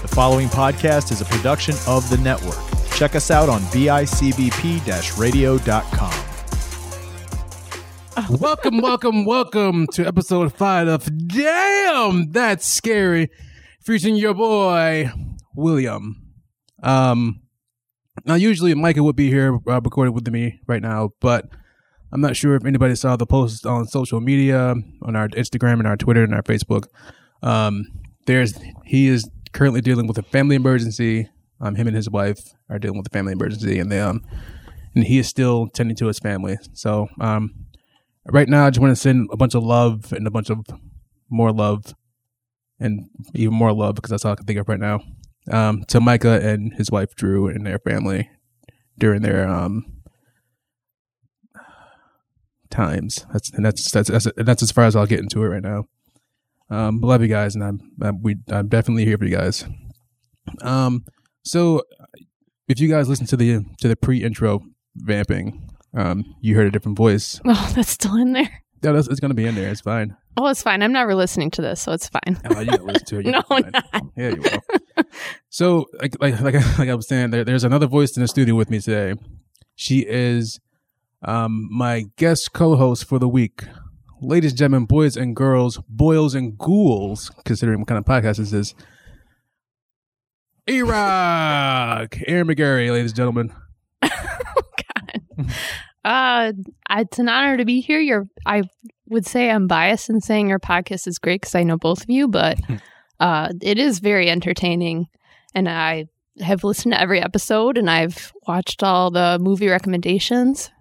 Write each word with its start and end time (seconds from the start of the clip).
The 0.00 0.06
following 0.06 0.46
podcast 0.46 1.10
is 1.10 1.20
a 1.20 1.24
production 1.24 1.74
of 1.88 2.08
the 2.08 2.18
network. 2.18 2.56
Check 2.92 3.16
us 3.16 3.32
out 3.32 3.48
on 3.48 3.60
bicbp 3.62 5.18
radio.com. 5.18 6.24
welcome, 8.38 8.80
welcome, 8.80 9.24
welcome 9.24 9.88
to 9.88 10.06
episode 10.06 10.54
five 10.54 10.86
of 10.86 11.26
Damn 11.26 12.30
That's 12.30 12.64
Scary, 12.64 13.28
featuring 13.80 14.14
your 14.14 14.34
boy 14.34 15.10
William. 15.56 16.32
Um, 16.80 17.40
now 18.24 18.34
usually 18.36 18.76
Micah 18.76 19.02
would 19.02 19.16
be 19.16 19.30
here 19.30 19.58
uh, 19.66 19.80
recording 19.80 20.14
with 20.14 20.28
me 20.28 20.60
right 20.68 20.80
now, 20.80 21.10
but 21.18 21.48
I'm 22.12 22.20
not 22.20 22.36
sure 22.36 22.54
if 22.54 22.64
anybody 22.64 22.94
saw 22.94 23.16
the 23.16 23.26
post 23.26 23.66
on 23.66 23.88
social 23.88 24.20
media, 24.20 24.76
on 25.02 25.16
our 25.16 25.26
Instagram 25.30 25.80
and 25.80 25.88
our 25.88 25.96
Twitter 25.96 26.22
and 26.22 26.34
our 26.34 26.42
Facebook. 26.44 26.86
Um, 27.42 27.84
there's 28.28 28.56
he 28.84 29.08
is 29.08 29.28
currently 29.58 29.80
dealing 29.80 30.06
with 30.06 30.16
a 30.16 30.22
family 30.22 30.54
emergency. 30.54 31.28
Um, 31.60 31.74
him 31.74 31.88
and 31.88 31.96
his 31.96 32.08
wife 32.08 32.38
are 32.70 32.78
dealing 32.78 32.96
with 32.96 33.08
a 33.08 33.10
family 33.10 33.32
emergency, 33.32 33.80
and 33.80 33.90
they 33.90 34.00
um, 34.00 34.24
and 34.94 35.02
he 35.02 35.18
is 35.18 35.26
still 35.26 35.66
tending 35.66 35.96
to 35.96 36.06
his 36.06 36.20
family. 36.20 36.56
So 36.74 37.08
um, 37.20 37.66
right 38.26 38.48
now, 38.48 38.66
I 38.66 38.70
just 38.70 38.80
want 38.80 38.92
to 38.92 38.96
send 38.96 39.28
a 39.32 39.36
bunch 39.36 39.56
of 39.56 39.64
love 39.64 40.12
and 40.12 40.28
a 40.28 40.30
bunch 40.30 40.48
of 40.48 40.64
more 41.28 41.52
love, 41.52 41.92
and 42.78 43.10
even 43.34 43.52
more 43.52 43.72
love 43.72 43.96
because 43.96 44.10
that's 44.10 44.24
all 44.24 44.32
I 44.32 44.36
can 44.36 44.46
think 44.46 44.60
of 44.60 44.68
right 44.68 44.78
now. 44.78 45.00
Um, 45.50 45.82
to 45.88 45.98
Micah 45.98 46.40
and 46.40 46.72
his 46.74 46.92
wife 46.92 47.16
Drew 47.16 47.48
and 47.48 47.66
their 47.66 47.80
family 47.80 48.30
during 48.96 49.22
their 49.22 49.48
um 49.48 50.02
times. 52.70 53.26
That's 53.32 53.50
and 53.50 53.64
that's 53.64 53.90
that's 53.90 54.08
that's, 54.08 54.28
that's 54.36 54.62
as 54.62 54.70
far 54.70 54.84
as 54.84 54.94
I'll 54.94 55.06
get 55.06 55.18
into 55.18 55.42
it 55.42 55.48
right 55.48 55.62
now. 55.62 55.86
Um, 56.70 57.00
love 57.00 57.22
you 57.22 57.28
guys, 57.28 57.54
and 57.54 57.64
I'm, 57.64 57.80
I'm 58.00 58.22
we 58.22 58.36
I'm 58.50 58.68
definitely 58.68 59.04
here 59.04 59.16
for 59.18 59.24
you 59.24 59.36
guys. 59.36 59.64
Um, 60.62 61.04
so 61.44 61.82
if 62.68 62.80
you 62.80 62.88
guys 62.88 63.08
listen 63.08 63.26
to 63.26 63.36
the 63.36 63.64
to 63.80 63.88
the 63.88 63.96
pre-intro 63.96 64.62
vamping, 64.96 65.70
um, 65.94 66.36
you 66.40 66.54
heard 66.56 66.66
a 66.66 66.70
different 66.70 66.96
voice. 66.98 67.40
Oh, 67.46 67.72
that's 67.74 67.90
still 67.90 68.16
in 68.16 68.32
there. 68.32 68.62
Yeah, 68.82 68.92
that's, 68.92 69.08
it's 69.08 69.20
gonna 69.20 69.34
be 69.34 69.46
in 69.46 69.54
there. 69.54 69.70
It's 69.70 69.80
fine. 69.80 70.16
Oh, 70.36 70.46
it's 70.46 70.62
fine. 70.62 70.82
I'm 70.82 70.92
never 70.92 71.14
listening 71.16 71.50
to 71.52 71.62
this, 71.62 71.80
so 71.82 71.92
it's 71.92 72.08
fine. 72.08 72.38
Oh, 72.48 72.60
you 72.60 72.70
listen 72.70 73.06
to 73.06 73.18
it. 73.18 73.26
No, 73.26 73.42
not. 73.48 73.84
Yeah, 74.16 74.28
you 74.28 74.40
will. 74.40 75.04
so, 75.48 75.86
like, 76.00 76.14
like, 76.20 76.40
like 76.78 76.88
I 76.88 76.94
was 76.94 77.08
saying, 77.08 77.30
there, 77.30 77.44
there's 77.44 77.64
another 77.64 77.86
voice 77.88 78.16
in 78.16 78.22
the 78.22 78.28
studio 78.28 78.54
with 78.54 78.70
me 78.70 78.78
today. 78.80 79.14
She 79.74 80.06
is 80.06 80.60
um, 81.22 81.68
my 81.72 82.04
guest 82.16 82.52
co-host 82.52 83.04
for 83.04 83.18
the 83.18 83.28
week. 83.28 83.64
Ladies 84.20 84.50
and 84.50 84.58
gentlemen, 84.58 84.86
boys 84.86 85.16
and 85.16 85.36
girls, 85.36 85.78
boils 85.88 86.34
and 86.34 86.58
ghouls, 86.58 87.30
considering 87.44 87.78
what 87.78 87.86
kind 87.86 87.98
of 87.98 88.04
podcast 88.04 88.38
this 88.38 88.52
is. 88.52 88.74
E-Rock! 90.68 92.16
Aaron 92.26 92.48
McGarry, 92.48 92.90
ladies 92.90 93.12
and 93.12 93.16
gentlemen. 93.16 93.52
God. 94.02 95.46
Uh, 96.04 96.52
it's 96.90 97.20
an 97.20 97.28
honor 97.28 97.56
to 97.58 97.64
be 97.64 97.80
here. 97.80 98.00
You're, 98.00 98.26
I 98.44 98.64
would 99.08 99.24
say 99.24 99.50
I'm 99.50 99.68
biased 99.68 100.10
in 100.10 100.20
saying 100.20 100.48
your 100.48 100.58
podcast 100.58 101.06
is 101.06 101.20
great 101.20 101.42
because 101.42 101.54
I 101.54 101.62
know 101.62 101.76
both 101.76 102.02
of 102.02 102.10
you, 102.10 102.26
but 102.26 102.58
uh, 103.20 103.52
it 103.62 103.78
is 103.78 104.00
very 104.00 104.28
entertaining, 104.28 105.06
and 105.54 105.68
I 105.68 106.06
have 106.40 106.64
listened 106.64 106.92
to 106.92 107.00
every 107.00 107.22
episode, 107.22 107.78
and 107.78 107.88
I've 107.88 108.32
watched 108.48 108.82
all 108.82 109.12
the 109.12 109.38
movie 109.40 109.68
recommendations. 109.68 110.72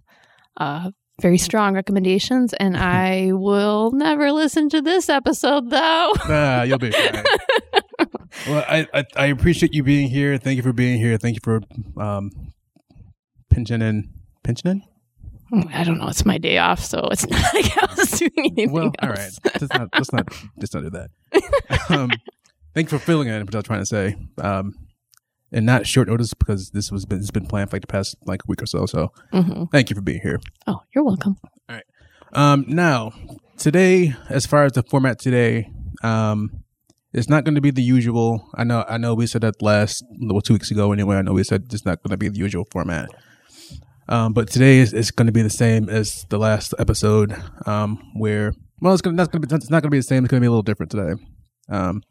Uh, 0.55 0.89
very 1.21 1.37
strong 1.37 1.73
recommendations, 1.73 2.53
and 2.53 2.77
I 2.77 3.31
will 3.33 3.91
never 3.91 4.31
listen 4.31 4.69
to 4.69 4.81
this 4.81 5.09
episode 5.09 5.69
though. 5.69 6.13
Ah, 6.25 6.63
you'll 6.63 6.77
be 6.77 6.91
fine. 6.91 7.23
well, 8.47 8.65
I, 8.67 8.87
I 8.93 9.05
I 9.15 9.25
appreciate 9.27 9.73
you 9.73 9.83
being 9.83 10.09
here. 10.09 10.38
Thank 10.38 10.57
you 10.57 10.63
for 10.63 10.73
being 10.73 10.99
here. 10.99 11.17
Thank 11.17 11.35
you 11.35 11.41
for 11.43 11.61
um 12.01 12.31
pinching 13.49 13.81
in 13.81 14.09
pinching 14.43 14.71
in. 14.71 14.83
I 15.73 15.85
don't 15.85 15.97
know. 15.97 16.07
It's 16.09 16.25
my 16.25 16.38
day 16.38 16.57
off, 16.57 16.83
so 16.83 17.07
it's 17.11 17.25
not 17.29 17.53
like 17.53 17.77
I 17.77 17.95
was 17.97 18.11
doing 18.11 18.31
anything 18.38 18.72
Well, 18.73 18.91
all 19.01 19.09
right. 19.09 19.31
Let's 19.45 19.73
not 19.73 19.89
let's 19.94 20.11
not 20.13 20.27
let's 20.57 20.73
not 20.73 20.83
do 20.83 20.89
that. 20.89 21.09
um, 21.89 22.11
thank 22.73 22.91
you 22.91 22.97
for 22.97 23.03
filling 23.03 23.29
in. 23.29 23.45
What 23.45 23.56
I 23.56 23.57
was 23.59 23.66
trying 23.66 23.79
to 23.79 23.85
say. 23.85 24.16
Um, 24.39 24.75
and 25.52 25.66
not 25.66 25.88
short 25.88 26.08
notice 26.08 26.34
because 26.34 26.72
this 26.72 26.91
was 26.91 27.06
been, 27.06 27.19
it's 27.19 27.31
been 27.31 27.46
planned 27.46 27.69
for 27.69 27.75
like 27.75 27.81
the 27.81 27.88
past 27.88 28.16
like 28.25 28.47
week 28.47 28.62
or 28.62 28.66
so. 28.66 28.85
So 28.85 29.12
hmm 29.31 29.66
thank 29.72 29.90
you 29.90 29.96
for 29.96 30.02
being 30.02 30.22
here. 30.22 30.40
Oh, 30.66 30.81
you're 30.94 31.03
welcome. 31.03 31.38
All 31.69 31.75
right. 31.75 31.85
Um, 32.34 32.66
now 32.68 33.12
today, 33.57 34.13
as 34.30 34.46
far 34.46 34.66
as 34.66 34.74
the 34.74 34.84
format 34.84 35.19
today, 35.19 35.72
um, 36.03 36.63
it's 37.13 37.30
not 37.30 37.44
going 37.44 37.56
to 37.56 37.62
be 37.62 37.72
the 37.72 37.81
usual. 37.81 38.47
I 38.56 38.63
know, 38.63 38.86
I 38.88 38.97
know, 38.97 39.13
we 39.13 39.28
said 39.28 39.41
that 39.41 39.62
last 39.62 40.03
well, 40.19 40.41
two 40.41 40.53
weeks 40.53 40.72
ago. 40.72 40.91
Anyway, 40.91 41.16
I 41.16 41.22
know 41.22 41.34
we 41.34 41.44
said 41.44 41.66
it's 41.72 41.86
not 41.86 42.03
going 42.03 42.12
to 42.12 42.18
be 42.18 42.30
the 42.30 42.38
usual 42.38 42.66
format. 42.72 43.09
Um, 44.09 44.34
but 44.34 44.50
today 44.50 44.78
is, 44.78 44.94
is 44.94 45.12
going 45.12 45.25
to 45.25 45.31
be 45.31 45.41
the 45.41 45.50
same 45.50 45.90
as 45.90 46.25
the 46.30 46.38
last 46.38 46.74
episode. 46.80 47.36
Um, 47.66 48.00
where 48.16 48.53
well, 48.80 48.94
it's 48.94 49.02
to, 49.02 49.12
that's 49.12 49.30
going 49.30 49.41
to 49.41 49.47
be 49.47 49.56
it's 49.56 49.69
not 49.69 49.81
going 49.81 49.90
to 49.90 49.96
be 49.96 50.00
the 50.00 50.03
same. 50.03 50.24
It's 50.24 50.31
going 50.31 50.40
to 50.40 50.44
be 50.44 50.47
a 50.47 50.52
little 50.52 50.63
different 50.63 50.91
today. 50.91 51.22
Um, 51.69 52.03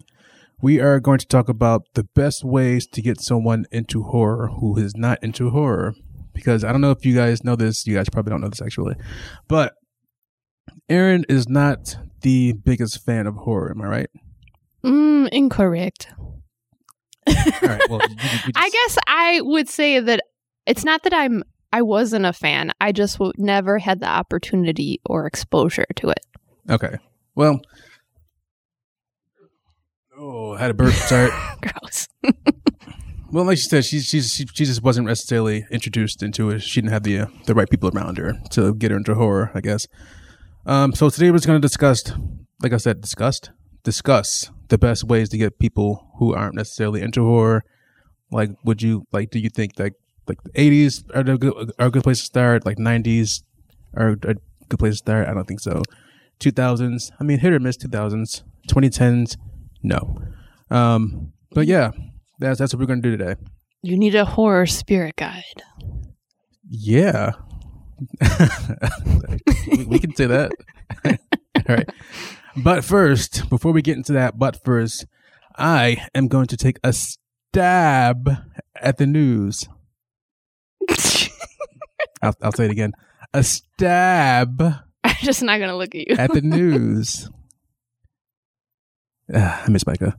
we 0.61 0.81
are 0.81 1.00
going 1.00 1.19
to 1.19 1.27
talk 1.27 1.49
about 1.49 1.83
the 1.94 2.05
best 2.15 2.44
ways 2.44 2.87
to 2.89 3.03
get 3.03 3.21
someone 3.21 3.67
into 3.71 4.03
horror 4.05 4.49
who 4.49 4.77
is 4.78 4.94
not 4.97 5.22
into 5.22 5.50
horror. 5.50 5.94
Because 6.33 6.65
I 6.65 6.72
don't 6.72 6.83
know 6.83 6.91
if 6.91 7.06
you 7.06 7.15
guys 7.15 7.44
know 7.44 7.56
this. 7.56 7.87
You 7.87 7.94
guys 7.94 8.11
probably 8.11 8.31
don't 8.31 8.43
know 8.43 8.49
this 8.49 8.61
actually, 8.61 8.95
but 9.49 9.72
Aaron 10.89 11.25
is 11.28 11.49
not 11.49 11.97
the 12.21 12.53
biggest 12.53 13.05
fan 13.05 13.27
of 13.27 13.37
horror. 13.37 13.71
Am 13.71 13.81
I 13.81 13.87
right? 13.87 14.11
Mm, 14.84 15.28
incorrect. 15.33 16.09
All 17.27 17.34
right. 17.62 17.89
Well, 17.89 18.00
you, 18.09 18.16
you, 18.16 18.28
you 18.47 18.53
I 18.55 18.69
guess 18.69 18.99
I 19.06 19.41
would 19.43 19.69
say 19.69 19.99
that 19.99 20.21
it's 20.66 20.84
not 20.84 21.03
that 21.05 21.15
I'm 21.15 21.43
I 21.72 21.83
wasn't 21.83 22.27
a 22.27 22.33
fan. 22.33 22.72
I 22.81 22.93
just 22.93 23.15
w- 23.15 23.33
never 23.37 23.78
had 23.78 24.00
the 24.00 24.09
opportunity 24.09 25.00
or 25.06 25.27
exposure 25.27 25.87
to 25.97 26.11
it. 26.11 26.21
Okay. 26.71 26.97
Well. 27.34 27.61
Oh, 30.19 30.54
I 30.54 30.60
had 30.60 30.71
a 30.71 30.75
burp. 30.75 30.93
Sorry. 30.94 31.31
Gross. 31.60 32.09
well, 33.31 33.44
like 33.44 33.59
she 33.59 33.65
said, 33.65 33.84
she, 33.84 34.00
she's 34.00 34.32
she, 34.32 34.47
she 34.47 34.65
just 34.65 34.82
wasn't 34.82 35.06
necessarily 35.06 35.66
introduced 35.71 36.22
into 36.22 36.50
it. 36.50 36.60
She 36.62 36.81
didn't 36.81 36.93
have 36.93 37.03
the 37.03 37.19
uh, 37.21 37.27
the 37.44 37.54
right 37.54 37.69
people 37.69 37.91
around 37.91 38.19
her 38.19 38.32
to 38.50 38.75
get 38.75 38.91
her 38.91 38.97
into 38.97 39.15
horror. 39.15 39.50
I 39.54 39.60
guess. 39.60 39.87
Um. 40.65 40.94
So 40.94 41.10
today 41.10 41.31
we're 41.31 41.38
going 41.41 41.60
to 41.60 41.66
discuss, 41.66 42.12
like 42.62 42.72
I 42.72 42.78
said, 42.78 43.00
discussed 43.00 43.50
discuss 43.87 44.50
the 44.69 44.77
best 44.77 45.04
ways 45.04 45.28
to 45.28 45.38
get 45.38 45.60
people 45.60 46.09
who 46.19 46.34
aren't 46.34 46.56
necessarily 46.56 47.03
into 47.03 47.25
horror. 47.25 47.62
Like, 48.33 48.50
would 48.65 48.83
you 48.83 49.04
like? 49.12 49.31
Do 49.31 49.38
you 49.38 49.50
think 49.50 49.78
like 49.78 49.94
like 50.27 50.43
the 50.43 50.50
eighties 50.54 51.04
are 51.15 51.22
the 51.22 51.37
good, 51.38 51.72
are 51.78 51.87
a 51.87 51.91
good 51.91 52.03
place 52.03 52.19
to 52.21 52.25
start? 52.25 52.65
Like 52.65 52.78
nineties 52.78 53.43
are 53.94 54.09
a 54.09 54.16
good 54.16 54.78
place 54.78 54.94
to 54.94 54.98
start? 54.98 55.28
I 55.28 55.34
don't 55.34 55.47
think 55.47 55.60
so. 55.60 55.83
Two 56.38 56.50
thousands, 56.50 57.12
I 57.21 57.25
mean, 57.25 57.38
hit 57.38 57.53
or 57.53 57.60
miss. 57.60 57.77
Two 57.77 57.88
thousands, 57.88 58.43
twenty 58.66 58.91
tens, 58.91 59.37
no. 59.83 60.21
Um, 60.71 61.33
but 61.53 61.67
yeah, 61.67 61.91
that's 62.39 62.59
that's 62.59 62.75
what 62.75 62.81
we're 62.81 62.87
gonna 62.87 63.01
do 63.01 63.17
today. 63.17 63.37
You 63.83 63.97
need 63.97 64.15
a 64.15 64.25
horror 64.25 64.67
spirit 64.67 65.17
guide. 65.17 65.63
Yeah, 66.69 67.33
we, 69.71 69.85
we 69.85 69.99
can 69.99 70.15
say 70.15 70.27
that. 70.27 70.53
All 71.05 71.77
right. 71.77 71.89
But 72.57 72.85
first, 72.85 73.49
before 73.51 73.73
we 73.73 73.83
get 73.83 73.97
into 73.97 74.13
that, 74.15 74.39
but 74.39 74.65
first, 74.65 75.07
I 75.57 76.07
am 76.15 76.29
going 76.29 76.47
to 76.47 76.57
take 76.57 76.79
a 76.83 76.93
stab 76.93 78.31
at 78.81 78.97
the 78.99 79.07
news. 79.07 79.69
I'll, 82.23 82.35
I'll 82.43 82.53
say 82.53 82.65
it 82.65 82.71
again. 82.71 82.93
A 83.35 83.43
stab 83.43 84.63
I'm 85.05 85.15
just 85.21 85.43
not 85.43 85.61
gonna 85.61 85.77
look 85.77 85.95
at 85.95 86.09
you. 86.09 86.17
at 86.19 86.33
the 86.33 86.41
news. 86.41 87.31
Ah, 89.35 89.63
I 89.67 89.71
miss 89.71 89.87
Micah. 89.87 90.17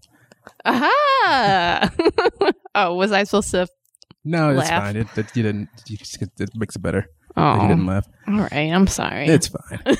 Aha! 0.65 1.91
oh, 2.75 2.95
was 2.95 3.11
I 3.11 3.23
supposed 3.23 3.51
to? 3.51 3.67
No, 4.23 4.49
it's 4.49 4.69
Laugh. 4.69 4.83
fine. 4.83 4.95
It, 4.97 5.07
it, 5.17 5.35
you 5.35 5.43
didn't. 5.43 5.69
You 5.87 5.97
it 6.39 6.49
makes 6.55 6.75
it 6.75 6.81
better. 6.81 7.07
Oh, 7.35 7.61
You 7.61 7.67
didn't 7.69 7.85
laugh. 7.85 8.07
all 8.27 8.39
right. 8.39 8.71
I'm 8.73 8.87
sorry. 8.87 9.27
It's 9.27 9.47
fine. 9.47 9.79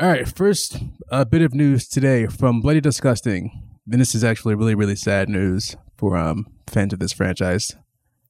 All 0.00 0.08
right. 0.08 0.28
First, 0.28 0.76
a 1.10 1.26
bit 1.26 1.42
of 1.42 1.54
news 1.54 1.88
today 1.88 2.26
from 2.26 2.60
Bloody 2.60 2.80
Disgusting. 2.80 3.50
And 3.90 4.00
this 4.00 4.14
is 4.14 4.22
actually 4.22 4.54
really, 4.54 4.74
really 4.76 4.94
sad 4.94 5.28
news 5.28 5.76
for 5.96 6.16
um, 6.16 6.46
fans 6.68 6.92
of 6.92 6.98
this 7.00 7.12
franchise. 7.12 7.74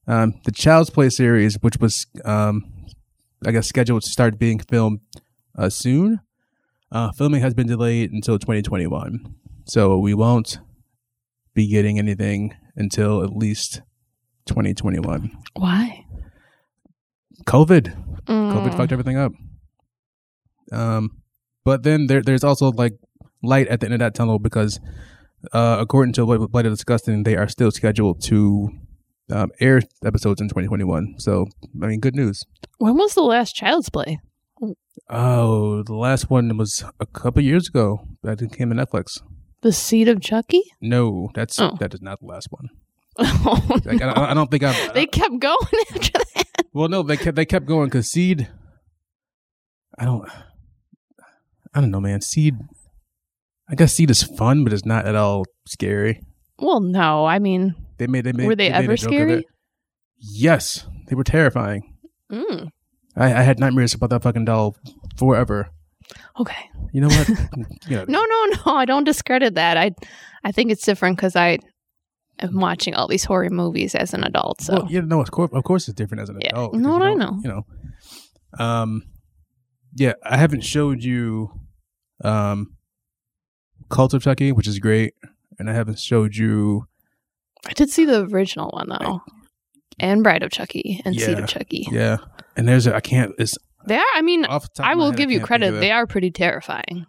Um, 0.07 0.39
the 0.45 0.51
Child's 0.51 0.89
Play 0.89 1.09
series, 1.09 1.57
which 1.61 1.77
was, 1.77 2.07
um, 2.25 2.65
I 3.45 3.51
guess, 3.51 3.67
scheduled 3.67 4.01
to 4.03 4.09
start 4.09 4.39
being 4.39 4.57
filmed 4.59 5.01
uh, 5.57 5.69
soon, 5.69 6.21
uh, 6.91 7.11
filming 7.11 7.41
has 7.41 7.53
been 7.53 7.67
delayed 7.67 8.11
until 8.11 8.39
2021. 8.39 9.35
So 9.65 9.97
we 9.99 10.13
won't 10.13 10.59
be 11.53 11.67
getting 11.67 11.99
anything 11.99 12.55
until 12.75 13.23
at 13.23 13.35
least 13.35 13.81
2021. 14.47 15.31
Why? 15.55 16.05
COVID. 17.45 17.95
COVID 18.25 18.69
Mm. 18.69 18.77
fucked 18.77 18.91
everything 18.91 19.17
up. 19.17 19.31
Um, 20.71 21.21
but 21.65 21.83
then 21.83 22.07
there, 22.07 22.21
there's 22.21 22.43
also 22.43 22.71
like 22.71 22.93
light 23.43 23.67
at 23.67 23.79
the 23.79 23.87
end 23.87 23.93
of 23.95 23.99
that 23.99 24.13
tunnel 24.15 24.39
because 24.39 24.79
uh, 25.53 25.77
according 25.79 26.13
to 26.13 26.47
Bloody 26.47 26.69
Disgusting, 26.69 27.23
they 27.23 27.35
are 27.35 27.47
still 27.47 27.71
scheduled 27.71 28.21
to 28.23 28.69
um, 29.31 29.51
air 29.59 29.81
episodes 30.03 30.41
in 30.41 30.47
2021. 30.47 31.15
So, 31.17 31.45
I 31.81 31.87
mean, 31.87 31.99
good 31.99 32.15
news. 32.15 32.43
When 32.77 32.95
was 32.95 33.13
the 33.13 33.21
last 33.21 33.55
Child's 33.55 33.89
Play? 33.89 34.19
Oh, 35.09 35.83
the 35.83 35.95
last 35.95 36.29
one 36.29 36.55
was 36.57 36.83
a 36.99 37.05
couple 37.05 37.41
years 37.41 37.67
ago. 37.69 38.07
That 38.23 38.39
came 38.51 38.69
to 38.69 38.75
Netflix. 38.75 39.21
The 39.61 39.71
Seed 39.73 40.07
of 40.07 40.21
Chucky? 40.21 40.61
No, 40.81 41.29
that's 41.33 41.59
Oh. 41.59 41.75
that 41.79 41.93
is 41.93 42.01
not 42.01 42.19
the 42.19 42.27
last 42.27 42.47
one. 42.51 42.69
Oh, 43.17 43.79
Like, 43.85 43.99
no. 43.99 44.09
I, 44.09 44.31
I 44.31 44.33
don't 44.33 44.49
think 44.49 44.63
I've. 44.63 44.93
They 44.93 45.05
kept 45.05 45.39
going 45.39 45.57
after 45.91 46.19
that. 46.35 46.45
well, 46.73 46.87
no, 46.87 47.03
they 47.03 47.17
kept 47.17 47.35
they 47.35 47.45
kept 47.45 47.65
going 47.65 47.85
because 47.87 48.09
Seed. 48.09 48.47
I 49.97 50.05
don't. 50.05 50.27
I 51.73 51.81
don't 51.81 51.91
know, 51.91 51.99
man. 51.99 52.21
Seed. 52.21 52.55
I 53.69 53.75
guess 53.75 53.93
Seed 53.93 54.09
is 54.09 54.23
fun, 54.23 54.63
but 54.63 54.73
it's 54.73 54.85
not 54.85 55.05
at 55.05 55.15
all 55.15 55.45
scary. 55.67 56.21
Well, 56.57 56.79
no, 56.81 57.25
I 57.25 57.39
mean, 57.39 57.75
They 57.97 58.07
made 58.07 58.23
they 58.25 58.31
made. 58.33 58.47
Were 58.47 58.55
they 58.55 58.69
made 58.69 58.75
a 58.75 58.83
ever 58.83 58.95
joke 58.95 59.09
of 59.11 59.13
scary? 59.13 59.47
Yes, 60.17 60.85
they 61.07 61.15
were 61.15 61.23
terrifying. 61.23 61.95
mm, 62.31 62.69
I, 63.19 63.25
I 63.25 63.41
had 63.43 63.59
nightmares 63.59 63.93
about 63.93 64.09
that 64.11 64.23
fucking 64.23 64.45
doll 64.45 64.75
forever. 65.17 65.69
okay. 66.39 66.69
You 66.91 67.01
know 67.01 67.07
what? 67.09 67.29
you 67.87 67.97
know, 67.97 68.05
No, 68.07 68.25
no, 68.25 68.45
no. 68.65 68.73
I 68.75 68.85
don't 68.85 69.03
discredit 69.03 69.53
that. 69.55 69.77
I, 69.77 69.91
I 70.43 70.51
think 70.51 70.71
it's 70.71 70.83
different 70.83 71.17
because 71.17 71.35
I 71.35 71.59
am 72.39 72.55
watching 72.59 72.95
all 72.95 73.07
these 73.07 73.25
horror 73.25 73.49
movies 73.51 73.93
as 73.93 74.13
an 74.15 74.23
adult. 74.23 74.61
So 74.61 74.73
Well, 74.73 74.87
yeah, 74.89 75.01
no, 75.01 75.21
of 75.21 75.29
course, 75.29 75.51
of 75.53 75.63
course, 75.63 75.87
it's 75.87 75.95
different 75.95 76.23
as 76.23 76.29
an 76.29 76.39
Yeah. 76.41 76.49
adult. 76.53 76.73
No, 76.73 76.99
I 77.03 77.13
know. 77.13 77.39
You 77.43 77.49
know, 77.49 77.65
um, 78.65 79.03
yeah, 79.93 80.13
I 80.23 80.37
haven't 80.37 80.61
showed 80.63 81.03
you, 81.03 81.51
um, 82.23 82.75
Cult 83.89 84.13
of 84.13 84.21
Chucky, 84.23 84.51
which 84.51 84.67
is 84.67 84.79
great, 84.79 85.13
and 85.59 85.69
I 85.69 85.73
haven't 85.73 85.99
showed 85.99 86.35
you. 86.35 86.87
I 87.67 87.73
did 87.73 87.89
see 87.89 88.05
the 88.05 88.23
original 88.25 88.69
one 88.69 88.87
though, 88.89 89.21
and 89.99 90.23
Bride 90.23 90.43
of 90.43 90.51
Chucky 90.51 91.01
and 91.05 91.15
Seed 91.19 91.37
of 91.39 91.47
Chucky. 91.47 91.87
Yeah, 91.91 92.17
and 92.59 92.67
there's 92.67 92.85
a, 92.87 92.95
I 92.95 92.99
can't. 92.99 93.33
It's 93.39 93.57
They 93.87 93.95
are. 93.97 94.03
I 94.15 94.21
mean, 94.21 94.45
off 94.45 94.63
the 94.63 94.69
top. 94.75 94.85
I 94.85 94.95
will 94.95 95.11
head, 95.11 95.17
give 95.17 95.31
you 95.31 95.39
credit. 95.39 95.71
They 95.79 95.91
are 95.91 96.05
pretty 96.05 96.29
terrifying. 96.29 97.05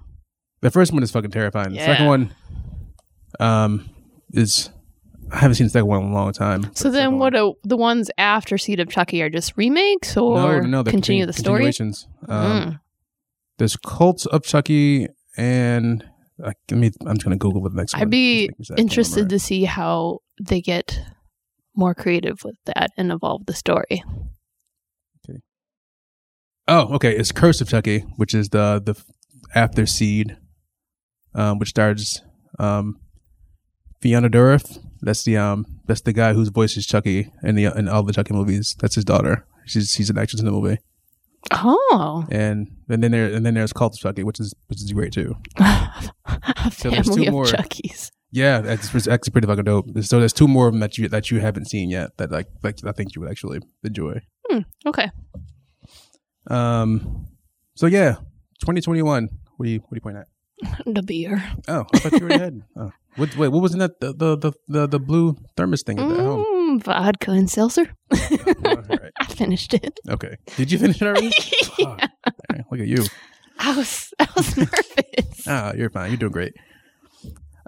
The 0.60 0.70
first 0.70 0.92
one 0.92 1.02
is 1.02 1.10
fucking 1.10 1.30
terrifying. 1.32 1.72
The 1.72 1.78
second 1.80 2.06
one, 2.06 2.34
um, 3.40 3.88
is 4.32 4.70
I 5.32 5.38
haven't 5.38 5.54
seen 5.56 5.66
the 5.66 5.70
second 5.70 5.88
one 5.88 6.02
in 6.02 6.10
a 6.10 6.14
long 6.14 6.32
time. 6.32 6.70
So 6.74 6.90
then, 6.90 7.18
what 7.18 7.32
one- 7.34 7.42
are 7.42 7.52
the 7.64 7.76
ones 7.76 8.10
after 8.18 8.58
Seed 8.58 8.80
of 8.80 8.88
Chucky 8.88 9.22
are 9.22 9.30
just 9.30 9.56
remakes 9.56 10.16
or 10.16 10.62
no, 10.62 10.82
no, 10.82 10.84
continue 10.84 11.26
the 11.26 11.32
story? 11.32 11.64
continuations. 11.64 12.06
Um, 12.28 12.50
Mm. 12.62 12.80
There's 13.58 13.76
Cult 13.76 14.26
of 14.26 14.42
Chucky, 14.42 15.06
and 15.36 16.04
I, 16.44 16.52
I 16.70 16.74
mean, 16.74 16.92
I'm 17.06 17.16
just 17.16 17.24
gonna 17.24 17.36
Google 17.36 17.62
the 17.62 17.70
next. 17.70 17.94
I'd 17.94 18.08
be 18.08 18.48
just 18.48 18.58
make 18.58 18.66
sure 18.66 18.74
I 18.74 18.76
can 18.76 18.82
interested 18.84 19.28
to 19.28 19.38
see 19.38 19.64
how 19.64 20.20
they 20.40 20.60
get 20.62 20.98
more 21.76 21.94
creative 21.94 22.38
with 22.44 22.56
that 22.64 22.90
and 22.96 23.12
evolve 23.12 23.46
the 23.46 23.54
story. 23.54 24.02
Oh, 26.70 26.94
okay. 26.94 27.16
It's 27.16 27.32
Curse 27.32 27.60
of 27.60 27.68
Chucky, 27.68 28.00
which 28.16 28.32
is 28.32 28.50
the 28.50 28.80
the 28.84 28.94
after 29.54 29.86
Seed, 29.86 30.36
um, 31.34 31.58
which 31.58 31.70
stars 31.70 32.22
um, 32.60 33.00
Fiona 34.00 34.30
Dourif. 34.30 34.78
That's 35.02 35.24
the 35.24 35.36
um 35.36 35.66
that's 35.86 36.02
the 36.02 36.12
guy 36.12 36.32
whose 36.32 36.48
voice 36.50 36.76
is 36.76 36.86
Chucky 36.86 37.32
in 37.42 37.56
the 37.56 37.64
in 37.76 37.88
all 37.88 38.04
the 38.04 38.12
Chucky 38.12 38.34
movies. 38.34 38.76
That's 38.78 38.94
his 38.94 39.04
daughter. 39.04 39.44
She's 39.66 39.90
she's 39.90 40.10
an 40.10 40.18
actress 40.18 40.40
in 40.40 40.46
the 40.46 40.52
movie. 40.52 40.78
Oh, 41.50 42.26
And 42.30 42.68
and 42.88 43.02
then 43.02 43.10
there 43.10 43.26
and 43.26 43.44
then 43.44 43.54
there's 43.54 43.72
Cult 43.72 43.94
of 43.94 44.00
Chucky, 44.00 44.22
which 44.22 44.38
is 44.38 44.54
which 44.68 44.80
is 44.80 44.92
great 44.92 45.12
too. 45.12 45.36
So 46.72 46.88
there's 46.90 47.08
two 47.08 47.30
more. 47.30 47.44
Chuckies. 47.44 48.10
Yeah, 48.30 48.60
that's 48.60 48.94
actually 49.08 49.32
pretty 49.32 49.46
fucking 49.48 49.64
dope. 49.64 49.86
So 50.02 50.20
there's 50.20 50.32
two 50.32 50.46
more 50.46 50.68
of 50.68 50.72
them 50.72 50.80
that 50.80 50.96
you 50.96 51.08
that 51.08 51.30
you 51.30 51.40
haven't 51.40 51.66
seen 51.68 51.90
yet 51.90 52.16
that 52.18 52.30
like 52.30 52.46
like 52.62 52.76
I 52.84 52.92
think 52.92 53.14
you 53.14 53.20
would 53.22 53.30
actually 53.30 53.60
enjoy. 53.82 54.20
Okay. 54.86 55.10
Um, 56.50 57.26
so 57.74 57.86
yeah, 57.86 58.16
2021. 58.60 59.28
What 59.56 59.66
do 59.66 59.72
you 59.72 59.78
what 59.80 59.90
do 59.90 59.96
you 59.96 60.00
point 60.00 60.16
at? 60.16 60.26
The 60.86 61.02
beer. 61.02 61.42
Oh, 61.68 61.86
I 61.94 61.98
thought 61.98 62.20
you 62.20 62.26
were 62.26 62.38
had. 62.38 62.62
Oh, 62.76 62.92
what, 63.16 63.36
wait, 63.36 63.48
what 63.48 63.62
was 63.62 63.72
in 63.72 63.78
that 63.78 64.00
the 64.00 64.12
the 64.12 64.36
the 64.36 64.52
the, 64.68 64.86
the 64.86 64.98
blue 65.00 65.36
thermos 65.56 65.82
thing 65.82 65.98
at 65.98 66.08
the 66.08 66.22
home? 66.22 66.44
Mm, 66.44 66.82
vodka 66.82 67.30
and 67.32 67.50
seltzer. 67.50 67.90
all 68.12 68.18
right. 68.74 69.12
I 69.20 69.24
finished 69.26 69.74
it. 69.74 69.98
Okay, 70.08 70.36
did 70.56 70.70
you 70.70 70.78
finish 70.78 71.00
it 71.00 71.06
already? 71.06 71.30
Oh, 71.80 71.84
all 71.86 71.96
right, 71.96 72.64
look 72.70 72.80
at 72.80 72.86
you. 72.86 73.04
I 73.58 73.76
was 73.76 74.12
I 74.18 74.28
was 74.36 74.56
nervous. 74.56 75.46
Ah, 75.46 75.72
you're 75.74 75.90
fine. 75.90 76.10
You're 76.10 76.18
doing 76.18 76.32
great. 76.32 76.54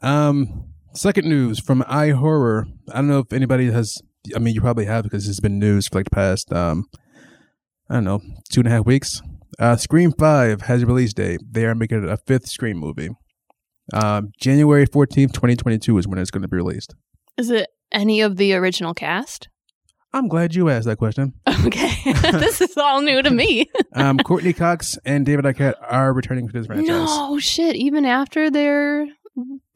Um, 0.02 0.72
second 0.94 1.28
news 1.28 1.60
from 1.60 1.82
iHorror. 1.82 2.66
I 2.90 2.96
don't 2.96 3.08
know 3.08 3.20
if 3.20 3.32
anybody 3.32 3.70
has. 3.70 4.00
I 4.36 4.38
mean, 4.38 4.54
you 4.54 4.60
probably 4.60 4.84
have 4.84 5.04
because 5.04 5.28
it's 5.28 5.40
been 5.40 5.58
news 5.58 5.88
for 5.88 5.98
like 5.98 6.06
the 6.06 6.10
past. 6.10 6.52
Um, 6.52 6.86
I 7.90 7.94
don't 7.94 8.04
know, 8.04 8.20
two 8.50 8.60
and 8.60 8.68
a 8.68 8.70
half 8.70 8.86
weeks. 8.86 9.20
Uh, 9.58 9.76
Scream 9.76 10.12
Five 10.18 10.62
has 10.62 10.82
a 10.82 10.86
release 10.86 11.12
date. 11.12 11.40
They 11.50 11.66
are 11.66 11.74
making 11.74 12.08
a 12.08 12.16
fifth 12.16 12.48
Scream 12.48 12.78
movie. 12.78 13.10
Um, 13.92 14.28
January 14.40 14.86
fourteenth, 14.86 15.32
twenty 15.32 15.56
twenty 15.56 15.78
two 15.78 15.98
is 15.98 16.06
when 16.08 16.18
it's 16.18 16.30
going 16.30 16.42
to 16.42 16.48
be 16.48 16.56
released. 16.56 16.94
Is 17.36 17.50
it 17.50 17.68
any 17.90 18.20
of 18.22 18.36
the 18.36 18.54
original 18.54 18.94
cast? 18.94 19.48
I'm 20.14 20.28
glad 20.28 20.54
you 20.54 20.68
asked 20.68 20.86
that 20.86 20.98
question. 20.98 21.34
Okay, 21.66 22.12
this 22.32 22.60
is 22.60 22.76
all 22.76 23.00
new 23.02 23.22
to 23.22 23.30
me. 23.30 23.70
Um, 23.94 24.18
Courteney 24.18 24.52
Cox 24.52 24.98
and 25.04 25.24
David 25.24 25.44
Arquette 25.44 25.74
are 25.86 26.12
returning 26.12 26.48
to 26.48 26.52
this 26.52 26.66
franchise. 26.66 26.86
no 26.88 27.38
shit. 27.38 27.76
Even 27.76 28.04
after 28.06 28.50
their 28.50 29.06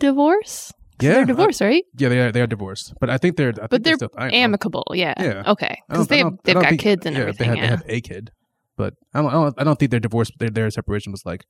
divorce, 0.01 0.73
Yeah, 1.01 1.13
they're 1.13 1.25
divorced, 1.27 1.61
right? 1.61 1.85
yeah, 1.99 2.09
they 2.09 2.21
are. 2.21 2.33
They 2.33 2.41
are 2.41 2.47
divorced, 2.47 2.95
but 3.01 3.11
I 3.11 3.19
think 3.19 3.37
they're. 3.37 3.51
I 3.51 3.53
think 3.53 3.71
But 3.71 3.85
they're 3.85 3.97
still, 3.97 4.11
I, 4.17 4.31
Amicable, 4.31 4.85
yeah. 4.95 5.15
Yeah. 5.21 5.43
Okay, 5.53 5.77
because 5.89 6.09
they've 6.09 6.27
they've 6.45 6.55
got 6.55 6.69
think- 6.71 6.81
kids 6.81 7.05
and 7.07 7.15
yeah, 7.17 7.23
everything. 7.23 7.51
They 7.51 7.57
have, 7.59 7.71
yeah. 7.71 7.77
they 7.87 7.93
have 7.93 7.99
a 7.99 8.01
kid, 8.01 8.31
but 8.77 8.95
I 9.15 9.21
don't, 9.23 9.31
I 9.31 9.33
don't. 9.33 9.55
I 9.61 9.65
don't 9.65 9.79
think 9.79 9.91
their 9.91 10.01
divorce, 10.01 10.31
their, 10.39 10.51
their 10.51 10.71
separation 10.71 11.13
was 11.13 11.27
like, 11.27 11.45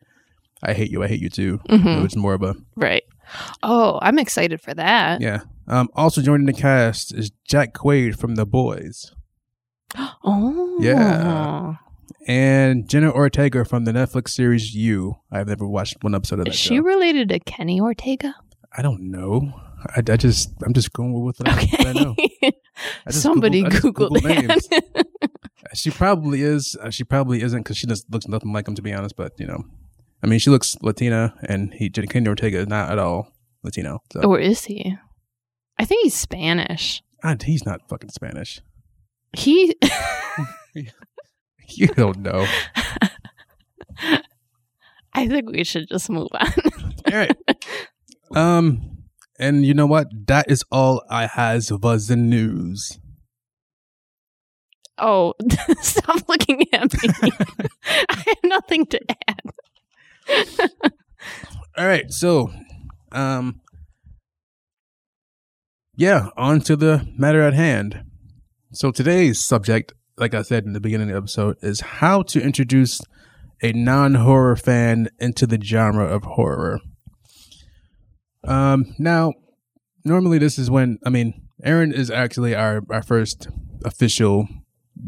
"I 0.62 0.72
hate 0.72 0.90
you, 0.90 1.02
I 1.04 1.08
hate 1.08 1.20
you 1.20 1.28
too." 1.30 1.58
Mhm. 1.68 1.98
It 1.98 2.02
was 2.02 2.16
more 2.16 2.34
of 2.34 2.42
a 2.42 2.54
Right. 2.76 3.04
Oh, 3.62 3.98
I'm 4.02 4.18
excited 4.18 4.60
for 4.60 4.74
that. 4.74 5.20
yeah. 5.20 5.40
Um, 5.68 5.88
also 5.94 6.22
joining 6.22 6.46
the 6.46 6.52
cast 6.52 7.12
is 7.14 7.30
Jack 7.44 7.72
Quaid 7.74 8.16
from 8.18 8.36
The 8.36 8.46
Boys 8.46 9.12
Oh. 10.24 10.78
Yeah. 10.80 11.74
and 12.28 12.88
Jenna 12.88 13.10
Ortega 13.12 13.64
from 13.64 13.84
the 13.84 13.92
Netflix 13.92 14.28
series 14.30 14.74
You. 14.74 15.16
I've 15.32 15.48
never 15.48 15.66
watched 15.66 15.96
one 16.02 16.14
episode 16.14 16.38
of 16.40 16.44
that 16.46 16.54
Is 16.54 16.58
she 16.60 16.76
show. 16.76 16.82
related 16.82 17.28
to 17.30 17.40
Kenny 17.40 17.80
Ortega? 17.80 18.34
I 18.76 18.82
don't 18.82 19.10
know. 19.10 19.52
I, 19.94 19.98
I 20.08 20.16
just 20.16 20.52
I'm 20.64 20.72
just 20.72 20.92
going 20.92 21.12
with 21.12 21.38
what 21.40 21.48
I, 21.48 21.64
what 21.64 21.86
I 21.86 21.92
know. 21.92 22.14
I 23.06 23.10
Somebody 23.10 23.62
Googled- 23.64 23.80
Google 23.82 24.10
Googled 24.10 24.48
names. 24.48 24.68
that. 24.68 25.06
She 25.74 25.90
probably 25.90 26.42
is. 26.42 26.76
Uh, 26.80 26.90
she 26.90 27.02
probably 27.02 27.42
isn't 27.42 27.58
because 27.60 27.76
she 27.76 27.88
just 27.88 28.08
looks 28.10 28.28
nothing 28.28 28.52
like 28.52 28.68
him, 28.68 28.76
to 28.76 28.82
be 28.82 28.92
honest. 28.92 29.16
But 29.16 29.32
you 29.38 29.46
know, 29.46 29.64
I 30.22 30.26
mean, 30.28 30.38
she 30.38 30.48
looks 30.48 30.76
Latina, 30.80 31.34
and 31.42 31.74
he 31.74 31.90
Kenny 31.90 32.28
Ortega 32.28 32.58
is 32.58 32.68
not 32.68 32.90
at 32.92 32.98
all 33.00 33.32
Latino. 33.64 34.00
So 34.12 34.20
or 34.20 34.38
is 34.38 34.64
he? 34.64 34.96
I 35.76 35.84
think 35.84 36.04
he's 36.04 36.14
Spanish. 36.14 37.02
Ah, 37.24 37.34
he's 37.44 37.66
not 37.66 37.86
fucking 37.88 38.10
Spanish. 38.10 38.60
He. 39.36 39.74
You 41.68 41.88
don't 41.88 42.18
know. 42.18 42.46
I 45.12 45.26
think 45.28 45.50
we 45.50 45.64
should 45.64 45.88
just 45.88 46.10
move 46.10 46.28
on. 46.32 46.46
all 47.10 47.18
right. 47.18 47.36
Um, 48.34 49.04
and 49.38 49.64
you 49.64 49.74
know 49.74 49.86
what? 49.86 50.08
That 50.26 50.50
is 50.50 50.64
all 50.70 51.02
I 51.10 51.26
has 51.26 51.72
was 51.72 52.08
the 52.08 52.16
news. 52.16 52.98
oh, 54.98 55.34
stop 55.80 56.28
looking 56.28 56.64
at 56.72 56.92
me. 57.02 57.08
I 58.08 58.24
have 58.26 58.38
nothing 58.44 58.86
to 58.86 59.00
add. 59.28 59.40
All 61.78 61.86
right, 61.86 62.10
so, 62.10 62.50
um, 63.12 63.60
yeah, 65.94 66.30
on 66.36 66.60
to 66.62 66.76
the 66.76 67.06
matter 67.16 67.42
at 67.42 67.52
hand. 67.52 68.02
So 68.72 68.90
today's 68.90 69.44
subject, 69.44 69.92
like 70.16 70.34
I 70.34 70.42
said 70.42 70.64
in 70.64 70.72
the 70.72 70.80
beginning 70.80 71.10
of 71.10 71.12
the 71.12 71.18
episode, 71.18 71.56
is 71.62 71.80
how 71.80 72.22
to 72.22 72.40
introduce 72.40 73.00
a 73.62 73.72
non-horror 73.72 74.56
fan 74.56 75.08
into 75.18 75.46
the 75.46 75.60
genre 75.60 76.06
of 76.06 76.24
horror. 76.24 76.80
Um, 78.46 78.94
now, 78.98 79.32
normally 80.04 80.38
this 80.38 80.58
is 80.58 80.70
when 80.70 80.98
I 81.04 81.10
mean, 81.10 81.48
Erin 81.62 81.92
is 81.92 82.10
actually 82.10 82.54
our 82.54 82.82
our 82.90 83.02
first 83.02 83.48
official 83.84 84.48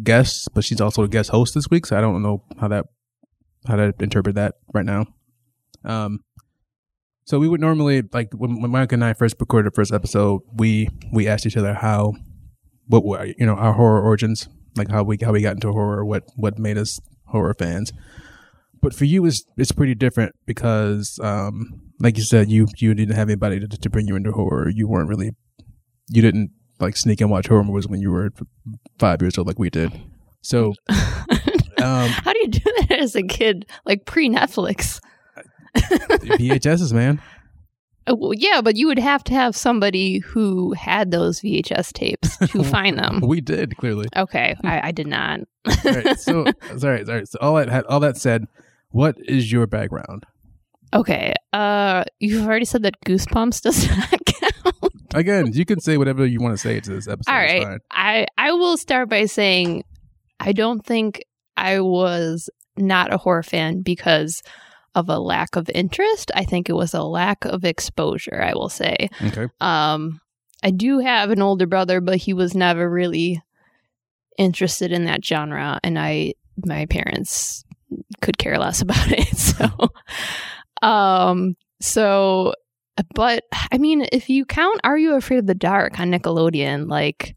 guest, 0.02 0.48
but 0.54 0.64
she's 0.64 0.80
also 0.80 1.02
a 1.02 1.08
guest 1.08 1.30
host 1.30 1.54
this 1.54 1.70
week, 1.70 1.86
so 1.86 1.96
I 1.96 2.00
don't 2.00 2.22
know 2.22 2.44
how 2.60 2.68
that 2.68 2.86
how 3.66 3.76
to 3.76 3.94
interpret 4.00 4.34
that 4.36 4.54
right 4.72 4.84
now. 4.84 5.06
Um, 5.84 6.20
so 7.24 7.38
we 7.38 7.48
would 7.48 7.60
normally 7.60 8.02
like 8.12 8.32
when, 8.32 8.60
when 8.60 8.70
Mike 8.70 8.92
and 8.92 9.04
I 9.04 9.12
first 9.14 9.36
recorded 9.38 9.70
the 9.72 9.74
first 9.74 9.92
episode, 9.92 10.42
we 10.54 10.88
we 11.12 11.28
asked 11.28 11.46
each 11.46 11.56
other 11.56 11.74
how 11.74 12.14
what 12.86 13.04
were 13.04 13.24
you 13.26 13.46
know 13.46 13.54
our 13.54 13.74
horror 13.74 14.02
origins, 14.02 14.48
like 14.76 14.90
how 14.90 15.02
we 15.02 15.18
how 15.22 15.32
we 15.32 15.42
got 15.42 15.54
into 15.54 15.70
horror, 15.72 16.04
what 16.04 16.24
what 16.36 16.58
made 16.58 16.78
us 16.78 17.00
horror 17.26 17.54
fans. 17.58 17.92
but 18.80 18.94
for 18.94 19.04
you, 19.04 19.24
it's 19.26 19.44
it's 19.56 19.72
pretty 19.72 19.94
different 19.94 20.34
because, 20.46 21.18
um, 21.22 21.87
like 22.00 22.16
you 22.16 22.22
said, 22.22 22.50
you 22.50 22.66
you 22.76 22.94
didn't 22.94 23.14
have 23.16 23.28
anybody 23.28 23.60
to, 23.60 23.68
to 23.68 23.90
bring 23.90 24.06
you 24.06 24.16
into 24.16 24.32
horror. 24.32 24.68
You 24.68 24.88
weren't 24.88 25.08
really, 25.08 25.30
you 26.08 26.22
didn't 26.22 26.50
like 26.80 26.96
sneak 26.96 27.20
and 27.20 27.30
watch 27.30 27.48
horror 27.48 27.64
movies 27.64 27.88
when 27.88 28.00
you 28.00 28.10
were 28.10 28.30
five 28.98 29.20
years 29.20 29.36
old, 29.38 29.46
like 29.46 29.58
we 29.58 29.70
did. 29.70 29.92
So, 30.42 30.74
um, 30.88 32.08
How 32.08 32.32
do 32.32 32.38
you 32.38 32.48
do 32.48 32.60
that 32.88 32.92
as 32.98 33.16
a 33.16 33.22
kid, 33.22 33.66
like 33.84 34.06
pre 34.06 34.28
Netflix? 34.28 35.00
VHSs, 35.76 36.92
man. 36.92 37.20
Uh, 38.08 38.14
Well, 38.16 38.32
yeah, 38.34 38.60
but 38.62 38.76
you 38.76 38.86
would 38.86 38.98
have 38.98 39.22
to 39.24 39.34
have 39.34 39.54
somebody 39.56 40.18
who 40.20 40.72
had 40.72 41.10
those 41.10 41.40
VHS 41.40 41.92
tapes 41.92 42.36
to 42.38 42.62
find 42.76 42.98
them. 42.98 43.20
We 43.20 43.40
did 43.40 43.76
clearly. 43.76 44.06
Okay, 44.16 44.56
I, 44.64 44.88
I 44.88 44.92
did 44.92 45.06
not. 45.06 45.40
All 45.66 45.74
right, 45.92 46.18
so 46.18 46.46
sorry, 46.78 47.04
sorry. 47.04 47.26
So 47.26 47.38
all 47.40 47.54
that 47.56 47.84
all 47.86 48.00
that 48.00 48.16
said, 48.16 48.46
what 48.90 49.16
is 49.26 49.52
your 49.52 49.66
background? 49.66 50.24
Okay, 50.94 51.34
uh, 51.52 52.04
you've 52.18 52.46
already 52.46 52.64
said 52.64 52.82
that 52.82 53.00
Goosebumps 53.04 53.62
does 53.62 53.88
not 53.96 54.24
count. 54.24 54.92
Again, 55.14 55.52
you 55.52 55.64
can 55.64 55.80
say 55.80 55.96
whatever 55.96 56.24
you 56.26 56.40
want 56.40 56.54
to 56.54 56.58
say 56.58 56.80
to 56.80 56.90
this 56.90 57.08
episode. 57.08 57.30
All 57.30 57.38
right. 57.38 57.80
I 57.90 58.26
I 58.36 58.52
will 58.52 58.76
start 58.76 59.08
by 59.08 59.26
saying 59.26 59.84
I 60.40 60.52
don't 60.52 60.84
think 60.84 61.24
I 61.56 61.80
was 61.80 62.50
not 62.76 63.12
a 63.12 63.18
horror 63.18 63.42
fan 63.42 63.82
because 63.82 64.42
of 64.94 65.08
a 65.08 65.18
lack 65.18 65.56
of 65.56 65.70
interest. 65.74 66.30
I 66.34 66.44
think 66.44 66.68
it 66.68 66.74
was 66.74 66.94
a 66.94 67.02
lack 67.02 67.44
of 67.44 67.64
exposure. 67.64 68.42
I 68.42 68.52
will 68.54 68.68
say. 68.68 69.08
Okay. 69.22 69.48
Um, 69.60 70.20
I 70.62 70.70
do 70.70 70.98
have 70.98 71.30
an 71.30 71.40
older 71.40 71.66
brother, 71.66 72.00
but 72.00 72.16
he 72.16 72.32
was 72.32 72.54
never 72.54 72.88
really 72.88 73.40
interested 74.36 74.92
in 74.92 75.04
that 75.04 75.24
genre, 75.24 75.78
and 75.82 75.98
I, 75.98 76.34
my 76.64 76.86
parents 76.86 77.64
could 78.20 78.38
care 78.38 78.58
less 78.58 78.80
about 78.82 79.10
it. 79.10 79.36
So, 79.36 79.68
um, 80.82 81.56
so, 81.80 82.54
but 83.14 83.44
I 83.72 83.78
mean, 83.78 84.06
if 84.12 84.28
you 84.28 84.44
count 84.44 84.80
"Are 84.84 84.98
You 84.98 85.14
Afraid 85.14 85.38
of 85.38 85.46
the 85.46 85.54
Dark" 85.54 85.98
on 86.00 86.10
Nickelodeon, 86.10 86.88
like 86.88 87.36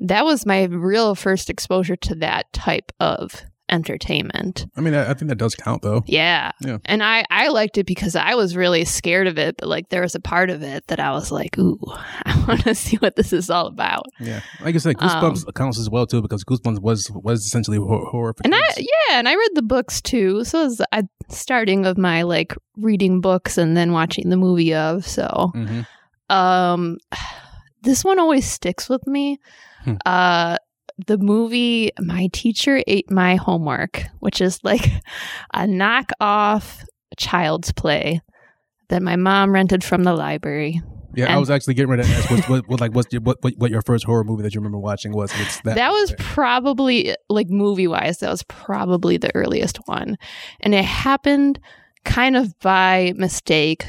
that 0.00 0.24
was 0.24 0.46
my 0.46 0.64
real 0.64 1.14
first 1.14 1.50
exposure 1.50 1.96
to 1.96 2.14
that 2.16 2.52
type 2.52 2.92
of 3.00 3.44
entertainment. 3.70 4.66
I 4.76 4.80
mean, 4.80 4.94
I, 4.94 5.10
I 5.10 5.14
think 5.14 5.28
that 5.28 5.36
does 5.38 5.54
count, 5.54 5.82
though. 5.82 6.02
Yeah. 6.06 6.52
Yeah. 6.60 6.78
And 6.84 7.02
I, 7.02 7.24
I 7.30 7.48
liked 7.48 7.78
it 7.78 7.86
because 7.86 8.16
I 8.16 8.34
was 8.34 8.56
really 8.56 8.84
scared 8.84 9.26
of 9.26 9.38
it, 9.38 9.56
but 9.58 9.68
like 9.68 9.88
there 9.88 10.02
was 10.02 10.14
a 10.14 10.20
part 10.20 10.50
of 10.50 10.62
it 10.62 10.86
that 10.88 11.00
I 11.00 11.12
was 11.12 11.30
like, 11.30 11.58
ooh, 11.58 11.78
I 12.24 12.44
want 12.46 12.62
to 12.64 12.74
see 12.84 12.96
what 12.98 13.16
this 13.16 13.32
is 13.32 13.50
all 13.50 13.66
about. 13.66 14.04
Yeah, 14.18 14.40
like 14.60 14.74
I 14.74 14.78
said, 14.78 14.96
Um, 14.98 15.08
Goosebumps 15.08 15.54
counts 15.54 15.78
as 15.78 15.88
well 15.88 16.06
too 16.06 16.20
because 16.22 16.44
Goosebumps 16.44 16.80
was 16.80 17.10
was 17.14 17.44
essentially 17.46 17.78
horror. 17.78 18.04
horror 18.10 18.34
And 18.44 18.54
I, 18.54 18.60
yeah, 18.76 19.18
and 19.18 19.28
I 19.28 19.34
read 19.34 19.50
the 19.54 19.62
books 19.62 20.00
too. 20.00 20.44
So 20.44 20.60
it 20.60 20.64
was 20.64 20.80
a 20.92 21.04
starting 21.28 21.86
of 21.86 21.96
my 21.98 22.22
like 22.22 22.54
reading 22.76 23.20
books 23.20 23.56
and 23.58 23.76
then 23.76 23.92
watching 23.92 24.30
the 24.30 24.36
movie 24.36 24.74
of. 24.74 25.06
So, 25.06 25.52
Mhm. 25.54 25.86
um, 26.28 26.98
this 27.82 28.04
one 28.04 28.18
always 28.18 28.50
sticks 28.50 28.88
with 28.88 29.06
me. 29.06 29.38
Hmm. 29.84 29.94
Uh, 30.04 30.56
the 31.06 31.18
movie 31.18 31.90
My 32.00 32.28
Teacher 32.32 32.82
Ate 32.86 33.10
My 33.10 33.36
Homework, 33.36 34.04
which 34.20 34.40
is 34.40 34.58
like 34.62 34.86
a 35.54 35.60
knockoff 35.60 36.84
child's 37.16 37.72
play 37.72 38.20
that 38.88 39.02
my 39.02 39.16
mom 39.16 39.52
rented 39.52 39.84
from 39.84 40.04
the 40.04 40.14
library. 40.14 40.82
Yeah, 41.14 41.34
I 41.34 41.38
was 41.38 41.50
actually 41.50 41.74
getting 41.74 41.90
ready 41.90 42.04
to 42.04 42.08
ask 42.08 42.48
what, 42.48 42.68
what, 42.68 42.80
like 42.80 42.94
what's 42.94 43.12
your, 43.12 43.22
what, 43.22 43.38
what 43.40 43.54
what 43.56 43.70
your 43.70 43.82
first 43.82 44.04
horror 44.04 44.22
movie 44.22 44.44
that 44.44 44.54
you 44.54 44.60
remember 44.60 44.78
watching 44.78 45.12
was. 45.12 45.32
It's 45.40 45.60
that. 45.62 45.74
That, 45.74 45.90
was 45.90 46.14
probably 46.18 47.16
like 47.28 47.48
movie 47.48 47.88
wise, 47.88 48.18
that 48.18 48.30
was 48.30 48.44
probably 48.44 49.16
the 49.16 49.34
earliest 49.34 49.78
one. 49.86 50.16
And 50.60 50.72
it 50.72 50.84
happened 50.84 51.58
kind 52.04 52.36
of 52.36 52.56
by 52.60 53.12
mistake 53.16 53.86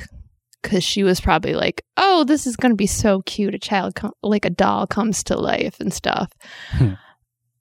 because 0.61 0.83
she 0.83 1.03
was 1.03 1.19
probably 1.19 1.53
like, 1.53 1.83
oh, 1.97 2.23
this 2.23 2.45
is 2.45 2.55
going 2.55 2.71
to 2.71 2.75
be 2.75 2.87
so 2.87 3.21
cute. 3.23 3.55
A 3.55 3.59
child, 3.59 3.95
com- 3.95 4.13
like 4.21 4.45
a 4.45 4.49
doll, 4.49 4.87
comes 4.87 5.23
to 5.25 5.37
life 5.37 5.79
and 5.79 5.93
stuff. 5.93 6.31
Hmm. 6.71 6.93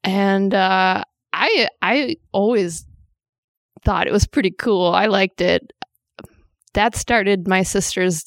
and 0.05 0.55
uh, 0.55 1.05
I, 1.33 1.69
I 1.83 2.17
always 2.33 2.85
thought 3.85 4.07
it 4.07 4.13
was 4.13 4.27
pretty 4.27 4.51
cool. 4.51 4.89
I 4.89 5.07
liked 5.07 5.41
it. 5.41 5.73
That 6.75 6.95
started 6.95 7.49
my 7.49 7.63
sister's 7.63 8.25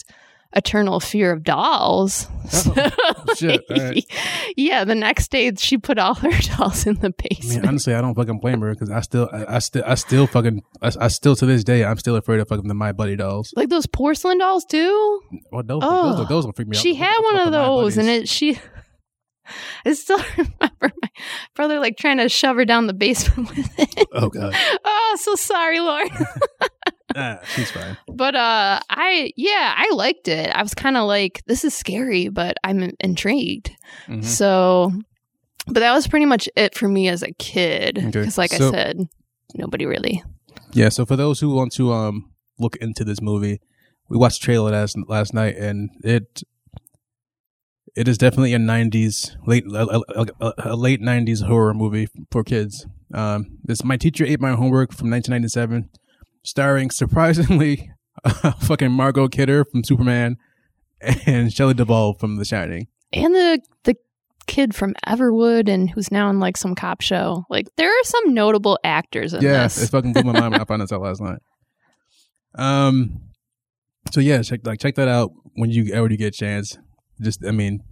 eternal 0.56 1.00
fear 1.00 1.32
of 1.32 1.44
dolls. 1.44 2.28
Oh, 2.54 3.26
shit, 3.38 3.64
all 3.70 3.78
right. 3.78 4.06
Yeah, 4.58 4.84
the 4.84 4.96
next 4.96 5.32
day 5.32 5.52
she 5.58 5.78
put 5.78 5.98
all 5.98 6.14
her 6.16 6.30
dolls 6.58 6.86
in 6.86 6.96
the 6.96 7.08
I 7.08 7.10
mean, 7.10 7.14
basement. 7.40 7.68
honestly, 7.68 7.94
I 7.94 8.02
don't 8.02 8.16
fucking 8.16 8.40
blame 8.40 8.62
her 8.62 8.72
because 8.72 8.90
I 8.90 9.02
still, 9.02 9.30
I, 9.32 9.56
I 9.56 9.60
still, 9.60 9.84
I 9.86 9.96
still 9.96 10.28
fucking, 10.28 10.62
I, 10.82 10.92
I 11.00 11.08
still 11.08 11.36
to 11.38 11.46
this 11.46 11.64
day, 11.64 11.84
I'm 11.86 11.98
still 11.98 12.16
afraid 12.16 12.40
of 12.40 12.48
fucking 12.48 12.68
the 12.68 12.74
My 12.74 12.92
Buddy 12.92 13.16
dolls. 13.16 13.54
like 13.56 13.70
those 13.70 13.86
porcelain 13.88 14.38
dolls 14.40 14.66
too. 14.66 15.22
Well, 15.52 15.64
those, 15.64 15.82
Oh, 15.84 16.16
those, 16.18 16.28
those 16.28 16.46
will 16.46 16.54
freak 16.54 16.68
me 16.68 16.78
out. 16.78 16.82
She 16.84 16.96
had 16.96 17.18
one 17.22 17.38
of 17.38 17.52
those, 17.52 17.98
and 17.98 18.08
it 18.08 18.28
she. 18.30 18.60
I 19.86 19.92
still 19.94 20.20
remember 20.38 20.54
my 20.62 20.92
brother 21.54 21.80
like 21.80 21.98
trying 21.98 22.18
to 22.20 22.30
shove 22.30 22.56
her 22.56 22.64
down 22.64 22.88
the 22.88 22.94
basement 22.94 23.50
with 23.50 23.80
it. 23.80 24.08
Oh 24.14 24.30
god, 24.30 24.54
oh, 24.86 25.18
so 25.20 25.36
sorry, 25.36 25.80
Lauren. 25.82 26.08
She's 27.56 27.72
fine. 27.72 27.98
But 28.08 28.36
uh 28.36 28.80
I 28.90 29.32
yeah, 29.36 29.74
I 29.78 29.90
liked 29.94 30.28
it. 30.28 30.50
I 30.50 30.62
was 30.62 30.74
kind 30.74 30.98
of 30.98 31.06
like 31.08 31.44
this 31.48 31.64
is 31.64 31.74
scary, 31.74 32.30
but 32.30 32.58
I'm 32.64 32.92
intrigued. 33.00 33.72
Mhm. 34.08 34.24
So 34.24 34.92
but 35.68 35.80
that 35.80 35.94
was 35.94 36.08
pretty 36.08 36.26
much 36.26 36.50
it 36.56 36.76
for 36.76 36.88
me 36.88 37.08
as 37.08 37.24
a 37.24 37.32
kid 37.34 37.98
Okay. 37.98 38.24
cuz 38.24 38.38
like 38.38 38.52
So- 38.52 38.68
I 38.70 38.72
said, 38.72 39.08
nobody 39.56 39.86
really. 39.86 40.24
Yeah, 40.74 40.90
so 40.90 41.06
for 41.06 41.16
those 41.16 41.40
who 41.40 41.54
want 41.54 41.72
to 41.74 41.92
um 41.94 42.32
look 42.60 42.76
into 42.78 43.04
this 43.04 43.22
movie, 43.22 43.62
we 44.10 44.18
watched 44.18 44.42
the 44.42 44.46
trailer 44.46 44.72
last 44.72 44.96
last 45.08 45.34
night, 45.34 45.56
and 45.58 45.90
it 46.04 46.44
it 47.96 48.08
is 48.08 48.18
definitely 48.18 48.54
a 48.54 48.58
'90s 48.60 49.36
late 49.46 49.66
a, 49.72 50.02
a- 50.42 50.54
a- 50.66 50.76
late 50.76 51.02
'90s 51.02 51.44
horror 51.44 51.74
movie 51.74 52.08
for 52.32 52.44
kids. 52.44 52.88
Um, 53.14 53.60
it's 53.70 53.84
My 53.84 53.98
Teacher 53.98 54.26
Ate 54.26 54.42
My 54.42 54.54
Homework 54.54 54.92
from 54.92 55.12
1997, 55.12 55.90
starring 56.44 56.90
surprisingly 56.90 57.92
fucking 58.62 58.92
Margot 58.92 59.28
Kidder 59.28 59.66
from 59.66 59.84
Superman 59.84 60.38
and 61.26 61.52
Shelley 61.52 61.74
Duvall 61.74 62.14
from 62.14 62.38
The 62.38 62.46
Shining. 62.46 62.88
And 63.12 63.34
the 63.34 63.62
the 63.84 63.96
kid 64.48 64.76
from 64.76 64.94
Everwood 65.08 65.70
and 65.70 65.90
who's 65.90 66.12
now 66.12 66.30
in 66.30 66.40
like 66.40 66.58
some 66.58 66.76
cop 66.76 67.02
show. 67.02 67.46
Like 67.50 67.68
there 67.78 67.90
are 67.90 68.04
some 68.04 68.34
notable 68.34 68.80
actors 68.84 69.34
in 69.34 69.42
yeah, 69.42 69.64
this. 69.64 69.84
it 69.84 69.90
fucking 69.90 70.14
blew 70.14 70.24
my 70.24 70.40
mind 70.40 70.52
when 70.52 70.62
I 70.62 70.66
found 70.68 70.82
this 70.82 70.92
out 70.92 71.02
last 71.02 71.22
night. 71.22 71.40
Um, 72.56 73.22
so 74.12 74.20
yeah, 74.20 74.42
check 74.42 74.62
like 74.64 74.80
check 74.80 74.96
that 74.96 75.08
out 75.08 75.32
when 75.56 75.70
you 75.70 75.94
ever 75.94 76.10
you 76.10 76.18
get 76.18 76.36
a 76.36 76.38
chance. 76.38 76.78
Just 77.22 77.46
I 77.46 77.52
mean, 77.52 77.84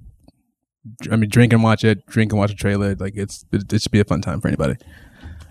I 1.11 1.15
mean, 1.15 1.29
drink 1.29 1.53
and 1.53 1.63
watch 1.63 1.83
it. 1.83 2.05
Drink 2.07 2.31
and 2.31 2.39
watch 2.39 2.51
a 2.51 2.55
trailer. 2.55 2.95
Like 2.95 3.13
it's 3.15 3.45
it, 3.51 3.71
it 3.71 3.81
should 3.81 3.91
be 3.91 3.99
a 3.99 4.05
fun 4.05 4.21
time 4.21 4.41
for 4.41 4.47
anybody. 4.47 4.75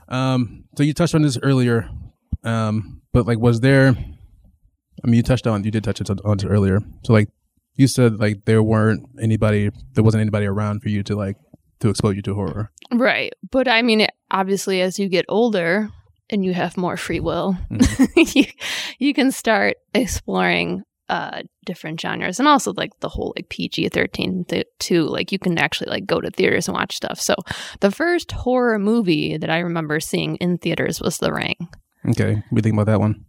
Um, 0.08 0.64
so 0.76 0.82
you 0.82 0.92
touched 0.92 1.14
on 1.14 1.22
this 1.22 1.38
earlier, 1.42 1.88
um, 2.44 3.02
but 3.12 3.26
like, 3.26 3.38
was 3.38 3.60
there? 3.60 3.88
I 3.88 5.06
mean, 5.06 5.14
you 5.14 5.22
touched 5.22 5.46
on 5.46 5.64
you 5.64 5.70
did 5.70 5.84
touch 5.84 6.00
it 6.00 6.10
on, 6.10 6.18
on 6.24 6.38
it 6.38 6.44
earlier. 6.46 6.80
So 7.04 7.12
like, 7.12 7.28
you 7.74 7.86
said 7.86 8.18
like 8.20 8.44
there 8.44 8.62
weren't 8.62 9.06
anybody, 9.20 9.70
there 9.94 10.04
wasn't 10.04 10.20
anybody 10.20 10.46
around 10.46 10.82
for 10.82 10.88
you 10.90 11.02
to 11.04 11.16
like 11.16 11.36
to 11.80 11.88
expose 11.88 12.16
you 12.16 12.22
to 12.22 12.34
horror. 12.34 12.70
Right. 12.92 13.32
But 13.50 13.68
I 13.68 13.82
mean, 13.82 14.06
obviously, 14.30 14.82
as 14.82 14.98
you 14.98 15.08
get 15.08 15.24
older 15.28 15.88
and 16.28 16.44
you 16.44 16.52
have 16.52 16.76
more 16.76 16.96
free 16.96 17.20
will, 17.20 17.56
Mm-hmm. 17.70 18.38
you, 18.38 18.44
you 18.98 19.14
can 19.14 19.32
start 19.32 19.76
exploring 19.94 20.82
uh, 21.08 21.42
different 21.64 22.00
genres 22.00 22.38
and 22.38 22.46
also 22.46 22.72
like 22.76 22.90
the 23.00 23.08
whole 23.08 23.32
like 23.36 23.48
PG 23.48 23.88
13 23.88 24.44
th- 24.48 24.66
too. 24.78 25.06
Like 25.06 25.32
you 25.32 25.38
can 25.38 25.58
actually 25.58 25.90
like 25.90 26.06
go 26.06 26.20
to 26.20 26.30
theaters 26.30 26.68
and 26.68 26.76
watch 26.76 26.94
stuff. 26.96 27.20
So 27.20 27.34
the 27.80 27.90
first 27.90 28.30
horror 28.30 28.78
movie 28.78 29.36
that 29.38 29.50
I 29.50 29.58
remember 29.58 29.98
seeing 30.00 30.36
in 30.36 30.58
theaters 30.58 31.00
was 31.00 31.18
The 31.18 31.32
Ring. 31.32 31.68
Okay, 32.08 32.34
what 32.34 32.42
do 32.50 32.56
you 32.56 32.62
think 32.62 32.74
about 32.74 32.86
that 32.86 33.00
one? 33.00 33.24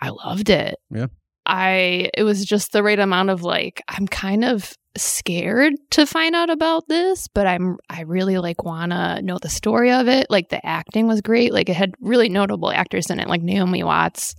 I 0.00 0.10
loved 0.10 0.50
it. 0.50 0.76
Yeah. 0.90 1.06
I 1.46 2.10
it 2.14 2.24
was 2.24 2.44
just 2.44 2.72
the 2.72 2.82
right 2.82 2.98
amount 2.98 3.30
of 3.30 3.42
like 3.42 3.82
I'm 3.88 4.06
kind 4.06 4.44
of 4.44 4.74
scared 4.96 5.72
to 5.92 6.04
find 6.06 6.34
out 6.34 6.50
about 6.50 6.88
this, 6.88 7.26
but 7.28 7.46
I'm 7.46 7.76
I 7.88 8.02
really 8.02 8.38
like 8.38 8.64
wanna 8.64 9.22
know 9.22 9.38
the 9.40 9.48
story 9.48 9.90
of 9.92 10.08
it. 10.08 10.26
Like 10.28 10.50
the 10.50 10.64
acting 10.64 11.06
was 11.06 11.20
great. 11.22 11.52
Like 11.52 11.68
it 11.68 11.76
had 11.76 11.94
really 12.00 12.28
notable 12.28 12.70
actors 12.70 13.08
in 13.10 13.18
it, 13.18 13.28
like 13.28 13.42
Naomi 13.42 13.82
Watts. 13.82 14.34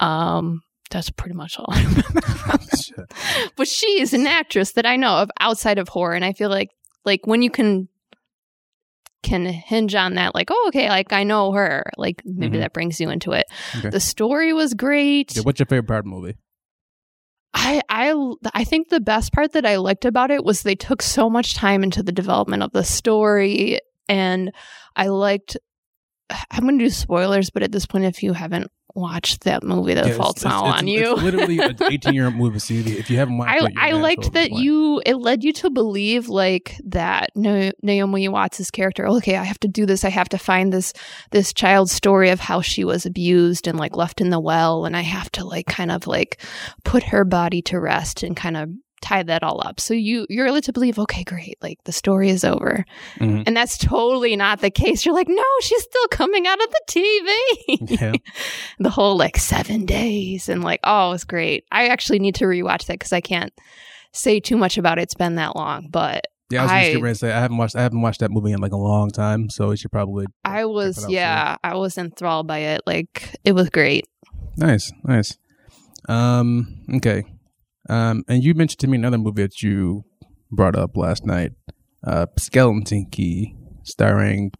Um 0.00 0.62
that's 0.90 1.10
pretty 1.10 1.34
much 1.34 1.58
all 1.58 1.66
I 1.70 1.82
remember. 1.82 2.20
from 2.20 2.60
it. 2.98 3.12
But 3.56 3.66
she 3.66 4.00
is 4.00 4.12
an 4.12 4.26
actress 4.26 4.72
that 4.72 4.86
I 4.86 4.96
know 4.96 5.16
of 5.16 5.30
outside 5.40 5.78
of 5.78 5.88
horror, 5.88 6.14
and 6.14 6.24
I 6.24 6.32
feel 6.32 6.50
like 6.50 6.70
like 7.04 7.26
when 7.26 7.42
you 7.42 7.50
can 7.50 7.88
can 9.24 9.44
hinge 9.46 9.94
on 9.96 10.14
that, 10.14 10.34
like 10.34 10.50
oh 10.52 10.64
okay, 10.68 10.88
like 10.88 11.12
I 11.12 11.24
know 11.24 11.50
her, 11.52 11.82
like 11.96 12.22
maybe 12.24 12.58
Mhm. 12.58 12.60
that 12.60 12.72
brings 12.72 13.00
you 13.00 13.10
into 13.10 13.32
it. 13.32 13.46
Okay. 13.78 13.90
The 13.90 13.98
story 14.00 14.52
was 14.52 14.74
great. 14.74 15.34
Yeah, 15.34 15.42
what's 15.42 15.58
your 15.58 15.66
favorite 15.66 15.88
part 15.88 16.00
of 16.00 16.04
the 16.04 16.10
movie? 16.10 16.36
I 17.54 17.80
I 17.88 18.14
I 18.52 18.64
think 18.64 18.88
the 18.88 19.00
best 19.00 19.32
part 19.32 19.52
that 19.52 19.64
I 19.64 19.76
liked 19.76 20.04
about 20.04 20.30
it 20.30 20.44
was 20.44 20.62
they 20.62 20.74
took 20.74 21.02
so 21.02 21.30
much 21.30 21.54
time 21.54 21.82
into 21.82 22.02
the 22.02 22.12
development 22.12 22.62
of 22.62 22.72
the 22.72 22.84
story 22.84 23.78
and 24.08 24.52
I 24.96 25.06
liked 25.06 25.56
I'm 26.50 26.62
going 26.62 26.78
to 26.78 26.84
do 26.84 26.90
spoilers, 26.90 27.50
but 27.50 27.62
at 27.62 27.70
this 27.72 27.86
point, 27.86 28.04
if 28.06 28.22
you 28.22 28.32
haven't 28.32 28.70
watched 28.96 29.42
that 29.44 29.62
movie, 29.64 29.92
the 29.94 30.00
Yeah, 30.02 30.06
it's- 30.06 30.16
fault's 30.16 30.42
it's- 30.42 30.58
it's- 30.60 30.80
on 30.80 30.86
you. 30.88 31.12
It's 31.14 31.22
literally 31.22 31.58
an 31.58 31.76
18 31.90 32.14
year 32.14 32.26
old 32.26 32.34
movie. 32.36 32.58
So 32.60 32.74
if 32.74 33.10
you 33.10 33.16
haven't 33.18 33.36
watched 33.38 33.62
I, 33.62 33.66
it, 33.66 33.72
I 33.76 33.92
liked 33.92 34.32
that 34.34 34.52
you 34.52 35.02
it 35.04 35.16
led 35.16 35.42
you 35.42 35.52
to 35.54 35.70
believe 35.70 36.28
like 36.28 36.76
that 36.86 37.30
Naomi 37.34 38.28
Watts' 38.28 38.70
character 38.70 39.06
okay 39.08 39.36
I 39.36 39.42
have 39.44 39.58
to 39.60 39.68
do 39.68 39.84
this 39.84 40.04
I 40.04 40.10
have 40.10 40.28
to 40.30 40.38
find 40.38 40.72
this 40.72 40.92
this 41.32 41.52
child's 41.52 41.90
story 41.92 42.30
of 42.30 42.38
how 42.40 42.60
she 42.60 42.84
was 42.84 43.04
abused 43.04 43.66
and 43.66 43.78
like 43.78 43.96
left 43.96 44.20
in 44.20 44.30
the 44.30 44.40
well 44.40 44.84
and 44.86 44.96
I 44.96 45.00
have 45.02 45.30
to 45.32 45.44
like 45.44 45.66
kind 45.66 45.90
of 45.90 46.06
like 46.06 46.40
put 46.84 47.02
her 47.04 47.24
body 47.24 47.62
to 47.62 47.80
rest 47.80 48.22
and 48.22 48.36
kind 48.36 48.56
of 48.56 48.70
tie 49.04 49.22
that 49.22 49.42
all 49.42 49.60
up. 49.66 49.78
So 49.80 49.92
you 49.94 50.26
you're 50.30 50.50
led 50.50 50.64
to 50.64 50.72
believe 50.72 50.98
okay 50.98 51.22
great 51.24 51.56
like 51.62 51.78
the 51.84 51.92
story 51.92 52.30
is 52.30 52.42
over. 52.44 52.84
Mhm. 53.20 53.44
and 53.46 53.56
that's 53.56 53.76
totally 53.78 54.34
not 54.36 54.60
the 54.60 54.70
case. 54.70 55.04
You're 55.04 55.14
like 55.14 55.28
no 55.28 55.44
she's 55.60 55.82
still 55.82 56.08
coming 56.10 56.46
out 56.46 56.58
of 56.62 56.68
the 56.70 56.82
TV 56.88 58.00
Yeah. 58.00 58.12
the 58.78 58.90
whole 58.90 59.16
like 59.16 59.36
seven 59.36 59.84
days 59.86 60.48
and 60.48 60.64
like 60.64 60.80
oh 60.84 61.12
it's 61.12 61.24
great. 61.24 61.64
I 61.70 61.88
actually 61.88 62.18
need 62.18 62.34
to 62.36 62.46
rewatch 62.46 62.86
that 62.86 62.94
because 62.98 63.12
i 63.12 63.20
can't 63.20 63.52
say 64.12 64.40
too 64.40 64.56
much 64.56 64.78
about 64.78 64.98
it. 64.98 65.02
It's 65.02 65.14
been 65.14 65.34
that 65.36 65.54
long 65.56 65.88
but 65.90 66.24
Yeah, 66.50 66.60
I 66.60 66.62
was 66.64 66.70
just 66.70 66.76
I- 66.78 66.84
getting 66.88 67.02
ready 67.02 67.14
to 67.14 67.18
say 67.18 67.32
I 67.32 67.40
haven't 67.40 67.56
watched 67.58 67.76
I 67.76 67.82
haven't 67.82 68.00
watched 68.02 68.20
that 68.20 68.30
movie 68.30 68.52
in 68.52 68.60
like 68.60 68.72
a 68.72 68.76
long 68.76 69.10
time, 69.10 69.50
so 69.50 69.70
you 69.70 69.76
should 69.76 69.92
probably 69.92 70.26
i 70.44 70.64
was 70.64 71.04
yeah 71.08 71.56
i 71.62 71.74
was 71.74 71.98
enthralled 71.98 72.46
by 72.46 72.58
it. 72.58 72.80
Like 72.86 73.36
it 73.44 73.52
was 73.52 73.68
great. 73.70 74.06
Nice, 74.56 74.92
nice. 75.04 75.36
Um, 76.08 76.82
okay. 76.96 77.24
Um, 77.88 78.24
and 78.28 78.42
you 78.42 78.54
mentioned 78.54 78.80
to 78.80 78.86
me 78.86 78.96
another 78.96 79.18
movie 79.18 79.42
that 79.42 79.62
you 79.62 80.04
brought 80.50 80.76
up 80.76 80.96
last 80.96 81.26
night, 81.26 81.52
uh, 82.06 82.26
Skeleton 82.38 83.06
Key, 83.10 83.56
starring 83.84 84.50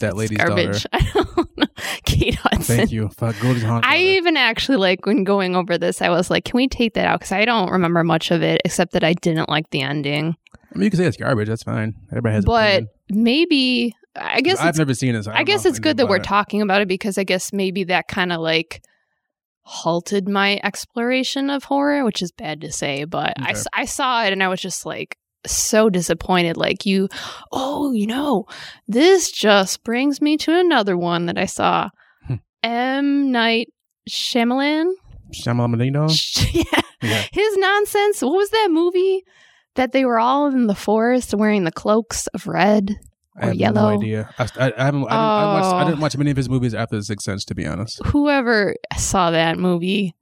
that 0.00 0.16
lady's 0.16 0.38
garbage 0.38 0.86
i 0.92 1.10
don't 1.12 1.58
know 1.58 1.66
kate 2.04 2.34
hudson 2.34 2.76
Thank 2.76 2.92
you, 2.92 3.10
Hawn. 3.18 3.82
I 3.84 3.98
even 3.98 4.36
actually 4.36 4.78
like 4.78 5.04
when 5.04 5.24
going 5.24 5.56
over 5.56 5.76
this, 5.76 6.00
I 6.00 6.08
was 6.08 6.30
like, 6.30 6.44
can 6.44 6.56
we 6.56 6.68
take 6.68 6.94
that 6.94 7.06
out? 7.06 7.20
Because 7.20 7.32
I 7.32 7.44
don't 7.44 7.70
remember 7.70 8.04
much 8.04 8.30
of 8.30 8.42
it 8.42 8.60
except 8.64 8.92
that 8.92 9.04
I 9.04 9.14
didn't 9.14 9.48
like 9.48 9.68
the 9.70 9.82
ending. 9.82 10.36
I 10.54 10.78
mean, 10.78 10.84
you 10.84 10.90
can 10.90 10.98
say 10.98 11.06
it's 11.06 11.16
garbage. 11.16 11.48
That's 11.48 11.62
fine. 11.62 11.94
Everybody 12.10 12.34
has. 12.36 12.44
But 12.44 12.84
maybe, 13.10 13.94
I 14.16 14.40
guess 14.40 14.58
I've 14.58 14.78
never 14.78 14.94
seen 14.94 15.14
it. 15.14 15.24
So 15.24 15.32
I, 15.32 15.38
I 15.38 15.44
guess 15.44 15.64
it's 15.64 15.78
good 15.78 15.96
that 15.96 16.08
we're 16.08 16.16
it. 16.16 16.24
talking 16.24 16.62
about 16.62 16.82
it 16.82 16.88
because 16.88 17.18
I 17.18 17.24
guess 17.24 17.52
maybe 17.52 17.84
that 17.84 18.08
kind 18.08 18.32
of 18.32 18.40
like 18.40 18.82
halted 19.62 20.28
my 20.28 20.60
exploration 20.62 21.48
of 21.50 21.64
horror, 21.64 22.04
which 22.04 22.20
is 22.22 22.32
bad 22.32 22.60
to 22.62 22.72
say, 22.72 23.04
but 23.04 23.34
I, 23.38 23.42
Okay. 23.42 23.50
s- 23.52 23.66
I 23.72 23.84
saw 23.84 24.24
it 24.24 24.32
and 24.32 24.42
I 24.42 24.48
was 24.48 24.60
just 24.60 24.84
like 24.84 25.16
so 25.46 25.88
disappointed. 25.90 26.56
Like, 26.56 26.84
you, 26.86 27.08
oh, 27.52 27.92
you 27.92 28.06
know, 28.06 28.46
this 28.88 29.30
just 29.30 29.82
brings 29.84 30.20
me 30.20 30.36
to 30.38 30.52
another 30.58 30.96
one 30.96 31.26
that 31.26 31.38
I 31.38 31.46
saw 31.46 31.88
Hmm. 32.26 32.34
M. 32.62 33.32
Night 33.32 33.68
Shyamalan. 34.08 34.92
Shyamalan. 35.32 36.52
yeah. 36.54 36.80
Yeah. 37.02 37.24
His 37.32 37.56
nonsense. 37.56 38.22
What 38.22 38.34
was 38.34 38.50
that 38.50 38.68
movie 38.70 39.24
that 39.74 39.92
they 39.92 40.04
were 40.04 40.18
all 40.18 40.46
in 40.48 40.66
the 40.66 40.74
forest 40.74 41.34
wearing 41.34 41.64
the 41.64 41.72
cloaks 41.72 42.26
of 42.28 42.46
red? 42.46 42.96
I 43.40 43.46
have 43.46 43.54
yellow. 43.54 43.90
no 43.90 43.98
idea. 44.00 44.28
I, 44.38 44.44
I, 44.58 44.72
I 44.76 44.84
haven't. 44.84 45.04
I, 45.08 45.10
didn't, 45.10 45.52
watched, 45.62 45.74
I 45.74 45.82
Oh. 45.82 45.84
didn't 45.86 46.00
watch 46.00 46.16
many 46.16 46.30
of 46.30 46.36
his 46.36 46.48
movies 46.48 46.74
after 46.74 46.96
The 46.96 47.02
Sixth 47.04 47.24
Sense, 47.24 47.44
to 47.46 47.54
be 47.54 47.66
honest. 47.66 48.00
whoever 48.06 48.76
saw 48.98 49.30
that 49.30 49.58
movie, 49.58 50.14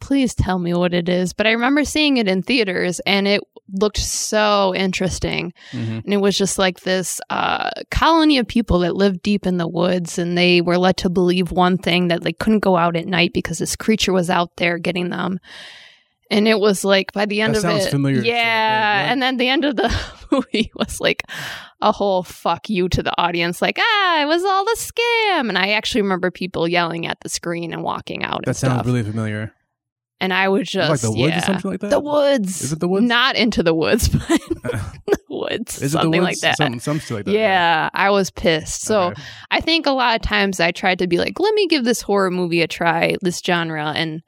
please 0.00 0.34
tell 0.34 0.58
me 0.58 0.72
what 0.74 0.94
it 0.94 1.08
is. 1.08 1.32
But 1.34 1.46
I 1.46 1.50
remember 1.52 1.84
seeing 1.84 2.16
it 2.16 2.26
in 2.28 2.42
theaters 2.42 3.00
and 3.00 3.28
it 3.28 3.42
looked 3.70 3.98
so 3.98 4.74
interesting. 4.74 5.52
hmm 5.72 5.98
And 6.04 6.14
it 6.14 6.22
was 6.22 6.38
just 6.38 6.58
like 6.58 6.80
this 6.80 7.20
uh, 7.28 7.68
colony 7.90 8.38
of 8.38 8.48
people 8.48 8.78
that 8.78 8.96
lived 8.96 9.20
deep 9.22 9.46
in 9.46 9.58
the 9.58 9.68
woods 9.68 10.18
and 10.18 10.38
they 10.38 10.62
were 10.62 10.78
led 10.78 10.96
to 10.98 11.10
believe 11.10 11.50
one 11.52 11.76
thing 11.76 12.08
that 12.08 12.22
they 12.22 12.32
couldn't 12.32 12.60
go 12.60 12.78
out 12.78 12.96
at 12.96 13.06
night 13.06 13.34
because 13.34 13.58
this 13.58 13.76
creature 13.76 14.12
was 14.14 14.30
out 14.30 14.56
there 14.56 14.78
getting 14.78 15.10
them. 15.10 15.38
And 16.30 16.46
it 16.46 16.60
was 16.60 16.84
like 16.84 17.12
by 17.12 17.24
the 17.26 17.40
end 17.40 17.54
That 17.54 17.58
of 17.58 17.62
sounds 17.62 17.86
it, 17.86 17.90
familiar. 17.90 18.20
yeah. 18.22 19.02
What? 19.04 19.12
and 19.12 19.22
then 19.22 19.36
the 19.38 19.48
end 19.48 19.64
of 19.64 19.76
the 19.76 19.88
movie 20.30 20.70
was 20.74 21.00
like 21.00 21.22
a 21.80 21.90
whole 21.92 22.22
fuck 22.22 22.68
you 22.68 22.88
to 22.90 23.02
the 23.02 23.14
audience, 23.20 23.62
like 23.62 23.78
ah, 23.80 24.22
it 24.22 24.26
was 24.26 24.44
all 24.44 24.64
a 24.68 24.76
scam. 24.76 25.48
And 25.48 25.56
I 25.56 25.70
actually 25.70 26.02
remember 26.02 26.30
people 26.30 26.68
yelling 26.68 27.06
at 27.06 27.18
the 27.20 27.28
screen 27.30 27.72
and 27.72 27.82
walking 27.82 28.24
out. 28.24 28.44
That 28.44 28.54
sounds 28.56 28.74
stuff. 28.74 28.86
really 28.86 29.02
familiar. 29.02 29.52
And 30.20 30.34
I 30.34 30.48
was 30.48 30.68
just 30.68 30.90
like 30.90 31.00
the 31.00 31.12
woods 31.12 31.30
yeah. 31.30 31.38
or 31.38 31.42
something 31.42 31.70
like 31.70 31.80
that. 31.80 31.90
The 31.90 32.00
woods. 32.00 32.60
Is 32.60 32.72
it 32.72 32.80
the 32.80 32.88
woods? 32.88 33.06
Not 33.06 33.36
into 33.36 33.62
the 33.62 33.72
woods, 33.72 34.08
but 34.12 34.20
the 34.28 35.18
woods. 35.30 35.76
Is 35.80 35.94
it 35.94 35.98
the 35.98 36.02
something 36.02 36.20
woods? 36.22 36.24
like 36.24 36.40
that. 36.40 36.56
Something, 36.56 36.80
something 36.80 37.16
like 37.18 37.24
that. 37.26 37.32
yeah, 37.32 37.88
I 37.94 38.10
was 38.10 38.30
pissed. 38.32 38.82
So 38.82 39.00
Okay. 39.12 39.22
I 39.52 39.60
think 39.60 39.86
a 39.86 39.92
lot 39.92 40.16
of 40.16 40.22
times 40.22 40.58
I 40.58 40.72
tried 40.72 40.98
to 40.98 41.06
be 41.06 41.18
like, 41.18 41.38
let 41.38 41.54
me 41.54 41.68
give 41.68 41.84
this 41.84 42.02
horror 42.02 42.32
movie 42.32 42.60
a 42.62 42.66
try, 42.66 43.14
this 43.22 43.38
genre, 43.38 43.92
and 43.94 44.22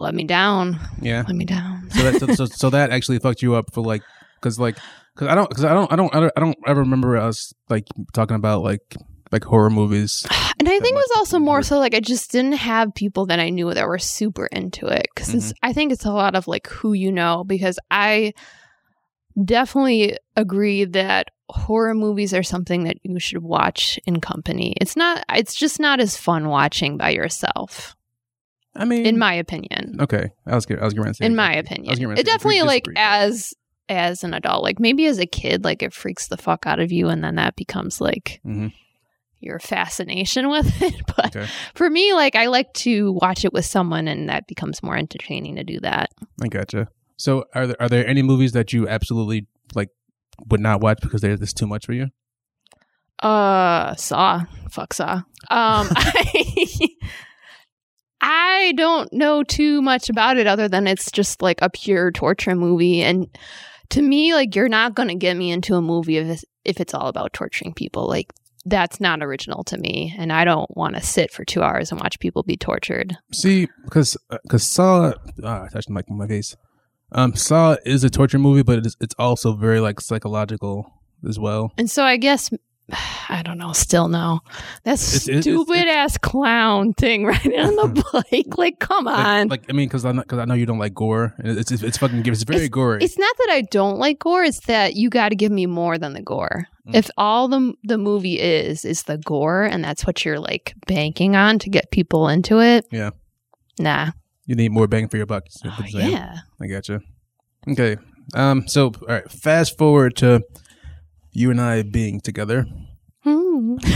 let 0.00 0.14
me 0.14 0.24
down. 0.24 0.78
yeah. 1.00 1.24
Let 1.26 1.36
me 1.36 1.44
down. 1.44 1.90
So 1.90 2.02
that 2.10 2.20
so, 2.20 2.26
so, 2.34 2.44
so 2.46 2.70
that 2.70 2.90
actually 2.90 3.18
fucked 3.18 3.42
you 3.42 3.54
up 3.54 3.72
for 3.72 3.82
like 3.82 4.02
because 4.40 4.58
like 4.58 4.76
because 5.14 5.28
I 5.28 5.34
don't 5.34 5.48
because 5.48 5.64
I 5.64 5.74
don't 5.74 5.92
I 5.92 5.96
don't 5.96 6.14
I 6.14 6.20
don't 6.20 6.32
I 6.36 6.40
don't 6.40 6.56
ever 6.66 6.80
remember 6.80 7.16
us 7.16 7.52
like 7.68 7.84
talking 8.12 8.36
about 8.36 8.62
like 8.62 8.96
like 9.32 9.44
horror 9.44 9.70
movies. 9.70 10.26
And 10.60 10.68
I 10.68 10.80
think 10.80 10.90
it 10.90 10.96
was 10.96 11.12
also 11.14 11.38
more 11.38 11.62
so 11.62 11.78
like 11.78 11.94
I 11.94 12.00
just 12.00 12.32
didn't 12.32 12.54
have 12.54 12.92
people 12.92 13.26
that 13.26 13.38
I 13.38 13.48
knew 13.48 13.72
that 13.72 13.86
were 13.86 14.00
super 14.00 14.46
into 14.46 14.88
it 14.88 15.06
because 15.14 15.28
Mm-hmm. 15.28 15.50
I 15.62 15.72
think 15.72 15.92
it's 15.92 16.04
a 16.04 16.10
lot 16.10 16.34
of 16.34 16.48
like 16.48 16.66
who 16.66 16.94
you 16.94 17.12
know 17.12 17.44
because 17.44 17.78
I 17.92 18.32
definitely 19.44 20.16
agree 20.34 20.84
that 20.84 21.28
horror 21.48 21.94
movies 21.94 22.34
are 22.34 22.42
something 22.42 22.84
that 22.84 22.96
you 23.04 23.20
should 23.20 23.42
watch 23.42 24.00
in 24.04 24.20
company. 24.20 24.74
It's 24.80 24.96
not 24.96 25.24
it's 25.32 25.54
just 25.54 25.78
not 25.78 26.00
as 26.00 26.16
fun 26.16 26.48
watching 26.48 26.96
by 26.96 27.10
yourself 27.10 27.94
I 28.78 28.84
mean, 28.84 29.04
in 29.04 29.18
my 29.18 29.34
opinion. 29.34 29.96
okay, 30.00 30.30
I 30.46 30.54
was 30.54 30.66
I 30.70 30.84
was 30.84 30.94
going 30.94 31.08
to 31.08 31.14
say 31.14 31.26
in 31.26 31.34
my 31.36 31.52
exactly. 31.54 31.86
I 31.88 31.90
was 31.90 31.98
opinion. 31.98 32.18
It 32.18 32.24
definitely 32.26 32.62
like 32.62 32.86
as 32.96 33.52
as 33.90 34.22
an 34.24 34.34
adult, 34.34 34.62
like 34.62 34.78
maybe 34.78 35.06
as 35.06 35.18
a 35.18 35.26
kid, 35.26 35.64
like 35.64 35.82
it 35.82 35.92
freaks 35.92 36.28
the 36.28 36.36
fuck 36.36 36.66
out 36.66 36.78
of 36.78 36.92
you, 36.92 37.08
and 37.08 37.22
then 37.24 37.34
that 37.36 37.56
becomes 37.56 38.00
like 38.00 38.40
Mhm. 38.46 38.72
your 39.40 39.58
fascination 39.58 40.48
with 40.54 40.80
it. 40.82 40.94
But 41.16 41.34
Okay. 41.36 41.46
for 41.74 41.90
me, 41.90 42.12
like 42.14 42.36
I 42.36 42.46
like 42.46 42.72
to 42.74 43.12
watch 43.12 43.44
it 43.44 43.52
with 43.52 43.64
someone, 43.64 44.06
and 44.08 44.28
that 44.28 44.46
becomes 44.46 44.82
more 44.82 44.96
entertaining 44.96 45.56
to 45.56 45.64
do 45.64 45.80
that. 45.80 46.10
I 46.42 46.48
gotcha. 46.48 46.88
So 47.16 47.46
are 47.54 47.66
there 47.66 47.76
are 47.82 47.88
there 47.88 48.06
any 48.06 48.22
movies 48.22 48.52
that 48.52 48.72
you 48.72 48.88
absolutely 48.88 49.46
like 49.74 49.88
would 50.50 50.60
not 50.60 50.80
watch 50.80 50.98
because 51.02 51.20
they're 51.20 51.36
just 51.36 51.56
too 51.56 51.66
much 51.66 51.84
for 51.86 51.92
you? 51.94 52.08
Uh, 53.20 53.94
Saw, 53.96 54.44
fuck 54.70 54.94
Saw. 54.94 55.22
Um, 55.50 55.88
I, 55.96 56.88
I 58.20 58.72
don't 58.76 59.12
know 59.12 59.42
too 59.42 59.80
much 59.82 60.10
about 60.10 60.36
it 60.38 60.46
other 60.46 60.68
than 60.68 60.86
it's 60.86 61.10
just 61.10 61.42
like 61.42 61.60
a 61.62 61.70
pure 61.70 62.10
torture 62.10 62.54
movie, 62.54 63.02
and 63.02 63.28
to 63.90 64.02
me, 64.02 64.34
like 64.34 64.54
you're 64.54 64.68
not 64.68 64.94
gonna 64.94 65.14
get 65.14 65.36
me 65.36 65.50
into 65.50 65.74
a 65.74 65.82
movie 65.82 66.16
if 66.16 66.26
it's, 66.26 66.44
if 66.64 66.80
it's 66.80 66.94
all 66.94 67.06
about 67.06 67.32
torturing 67.32 67.74
people. 67.74 68.08
Like 68.08 68.32
that's 68.64 69.00
not 69.00 69.22
original 69.22 69.64
to 69.64 69.78
me, 69.78 70.14
and 70.18 70.32
I 70.32 70.44
don't 70.44 70.74
want 70.76 70.96
to 70.96 71.02
sit 71.02 71.30
for 71.30 71.44
two 71.44 71.62
hours 71.62 71.90
and 71.90 72.00
watch 72.00 72.18
people 72.18 72.42
be 72.42 72.56
tortured. 72.56 73.16
See, 73.32 73.68
because 73.84 74.16
because 74.42 74.68
Saw, 74.68 75.12
ah, 75.44 75.64
I 75.64 75.68
touched 75.68 75.90
my 75.90 76.02
my 76.08 76.26
face. 76.26 76.56
Um, 77.12 77.34
Saw 77.34 77.76
is 77.86 78.04
a 78.04 78.10
torture 78.10 78.38
movie, 78.38 78.62
but 78.62 78.78
it's 78.84 78.96
it's 79.00 79.14
also 79.18 79.54
very 79.54 79.80
like 79.80 80.00
psychological 80.00 80.92
as 81.26 81.38
well. 81.38 81.72
And 81.78 81.90
so 81.90 82.04
I 82.04 82.16
guess. 82.16 82.50
I 83.28 83.42
don't 83.44 83.58
know. 83.58 83.72
Still 83.72 84.08
no. 84.08 84.40
That's 84.84 85.02
It's- 85.26 85.28
it's- 85.28 85.42
stupid 85.44 85.76
it's- 85.82 85.94
ass 85.96 86.18
clown 86.18 86.94
thing 86.94 87.24
riding 87.32 87.58
on 87.60 87.76
the 87.76 88.04
bike. 88.32 88.56
Like, 88.56 88.78
come 88.78 89.06
on. 89.06 89.48
like 89.48 89.64
I 89.68 89.72
mean, 89.72 89.88
because 89.88 90.04
I 90.04 90.12
because 90.12 90.38
I 90.38 90.44
know 90.46 90.54
you 90.54 90.66
don't 90.66 90.78
like 90.78 90.94
gore, 90.94 91.34
it's 91.38 91.70
it's, 91.70 91.82
it's 91.82 91.98
fucking 91.98 92.26
it's 92.26 92.42
very 92.44 92.68
gory. 92.68 93.02
It's 93.02 93.18
not 93.18 93.36
that 93.38 93.48
I 93.50 93.62
don't 93.62 93.98
like 93.98 94.18
gore. 94.20 94.44
It's 94.44 94.60
that 94.66 94.94
you 94.94 95.10
got 95.10 95.28
to 95.30 95.36
give 95.36 95.52
me 95.52 95.66
more 95.66 95.98
than 95.98 96.14
the 96.14 96.22
gore. 96.22 96.66
Mm. 96.88 96.94
If 96.94 97.10
all 97.18 97.48
the 97.48 97.74
the 97.84 97.98
movie 97.98 98.38
is 98.40 98.84
is 98.84 99.02
the 99.02 99.18
gore, 99.18 99.64
and 99.64 99.84
that's 99.84 100.06
what 100.06 100.24
you're 100.24 100.40
like 100.40 100.74
banking 100.86 101.36
on 101.36 101.58
to 101.60 101.68
get 101.70 101.90
people 101.90 102.28
into 102.28 102.60
it, 102.60 102.86
Yeah. 102.90 103.10
nah. 103.78 104.12
you 104.46 104.54
need 104.54 104.72
more 104.72 104.86
bang 104.86 105.08
for 105.08 105.18
your 105.18 105.26
buck. 105.26 105.44
Oh, 105.64 105.84
yeah. 105.88 106.36
I 106.62 106.66
gotcha. 106.66 107.02
Okay. 107.68 107.98
Um. 108.34 108.66
So, 108.66 108.86
all 108.86 108.92
right. 109.08 109.30
Fast 109.30 109.76
forward 109.76 110.16
to 110.16 110.42
you 111.38 111.50
and 111.50 111.60
I 111.60 111.82
being 111.82 112.20
together. 112.20 112.66
Hmm. 113.22 113.76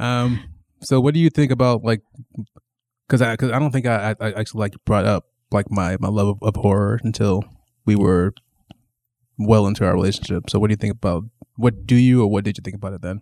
Um. 0.00 0.42
So, 0.82 0.98
what 0.98 1.12
do 1.12 1.20
you 1.20 1.28
think 1.28 1.52
about 1.52 1.84
like? 1.84 2.00
Because 3.06 3.20
I 3.20 3.32
because 3.32 3.50
I 3.50 3.58
don't 3.58 3.70
think 3.70 3.84
I, 3.84 4.16
I 4.18 4.28
I 4.28 4.32
actually 4.32 4.60
like 4.60 4.74
brought 4.86 5.04
up 5.04 5.26
like 5.52 5.70
my 5.70 5.98
my 6.00 6.08
love 6.08 6.28
of, 6.28 6.38
of 6.42 6.56
horror 6.56 6.98
until 7.04 7.44
we 7.84 7.96
were 7.96 8.32
well 9.38 9.66
into 9.66 9.84
our 9.84 9.92
relationship. 9.92 10.48
So, 10.48 10.58
what 10.58 10.68
do 10.68 10.72
you 10.72 10.78
think 10.78 10.94
about? 10.94 11.24
What 11.56 11.86
do 11.86 11.96
you 11.96 12.22
or 12.22 12.30
what 12.30 12.44
did 12.44 12.56
you 12.56 12.62
think 12.62 12.76
about 12.76 12.94
it 12.94 13.02
then? 13.02 13.20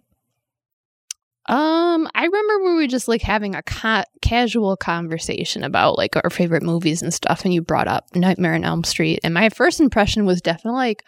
Um, 1.47 2.09
I 2.15 2.27
remember 2.27 2.65
we 2.67 2.75
were 2.75 2.87
just 2.87 3.09
like 3.09 3.23
having 3.23 3.57
a 3.57 3.63
ca- 3.63 4.05
casual 4.23 4.77
conversation 4.77 5.65
about 5.65 5.97
like 5.97 6.15
our 6.15 6.31
favorite 6.31 6.63
movies 6.63 7.03
and 7.03 7.13
stuff, 7.13 7.45
and 7.45 7.53
you 7.53 7.61
brought 7.61 7.89
up 7.89 8.15
Nightmare 8.15 8.55
on 8.55 8.65
Elm 8.65 8.85
Street, 8.85 9.19
and 9.25 9.35
my 9.35 9.49
first 9.49 9.81
impression 9.81 10.27
was 10.27 10.41
definitely 10.41 10.79
like, 10.79 11.05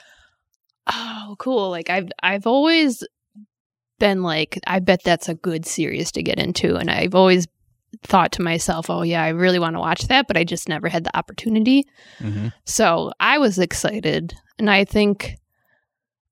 oh, 0.92 1.36
cool. 1.38 1.70
Like 1.70 1.90
I've 1.90 2.08
I've 2.22 2.46
always 2.46 3.04
been 3.98 4.22
like, 4.22 4.58
I 4.66 4.80
bet 4.80 5.02
that's 5.04 5.28
a 5.28 5.34
good 5.34 5.64
series 5.64 6.10
to 6.12 6.22
get 6.22 6.38
into. 6.38 6.76
And 6.76 6.90
I've 6.90 7.14
always 7.14 7.46
thought 8.02 8.32
to 8.32 8.42
myself, 8.42 8.90
oh, 8.90 9.02
yeah, 9.02 9.22
I 9.22 9.28
really 9.28 9.58
want 9.58 9.76
to 9.76 9.80
watch 9.80 10.08
that, 10.08 10.26
but 10.26 10.36
I 10.36 10.42
just 10.42 10.68
never 10.68 10.88
had 10.88 11.04
the 11.04 11.16
opportunity. 11.16 11.86
Mm-hmm. 12.18 12.48
So 12.64 13.12
I 13.20 13.38
was 13.38 13.58
excited. 13.58 14.34
And 14.58 14.70
I 14.70 14.84
think 14.84 15.36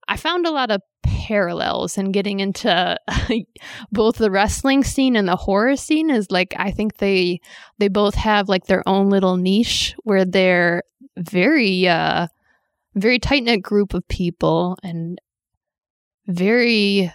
I 0.09 0.17
found 0.17 0.47
a 0.47 0.51
lot 0.51 0.71
of 0.71 0.81
parallels 1.03 1.99
in 1.99 2.13
getting 2.13 2.41
into 2.41 2.99
both 3.93 4.17
the 4.17 4.31
wrestling 4.31 4.83
scene 4.83 5.17
and 5.17 5.29
the 5.29 5.37
horror 5.37 5.77
scene 5.77 6.11
is 6.11 6.31
like 6.31 6.55
I 6.59 6.71
think 6.71 6.97
they 6.97 7.41
they 7.79 7.89
both 7.89 8.15
have 8.15 8.49
like 8.49 8.67
their 8.67 8.87
own 8.87 9.09
little 9.09 9.37
niche 9.37 9.95
where 10.05 10.25
they're 10.25 10.83
very 11.17 11.87
uh 11.89 12.29
very 12.95 13.19
tight 13.19 13.43
knit 13.45 13.63
group 13.63 13.95
of 13.95 14.07
people 14.09 14.77
and 14.83 15.19
very 16.27 17.13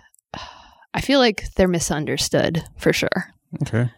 I 0.94 1.02
feel 1.02 1.20
like 1.20 1.52
they're 1.56 1.68
misunderstood 1.68 2.64
for 2.78 2.94
sure. 2.94 3.32
Okay. 3.64 3.90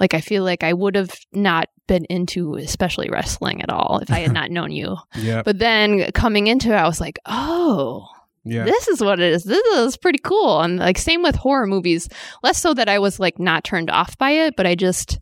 Like 0.00 0.14
I 0.14 0.20
feel 0.20 0.44
like 0.44 0.62
I 0.62 0.72
would 0.72 0.94
have 0.94 1.10
not 1.32 1.68
been 1.86 2.04
into 2.06 2.54
especially 2.54 3.10
wrestling 3.10 3.62
at 3.62 3.70
all 3.70 3.98
if 4.02 4.10
I 4.10 4.20
had 4.20 4.32
not 4.40 4.50
known 4.50 4.70
you. 4.70 4.96
Yeah. 5.16 5.42
But 5.42 5.58
then 5.58 6.10
coming 6.12 6.46
into 6.46 6.68
it 6.70 6.76
I 6.76 6.86
was 6.86 7.00
like, 7.00 7.18
"Oh, 7.26 8.06
Yeah. 8.44 8.64
this 8.64 8.88
is 8.88 9.00
what 9.02 9.20
it 9.20 9.32
is. 9.32 9.44
This 9.44 9.64
is 9.76 9.96
pretty 9.96 10.20
cool." 10.22 10.60
And 10.60 10.78
like 10.78 10.98
same 10.98 11.22
with 11.22 11.36
horror 11.36 11.66
movies, 11.66 12.08
less 12.42 12.60
so 12.60 12.74
that 12.74 12.88
I 12.88 12.98
was 12.98 13.18
like 13.20 13.38
not 13.38 13.64
turned 13.64 13.90
off 13.90 14.16
by 14.18 14.30
it, 14.30 14.54
but 14.56 14.66
I 14.66 14.74
just 14.74 15.18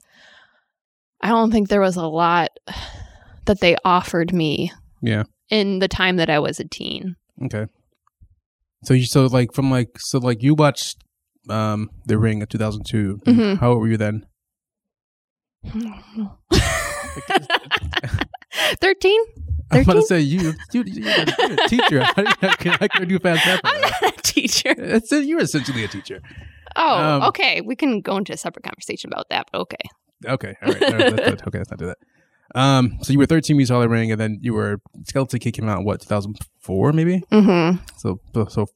I 1.21 1.29
don't 1.29 1.51
think 1.51 1.69
there 1.69 1.81
was 1.81 1.97
a 1.97 2.07
lot 2.07 2.51
that 3.47 3.61
they 3.61 3.77
offered 3.85 4.33
me 4.33 4.73
Yeah. 5.01 5.25
In 5.51 5.79
the 5.79 5.89
time 5.89 6.17
that 6.17 6.29
I 6.31 6.39
was 6.39 6.59
a 6.61 6.65
teen. 6.65 7.17
Okay. 7.45 7.67
So 8.85 8.95
you 8.95 9.05
so 9.07 9.27
like 9.27 9.53
from 9.53 9.71
like 9.71 9.99
so 9.99 10.19
like 10.19 10.43
you 10.43 10.55
watched 10.55 10.99
um 11.49 11.91
The 12.07 12.19
Ring 12.19 12.41
in 12.41 12.47
2002. 12.47 13.21
Mhm. 13.27 13.59
How 13.59 13.71
old 13.73 13.81
were 13.81 13.89
you 13.89 13.97
then? 13.97 14.27
13? 18.81 19.21
I'm 19.73 19.81
about 19.83 19.95
to 19.95 20.03
say 20.03 20.21
you 20.21 20.55
you 20.73 20.85
you're 20.87 21.09
a, 21.09 21.57
teacher. 21.69 22.01
How, 22.05 22.13
do 22.13 22.23
you, 22.23 22.35
how, 22.41 22.55
can, 22.57 22.77
I 22.81 23.05
do 23.05 23.19
fast? 23.19 23.61
I'm 23.65 23.81
not 23.81 24.03
a 24.19 24.23
teacher. 24.23 24.73
It's 24.79 25.11
you're 25.11 25.41
essentially 25.41 25.83
a 25.83 25.89
teacher. 25.89 26.21
Oh, 26.77 26.99
Um, 26.99 27.23
okay. 27.31 27.63
We 27.63 27.75
can 27.75 28.01
go 28.01 28.17
into 28.17 28.33
a 28.33 28.37
separate 28.37 28.63
conversation 28.65 29.11
about 29.13 29.29
that, 29.31 29.49
but 29.51 29.61
okay. 29.63 29.77
Okay, 30.25 30.55
all 30.63 30.73
right. 30.73 30.83
All 30.83 30.91
right 30.93 30.99
let's, 31.01 31.27
let's- 31.27 31.43
okay, 31.49 31.59
let's 31.59 31.71
not 31.71 31.79
do 31.81 31.87
that. 31.87 31.99
Um, 32.57 32.99
so 33.03 33.13
you 33.13 33.19
were 33.19 33.27
13 33.27 33.55
when 33.55 33.61
you 33.61 33.67
saw 33.67 33.81
the 33.81 33.89
ring, 33.89 34.11
and 34.11 34.19
then 34.19 34.39
you 34.41 34.55
were 34.55 34.79
Skeleton 35.05 35.39
Key 35.39 35.53
came 35.53 35.69
out 35.69 35.81
in 35.81 35.85
what 35.85 36.01
2004 36.01 36.93
maybe. 36.95 37.23
Mm-hmm. 37.31 37.85
So 37.99 38.19
so 38.49 38.67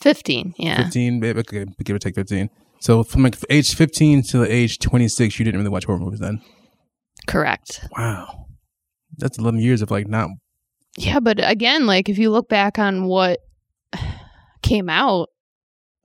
15, 0.00 0.54
yeah. 0.56 0.82
15, 0.82 1.20
maybe 1.20 1.40
okay, 1.40 1.66
give 1.84 1.94
or 1.94 1.98
take 1.98 2.14
15. 2.14 2.48
So 2.80 3.04
from 3.04 3.22
like 3.22 3.36
age 3.50 3.74
15 3.74 4.22
to 4.30 4.38
the 4.38 4.50
age 4.50 4.78
26, 4.78 5.38
you 5.38 5.44
didn't 5.44 5.58
really 5.58 5.70
watch 5.70 5.84
horror 5.84 5.98
movies 5.98 6.20
then. 6.20 6.40
Correct. 7.26 7.84
Wow, 7.96 8.46
that's 9.18 9.38
11 9.38 9.60
years 9.60 9.82
of 9.82 9.90
like 9.90 10.08
not. 10.08 10.30
Yeah, 10.96 11.20
but 11.20 11.38
again, 11.38 11.86
like 11.86 12.08
if 12.08 12.16
you 12.16 12.30
look 12.30 12.48
back 12.48 12.78
on 12.78 13.04
what 13.04 13.40
came 14.62 14.88
out, 14.88 15.28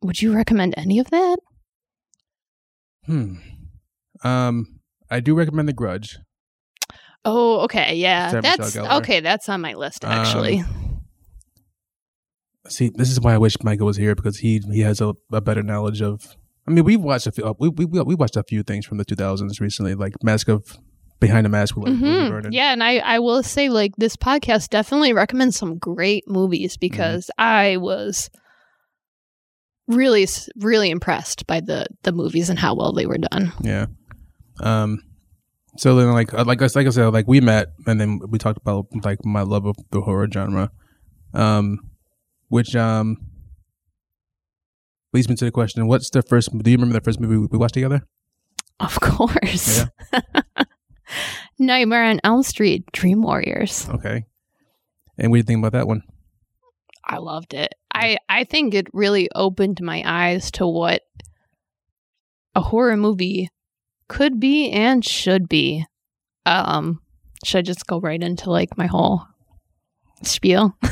would 0.02 0.22
you 0.22 0.36
recommend 0.36 0.74
any 0.76 1.00
of 1.00 1.10
that? 1.12 1.38
Hmm. 3.06 3.36
Um, 4.26 4.80
I 5.10 5.22
do 5.22 5.36
recommend 5.36 5.70
The 5.70 5.74
Grudge. 5.74 6.18
Oh, 7.26 7.62
okay, 7.62 7.96
yeah. 7.96 8.30
Sarah 8.30 8.42
Michelle 8.42 8.58
that's 8.58 8.76
Gellar. 8.76 8.98
okay, 9.00 9.20
that's 9.22 9.48
on 9.50 9.62
my 9.62 9.74
list 9.76 10.04
actually. 10.06 10.64
See, 12.70 12.92
this 12.96 13.10
is 13.10 13.20
why 13.20 13.34
I 13.34 13.38
wish 13.38 13.56
Michael 13.62 13.88
was 13.88 13.98
here 13.98 14.16
because 14.16 14.38
he 14.38 14.62
he 14.72 14.82
has 14.82 15.02
a, 15.02 15.14
a 15.32 15.42
better 15.42 15.64
knowledge 15.64 16.02
of. 16.02 16.36
I 16.66 16.72
mean, 16.72 16.86
we've 16.86 17.02
watched 17.02 17.28
a 17.28 17.32
few. 17.32 17.44
uh, 17.46 17.54
We 17.60 17.70
we 17.70 17.86
we 17.86 18.16
watched 18.16 18.38
a 18.38 18.44
few 18.44 18.64
things 18.64 18.86
from 18.86 18.98
the 18.98 19.06
2000s 19.06 19.60
recently, 19.60 19.96
like 19.96 20.14
Mask 20.24 20.48
of 20.48 20.78
Behind 21.20 21.46
the 21.46 21.50
Mask 21.50 21.76
with 21.76 21.94
Mhm. 21.94 22.54
Yeah, 22.54 22.72
and 22.72 22.82
I 22.84 23.00
I 23.00 23.20
will 23.20 23.44
say 23.44 23.68
like 23.70 23.92
this 23.98 24.16
podcast 24.16 24.70
definitely 24.70 25.12
recommends 25.14 25.58
some 25.58 25.78
great 25.78 26.24
movies 26.28 26.78
because 26.78 27.30
I 27.38 27.78
was 27.78 28.30
really 29.88 30.26
really 30.56 30.90
impressed 30.90 31.46
by 31.48 31.60
the 31.60 31.86
the 32.04 32.14
movies 32.14 32.50
and 32.50 32.58
how 32.60 32.76
well 32.76 32.94
they 32.94 33.06
were 33.06 33.18
done. 33.18 33.52
Yeah. 33.62 33.88
Um. 34.62 35.00
So 35.78 35.96
then, 35.96 36.12
like, 36.12 36.34
uh, 36.34 36.44
like 36.46 36.62
I 36.62 36.68
like 36.76 36.88
I 36.88 36.90
said, 36.92 37.08
like 37.08 37.28
we 37.28 37.42
met, 37.42 37.70
and 37.88 38.00
then 38.00 38.20
we 38.30 38.38
talked 38.38 38.60
about 38.60 38.88
like 39.04 39.26
my 39.26 39.42
love 39.42 39.66
of 39.66 39.76
the 39.92 40.02
horror 40.02 40.28
genre, 40.32 40.70
um, 41.34 41.80
which 42.50 42.76
um 42.76 43.18
leads 45.14 45.28
me 45.28 45.36
to 45.36 45.46
the 45.46 45.52
question: 45.52 45.88
What's 45.88 46.10
the 46.12 46.22
first? 46.22 46.56
Do 46.56 46.70
you 46.70 46.78
remember 46.78 46.94
the 47.00 47.04
first 47.04 47.20
movie 47.20 47.48
we 47.52 47.58
watched 47.58 47.74
together? 47.74 48.04
Of 48.80 49.00
course. 49.00 49.86
Nightmare 51.60 52.06
on 52.06 52.20
Elm 52.24 52.44
Street, 52.44 52.92
Dream 52.92 53.22
Warriors. 53.22 53.88
Okay. 53.90 54.26
And 55.18 55.32
what 55.32 55.36
do 55.36 55.40
you 55.40 55.44
think 55.44 55.60
about 55.60 55.74
that 55.74 55.88
one? 55.88 56.02
I 57.06 57.18
loved 57.18 57.54
it. 57.54 57.74
I 57.94 58.18
I 58.30 58.44
think 58.44 58.74
it 58.74 58.88
really 58.94 59.30
opened 59.34 59.80
my 59.82 60.04
eyes 60.06 60.52
to 60.52 60.68
what 60.68 61.02
a 62.56 62.62
horror 62.62 62.98
movie 62.98 63.50
could 64.08 64.40
be 64.40 64.72
and 64.72 65.06
should 65.06 65.48
be. 65.50 65.86
Um, 66.46 67.02
should 67.44 67.60
I 67.60 67.62
just 67.62 67.88
go 67.88 68.00
right 68.00 68.22
into 68.22 68.50
like 68.50 68.78
my 68.78 68.88
whole 68.88 69.26
spiel? 70.24 70.76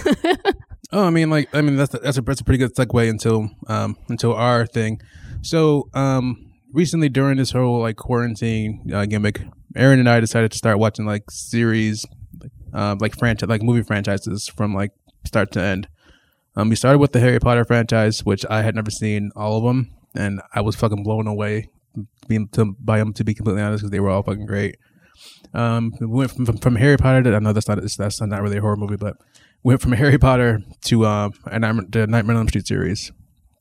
Oh, 0.94 1.06
I 1.06 1.10
mean, 1.10 1.30
like, 1.30 1.54
I 1.56 1.62
mean, 1.62 1.78
that's 1.78 1.92
that's 1.92 2.18
a 2.18 2.22
that's 2.22 2.42
a 2.42 2.44
pretty 2.44 2.58
good 2.58 2.76
segue 2.76 3.10
until 3.10 3.50
um 3.68 3.96
until 4.10 4.34
our 4.34 4.66
thing. 4.66 5.00
So, 5.42 5.90
um, 5.94 6.52
recently 6.74 7.08
during 7.08 7.38
this 7.38 7.52
whole 7.52 7.80
like 7.80 7.96
quarantine 7.96 8.92
uh, 8.94 9.06
gimmick, 9.06 9.42
Aaron 9.76 10.00
and 10.00 10.10
I 10.10 10.20
decided 10.20 10.52
to 10.52 10.58
start 10.58 10.80
watching 10.80 11.06
like 11.06 11.32
series, 11.32 12.06
uh, 12.74 12.98
like 13.00 13.18
franchise, 13.18 13.48
like 13.48 13.62
movie 13.62 13.84
franchises 13.84 14.50
from 14.50 14.74
like 14.74 14.92
start 15.26 15.52
to 15.54 15.62
end. 15.62 15.88
Um, 16.58 16.68
we 16.68 16.76
started 16.76 17.00
with 17.00 17.14
the 17.14 17.22
Harry 17.22 17.40
Potter 17.40 17.64
franchise, 17.64 18.26
which 18.26 18.46
I 18.50 18.62
had 18.62 18.76
never 18.76 18.92
seen 18.92 19.32
all 19.34 19.58
of 19.58 19.64
them, 19.64 19.96
and 20.14 20.42
I 20.54 20.60
was 20.60 20.76
fucking 20.76 21.04
blown 21.04 21.26
away 21.26 21.70
being 22.28 22.48
to 22.50 22.76
by 22.80 22.98
them 22.98 23.14
to 23.14 23.24
be 23.24 23.34
completely 23.34 23.62
honest 23.62 23.82
because 23.82 23.92
they 23.92 24.00
were 24.00 24.10
all 24.10 24.24
fucking 24.24 24.46
great. 24.46 24.78
Um, 25.54 25.92
we 26.00 26.08
went 26.08 26.32
from, 26.32 26.46
from, 26.46 26.58
from 26.58 26.76
Harry 26.78 26.98
Potter 26.98 27.24
to 27.24 27.36
I 27.36 27.40
know 27.40 27.54
that's 27.54 27.68
not 27.68 27.80
that's 27.82 28.22
not 28.22 28.42
really 28.42 28.58
a 28.58 28.62
horror 28.62 28.78
movie, 28.78 28.98
but 28.98 29.18
went 29.64 29.82
from 29.82 29.92
Harry 29.92 30.18
Potter 30.18 30.60
to 30.86 31.06
um 31.06 31.34
a 31.46 31.60
Nightmare, 31.60 31.86
the 31.90 32.08
Nightmare 32.08 32.36
on 32.36 32.42
Elm 32.42 32.48
Street 32.48 32.68
series. 32.68 33.12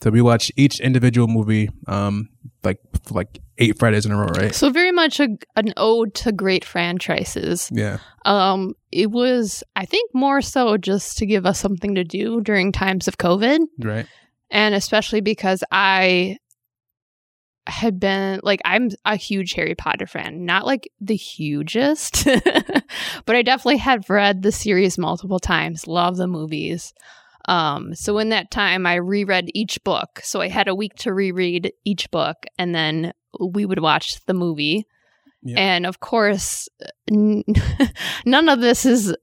So 0.02 0.08
we 0.08 0.22
watched 0.22 0.52
each 0.56 0.80
individual 0.80 1.28
movie 1.28 1.68
um 1.86 2.28
like 2.64 2.78
like 3.10 3.40
eight 3.58 3.78
Fridays 3.78 4.06
in 4.06 4.12
a 4.12 4.16
row, 4.16 4.28
right? 4.28 4.54
so 4.54 4.70
very 4.70 4.92
much 4.92 5.20
a, 5.20 5.28
an 5.56 5.74
ode 5.76 6.14
to 6.14 6.32
great 6.32 6.64
franchises. 6.64 7.68
Yeah. 7.72 7.98
Um, 8.24 8.72
it 8.90 9.10
was 9.10 9.62
I 9.76 9.84
think 9.84 10.10
more 10.14 10.40
so 10.40 10.76
just 10.78 11.18
to 11.18 11.26
give 11.26 11.44
us 11.44 11.58
something 11.60 11.94
to 11.96 12.04
do 12.04 12.40
during 12.40 12.72
times 12.72 13.08
of 13.08 13.18
COVID. 13.18 13.58
Right. 13.78 14.06
and 14.50 14.74
especially 14.74 15.20
because 15.20 15.62
I 15.70 16.38
had 17.70 17.98
been 18.00 18.40
like 18.42 18.60
I'm 18.64 18.90
a 19.04 19.16
huge 19.16 19.54
Harry 19.54 19.74
Potter 19.74 20.06
fan, 20.06 20.44
not 20.44 20.66
like 20.66 20.90
the 21.00 21.16
hugest, 21.16 22.24
but 23.24 23.36
I 23.36 23.42
definitely 23.42 23.78
had 23.78 24.08
read 24.10 24.42
the 24.42 24.52
series 24.52 24.98
multiple 24.98 25.38
times, 25.38 25.86
love 25.86 26.16
the 26.16 26.26
movies. 26.26 26.92
Um, 27.46 27.94
so 27.94 28.18
in 28.18 28.28
that 28.30 28.50
time, 28.50 28.86
I 28.86 28.96
reread 28.96 29.50
each 29.54 29.82
book. 29.82 30.20
So 30.22 30.40
I 30.40 30.48
had 30.48 30.68
a 30.68 30.74
week 30.74 30.94
to 30.96 31.12
reread 31.12 31.72
each 31.84 32.10
book, 32.10 32.44
and 32.58 32.74
then 32.74 33.12
we 33.38 33.64
would 33.64 33.80
watch 33.80 34.24
the 34.26 34.34
movie. 34.34 34.86
Yeah. 35.42 35.58
And 35.58 35.86
of 35.86 36.00
course, 36.00 36.68
n- 37.10 37.44
none 38.26 38.48
of 38.48 38.60
this 38.60 38.84
is 38.84 39.14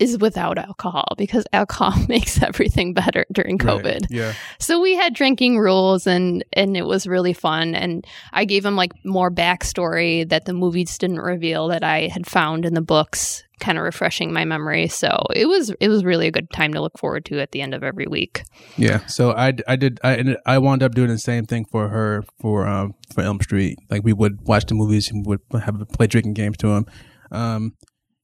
is 0.00 0.18
without 0.18 0.58
alcohol 0.58 1.04
because 1.16 1.44
alcohol 1.52 1.94
makes 2.08 2.42
everything 2.42 2.94
better 2.94 3.24
during 3.30 3.56
Right. 3.58 3.84
COVID. 3.84 4.06
Yeah. 4.10 4.32
So 4.58 4.80
we 4.80 4.96
had 4.96 5.14
drinking 5.14 5.58
rules 5.58 6.06
and 6.06 6.44
and 6.54 6.76
it 6.76 6.86
was 6.86 7.06
really 7.06 7.32
fun 7.34 7.74
and 7.74 8.04
I 8.32 8.44
gave 8.46 8.64
him 8.66 8.74
like 8.74 8.92
more 9.04 9.30
backstory 9.30 10.28
that 10.28 10.46
the 10.46 10.52
movies 10.54 10.98
didn't 10.98 11.20
reveal 11.20 11.68
that 11.68 11.84
I 11.84 12.08
had 12.08 12.26
found 12.26 12.64
in 12.64 12.74
the 12.74 12.80
books, 12.80 13.44
kind 13.60 13.76
of 13.76 13.84
refreshing 13.84 14.32
my 14.32 14.44
memory. 14.46 14.88
So 14.88 15.26
it 15.34 15.46
was 15.46 15.70
it 15.80 15.88
was 15.88 16.04
really 16.04 16.26
a 16.26 16.30
good 16.32 16.50
time 16.50 16.72
to 16.74 16.80
look 16.80 16.98
forward 16.98 17.26
to 17.26 17.38
at 17.40 17.52
the 17.52 17.60
end 17.60 17.74
of 17.74 17.82
every 17.84 18.06
week. 18.06 18.42
Yeah. 18.78 19.04
So 19.06 19.32
I, 19.32 19.52
I 19.68 19.76
did 19.76 20.00
I 20.02 20.16
ended, 20.16 20.38
I 20.46 20.58
wound 20.58 20.82
up 20.82 20.94
doing 20.94 21.08
the 21.10 21.18
same 21.18 21.44
thing 21.44 21.66
for 21.70 21.88
her 21.88 22.24
for 22.40 22.66
um 22.66 22.94
for 23.14 23.22
Elm 23.22 23.40
Street. 23.40 23.76
Like 23.90 24.02
we 24.04 24.14
would 24.14 24.40
watch 24.42 24.64
the 24.66 24.74
movies 24.74 25.10
and 25.10 25.26
would 25.26 25.40
have 25.52 25.76
play 25.92 26.06
drinking 26.06 26.34
games 26.34 26.56
to 26.58 26.68
them. 26.68 26.86
Um, 27.30 27.74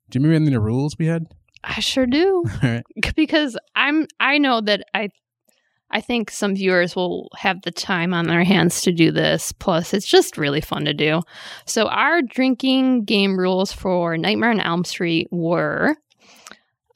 do 0.08 0.18
you 0.18 0.24
remember 0.24 0.36
any 0.36 0.46
of 0.46 0.52
the 0.52 0.60
rules 0.60 0.96
we 0.98 1.06
had? 1.06 1.26
I 1.66 1.80
sure 1.80 2.06
do. 2.06 2.44
Right. 2.62 2.82
because 3.16 3.58
I'm 3.74 4.06
I 4.20 4.38
know 4.38 4.60
that 4.62 4.84
I 4.94 5.08
I 5.90 6.00
think 6.00 6.30
some 6.30 6.54
viewers 6.56 6.96
will 6.96 7.28
have 7.36 7.62
the 7.62 7.70
time 7.70 8.12
on 8.14 8.26
their 8.26 8.42
hands 8.44 8.82
to 8.82 8.92
do 8.92 9.10
this. 9.12 9.52
Plus, 9.52 9.92
it's 9.94 10.06
just 10.06 10.36
really 10.38 10.60
fun 10.60 10.84
to 10.84 10.92
do. 10.94 11.22
So, 11.64 11.86
our 11.88 12.22
drinking 12.22 13.04
game 13.04 13.38
rules 13.38 13.72
for 13.72 14.16
Nightmare 14.18 14.50
on 14.50 14.60
Elm 14.60 14.84
Street 14.84 15.28
were 15.30 15.96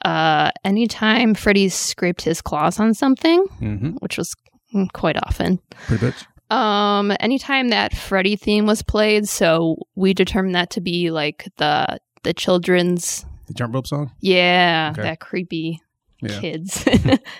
uh, 0.04 0.50
anytime 0.64 1.34
Freddy 1.34 1.68
scraped 1.68 2.22
his 2.22 2.40
claws 2.42 2.80
on 2.80 2.94
something, 2.94 3.44
Mm-hmm. 3.60 3.90
which 4.00 4.16
was 4.18 4.34
mm, 4.74 4.90
quite 4.92 5.16
often. 5.16 5.60
Pretty 5.86 6.06
bitch. 6.06 6.26
Um, 6.54 7.12
anytime 7.20 7.68
that 7.68 7.94
Freddy 7.94 8.34
theme 8.34 8.66
was 8.66 8.82
played, 8.82 9.28
so 9.28 9.76
we 9.94 10.14
determined 10.14 10.54
that 10.56 10.70
to 10.70 10.80
be 10.80 11.10
like 11.12 11.48
the 11.58 11.98
the 12.24 12.34
children's 12.34 13.24
The 13.50 13.54
jump 13.54 13.74
rope 13.74 13.86
song. 13.88 14.12
yeah, 14.20 14.90
Okay. 14.92 15.02
that 15.02 15.18
creepy 15.18 15.80
Yeah. 16.22 16.40
kids. 16.40 16.86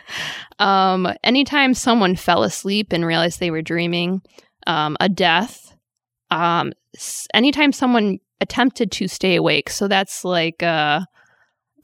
um, 0.58 1.08
anytime 1.22 1.72
someone 1.74 2.16
fell 2.16 2.42
asleep 2.42 2.92
and 2.92 3.06
realized 3.06 3.38
they 3.40 3.50
were 3.52 3.62
dreaming, 3.62 4.22
um, 4.66 4.96
a 5.00 5.08
death. 5.08 5.76
Um, 6.30 6.72
anytime 7.32 7.72
someone 7.72 8.18
attempted 8.40 8.90
to 8.92 9.06
stay 9.08 9.36
awake, 9.36 9.70
so 9.70 9.86
that's 9.88 10.24
like 10.24 10.62
uh, 10.62 11.00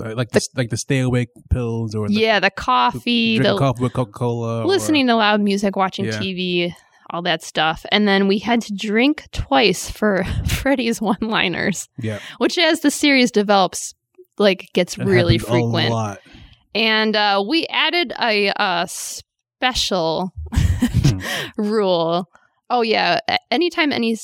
Like 0.01 0.17
like 0.17 0.31
the, 0.31 0.47
like 0.57 0.71
the 0.71 0.77
stay 0.77 1.01
awake 1.01 1.29
pills 1.51 1.95
or 1.95 2.09
the, 2.09 2.15
yeah, 2.15 2.41
the 2.41 2.51
coffee, 2.51 3.39
the 3.39 3.57
coffee 3.57 3.83
with 3.83 3.93
Coca 3.93 4.11
Cola. 4.13 4.65
listening 4.67 5.07
to 5.07 5.15
loud 5.15 5.41
music, 5.41 5.77
watching 5.77 6.07
Yeah. 6.07 6.19
TV, 6.21 6.75
all 7.11 7.23
that 7.23 7.43
stuff. 7.43 7.87
And 7.93 8.07
then 8.09 8.27
we 8.29 8.39
had 8.39 8.61
to 8.63 8.75
drink 8.75 9.27
twice 9.33 9.89
for 9.91 10.25
Freddy's 10.47 11.01
one 11.01 11.19
liners, 11.23 11.89
Yeah. 11.99 12.19
which 12.39 12.59
as 12.59 12.81
the 12.81 12.91
series 12.91 13.31
develops, 13.31 13.95
like 14.39 14.69
gets 14.75 14.99
It 14.99 15.05
really 15.07 15.39
frequent. 15.39 15.89
A 15.89 15.93
lot. 15.93 16.19
And 16.75 17.17
uh, 17.17 17.43
we 17.49 17.67
added 17.69 18.13
a, 18.21 18.53
a 18.57 18.87
special 18.89 20.33
rule. 21.57 22.27
Oh 22.69 22.83
yeah, 22.83 23.21
anytime 23.51 23.93
any 23.93 24.17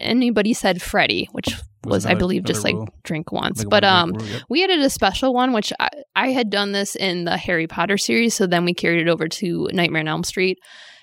anybody 0.00 0.54
said 0.54 0.80
Freddy, 0.80 1.28
which 1.32 1.48
was, 1.84 2.06
I 2.06 2.10
another- 2.10 2.20
believe 2.20 2.44
just 2.44 2.64
another 2.64 2.78
like 2.78 2.88
rule. 2.88 2.98
drink 3.04 3.32
once, 3.32 3.58
Like 3.60 3.68
but 3.68 3.84
um, 3.84 4.12
rule, 4.12 4.26
yep. 4.26 4.42
we 4.48 4.64
added 4.64 4.80
a 4.80 4.90
special 4.90 5.34
one, 5.34 5.52
which 5.52 5.72
I, 5.78 5.88
I 6.16 6.28
had 6.30 6.50
done 6.50 6.72
this 6.72 6.96
in 6.96 7.24
the 7.24 7.36
Harry 7.36 7.66
Potter 7.66 7.98
series. 7.98 8.34
So 8.34 8.46
then 8.46 8.64
we 8.64 8.72
carried 8.74 9.02
it 9.06 9.08
over 9.10 9.28
to 9.28 9.68
Nightmare 9.72 10.00
on 10.00 10.08
Elm 10.08 10.24
Street. 10.24 10.58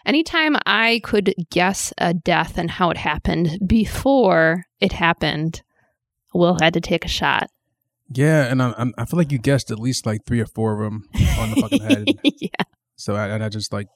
Anytime 0.06 0.56
I 0.66 1.02
could 1.04 1.34
guess 1.52 1.94
a 1.98 2.14
death 2.14 2.58
and 2.58 2.72
how 2.72 2.90
it 2.90 2.98
happened 2.98 3.60
before 3.68 4.64
it 4.80 4.94
happened, 4.94 5.62
Will 6.34 6.58
had 6.62 6.74
to 6.74 6.82
take 6.82 7.06
a 7.06 7.10
shot. 7.10 7.48
Yeah, 8.10 8.46
and 8.46 8.62
I, 8.62 8.74
I'm, 8.78 8.94
feel 9.06 9.18
like 9.18 9.32
you 9.32 9.38
guessed 9.38 9.70
at 9.72 9.80
least 9.80 10.06
like 10.06 10.26
three 10.26 10.40
or 10.40 10.46
four 10.46 10.74
of 10.74 10.80
them 10.80 11.10
on 11.40 11.50
the 11.52 11.56
fucking 11.62 11.82
head. 11.82 12.08
yeah. 12.24 12.50
So 12.96 13.16
I, 13.16 13.28
and 13.28 13.44
I 13.44 13.50
just 13.50 13.74
like, 13.74 13.88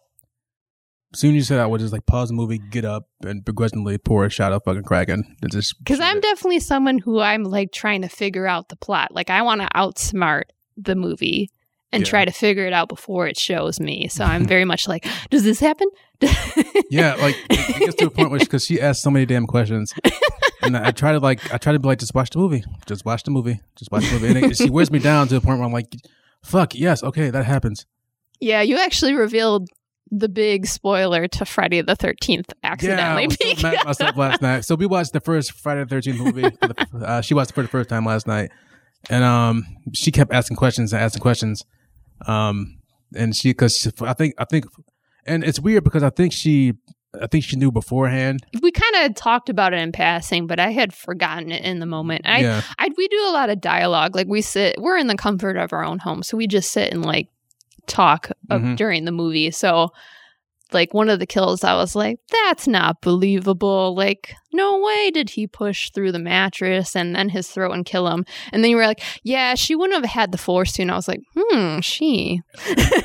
soon 1.13 1.31
as 1.31 1.35
you 1.35 1.41
said 1.43 1.59
I 1.59 1.65
would 1.65 1.79
just 1.81 1.93
like 1.93 2.05
pause 2.05 2.29
the 2.29 2.33
movie, 2.35 2.57
get 2.57 2.85
up, 2.85 3.03
and 3.25 3.43
begrudgingly 3.43 3.97
pour 3.97 4.25
a 4.25 4.29
shot 4.29 4.51
of 4.53 4.63
fucking 4.63 4.83
Kraken. 4.83 5.23
And 5.41 5.51
just 5.51 5.75
Because 5.79 5.99
I'm 5.99 6.17
it. 6.17 6.23
definitely 6.23 6.59
someone 6.59 6.97
who 6.99 7.19
I'm 7.19 7.43
like 7.43 7.71
trying 7.71 8.01
to 8.01 8.09
figure 8.09 8.47
out 8.47 8.69
the 8.69 8.75
plot. 8.75 9.13
Like 9.13 9.29
I 9.29 9.41
want 9.41 9.61
to 9.61 9.67
outsmart 9.75 10.43
the 10.77 10.95
movie 10.95 11.49
and 11.93 12.03
Yeah. 12.03 12.09
try 12.09 12.25
to 12.25 12.31
figure 12.31 12.65
it 12.65 12.73
out 12.73 12.87
before 12.89 13.27
it 13.27 13.37
shows 13.37 13.79
me. 13.79 14.07
So 14.07 14.23
I'm 14.23 14.45
very 14.45 14.63
much 14.65 14.87
like, 14.87 15.05
does 15.29 15.43
this 15.43 15.59
happen? 15.59 15.87
yeah, 16.89 17.15
like 17.15 17.35
it 17.49 17.79
gets 17.79 17.95
to 17.95 18.05
a 18.05 18.09
point 18.09 18.29
where 18.29 18.39
because 18.39 18.65
she 18.65 18.79
asked 18.79 19.01
so 19.01 19.09
many 19.09 19.25
damn 19.25 19.47
questions, 19.47 19.93
and 20.61 20.77
I 20.77 20.91
try 20.91 21.11
to 21.11 21.19
like 21.19 21.53
I 21.53 21.57
try 21.57 21.73
to 21.73 21.79
be 21.79 21.87
like 21.87 21.99
just 21.99 22.13
watch 22.13 22.29
the 22.29 22.39
movie, 22.39 22.63
just 22.85 23.05
watch 23.05 23.23
the 23.23 23.31
movie, 23.31 23.61
just 23.75 23.91
watch 23.91 24.05
the 24.05 24.13
movie, 24.13 24.27
and 24.27 24.51
it, 24.51 24.57
she 24.57 24.69
wears 24.69 24.91
me 24.91 24.99
down 24.99 25.27
to 25.27 25.35
the 25.35 25.41
point 25.41 25.59
where 25.59 25.65
I'm 25.65 25.73
like, 25.73 25.93
fuck 26.43 26.75
yes, 26.75 27.03
okay, 27.03 27.29
that 27.29 27.45
happens. 27.45 27.85
Yeah, 28.39 28.61
you 28.61 28.77
actually 28.77 29.13
revealed 29.13 29.69
the 30.11 30.27
big 30.27 30.67
spoiler 30.67 31.27
to 31.27 31.45
Friday 31.45 31.81
the 31.81 31.95
13th 31.95 32.51
accidentally. 32.63 33.27
Yeah, 33.39 33.47
I 33.47 33.47
was 33.53 33.59
so 33.59 33.67
mad 33.67 33.77
myself 33.85 34.17
last 34.17 34.41
night. 34.41 34.65
So 34.65 34.75
we 34.75 34.85
watched 34.85 35.13
the 35.13 35.21
first 35.21 35.53
Friday 35.53 35.83
the 35.83 35.89
Thirteenth 35.89 36.19
movie. 36.19 36.41
The, 36.41 36.87
uh, 37.05 37.21
she 37.21 37.33
watched 37.33 37.51
it 37.51 37.53
for 37.53 37.61
the 37.61 37.69
first 37.69 37.89
time 37.89 38.05
last 38.05 38.27
night, 38.27 38.51
and 39.09 39.23
um, 39.23 39.65
she 39.93 40.11
kept 40.11 40.33
asking 40.33 40.57
questions 40.57 40.91
and 40.93 41.01
asking 41.01 41.21
questions, 41.21 41.63
um, 42.27 42.79
and 43.15 43.35
she 43.35 43.49
because 43.49 43.91
I 44.01 44.13
think 44.13 44.35
I 44.37 44.45
think, 44.45 44.65
and 45.25 45.43
it's 45.43 45.59
weird 45.59 45.83
because 45.83 46.03
I 46.03 46.09
think 46.09 46.33
she 46.33 46.73
I 47.19 47.27
think 47.27 47.43
she 47.43 47.55
knew 47.57 47.71
beforehand. 47.71 48.45
we 48.61 48.71
kind 48.71 49.05
of 49.05 49.15
talked 49.15 49.49
about 49.49 49.73
it 49.73 49.79
in 49.79 49.91
passing, 49.91 50.47
but 50.47 50.59
I 50.59 50.71
had 50.71 50.93
forgotten 50.93 51.51
it 51.51 51.63
in 51.63 51.79
the 51.79 51.85
moment. 51.85 52.21
I, 52.25 52.39
yeah, 52.39 52.61
I 52.79 52.89
we 52.95 53.07
do 53.09 53.25
a 53.27 53.33
lot 53.33 53.49
of 53.49 53.59
dialogue. 53.59 54.15
Like 54.15 54.27
we 54.27 54.41
sit, 54.41 54.75
we're 54.79 54.97
in 54.97 55.07
the 55.07 55.15
comfort 55.17 55.57
of 55.57 55.73
our 55.73 55.83
own 55.83 55.99
home, 55.99 56.23
so 56.23 56.37
we 56.37 56.47
just 56.47 56.71
sit 56.71 56.93
and 56.93 57.03
like 57.05 57.27
talk 57.87 58.31
Mhm. 58.49 58.77
during 58.77 59.03
the 59.05 59.11
movie. 59.11 59.51
So, 59.51 59.91
like 60.73 60.93
one 60.93 61.09
of 61.09 61.19
the 61.19 61.25
kills, 61.25 61.63
I 61.63 61.75
was 61.75 61.95
like, 61.95 62.19
"That's 62.31 62.67
not 62.67 63.01
believable." 63.01 63.95
Like, 63.95 64.33
no 64.53 64.79
way 64.79 65.11
did 65.11 65.31
he 65.31 65.47
push 65.47 65.91
through 65.91 66.11
the 66.11 66.19
mattress 66.19 66.95
and 66.95 67.15
then 67.15 67.29
his 67.29 67.47
throat 67.47 67.71
and 67.71 67.85
kill 67.85 68.07
him. 68.07 68.25
And 68.51 68.63
then 68.63 68.71
you 68.71 68.77
were 68.77 68.85
like, 68.85 69.01
"Yeah, 69.23 69.55
she 69.55 69.75
wouldn't 69.75 70.03
have 70.03 70.11
had 70.11 70.31
the 70.31 70.37
force 70.37 70.73
to." 70.73 70.81
And 70.81 70.91
I 70.91 70.95
was 70.95 71.07
like, 71.07 71.21
"Hmm, 71.37 71.79
she." 71.79 72.41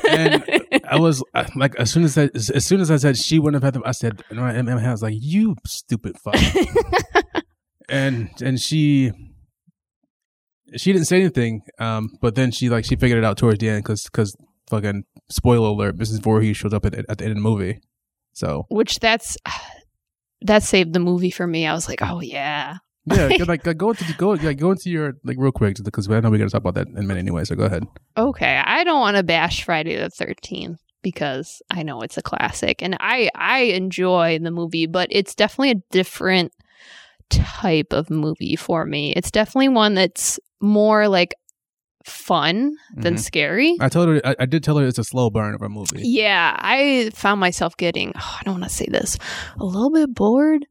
and 0.09 0.43
I 0.89 0.95
was 0.99 1.23
uh, 1.33 1.45
like, 1.55 1.75
as 1.75 1.91
soon 1.91 2.03
as 2.03 2.17
I, 2.17 2.29
as 2.33 2.65
soon 2.65 2.81
as 2.81 2.91
I 2.91 2.97
said 2.97 3.17
she 3.17 3.39
wouldn't 3.39 3.61
have 3.61 3.67
had 3.67 3.73
them, 3.73 3.83
I 3.85 3.91
said, 3.91 4.21
my, 4.31 4.55
in 4.55 4.65
my 4.65 4.85
I 4.85 4.91
was 4.91 5.03
like, 5.03 5.15
you 5.17 5.55
stupid 5.65 6.15
fuck. 6.23 6.35
and 7.89 8.29
and 8.41 8.59
she 8.59 9.11
she 10.75 10.91
didn't 10.91 11.07
say 11.07 11.21
anything, 11.21 11.61
um, 11.79 12.09
but 12.21 12.35
then 12.35 12.51
she 12.51 12.69
like 12.69 12.85
she 12.85 12.95
figured 12.95 13.19
it 13.19 13.23
out 13.23 13.37
towards 13.37 13.59
the 13.59 13.69
end 13.69 13.83
because 13.83 14.03
because 14.03 14.35
fucking 14.69 15.05
spoiler 15.29 15.69
alert, 15.69 15.97
Mrs. 15.97 16.21
Voorhees 16.21 16.57
shows 16.57 16.73
up 16.73 16.85
at, 16.85 16.93
at 16.95 17.17
the 17.17 17.23
end 17.25 17.31
of 17.31 17.37
the 17.37 17.41
movie. 17.41 17.79
So 18.33 18.65
Which 18.69 18.99
that's 18.99 19.37
that 20.41 20.63
saved 20.63 20.93
the 20.93 20.99
movie 20.99 21.31
for 21.31 21.47
me. 21.47 21.65
I 21.65 21.73
was 21.73 21.87
like, 21.87 22.01
"Oh 22.01 22.21
yeah." 22.21 22.77
yeah, 23.05 23.29
like 23.47 23.63
go 23.77 23.89
into 23.91 24.13
go 24.17 24.29
like 24.31 24.57
go 24.57 24.71
into 24.71 24.89
your 24.89 25.13
like 25.23 25.37
real 25.39 25.51
quick 25.51 25.77
because 25.83 26.09
I 26.09 26.19
know 26.19 26.29
we're 26.29 26.37
gonna 26.37 26.49
talk 26.49 26.61
about 26.61 26.75
that 26.75 26.87
in 26.87 26.97
a 26.97 27.01
minute 27.03 27.19
anyway. 27.21 27.45
So 27.45 27.55
go 27.55 27.63
ahead. 27.65 27.83
okay 28.17 28.61
i 28.65 28.83
don't 28.83 28.99
want 28.99 29.15
to 29.17 29.23
bash 29.23 29.63
friday 29.63 29.95
the 29.95 30.09
13th 30.09 30.77
because 31.03 31.61
i 31.71 31.83
know 31.83 32.01
it's 32.01 32.17
a 32.17 32.21
classic 32.21 32.83
and 32.83 32.97
i 32.99 33.29
i 33.35 33.59
enjoy 33.59 34.37
the 34.39 34.51
movie 34.51 34.87
but 34.87 35.07
it's 35.11 35.35
definitely 35.35 35.71
a 35.71 35.83
different 35.91 36.51
type 37.29 37.93
of 37.93 38.09
movie 38.09 38.55
for 38.55 38.85
me 38.85 39.13
it's 39.13 39.31
definitely 39.31 39.69
one 39.69 39.93
that's 39.93 40.39
more 40.59 41.07
like 41.07 41.33
fun 42.07 42.71
than 42.95 43.15
Mhm. 43.15 43.19
scary 43.19 43.75
I 43.79 43.89
told 43.89 44.07
her 44.07 44.21
I, 44.25 44.35
I 44.39 44.45
did 44.45 44.63
tell 44.63 44.77
her 44.77 44.87
it's 44.87 44.97
a 44.97 45.03
slow 45.03 45.29
burn 45.29 45.53
of 45.53 45.61
a 45.61 45.69
movie. 45.69 46.01
yeah 46.03 46.55
i 46.59 47.11
found 47.13 47.39
myself 47.39 47.75
getting 47.77 48.13
oh, 48.15 48.37
i 48.39 48.43
don't 48.43 48.59
want 48.59 48.63
to 48.71 48.75
say 48.75 48.87
this 48.89 49.17
a 49.59 49.63
little 49.65 49.91
bit 49.91 50.13
bored 50.15 50.65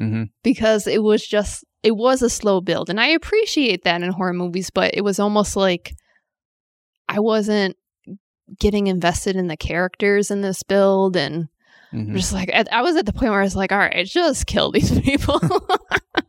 Mm-hmm. 0.00 0.24
because 0.42 0.86
it 0.86 1.02
was 1.02 1.24
just 1.26 1.64
it 1.82 1.94
was 1.96 2.22
a 2.22 2.30
slow 2.30 2.60
build 2.60 2.88
and 2.90 2.98
i 3.00 3.06
appreciate 3.08 3.84
that 3.84 4.02
in 4.02 4.10
horror 4.10 4.32
movies 4.32 4.70
but 4.70 4.94
it 4.94 5.02
was 5.02 5.20
almost 5.20 5.54
like 5.54 5.92
i 7.08 7.20
wasn't 7.20 7.76
getting 8.58 8.86
invested 8.88 9.36
in 9.36 9.46
the 9.48 9.56
characters 9.56 10.30
in 10.30 10.40
this 10.40 10.62
build 10.62 11.16
and 11.16 11.48
Mm-hmm. 11.94 12.16
Just 12.16 12.32
like 12.32 12.48
I, 12.54 12.64
I 12.72 12.80
was 12.80 12.96
at 12.96 13.04
the 13.04 13.12
point 13.12 13.32
where 13.32 13.40
i 13.40 13.44
was 13.44 13.54
like 13.54 13.70
all 13.70 13.76
right 13.76 14.06
just 14.06 14.46
kill 14.46 14.72
these 14.72 14.98
people 15.02 15.38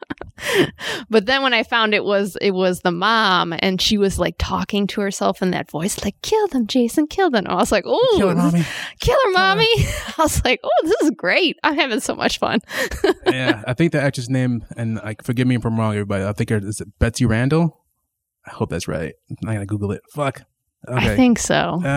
but 1.10 1.26
then 1.26 1.42
when 1.44 1.54
i 1.54 1.64
found 1.64 1.94
it 1.94 2.04
was 2.04 2.38
it 2.42 2.52
was 2.52 2.82
the 2.82 2.92
mom 2.92 3.54
and 3.60 3.82
she 3.82 3.98
was 3.98 4.20
like 4.20 4.36
talking 4.38 4.88
to 4.88 5.02
herself 5.02 5.42
in 5.42 5.52
that 5.52 5.70
voice 5.70 6.04
like 6.04 6.20
kill 6.22 6.48
them 6.48 6.68
jason 6.68 7.08
kill 7.08 7.30
them 7.30 7.46
and 7.46 7.48
i 7.48 7.56
was 7.56 7.72
like 7.72 7.84
oh 7.88 8.16
Kill 8.18 8.30
her, 8.30 8.36
mommy. 8.36 8.64
killer 9.00 9.32
mommy 9.32 9.70
i 9.78 10.14
was 10.18 10.44
like 10.46 10.60
oh 10.64 10.70
this 10.84 11.02
is 11.02 11.12
great 11.12 11.58
i'm 11.64 11.76
having 11.76 12.00
so 12.00 12.16
much 12.16 12.40
fun 12.40 12.60
yeah, 13.28 13.64
I 13.68 13.74
think 13.74 13.92
the 13.92 14.02
actress 14.02 14.30
name, 14.30 14.66
and 14.78 14.96
like, 14.96 15.24
forgive 15.24 15.48
me 15.48 15.56
if 15.56 15.66
I'm 15.66 15.78
wrong, 15.80 15.94
everybody. 15.94 16.24
I 16.24 16.34
think 16.34 16.50
her 16.50 16.58
is 16.58 16.82
it 16.82 16.88
Betsy 17.00 17.26
Randall. 17.26 17.82
I 18.46 18.52
hope 18.52 18.70
that's 18.70 18.88
right. 18.88 19.14
I 19.46 19.54
gotta 19.54 19.66
Google 19.66 19.92
it. 19.92 20.02
Fuck. 20.14 20.44
Okay. 20.88 21.14
i 21.14 21.16
think 21.16 21.40
so 21.40 21.82
Uh, 21.84 21.88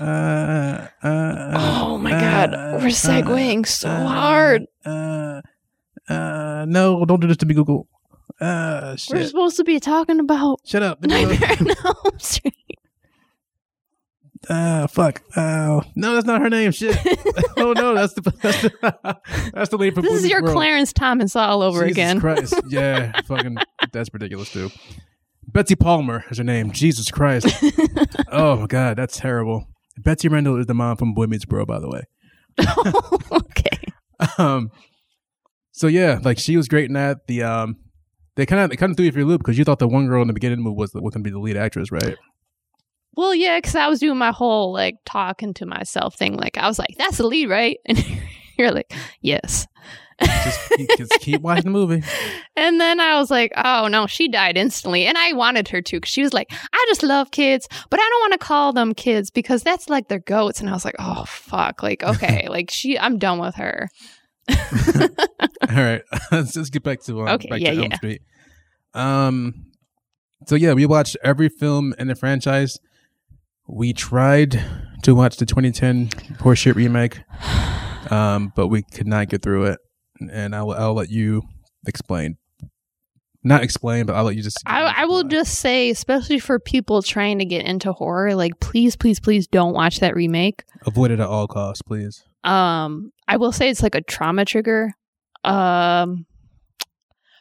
uh, 0.00 0.88
uh, 1.02 1.06
uh, 1.06 1.52
Oh 1.58 1.98
my 1.98 2.12
God, 2.12 2.54
uh, 2.54 2.78
we're 2.80 2.88
segueing 2.88 3.66
so 3.66 3.88
hard. 3.88 4.66
Uh, 6.08 6.36
uh, 6.56 6.64
no, 6.68 7.04
don't 7.04 7.20
do 7.20 7.26
this 7.26 7.36
to 7.38 7.46
me, 7.46 7.54
Google. 7.54 7.88
Uh, 8.40 8.96
We're 9.10 9.24
supposed 9.24 9.56
to 9.56 9.64
be 9.64 9.80
talking 9.80 10.20
about 10.20 10.60
Shut 10.64 10.82
up. 10.82 11.02
Nightmare 11.02 11.56
on 11.60 11.68
Elm 11.84 12.18
Street. 12.18 12.54
Uh, 14.48 14.86
fuck. 14.86 15.24
Oh, 15.36 15.82
no, 15.96 16.14
that's 16.14 16.26
not 16.26 16.40
her 16.40 16.48
name. 16.48 16.70
Shit. 16.70 16.96
oh 17.56 17.72
no, 17.72 17.96
that's 17.96 18.12
the 18.12 18.20
that's 18.20 18.62
the, 18.62 18.70
that's 19.52 19.70
the 19.70 20.02
This 20.02 20.22
is 20.22 20.28
your 20.28 20.40
World. 20.40 20.54
Clarence 20.54 20.92
Thomas 20.92 21.34
all 21.34 21.62
over 21.62 21.82
again. 21.82 22.20
Jesus 22.20 22.52
again. 22.52 22.60
Christ. 22.60 22.62
Yeah, 22.68 23.20
fucking 23.22 23.56
that's 23.90 24.08
ridiculous 24.14 24.52
too. 24.52 24.70
Betsy 25.48 25.74
Palmer 25.74 26.24
is 26.30 26.38
her 26.38 26.44
name. 26.44 26.70
Jesus 26.70 27.10
Christ. 27.10 27.48
oh 28.30 28.54
my 28.60 28.66
god, 28.68 28.96
that's 28.96 29.16
terrible. 29.16 29.66
Betsy 29.98 30.28
Randall 30.28 30.60
is 30.60 30.66
the 30.66 30.74
mom 30.74 30.96
from 30.96 31.12
Boy 31.12 31.26
Meets 31.26 31.48
World, 31.48 31.66
by 31.66 31.80
the 31.80 31.88
way. 31.88 32.02
okay. 33.32 33.80
Um 34.38 34.70
so 35.76 35.88
yeah, 35.88 36.18
like 36.22 36.38
she 36.38 36.56
was 36.56 36.68
great 36.68 36.86
in 36.86 36.94
that. 36.94 37.26
The 37.26 37.42
um 37.42 37.76
they 38.34 38.46
kind 38.46 38.62
of 38.62 38.70
they 38.70 38.76
kind 38.76 38.90
of 38.90 38.96
threw 38.96 39.04
you 39.04 39.12
for 39.12 39.18
your 39.18 39.28
loop 39.28 39.42
because 39.42 39.58
you 39.58 39.64
thought 39.64 39.78
the 39.78 39.86
one 39.86 40.06
girl 40.06 40.22
in 40.22 40.28
the 40.28 40.34
beginning 40.34 40.60
movie 40.60 40.74
was 40.74 40.94
was 40.94 41.02
going 41.02 41.12
to 41.12 41.18
be 41.20 41.30
the 41.30 41.38
lead 41.38 41.56
actress, 41.56 41.92
right? 41.92 42.16
Well, 43.14 43.34
yeah, 43.34 43.58
because 43.58 43.74
I 43.74 43.86
was 43.88 44.00
doing 44.00 44.16
my 44.16 44.32
whole 44.32 44.72
like 44.72 44.96
talking 45.04 45.52
to 45.54 45.66
myself 45.66 46.16
thing. 46.16 46.36
Like 46.36 46.56
I 46.56 46.66
was 46.66 46.78
like, 46.78 46.94
"That's 46.96 47.18
the 47.18 47.26
lead, 47.26 47.48
right?" 47.50 47.78
And 47.88 48.64
you're 48.64 48.72
like, 48.72 48.90
"Yes." 49.20 49.66
just, 50.24 50.70
keep, 50.70 50.88
just 50.96 51.12
keep 51.20 51.42
watching 51.42 51.64
the 51.64 51.70
movie. 51.70 52.02
And 52.58 52.80
then 52.80 53.00
I 53.00 53.18
was 53.18 53.30
like, 53.30 53.52
oh 53.54 53.86
no, 53.88 54.06
she 54.06 54.28
died 54.28 54.56
instantly. 54.56 55.04
And 55.04 55.18
I 55.18 55.34
wanted 55.34 55.68
her 55.68 55.82
to 55.82 55.96
because 55.98 56.08
she 56.08 56.22
was 56.22 56.32
like, 56.32 56.50
I 56.72 56.86
just 56.88 57.02
love 57.02 57.30
kids, 57.30 57.68
but 57.90 58.00
I 58.00 58.08
don't 58.08 58.20
want 58.22 58.32
to 58.32 58.46
call 58.46 58.72
them 58.72 58.94
kids 58.94 59.30
because 59.30 59.62
that's 59.62 59.90
like 59.90 60.08
their 60.08 60.20
goats. 60.20 60.58
And 60.58 60.70
I 60.70 60.72
was 60.72 60.86
like, 60.86 60.94
oh 60.98 61.26
fuck. 61.26 61.82
Like, 61.82 62.02
okay, 62.02 62.46
like 62.50 62.70
she, 62.70 62.98
I'm 62.98 63.18
done 63.18 63.38
with 63.38 63.56
her. 63.56 63.90
All 65.68 65.76
right, 65.76 66.02
let's 66.32 66.52
just 66.52 66.72
get 66.72 66.82
back 66.82 67.00
to 67.02 67.22
um, 67.22 67.28
Okay, 67.28 67.48
back 67.48 67.60
yeah, 67.60 67.72
to 67.72 67.76
Elm 67.82 67.88
yeah. 67.90 67.96
Street. 67.96 68.22
Um, 68.94 69.66
so 70.46 70.54
yeah, 70.54 70.72
we 70.74 70.86
watched 70.86 71.16
every 71.22 71.48
film 71.48 71.94
in 71.98 72.08
the 72.08 72.14
franchise. 72.14 72.78
We 73.68 73.92
tried 73.92 74.62
to 75.02 75.14
watch 75.14 75.36
the 75.38 75.46
2010 75.46 76.08
horseshit 76.38 76.74
remake, 76.74 77.20
um, 78.10 78.52
but 78.54 78.68
we 78.68 78.82
could 78.82 79.06
not 79.06 79.28
get 79.28 79.42
through 79.42 79.66
it. 79.66 79.80
And 80.30 80.54
I'll 80.54 80.70
I'll 80.70 80.94
let 80.94 81.10
you 81.10 81.42
explain. 81.86 82.36
Not 83.42 83.62
explain, 83.62 84.06
but 84.06 84.16
I'll 84.16 84.24
let 84.24 84.34
you 84.34 84.42
just. 84.42 84.58
I, 84.66 84.82
I 85.02 85.04
will 85.04 85.22
just 85.22 85.60
say, 85.60 85.90
especially 85.90 86.40
for 86.40 86.58
people 86.58 87.00
trying 87.00 87.38
to 87.38 87.44
get 87.44 87.64
into 87.64 87.92
horror, 87.92 88.34
like 88.34 88.58
please, 88.58 88.96
please, 88.96 89.20
please 89.20 89.46
don't 89.46 89.72
watch 89.72 90.00
that 90.00 90.16
remake. 90.16 90.64
avoid 90.84 91.12
it 91.12 91.20
at 91.20 91.28
all 91.28 91.46
costs, 91.46 91.80
please. 91.82 92.24
Um, 92.42 93.12
I 93.28 93.36
will 93.36 93.52
say 93.52 93.68
it's 93.68 93.82
like 93.82 93.94
a 93.94 94.00
trauma 94.00 94.44
trigger. 94.44 94.92
Um, 95.44 96.26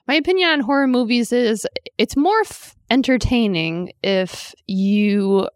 my 0.07 0.15
opinion 0.15 0.49
on 0.49 0.59
horror 0.61 0.87
movies 0.87 1.31
is 1.31 1.67
it's 1.97 2.15
more 2.15 2.41
f- 2.41 2.75
entertaining 2.89 3.91
if 4.03 4.53
you 4.67 5.49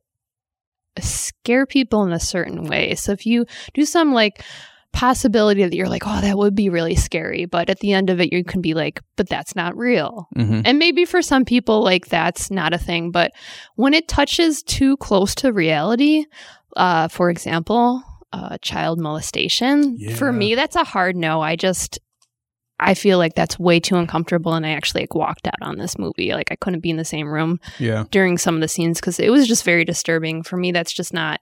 scare 1.00 1.66
people 1.66 2.04
in 2.04 2.12
a 2.12 2.20
certain 2.20 2.64
way. 2.64 2.96
So 2.96 3.12
if 3.12 3.26
you 3.26 3.46
do 3.74 3.86
some 3.86 4.14
like 4.14 4.44
possibility 4.92 5.64
that 5.64 5.74
you're 5.74 5.88
like, 5.88 6.04
oh, 6.06 6.22
that 6.22 6.38
would 6.38 6.56
be 6.56 6.70
really 6.70 6.96
scary, 6.96 7.46
but 7.46 7.70
at 7.70 7.80
the 7.80 7.94
end 7.94 8.10
of 8.10 8.20
it, 8.20 8.34
you 8.34 8.44
can 8.44 8.62
be 8.62 8.74
like, 8.74 9.02
but 9.16 9.30
that's 9.30 9.56
not 9.56 9.78
real. 9.78 10.28
Mm-hmm. 10.36 10.62
And 10.66 10.80
maybe 10.80 11.06
for 11.06 11.22
some 11.22 11.46
people, 11.46 11.84
like 11.84 12.08
that's 12.08 12.50
not 12.50 12.74
a 12.74 12.78
thing. 12.78 13.12
But 13.12 13.32
when 13.76 13.94
it 13.94 14.08
touches 14.08 14.64
too 14.64 14.98
close 14.98 15.36
to 15.36 15.54
reality, 15.54 16.26
uh, 16.76 17.08
for 17.08 17.30
example, 17.30 18.04
uh, 18.32 18.58
child 18.62 19.00
molestation, 19.00 19.98
for 20.16 20.32
me, 20.32 20.56
that's 20.56 20.76
a 20.76 20.84
hard 20.84 21.16
no. 21.16 21.42
I 21.42 21.56
just, 21.56 22.00
I 22.80 22.94
feel 22.94 23.18
like 23.18 23.36
that's 23.36 23.58
way 23.60 23.80
too 23.80 23.96
uncomfortable. 23.98 24.54
And 24.54 24.66
I 24.66 24.70
actually 24.72 25.02
like 25.02 25.16
walked 25.16 25.48
out 25.48 25.62
on 25.62 25.78
this 25.78 25.98
movie. 25.98 26.32
Like 26.34 26.52
I 26.52 26.56
couldn't 26.56 26.80
be 26.82 26.90
in 26.92 26.98
the 26.98 27.06
same 27.06 27.28
room 27.28 27.60
Yeah. 27.80 28.06
during 28.12 28.38
some 28.38 28.56
of 28.56 28.62
the 28.62 28.68
scenes 28.68 29.00
because 29.00 29.20
it 29.20 29.32
was 29.32 29.48
just 29.48 29.64
very 29.64 29.84
disturbing. 29.84 30.44
For 30.44 30.58
me, 30.58 30.72
that's 30.72 30.94
just 30.94 31.14
not, 31.14 31.40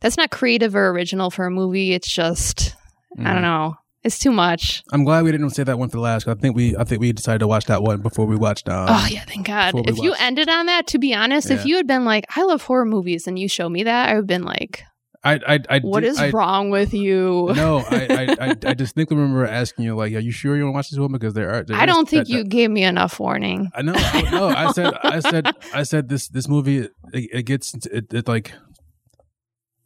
that's 0.00 0.16
not 0.16 0.30
creative 0.30 0.74
or 0.74 0.88
original 0.88 1.30
for 1.30 1.46
a 1.46 1.50
movie. 1.50 1.92
It's 1.92 2.12
just, 2.12 2.74
I 3.18 3.20
Mm. 3.20 3.32
don't 3.34 3.42
know. 3.42 3.74
It's 4.04 4.18
too 4.18 4.32
much. 4.32 4.82
I'm 4.90 5.04
glad 5.04 5.22
we 5.22 5.30
didn't 5.30 5.50
say 5.50 5.62
that 5.62 5.78
one 5.78 5.88
for 5.88 5.98
the 5.98 6.02
last. 6.02 6.24
'cause 6.24 6.34
I 6.36 6.40
think 6.40 6.56
we 6.56 6.76
I 6.76 6.82
think 6.82 7.00
we 7.00 7.12
decided 7.12 7.38
to 7.38 7.46
watch 7.46 7.66
that 7.66 7.84
one 7.84 8.00
before 8.00 8.26
we 8.26 8.34
watched. 8.34 8.68
Um, 8.68 8.86
Oh 8.88 9.06
yeah, 9.08 9.22
thank 9.24 9.46
God. 9.46 9.74
If 9.88 9.98
you 9.98 10.12
ended 10.18 10.48
on 10.48 10.66
that, 10.66 10.88
to 10.88 10.98
be 10.98 11.14
honest, 11.14 11.48
Yeah. 11.50 11.56
if 11.56 11.66
you 11.66 11.76
had 11.76 11.86
been 11.86 12.04
like, 12.04 12.24
"I 12.36 12.42
love 12.42 12.62
horror 12.62 12.84
movies," 12.84 13.28
and 13.28 13.38
you 13.38 13.46
show 13.48 13.68
me 13.68 13.84
that, 13.84 14.08
I 14.08 14.14
would 14.14 14.22
have 14.22 14.26
been 14.26 14.42
like, 14.42 14.82
I 15.24 15.34
I 15.46 15.58
I 15.70 15.78
"What 15.80 16.00
did- 16.00 16.08
is 16.10 16.18
I, 16.18 16.30
wrong 16.30 16.70
with 16.70 16.92
you?" 16.92 17.52
No, 17.54 17.78
I, 17.78 18.06
I, 18.10 18.36
I, 18.48 18.56
I 18.66 18.74
distinctly 18.74 19.16
remember 19.16 19.46
asking 19.46 19.84
you, 19.84 19.94
like, 19.94 20.12
"Are 20.14 20.18
you 20.18 20.32
sure 20.32 20.56
you 20.56 20.64
want 20.64 20.72
to 20.72 20.76
watch 20.76 20.90
this 20.90 20.98
one?" 20.98 21.12
Because 21.12 21.34
there 21.34 21.50
are. 21.52 21.62
there 21.62 21.76
I 21.76 21.86
don't 21.86 22.08
think 22.08 22.26
that- 22.26 22.32
you 22.32 22.38
that- 22.42 22.48
gave 22.48 22.70
me 22.70 22.82
enough 22.82 23.20
warning. 23.20 23.70
I 23.74 23.82
know. 23.82 23.92
I- 23.96 24.30
No, 24.30 24.48
I 24.48 24.72
said, 24.72 24.94
I 25.02 25.20
said, 25.20 25.46
I 25.74 25.82
said 25.84 26.08
this. 26.08 26.28
This 26.28 26.48
movie, 26.48 26.78
it, 26.78 26.90
it 27.12 27.42
gets, 27.44 27.74
it, 27.86 28.12
it 28.12 28.26
like. 28.26 28.52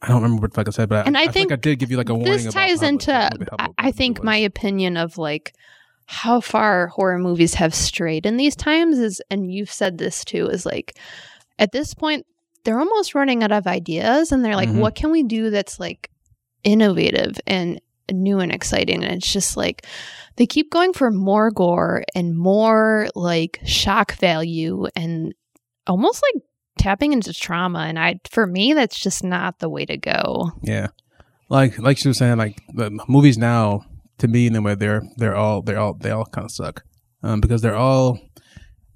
I 0.02 0.08
don't 0.08 0.22
remember 0.22 0.42
what 0.42 0.52
the 0.52 0.54
fuck 0.56 0.68
I 0.68 0.70
said, 0.70 0.88
but 0.88 1.06
And 1.06 1.16
I 1.16 1.26
think 1.28 1.50
like 1.50 1.58
I 1.58 1.60
did 1.60 1.78
give 1.78 1.90
you 1.90 1.96
like 1.96 2.10
a 2.10 2.14
warning. 2.14 2.32
This 2.44 2.52
ties 2.52 2.82
into, 2.82 3.12
how 3.12 3.74
I, 3.78 3.90
think, 3.90 4.22
my 4.22 4.36
opinion 4.36 4.96
of 4.96 5.16
like 5.18 5.54
how 6.04 6.40
far 6.40 6.88
horror 6.88 7.18
movies 7.18 7.54
have 7.54 7.74
strayed 7.74 8.26
in 8.26 8.36
these 8.36 8.54
times 8.54 8.98
is, 8.98 9.20
and 9.30 9.50
you've 9.52 9.70
said 9.72 9.98
this 9.98 10.24
too, 10.24 10.46
is 10.48 10.64
like 10.66 10.96
at 11.58 11.72
this 11.72 11.94
point 11.94 12.26
they're 12.66 12.78
almost 12.78 13.14
running 13.14 13.42
out 13.42 13.52
of 13.52 13.66
ideas, 13.66 14.30
and 14.32 14.44
they're 14.44 14.56
like, 14.56 14.68
Mhm. 14.68 14.80
"What 14.80 14.94
can 14.94 15.10
we 15.10 15.22
do 15.22 15.48
that's 15.48 15.80
like 15.80 16.10
innovative 16.64 17.40
and 17.46 17.80
new 18.12 18.40
and 18.40 18.52
exciting?" 18.52 19.02
And 19.04 19.14
it's 19.14 19.32
just 19.32 19.56
like 19.56 19.86
they 20.36 20.46
keep 20.46 20.70
going 20.70 20.92
for 20.92 21.10
more 21.10 21.50
gore 21.50 22.04
and 22.14 22.36
more 22.36 23.08
like 23.14 23.58
shock 23.64 24.16
value 24.16 24.86
and 24.94 25.32
almost 25.86 26.22
like 26.34 26.42
tapping 26.78 27.14
into 27.14 27.32
trauma 27.32 27.78
and 27.88 27.98
i 27.98 28.20
for 28.30 28.46
me 28.46 28.74
that's 28.74 28.98
just 29.00 29.24
not 29.24 29.60
the 29.60 29.68
way 29.70 29.86
to 29.86 29.96
go 29.96 30.50
Yeah, 30.62 30.88
like 31.48 31.78
like 31.78 31.96
she 31.96 32.08
was 32.08 32.18
saying, 32.18 32.36
like 32.36 32.60
the 32.74 32.90
movies 33.08 33.38
now 33.38 33.86
to 34.18 34.28
me, 34.28 34.46
in 34.46 34.52
the 34.52 34.60
way 34.60 34.74
they're 34.74 35.02
they're 35.16 35.34
all 35.36 35.62
they're 35.62 35.78
all 35.78 35.94
they 35.94 36.10
all 36.10 36.26
kind 36.26 36.44
of 36.44 36.50
suck, 36.50 36.84
um, 37.22 37.40
because 37.40 37.62
they're 37.62 37.76
all. 37.76 38.18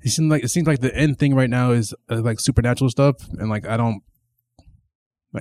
It 0.03 0.11
seems 0.11 0.31
like 0.31 0.45
it 0.45 0.49
seems 0.49 0.67
like 0.67 0.81
the 0.81 0.95
end 0.95 1.19
thing 1.19 1.35
right 1.35 1.51
now 1.51 1.73
is 1.73 1.95
uh, 2.09 2.21
like 2.21 2.41
supernatural 2.41 2.91
stuff, 2.91 3.17
and 3.39 3.51
like 3.51 3.67
I 3.67 3.77
don't. 3.77 4.03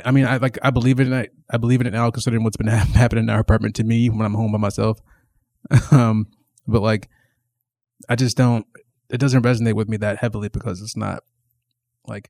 I 0.05 0.11
mean, 0.11 0.25
I 0.25 0.37
like 0.37 0.57
I 0.61 0.69
believe 0.69 0.99
it. 0.99 1.11
I 1.11 1.29
I 1.49 1.57
believe 1.57 1.81
in 1.81 1.87
it 1.87 1.93
now, 1.93 2.11
considering 2.11 2.43
what's 2.43 2.57
been 2.57 2.67
hap- 2.67 2.87
happening 2.95 3.25
in 3.25 3.29
our 3.29 3.39
apartment 3.39 3.75
to 3.75 3.83
me 3.83 4.09
when 4.09 4.21
I'm 4.21 4.33
home 4.33 4.51
by 4.51 4.57
myself. 4.57 4.99
um, 5.91 6.27
but 6.67 6.81
like, 6.81 7.09
I 8.07 8.15
just 8.15 8.37
don't. 8.37 8.65
It 9.09 9.19
doesn't 9.19 9.43
resonate 9.43 9.73
with 9.73 9.89
me 9.89 9.97
that 9.97 10.17
heavily 10.17 10.49
because 10.49 10.81
it's 10.81 10.97
not 10.97 11.23
like 12.05 12.29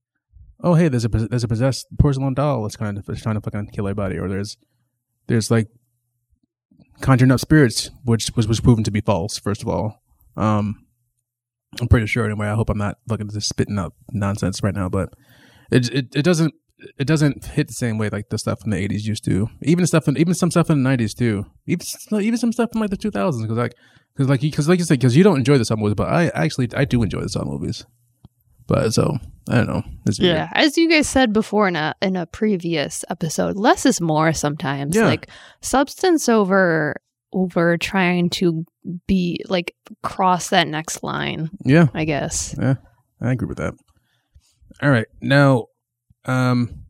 oh 0.62 0.74
hey 0.74 0.88
there's 0.88 1.06
a 1.06 1.10
there's 1.10 1.44
a 1.44 1.48
possessed 1.48 1.88
porcelain 1.98 2.34
doll 2.34 2.64
that's 2.64 2.76
kind 2.76 2.98
of 2.98 3.06
that's 3.06 3.22
trying 3.22 3.36
to 3.36 3.42
fucking 3.42 3.68
kill 3.68 3.88
everybody 3.88 4.18
or 4.18 4.28
there's 4.28 4.58
there's 5.28 5.50
like 5.50 5.68
conjuring 7.02 7.32
up 7.32 7.40
spirits 7.40 7.90
which 8.04 8.32
was 8.36 8.48
was 8.48 8.60
proven 8.60 8.84
to 8.84 8.92
be 8.92 9.02
false 9.02 9.40
first 9.40 9.62
of 9.62 9.68
all 9.68 10.02
um 10.36 10.86
i'm 11.80 11.88
pretty 11.88 12.06
sure 12.06 12.26
anyway 12.26 12.48
i 12.48 12.56
hope 12.56 12.70
i'm 12.70 12.78
not 12.78 12.98
fucking 13.08 13.30
just 13.30 13.50
spitting 13.50 13.80
up 13.80 13.94
nonsense 14.12 14.62
right 14.64 14.76
now 14.76 14.90
but 14.90 15.14
it 15.72 15.90
it, 15.94 16.08
it 16.16 16.24
doesn't 16.24 16.54
it 16.98 17.06
doesn't 17.06 17.46
hit 17.46 17.68
the 17.68 17.74
same 17.74 17.98
way 17.98 18.10
like 18.10 18.30
the 18.30 18.38
stuff 18.38 18.62
from 18.62 18.72
the 18.72 18.78
80s 18.78 19.04
used 19.04 19.26
to 19.26 19.50
even 19.62 19.86
stuff 19.86 20.08
in, 20.08 20.18
even 20.18 20.34
some 20.34 20.50
stuff 20.50 20.70
in 20.70 20.82
the 20.82 20.90
90s 20.90 21.16
too 21.16 21.46
even 21.66 21.86
even 22.22 22.38
some 22.38 22.52
stuff 22.52 22.70
from 22.72 22.82
like 22.82 22.90
the 22.90 22.98
2000s 22.98 23.42
because 23.42 23.58
like 23.58 23.74
because 24.14 24.30
like 24.30 24.42
because 24.42 24.70
like 24.70 24.80
you 24.80 24.86
said 24.86 25.00
because 25.00 25.16
you 25.16 25.24
don't 25.24 25.38
enjoy 25.38 25.58
the 25.58 25.66
song 25.66 25.80
movies 25.80 25.96
but 25.96 26.08
i 26.08 26.28
actually 26.30 26.70
i 26.76 26.86
do 26.86 27.04
enjoy 27.04 27.22
the 27.22 27.30
song 27.30 27.48
movies 27.48 27.86
but 28.70 28.94
so 28.94 29.18
I 29.50 29.56
don't 29.56 29.68
know. 29.68 29.84
Yeah, 30.20 30.48
as 30.54 30.78
you 30.78 30.88
guys 30.88 31.10
said 31.10 31.34
before 31.34 31.68
in 31.68 31.76
a 31.76 31.96
in 32.04 32.16
a 32.16 32.28
previous 32.28 33.04
episode, 33.10 33.58
less 33.58 33.86
is 33.86 34.00
more 34.00 34.32
sometimes. 34.32 34.96
Yeah. 34.96 35.06
Like 35.06 35.28
substance 35.62 36.30
over 36.30 36.96
over 37.34 37.78
trying 37.78 38.30
to 38.30 38.66
be 39.08 39.44
like 39.48 39.76
cross 40.04 40.50
that 40.50 40.68
next 40.68 41.04
line, 41.04 41.50
Yeah, 41.66 41.88
I 41.94 42.06
guess. 42.06 42.56
Yeah. 42.60 42.76
I 43.22 43.32
agree 43.34 43.48
with 43.48 43.58
that. 43.58 43.74
All 44.82 44.90
right, 44.90 45.08
now, 45.22 45.66
um, 46.26 46.86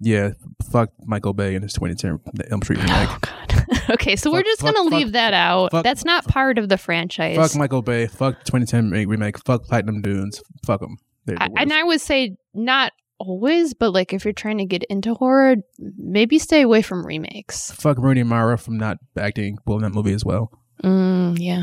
yeah, 0.00 0.30
fuck 0.70 0.90
Michael 1.04 1.32
Bay 1.32 1.54
and 1.54 1.62
his 1.62 1.72
2010 1.74 2.18
Elm 2.50 2.62
Street 2.62 2.78
remake. 2.78 2.92
Oh 3.08 3.18
god. 3.20 3.90
okay, 3.90 4.16
so 4.16 4.32
we're 4.32 4.42
just 4.42 4.60
fuck- 4.60 4.74
gonna 4.74 4.90
fuck- 4.90 4.98
leave 4.98 5.12
that 5.12 5.32
out. 5.34 5.70
fuck- 5.70 5.84
That's 5.84 6.04
not 6.04 6.26
part 6.26 6.58
of 6.58 6.68
the 6.68 6.76
franchise. 6.78 7.36
fuck 7.36 7.56
Michael 7.56 7.82
Bay. 7.82 8.06
Fuck 8.08 8.44
2010 8.44 8.90
remake- 8.90 9.08
remake. 9.08 9.38
Fuck 9.44 9.64
Platinum 9.64 10.02
Dunes. 10.02 10.42
Fuck 10.66 10.80
them. 10.80 10.96
I, 11.38 11.48
and 11.56 11.72
I 11.72 11.84
would 11.84 12.00
say 12.00 12.36
not 12.52 12.92
always, 13.22 13.74
but 13.74 13.92
like 13.92 14.12
if 14.12 14.24
you're 14.24 14.32
trying 14.34 14.58
to 14.58 14.64
get 14.64 14.82
into 14.84 15.14
horror, 15.14 15.56
maybe 15.78 16.38
stay 16.38 16.62
away 16.62 16.82
from 16.82 17.06
remakes. 17.06 17.70
fuck 17.72 17.96
Rooney 17.98 18.22
Mara 18.22 18.58
from 18.58 18.76
not 18.76 18.98
acting 19.16 19.58
well 19.66 19.78
in 19.78 19.82
that 19.84 19.94
movie 19.94 20.12
as 20.12 20.24
well. 20.24 20.50
Mm, 20.82 21.36
yeah. 21.38 21.62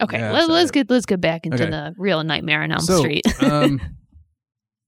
Okay, 0.00 0.18
Yeah, 0.18 0.32
let, 0.32 0.48
let's 0.48 0.70
get 0.70 0.88
let's 0.88 1.04
get 1.06 1.20
back 1.20 1.44
into 1.44 1.62
Okay. 1.62 1.70
the 1.70 1.94
real 1.98 2.24
Nightmare 2.24 2.62
on 2.62 2.72
Elm 2.72 2.80
so, 2.80 2.98
Street. 3.00 3.24
um, 3.42 3.80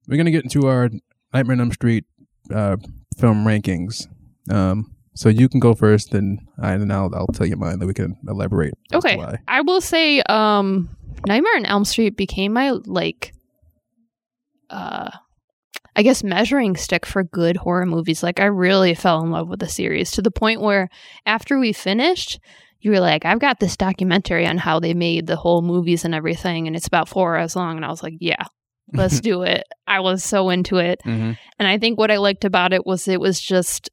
we're 0.09 0.17
gonna 0.17 0.31
get 0.31 0.45
into 0.45 0.67
our 0.67 0.89
Nightmare 1.35 1.55
on 1.57 1.61
Elm 1.61 1.73
Street 1.73 2.05
uh, 2.51 2.77
film 3.19 3.45
rankings. 3.45 4.07
Um, 4.51 4.95
so 5.15 5.29
you 5.29 5.49
can 5.51 5.61
go 5.61 5.75
first, 5.75 6.13
then 6.13 6.39
I 6.61 6.73
and 6.73 6.91
I'll 6.91 7.15
I'll 7.15 7.27
tell 7.27 7.47
you 7.47 7.57
mine. 7.57 7.79
Then 7.79 7.89
we 7.89 7.95
can 7.95 8.17
elaborate. 8.27 8.73
Okay. 8.95 9.23
I 9.47 9.61
will 9.61 9.83
say, 9.83 10.23
um, 10.23 10.89
Nightmare 11.27 11.57
on 11.57 11.67
Elm 11.67 11.85
Street 11.85 12.17
became 12.17 12.55
my 12.55 12.71
like, 12.87 13.35
uh, 14.71 15.11
I 15.95 16.03
guess 16.03 16.25
measuring 16.25 16.77
stick 16.77 17.05
for 17.05 17.23
good 17.23 17.57
horror 17.59 17.87
movies. 17.87 18.23
Like 18.23 18.41
I 18.41 18.47
really 18.47 18.95
fell 18.95 19.23
in 19.23 19.31
love 19.31 19.49
with 19.49 19.61
the 19.61 19.69
series 19.69 20.11
to 20.13 20.23
the 20.23 20.31
point 20.31 20.61
where 20.61 20.89
after 21.27 21.59
we 21.59 21.73
finished, 21.73 22.41
you 22.81 22.91
were 22.91 23.01
like, 23.01 23.25
"I've 23.25 23.39
got 23.41 23.61
this 23.61 23.77
documentary 23.77 24.47
on 24.47 24.59
how 24.59 24.81
they 24.81 24.95
made 24.95 25.27
the 25.27 25.37
whole 25.37 25.63
movies 25.63 26.05
and 26.05 26.15
everything, 26.15 26.67
and 26.67 26.75
it's 26.75 26.87
about 26.87 27.09
four 27.09 27.37
hours 27.37 27.55
long." 27.57 27.77
And 27.77 27.85
I 27.85 27.89
was 27.91 28.03
like, 28.03 28.15
"Yeah." 28.21 28.45
Let's 28.95 29.21
do 29.31 29.43
it. 29.43 29.63
I 29.87 30.01
was 30.01 30.25
so 30.25 30.51
into 30.51 30.77
it. 30.79 31.01
Mhm. 31.05 31.37
And 31.59 31.69
I 31.69 31.79
think 31.79 31.99
what 31.99 32.11
I 32.11 32.17
liked 32.17 32.45
about 32.45 32.73
it 32.73 32.85
was 32.87 33.07
it 33.09 33.21
was 33.21 33.41
just 33.41 33.91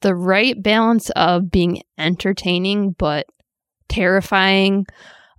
the 0.00 0.14
right 0.14 0.60
balance 0.60 1.10
of 1.10 1.50
being 1.50 1.82
entertaining 1.96 2.96
but 2.98 3.26
terrifying. 3.88 4.86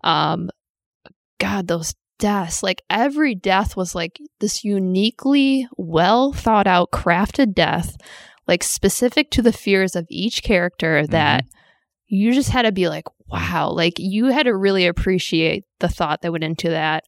Um 0.04 0.50
God, 1.40 1.68
those 1.68 1.94
deaths. 2.20 2.64
Like 2.64 2.82
every 2.90 3.36
death 3.36 3.76
was 3.76 3.94
like 3.96 4.20
this 4.40 4.64
uniquely 4.64 5.68
well 5.78 6.34
thought 6.34 6.68
out, 6.68 6.92
crafted 6.92 7.54
death, 7.54 7.96
like 8.48 8.64
specific 8.64 9.32
to 9.32 9.42
the 9.42 9.54
fears 9.54 9.96
of 9.96 10.06
each 10.10 10.44
character 10.44 11.06
that 11.08 11.46
you 12.08 12.34
just 12.34 12.50
had 12.50 12.62
to 12.64 12.72
be 12.72 12.88
like, 12.88 13.06
wow, 13.28 13.70
like 13.70 13.94
you 13.98 14.26
had 14.28 14.44
to 14.44 14.56
really 14.56 14.88
appreciate 14.88 15.66
the 15.80 15.90
thought 15.90 16.22
that 16.22 16.32
went 16.32 16.44
into 16.44 16.70
that. 16.70 17.04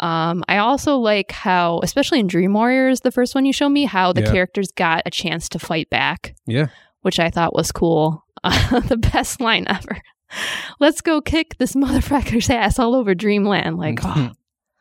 Um, 0.00 0.42
I 0.48 0.56
also 0.58 0.96
like 0.96 1.30
how, 1.30 1.80
especially 1.82 2.20
in 2.20 2.26
Dream 2.26 2.54
Warriors, 2.54 3.00
the 3.02 3.12
first 3.12 3.34
one 3.34 3.44
you 3.44 3.52
showed 3.52 3.68
me, 3.68 3.84
how 3.84 4.12
the 4.12 4.22
Yeah. 4.22 4.32
characters 4.32 4.72
got 4.72 5.02
a 5.06 5.10
chance 5.10 5.48
to 5.50 5.58
fight 5.58 5.90
back, 5.90 6.34
Yeah. 6.46 6.68
which 7.02 7.20
I 7.20 7.28
thought 7.30 7.54
was 7.54 7.70
cool. 7.70 8.24
Uh, 8.42 8.80
the 8.88 8.96
best 8.96 9.40
line 9.40 9.66
ever. 9.68 9.98
Let's 10.80 11.00
go 11.02 11.20
kick 11.20 11.58
this 11.58 11.74
motherfucker's 11.76 12.48
ass 12.50 12.78
all 12.78 12.94
over 12.94 13.14
Dreamland. 13.14 13.76
Like, 13.76 14.00
oh, 14.02 14.30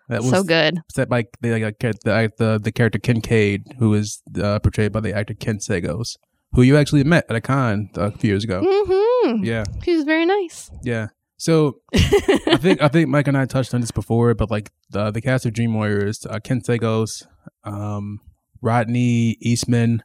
That 0.09 0.21
was 0.21 0.31
so 0.31 0.43
good. 0.43 0.79
set 0.91 1.07
by 1.07 1.25
the, 1.39 1.51
like, 1.63 1.79
the, 1.79 2.33
the, 2.37 2.59
the 2.61 2.71
character 2.71 2.99
Kincaid, 2.99 3.63
who 3.79 3.93
is 3.93 4.21
uh, 4.41 4.59
portrayed 4.59 4.91
by 4.91 4.99
the 4.99 5.13
actor 5.15 5.33
Ken 5.35 5.59
Sagoes, 5.59 6.17
who 6.53 6.63
you 6.63 6.75
actually 6.77 7.03
met 7.03 7.25
at 7.29 7.35
a 7.35 7.41
con 7.41 7.89
a 7.95 8.11
few 8.11 8.29
years 8.31 8.43
ago. 8.43 8.61
hmm 8.65 9.43
Yeah. 9.43 9.63
He 9.83 9.95
was 9.95 10.03
very 10.03 10.25
nice. 10.25 10.71
Yeah. 10.83 11.07
So 11.37 11.79
I 11.93 12.57
think 12.59 12.81
I 12.81 12.89
think 12.89 13.07
Mike 13.07 13.29
and 13.29 13.37
I 13.37 13.45
touched 13.45 13.73
on 13.73 13.79
this 13.79 13.91
before, 13.91 14.33
but 14.33 14.51
like 14.51 14.71
the 14.89 15.09
the 15.09 15.21
cast 15.21 15.45
of 15.45 15.53
Dream 15.53 15.73
Warriors, 15.73 16.25
uh, 16.29 16.39
Ken 16.43 16.59
Sagoes, 16.59 17.25
um, 17.63 18.19
Rodney 18.61 19.37
Eastman. 19.39 20.03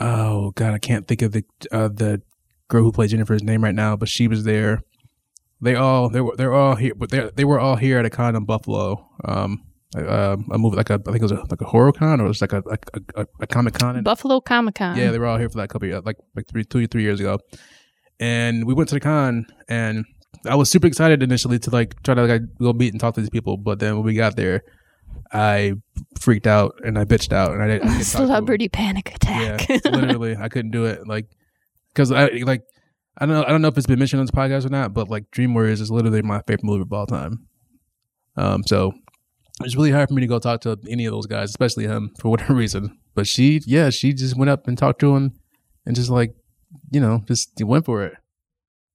Oh 0.00 0.50
God, 0.52 0.74
I 0.74 0.78
can't 0.78 1.06
think 1.06 1.22
of 1.22 1.30
the 1.30 1.44
uh, 1.70 1.86
the 1.86 2.22
girl 2.66 2.82
who 2.82 2.90
played 2.90 3.10
Jennifer's 3.10 3.42
name 3.42 3.62
right 3.62 3.74
now, 3.74 3.94
but 3.94 4.08
she 4.08 4.26
was 4.26 4.42
there. 4.42 4.82
They 5.60 5.74
all 5.74 6.08
they 6.08 6.20
were 6.20 6.34
they're 6.36 6.54
all 6.54 6.76
here, 6.76 6.94
but 6.94 7.10
they 7.10 7.30
they 7.34 7.44
were 7.44 7.58
all 7.58 7.76
here 7.76 7.98
at 7.98 8.04
a 8.04 8.10
con 8.10 8.36
in 8.36 8.44
Buffalo. 8.44 9.08
Um, 9.24 9.64
uh, 9.96 10.36
a 10.52 10.58
movie 10.58 10.76
like 10.76 10.90
a 10.90 10.94
I 10.94 11.10
think 11.12 11.16
it 11.16 11.22
was 11.22 11.32
a, 11.32 11.36
like 11.50 11.60
a 11.60 11.64
horror 11.64 11.92
con 11.92 12.20
or 12.20 12.26
it 12.26 12.28
was 12.28 12.40
like 12.40 12.52
a 12.52 12.62
a, 12.70 12.78
a, 13.22 13.26
a 13.40 13.46
comic 13.46 13.74
con. 13.74 14.02
Buffalo 14.02 14.40
Comic 14.40 14.76
Con. 14.76 14.96
yeah, 14.96 15.10
they 15.10 15.18
were 15.18 15.26
all 15.26 15.38
here 15.38 15.48
for 15.48 15.58
that 15.58 15.68
couple 15.70 15.88
years, 15.88 16.04
like 16.04 16.16
like 16.36 16.46
three, 16.48 16.64
two 16.64 16.84
or 16.84 16.86
three 16.86 17.02
years 17.02 17.18
ago. 17.20 17.38
And 18.20 18.66
we 18.66 18.74
went 18.74 18.88
to 18.90 18.94
the 18.96 19.00
con, 19.00 19.46
and 19.68 20.04
I 20.46 20.54
was 20.56 20.68
super 20.70 20.86
excited 20.86 21.22
initially 21.22 21.58
to 21.60 21.70
like 21.70 22.00
try 22.02 22.14
to 22.14 22.22
like 22.24 22.42
go 22.58 22.72
meet 22.72 22.92
and 22.92 23.00
talk 23.00 23.14
to 23.14 23.20
these 23.20 23.30
people. 23.30 23.56
But 23.56 23.78
then 23.80 23.96
when 23.96 24.04
we 24.04 24.14
got 24.14 24.36
there, 24.36 24.62
I 25.32 25.74
freaked 26.20 26.46
out 26.46 26.74
and 26.84 26.98
I 26.98 27.04
bitched 27.04 27.32
out, 27.32 27.52
and 27.52 27.62
I 27.62 27.66
didn't. 27.68 27.88
I 27.88 27.92
didn't 27.98 28.06
talk 28.06 28.12
to 28.12 28.18
'em. 28.22 28.26
Celebrity 28.26 28.68
panic 28.68 29.16
Yeah, 29.24 29.54
attack. 29.54 29.68
literally, 29.86 30.36
I 30.36 30.48
couldn't 30.48 30.70
do 30.72 30.84
it. 30.84 31.06
Like, 31.06 31.26
because 31.94 32.12
I 32.12 32.26
like, 32.44 32.62
I 33.18 33.26
don't 33.26 33.34
know, 33.34 33.44
I 33.44 33.48
don't 33.50 33.62
know 33.62 33.68
if 33.68 33.76
it's 33.76 33.86
been 33.86 33.98
mentioned 33.98 34.20
on 34.20 34.26
this 34.26 34.30
podcast 34.30 34.64
or 34.64 34.68
not, 34.70 34.94
but 34.94 35.08
like, 35.08 35.30
Dream 35.32 35.52
Warriors 35.54 35.80
is 35.80 35.90
literally 35.90 36.22
my 36.22 36.40
favorite 36.46 36.64
movie 36.64 36.82
of 36.82 36.92
all 36.92 37.06
time. 37.06 37.46
Um, 38.36 38.62
so 38.64 38.92
it's 39.64 39.74
really 39.74 39.90
hard 39.90 40.08
for 40.08 40.14
me 40.14 40.20
to 40.20 40.28
go 40.28 40.38
talk 40.38 40.60
to 40.60 40.78
any 40.88 41.04
of 41.06 41.12
those 41.12 41.26
guys, 41.26 41.50
especially 41.50 41.86
him, 41.86 42.12
for 42.20 42.28
whatever 42.30 42.54
reason. 42.64 42.96
But 43.14 43.26
she, 43.26 43.60
yeah, 43.66 43.90
she 43.90 44.12
just 44.12 44.36
went 44.36 44.50
up 44.50 44.68
and 44.68 44.78
talked 44.78 45.00
to 45.00 45.16
him, 45.16 45.32
and 45.84 45.96
just 45.96 46.10
like, 46.10 46.32
you 46.92 47.00
know, 47.00 47.22
just 47.26 47.50
went 47.60 47.84
for 47.84 48.04
it. 48.04 48.12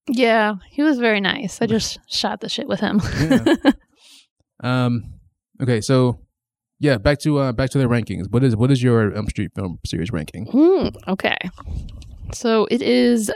yeah, 0.08 0.56
he 0.70 0.82
was 0.84 1.00
very 1.00 1.20
nice. 1.20 1.62
I 1.62 1.66
just 1.76 2.00
shot 2.08 2.40
the 2.40 2.48
shit 2.48 2.68
with 2.68 2.80
him. 2.80 3.02
Yeah. 3.20 3.56
Um, 4.64 5.16
okay, 5.62 5.82
so 5.82 6.20
yeah, 6.80 6.98
back 6.98 7.20
to 7.20 7.38
uh, 7.40 7.52
back 7.52 7.70
to 7.72 7.78
the 7.80 7.86
rankings. 7.86 8.32
What 8.32 8.46
is 8.46 8.56
what 8.56 8.72
is 8.72 8.82
your 8.82 9.14
Elm 9.14 9.28
Street 9.28 9.52
film 9.56 9.78
series 9.86 10.10
ranking? 10.12 10.46
Hmm, 10.46 10.88
okay. 11.10 11.36
So 12.34 12.66
it 12.72 12.82
is 12.82 13.30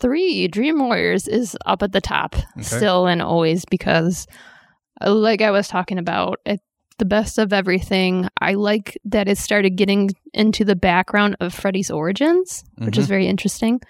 three. 0.00 0.48
Dream 0.48 0.78
Warriors 0.78 1.26
is 1.28 1.56
up 1.66 1.82
at 1.82 1.92
the 1.92 2.00
top 2.00 2.34
still 2.60 3.06
and 3.06 3.20
always 3.22 3.64
because, 3.64 4.26
uh, 5.04 5.12
like 5.12 5.40
I 5.42 5.50
was 5.50 5.68
talking 5.68 5.98
about, 5.98 6.40
it, 6.46 6.60
the 6.98 7.04
best 7.04 7.38
of 7.38 7.52
everything. 7.52 8.28
I 8.40 8.54
like 8.54 8.96
that 9.04 9.28
it 9.28 9.36
started 9.38 9.76
getting 9.76 10.10
into 10.32 10.64
the 10.64 10.76
background 10.76 11.36
of 11.40 11.52
Freddy's 11.52 11.90
origins, 11.90 12.64
which 12.78 12.96
is 12.96 13.06
very 13.06 13.26
interesting. 13.26 13.80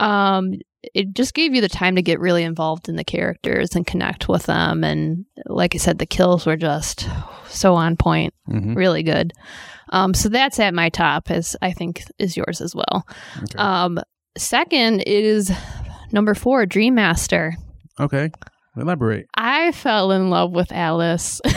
Um, 0.00 0.54
it 0.94 1.14
just 1.14 1.32
gave 1.32 1.54
you 1.54 1.60
the 1.60 1.68
time 1.68 1.94
to 1.96 2.02
get 2.02 2.18
really 2.18 2.42
involved 2.42 2.88
in 2.88 2.96
the 2.96 3.04
characters 3.04 3.76
and 3.76 3.86
connect 3.86 4.28
with 4.28 4.44
them. 4.46 4.82
And 4.82 5.24
like 5.46 5.74
I 5.74 5.78
said, 5.78 5.98
the 5.98 6.06
kills 6.06 6.44
were 6.44 6.56
just 6.56 7.08
so 7.48 7.74
on 7.74 7.96
point 7.96 8.34
Mm-hmm. 8.48 8.74
really 8.74 9.02
good. 9.04 9.32
Um, 9.90 10.12
so 10.14 10.28
that's 10.28 10.58
at 10.58 10.74
my 10.74 10.88
top, 10.88 11.30
as 11.30 11.54
I 11.62 11.72
think 11.72 12.02
is 12.18 12.36
yours 12.36 12.60
as 12.60 12.74
well. 12.74 13.06
Okay. 13.38 13.56
Um, 13.58 14.00
second 14.36 15.00
is 15.00 15.50
number 16.12 16.34
four, 16.34 16.66
Dream 16.66 16.94
Master. 16.94 17.54
okay, 18.00 18.30
elaborate. 18.76 19.26
I 19.34 19.72
fell 19.72 20.12
in 20.12 20.30
love 20.30 20.52
with 20.52 20.70
Alice. 20.72 21.40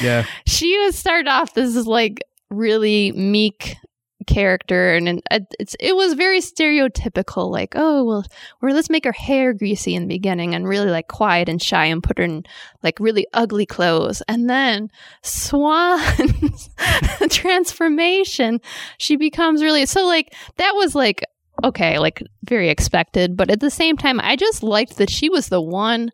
Yeah, 0.00 0.24
she 0.46 0.78
was 0.78 0.96
started 0.96 1.28
off 1.28 1.54
this 1.54 1.74
is 1.74 1.86
like 1.88 2.22
really 2.50 3.10
meek 3.12 3.76
character 4.24 4.94
and, 4.94 5.08
and 5.08 5.22
uh, 5.30 5.40
it's 5.58 5.76
it 5.80 5.96
was 5.96 6.14
very 6.14 6.40
stereotypical 6.40 7.50
like 7.50 7.74
oh 7.76 8.04
well 8.04 8.24
or 8.60 8.72
let's 8.72 8.90
make 8.90 9.04
her 9.04 9.12
hair 9.12 9.52
greasy 9.52 9.94
in 9.94 10.02
the 10.02 10.14
beginning 10.14 10.54
and 10.54 10.68
really 10.68 10.90
like 10.90 11.08
quiet 11.08 11.48
and 11.48 11.62
shy 11.62 11.86
and 11.86 12.02
put 12.02 12.18
her 12.18 12.24
in 12.24 12.44
like 12.82 12.98
really 13.00 13.26
ugly 13.32 13.66
clothes. 13.66 14.22
And 14.28 14.48
then 14.48 14.88
swan's 15.22 16.70
transformation 17.30 18.60
she 18.98 19.16
becomes 19.16 19.62
really 19.62 19.86
so 19.86 20.06
like 20.06 20.34
that 20.56 20.72
was 20.74 20.94
like 20.94 21.22
okay 21.64 21.98
like 21.98 22.22
very 22.44 22.68
expected 22.70 23.36
but 23.36 23.50
at 23.50 23.60
the 23.60 23.70
same 23.70 23.96
time 23.96 24.18
i 24.20 24.34
just 24.34 24.62
liked 24.62 24.96
that 24.96 25.10
she 25.10 25.28
was 25.28 25.48
the 25.48 25.60
one 25.60 26.10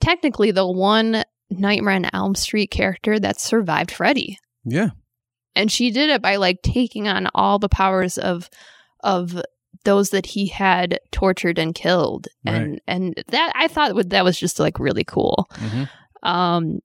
technically 0.00 0.50
the 0.50 0.70
one 0.70 1.24
nightmare 1.58 1.94
on 1.94 2.06
elm 2.12 2.34
street 2.34 2.70
character 2.70 3.18
that 3.18 3.40
survived 3.40 3.90
freddy. 3.90 4.38
Yeah, 4.64 4.90
and 5.54 5.70
she 5.70 5.90
did 5.90 6.08
it 6.10 6.22
by 6.22 6.36
like 6.36 6.62
taking 6.62 7.08
on 7.08 7.28
all 7.34 7.58
the 7.58 7.68
powers 7.68 8.18
of 8.18 8.48
of 9.04 9.40
those 9.84 10.10
that 10.10 10.26
he 10.26 10.46
had 10.46 11.00
tortured 11.10 11.58
and 11.58 11.74
killed 11.74 12.28
and 12.46 12.80
and 12.86 13.22
that 13.28 13.52
i 13.56 13.66
thought 13.68 13.94
would- 13.94 14.10
that 14.10 14.24
was 14.24 14.38
just 14.38 14.60
like 14.60 14.78
really 14.78 15.04
cool 15.04 15.48
Mhm. 15.56 15.88
um 16.22 16.78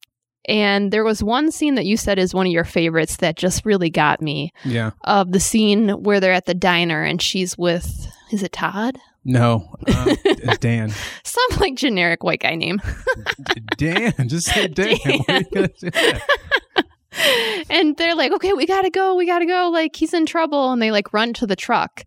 and 0.49 0.91
there 0.91 1.03
was 1.03 1.22
one 1.22 1.51
scene 1.51 1.76
that 1.76 1.86
you 1.86 1.97
said 1.97 2.18
is 2.18 2.34
one 2.34 2.47
of 2.47 2.53
your 2.53 2.63
favorites 2.63 3.18
that 3.18 3.36
just 3.36 3.65
really 3.65 3.89
got 3.89 4.22
me 4.22 4.51
yeah. 4.63 4.91
of 5.03 5.32
the 5.34 5.39
scene 5.41 5.89
where 6.03 6.20
they're 6.22 6.32
at 6.34 6.45
the 6.45 6.53
diner 6.55 7.03
and 7.03 7.22
she's 7.22 7.57
with 7.57 8.07
is 8.32 8.41
it 8.43 8.51
todd 8.53 8.97
No, 9.26 9.76
uh, 9.88 10.15
it's 10.26 10.57
Dan. 10.59 10.91
some 11.24 11.59
like 11.59 11.76
generic 11.76 12.24
white 12.24 12.39
guy 12.39 12.55
name 12.55 12.82
Dan, 13.78 14.13
just 14.30 14.47
say 14.47 14.68
Dan. 14.70 14.97
Dan. 15.53 15.70
and 17.70 17.95
they're 17.97 18.15
like, 18.15 18.32
okay, 18.34 18.53
we 18.53 18.65
gotta 18.65 18.89
go, 18.89 19.15
we 19.15 19.26
gotta 19.26 19.45
go. 19.45 19.70
Like, 19.72 19.95
he's 19.95 20.13
in 20.13 20.26
trouble. 20.26 20.72
And 20.72 20.82
they 20.82 20.91
like 20.91 21.13
run 21.13 21.34
to 21.36 21.47
the 21.47 21.55
truck 21.55 22.03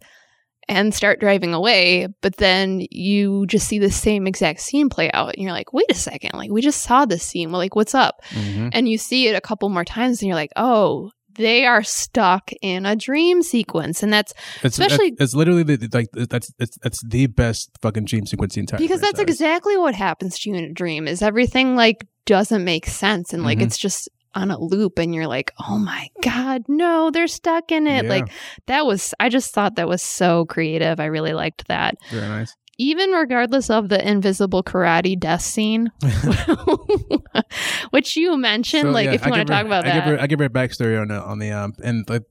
and 0.68 0.94
start 0.94 1.18
driving 1.20 1.52
away. 1.54 2.06
But 2.20 2.36
then 2.36 2.86
you 2.90 3.46
just 3.46 3.66
see 3.68 3.78
the 3.78 3.90
same 3.90 4.26
exact 4.26 4.60
scene 4.60 4.88
play 4.88 5.10
out. 5.12 5.34
And 5.34 5.42
you're 5.42 5.52
like, 5.52 5.72
wait 5.72 5.90
a 5.90 5.94
second. 5.94 6.32
Like, 6.34 6.50
we 6.50 6.60
just 6.62 6.82
saw 6.82 7.04
this 7.06 7.22
scene. 7.24 7.50
Well, 7.50 7.58
like, 7.60 7.74
what's 7.74 7.94
up? 7.94 8.20
Mhm. 8.30 8.70
And 8.72 8.88
you 8.88 8.98
see 8.98 9.26
it 9.28 9.34
a 9.34 9.40
couple 9.40 9.68
more 9.68 9.84
times 9.84 10.20
and 10.22 10.28
you're 10.28 10.36
like, 10.36 10.52
oh, 10.56 11.10
they 11.36 11.64
are 11.64 11.82
stuck 11.82 12.50
in 12.60 12.84
a 12.86 12.94
dream 12.96 13.42
sequence. 13.42 14.02
And 14.02 14.12
that's 14.12 14.32
It's, 14.62 14.78
Especially- 14.78 15.08
it's, 15.08 15.20
it's 15.20 15.34
literally 15.34 15.62
the, 15.62 15.88
like 15.92 16.08
that's 16.12 16.52
it's 16.58 16.76
that's 16.82 17.02
the 17.04 17.26
best 17.28 17.70
fucking 17.80 18.04
dream 18.04 18.26
sequence 18.26 18.56
in 18.56 18.60
the 18.60 18.62
entire 18.72 18.78
because 18.78 19.00
that's 19.00 19.20
exactly 19.20 19.76
what 19.76 19.94
happens 19.94 20.38
to 20.40 20.50
you 20.50 20.56
in 20.56 20.64
a 20.64 20.72
dream 20.72 21.06
is 21.08 21.22
everything 21.22 21.76
like 21.76 22.04
doesn't 22.26 22.64
make 22.64 22.84
sense 22.86 23.32
and 23.32 23.44
like 23.44 23.58
Mhm. 23.58 23.62
it's 23.62 23.78
just 23.78 24.08
on 24.34 24.50
a 24.50 24.58
loop 24.58 24.98
and 24.98 25.14
you're 25.14 25.26
like 25.26 25.52
oh 25.68 25.78
my 25.78 26.08
god 26.22 26.62
no 26.68 27.10
they're 27.10 27.26
stuck 27.26 27.72
in 27.72 27.86
it 27.86 28.04
Yeah. 28.04 28.10
like 28.10 28.28
that 28.66 28.86
was 28.86 29.12
i 29.18 29.28
just 29.28 29.52
thought 29.52 29.76
that 29.76 29.88
was 29.88 30.02
so 30.02 30.44
creative 30.46 31.00
i 31.00 31.06
really 31.06 31.32
liked 31.32 31.66
that 31.68 31.96
very 32.10 32.28
nice. 32.28 32.54
even 32.78 33.10
regardless 33.10 33.70
of 33.70 33.88
the 33.88 34.06
invisible 34.08 34.62
karate 34.62 35.18
death 35.18 35.42
scene 35.42 35.90
which 37.90 38.16
you 38.16 38.36
mentioned 38.36 38.82
So, 38.82 38.90
like 38.90 39.06
yeah, 39.06 39.12
if 39.14 39.24
you 39.24 39.30
want 39.30 39.46
to 39.46 39.52
talk 39.52 39.66
about 39.66 39.84
I 39.86 39.88
that 39.90 39.94
give 39.94 40.04
her 40.14 40.20
I 40.22 40.26
give 40.26 40.38
her 40.38 40.44
a 40.46 40.50
backstory 40.50 41.00
on 41.00 41.08
the 41.08 41.20
on 41.22 41.38
the 41.38 41.50
um 41.50 41.74
and 41.82 42.08
like 42.08 42.22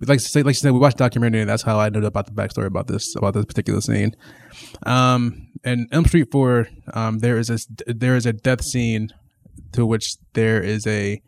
like 0.00 0.20
say 0.20 0.42
like 0.42 0.52
you 0.52 0.60
said 0.60 0.72
we 0.72 0.78
watched 0.78 0.98
the 0.98 1.04
documentary 1.04 1.40
and 1.40 1.50
that's 1.50 1.62
how 1.62 1.78
I 1.80 1.88
know 1.88 2.00
about 2.00 2.26
the 2.26 2.32
backstory 2.32 2.66
about 2.66 2.86
this 2.86 3.16
about 3.16 3.34
this 3.34 3.44
particular 3.46 3.80
scene. 3.80 4.14
Um 4.86 5.48
and 5.64 5.88
Elm 5.92 6.04
Street 6.04 6.28
Four 6.30 6.68
um 6.94 7.18
there 7.18 7.38
is 7.38 7.50
a 7.50 7.58
there 7.86 8.14
is 8.16 8.26
a 8.26 8.32
death 8.32 8.62
scene 8.64 9.08
to 9.72 9.84
which 9.84 10.16
there 10.34 10.62
is 10.62 10.86
a 10.86 11.20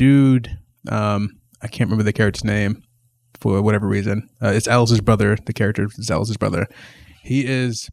dude 0.00 0.58
um 0.88 1.28
I 1.62 1.68
can't 1.68 1.88
remember 1.88 2.04
the 2.04 2.14
character's 2.14 2.42
name 2.42 2.82
for 3.38 3.60
whatever 3.60 3.86
reason. 3.86 4.28
Uh, 4.42 4.48
it's 4.48 4.66
Alice's 4.66 5.02
brother. 5.02 5.36
The 5.44 5.52
character 5.52 5.86
is 5.98 6.10
Alice's 6.10 6.38
brother. 6.38 6.66
He 7.22 7.44
is 7.46 7.88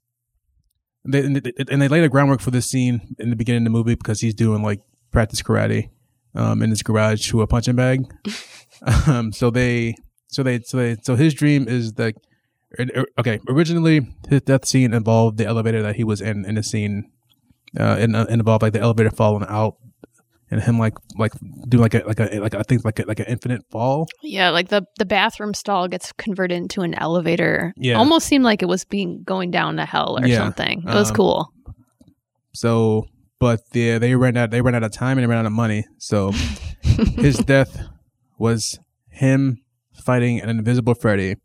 they, 1.05 1.19
and 1.19 1.35
they- 1.35 1.87
laid 1.87 2.03
a 2.03 2.09
groundwork 2.09 2.39
for 2.39 2.51
this 2.51 2.65
scene 2.69 3.15
in 3.19 3.29
the 3.29 3.35
beginning 3.35 3.63
of 3.63 3.65
the 3.65 3.77
movie 3.77 3.95
because 3.95 4.21
he's 4.21 4.33
doing 4.33 4.61
like 4.61 4.81
practice 5.11 5.41
karate 5.41 5.89
um, 6.35 6.61
in 6.61 6.69
his 6.69 6.81
garage 6.81 7.29
to 7.29 7.41
a 7.41 7.47
punching 7.47 7.75
bag. 7.75 8.05
um, 9.07 9.33
so 9.33 9.49
they, 9.49 9.95
so 10.27 10.43
they, 10.43 10.61
so 10.61 10.77
they, 10.77 10.97
so 11.01 11.15
his 11.15 11.33
dream 11.33 11.67
is 11.67 11.93
that. 11.93 12.15
Okay, 13.17 13.39
originally 13.47 14.05
his 14.27 14.41
death 14.41 14.65
scene 14.65 14.93
involved 14.93 15.37
the 15.37 15.45
elevator 15.45 15.81
that 15.81 15.95
he 15.95 16.03
was 16.03 16.19
in 16.19 16.43
in 16.43 16.55
the 16.55 16.63
scene, 16.63 17.09
uh, 17.79 17.95
and 17.97 18.13
uh, 18.13 18.25
involved 18.29 18.61
like 18.61 18.73
the 18.73 18.81
elevator 18.81 19.09
falling 19.09 19.45
out 19.47 19.77
and 20.49 20.61
him 20.61 20.79
like 20.79 20.93
like 21.17 21.33
doing 21.67 21.81
like 21.81 21.93
a 21.93 22.03
like 22.07 22.19
a 22.19 22.39
like 22.39 22.53
a, 22.53 22.59
I 22.59 22.63
think 22.63 22.85
like 22.85 22.99
a, 22.99 23.03
like 23.03 23.19
an 23.19 23.25
infinite 23.27 23.63
fall. 23.69 24.07
Yeah, 24.23 24.49
like 24.49 24.69
the 24.69 24.85
the 24.97 25.05
bathroom 25.05 25.53
stall 25.53 25.87
gets 25.87 26.11
converted 26.13 26.55
into 26.57 26.81
an 26.81 26.93
elevator. 26.93 27.73
Yeah. 27.77 27.95
Almost 27.95 28.27
seemed 28.27 28.43
like 28.43 28.61
it 28.61 28.67
was 28.67 28.85
being 28.85 29.23
going 29.23 29.51
down 29.51 29.75
to 29.77 29.85
hell 29.85 30.17
or 30.19 30.25
Yeah. 30.25 30.37
something. 30.37 30.79
It 30.81 30.85
was 30.93 31.09
Um, 31.09 31.15
cool. 31.15 31.53
So, 32.53 33.05
but 33.39 33.59
the, 33.71 33.97
they 33.99 34.15
ran 34.15 34.35
out 34.37 34.51
they 34.51 34.61
ran 34.61 34.75
out 34.75 34.83
of 34.83 34.91
time 34.91 35.17
and 35.17 35.23
they 35.23 35.27
ran 35.27 35.39
out 35.39 35.45
of 35.45 35.51
money. 35.51 35.85
So 35.97 36.31
his 36.81 37.37
death 37.37 37.79
was 38.39 38.79
him 39.09 39.61
fighting 39.93 40.39
an 40.41 40.49
invisible 40.49 40.93
Freddy. 40.95 41.35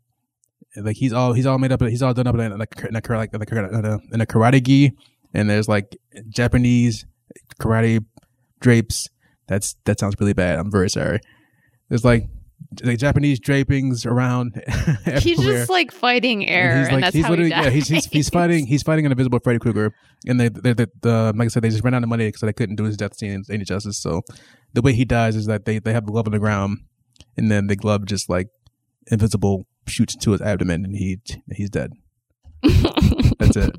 Like 0.75 0.95
he's 0.95 1.13
all 1.13 1.33
he's 1.33 1.45
all 1.45 1.59
made 1.59 1.71
up. 1.71 1.81
He's 1.81 2.01
all 2.01 2.13
done 2.13 2.25
up 2.25 2.33
in 2.35 2.51
a, 2.51 2.57
like 2.57 2.73
in 2.83 2.95
a, 2.95 2.99
in 2.99 3.43
a, 3.53 3.79
in 3.79 3.85
a, 3.85 3.99
in 4.13 4.21
a 4.21 4.25
karate 4.25 4.63
gi, 4.63 4.91
and 5.33 5.47
there's 5.49 5.67
like 5.67 5.95
Japanese 6.29 7.05
karate 7.59 8.03
drapes. 8.63 9.07
That's 9.47 9.75
that 9.85 9.99
sounds 9.99 10.15
really 10.19 10.33
bad. 10.33 10.57
I'm 10.57 10.71
very 10.71 10.89
sorry. 10.89 11.19
There's 11.89 12.03
like 12.05 12.27
like 12.83 12.97
Japanese 12.97 13.39
drapings 13.39 14.05
around. 14.05 14.63
He's 15.19 15.37
just 15.37 15.69
like 15.69 15.91
fighting 15.91 16.47
air, 16.47 16.71
And 16.71 16.71
and, 16.71 16.79
he's 16.79 16.91
like 16.93 17.01
that's 17.03 17.15
he's 17.15 17.25
how 17.25 17.35
he 17.35 17.49
dies. 17.49 17.65
yeah 17.65 17.69
he's, 17.69 17.87
he's 17.87 18.05
he's 18.05 18.29
fighting 18.29 18.65
he's 18.65 18.81
fighting 18.81 19.05
an 19.05 19.11
invisible 19.11 19.39
Freddy 19.43 19.59
Krueger 19.59 19.93
and 20.25 20.39
they 20.39 20.47
they 20.47 20.73
the, 20.73 20.89
the 21.01 21.33
like 21.35 21.45
I 21.45 21.49
said 21.49 21.61
they 21.61 21.69
just 21.69 21.83
ran 21.83 21.93
out 21.93 22.01
of 22.01 22.09
money 22.09 22.25
because 22.27 22.41
they 22.41 22.53
couldn't 22.53 22.77
do 22.77 22.85
his 22.85 22.97
death 22.97 23.15
scene 23.15 23.43
any 23.49 23.65
justice 23.65 23.99
so 24.01 24.21
the 24.73 24.81
way 24.81 24.93
he 24.93 25.05
dies 25.05 25.35
is 25.35 25.45
that 25.45 25.65
they 25.65 25.77
they 25.79 25.93
have 25.93 26.05
the 26.05 26.11
glove 26.13 26.25
on 26.27 26.31
the 26.31 26.39
ground 26.39 26.79
and 27.37 27.51
then 27.51 27.67
the 27.67 27.75
glove 27.75 28.05
just 28.05 28.29
like 28.29 28.47
invisible 29.11 29.67
shoots 29.85 30.15
into 30.15 30.31
his 30.31 30.41
abdomen 30.41 30.85
and 30.85 30.95
he 30.95 31.19
he's 31.51 31.69
dead 31.69 31.91
that's 33.39 33.57
it 33.57 33.75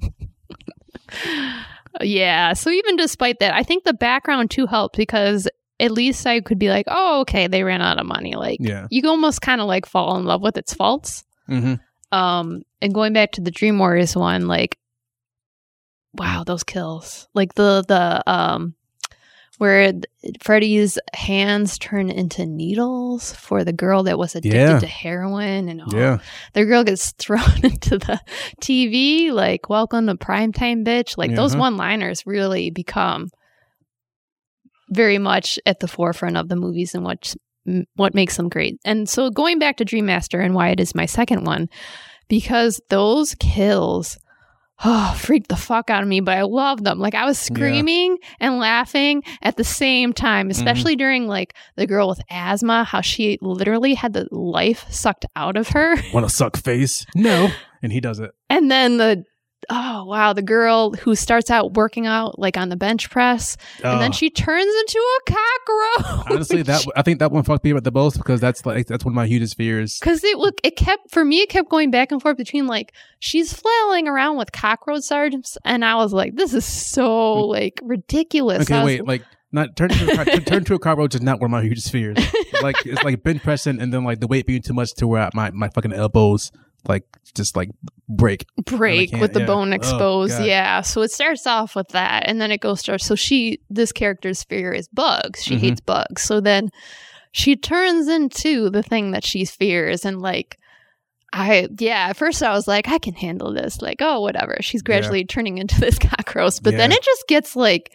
Yeah. 2.01 2.53
So 2.55 2.71
even 2.71 2.97
despite 2.97 3.39
that, 3.41 3.55
I 3.55 3.63
think 3.63 3.85
the 3.85 3.95
background 3.95 4.51
too 4.51 4.67
helped 4.67 4.97
because 4.97 5.49
at 5.81 5.91
least 5.91 6.27
I 6.27 6.41
could 6.41 6.59
be 6.59 6.69
like, 6.69 6.87
oh, 6.89 7.21
okay, 7.21 7.47
they 7.47 7.63
ran 7.63 7.83
out 7.83 7.99
of 7.99 8.07
money. 8.07 8.35
Like 8.35 8.59
yeah 8.61 8.87
you 8.91 9.09
almost 9.09 9.41
kind 9.41 9.61
of 9.61 9.67
like 9.67 9.87
fall 9.87 10.17
in 10.17 10.25
love 10.25 10.43
with 10.43 10.57
its 10.57 10.75
faults. 10.75 11.25
mm-hmm. 11.49 11.75
Um, 12.17 12.63
and 12.81 12.95
going 12.95 13.13
back 13.13 13.33
to 13.33 13.41
the 13.41 13.51
Dream 13.51 13.79
Warriors 13.79 14.15
one, 14.15 14.47
like, 14.47 14.79
wow, 16.13 16.45
those 16.47 16.63
kills, 16.63 17.27
like 17.35 17.55
the 17.55 17.85
the 17.89 18.23
um, 18.31 18.75
where 19.65 19.93
Freddy's 20.43 20.99
hands 21.15 21.79
turn 21.79 22.11
into 22.11 22.45
needles 22.45 23.33
for 23.35 23.65
the 23.65 23.73
girl 23.73 24.03
that 24.03 24.19
was 24.19 24.35
addicted 24.35 24.59
Yeah. 24.59 24.79
to 24.79 24.87
heroin, 24.87 25.71
and 25.71 25.81
oh, 25.81 25.97
yeah 25.97 26.19
the 26.53 26.67
girl 26.67 26.85
gets 26.85 27.13
thrown 27.19 27.65
into 27.65 27.97
the 27.99 28.21
TV, 28.61 29.33
like, 29.33 29.71
welcome 29.71 30.07
to 30.09 30.17
primetime, 30.17 30.85
bitch. 30.85 31.17
Like, 31.17 31.35
those 31.35 31.53
Uh-huh. 31.53 31.61
one 31.63 31.77
liners 31.79 32.27
really 32.27 32.71
become 32.71 33.31
very 34.91 35.17
much 35.19 35.59
at 35.65 35.81
the 35.81 35.89
forefront 35.89 36.37
of 36.37 36.49
the 36.51 36.57
movies 36.57 36.95
and 36.95 37.03
what, 37.05 37.35
what 37.97 38.15
makes 38.15 38.37
them 38.37 38.51
great. 38.51 38.77
And 38.85 39.09
so, 39.09 39.31
going 39.31 39.59
back 39.59 39.79
to 39.79 39.85
Dream 39.87 40.05
Master 40.07 40.41
and 40.41 40.55
why 40.55 40.69
it 40.69 40.79
is 40.81 40.95
my 40.95 41.07
second 41.07 41.45
one, 41.45 41.69
because 42.29 42.81
those 42.91 43.35
kills. 43.37 44.19
Oh, 44.85 45.15
freaked 45.19 45.49
the 45.49 45.57
fuck 45.57 45.91
out 45.91 46.03
of 46.03 46.09
me, 46.09 46.21
but 46.21 46.37
I 46.37 46.43
love 46.43 46.83
them. 46.83 46.99
Like 46.99 47.15
I 47.15 47.25
was 47.27 47.39
Yeah. 47.39 47.55
screaming 47.55 48.19
and 48.41 48.59
laughing 48.59 49.23
at 49.43 49.57
the 49.57 49.65
same 49.65 50.13
time, 50.13 50.47
mm-hmm. 50.47 50.51
especially 50.53 50.97
during 50.97 51.27
like 51.29 51.55
the 51.77 51.87
girl 51.87 52.09
with 52.09 52.21
asthma, 52.31 52.85
how 52.85 53.01
she 53.01 53.39
literally 53.41 53.95
had 53.95 54.13
the 54.13 54.27
life 54.31 54.85
sucked 54.91 55.27
out 55.37 55.57
of 55.57 55.69
her. 55.69 55.97
want 56.13 56.29
to 56.29 56.35
suck 56.35 56.57
face 56.57 57.07
no 57.15 57.49
and 57.83 57.93
he 57.93 58.01
does 58.01 58.19
it 58.19 58.33
And 58.51 58.71
then 58.71 58.97
the 58.97 59.25
oh 59.71 60.05
wow, 60.05 60.33
the 60.33 60.43
girl 60.43 60.93
who 60.93 61.15
starts 61.15 61.51
out 61.51 61.75
working 61.75 62.07
out 62.07 62.39
like 62.39 62.57
on 62.57 62.69
the 62.69 62.77
bench 62.77 63.11
press, 63.11 63.57
and 63.83 64.01
then 64.01 64.13
she 64.13 64.31
turns 64.31 64.73
into 64.81 64.99
a 64.99 65.33
cockroach. 65.33 66.31
honestly 66.31 66.63
that 66.63 66.85
I 66.97 67.03
think 67.03 67.19
that 67.19 67.31
one 67.33 67.43
fucked 67.43 67.65
me 67.65 67.73
up 67.73 67.83
the 67.85 67.93
most 67.93 68.17
because 68.17 68.41
that's 68.41 68.65
like 68.67 68.87
that's 68.87 69.05
one 69.05 69.13
of 69.13 69.17
my 69.17 69.27
hugest 69.27 69.57
fears 69.57 69.99
Because 69.99 70.23
it 70.25 70.39
look, 70.39 70.59
it 70.63 70.77
kept 70.77 71.11
for 71.11 71.25
me. 71.25 71.43
It 71.43 71.49
kept 71.49 71.69
going 71.69 71.91
back 71.91 72.13
and 72.13 72.21
forth 72.21 72.37
between 72.37 72.67
like 72.67 72.93
she's 73.19 73.53
flailing 73.53 74.09
around 74.09 74.37
with 74.37 74.53
cockroach 74.53 75.03
sergeants, 75.03 75.59
and 75.65 75.85
I 75.85 75.97
was 75.97 76.13
like, 76.13 76.35
"This 76.35 76.55
is 76.55 76.65
so 76.65 77.05
mm. 77.09 77.49
like 77.49 77.81
ridiculous." 77.83 78.63
Okay, 78.63 78.77
was- 78.77 78.85
wait, 78.85 79.07
like 79.07 79.23
not 79.55 79.77
turn 79.77 79.89
to 79.89 80.21
a, 80.21 80.25
turn, 80.25 80.45
turn 80.45 80.65
to 80.65 80.75
a 80.75 80.79
cockroach 80.81 81.15
is 81.15 81.23
not 81.23 81.41
one 81.41 81.47
of 81.47 81.53
my 81.53 81.63
hugest 81.63 81.93
fears. 81.93 82.19
like 82.63 82.75
it's 82.85 83.03
like 83.05 83.23
bench 83.23 83.43
pressing 83.43 83.81
and 83.81 83.95
then 83.95 84.03
like 84.03 84.19
the 84.19 84.27
weight 84.27 84.47
being 84.47 84.61
too 84.61 84.75
much 84.75 84.93
to 84.95 85.07
where 85.07 85.31
my 85.33 85.51
my 85.53 85.69
fucking 85.69 85.93
elbows 85.93 86.51
like 86.89 87.05
just 87.35 87.57
like 87.57 87.71
break. 88.09 88.45
break 88.65 89.13
with 89.13 89.33
the 89.33 89.41
yeah. 89.41 89.47
bone 89.47 89.73
Oh, 89.73 89.77
exposed. 89.77 90.39
God. 90.39 90.47
yeah. 90.47 90.81
So 90.83 91.03
it 91.03 91.11
starts 91.11 91.47
off 91.47 91.75
with 91.75 91.89
that 91.89 92.25
and 92.27 92.41
then 92.41 92.51
it 92.51 92.61
goes 92.61 92.83
to 92.85 92.99
so 92.99 93.15
she 93.15 93.61
this 93.71 93.93
character's 93.93 94.43
fear 94.45 94.73
is 94.73 94.89
bugs. 94.89 95.43
She 95.43 95.57
Mhm. 95.57 95.61
hates 95.61 95.81
bugs. 95.81 96.23
So 96.23 96.41
then 96.41 96.71
she 97.33 97.57
turns 97.57 98.07
into 98.09 98.71
the 98.71 98.83
thing 98.83 99.11
that 99.13 99.25
she 99.25 99.45
fears 99.45 100.05
and 100.05 100.21
like 100.23 100.59
I 101.33 101.69
yeah, 101.81 102.07
at 102.11 102.17
first 102.17 102.43
I 102.45 102.53
was 102.53 102.69
like, 102.69 102.87
I 102.89 102.99
can 102.99 103.15
handle 103.15 103.53
this. 103.53 103.83
Like, 103.83 103.99
oh 104.01 104.21
whatever. 104.21 104.57
She's 104.61 104.83
gradually 104.83 105.25
turning 105.25 105.59
into 105.59 105.81
this 105.81 105.99
cockroach. 105.99 106.63
But 106.63 106.77
then 106.77 106.93
it 106.93 107.03
just 107.03 107.27
gets 107.27 107.57
like 107.57 107.93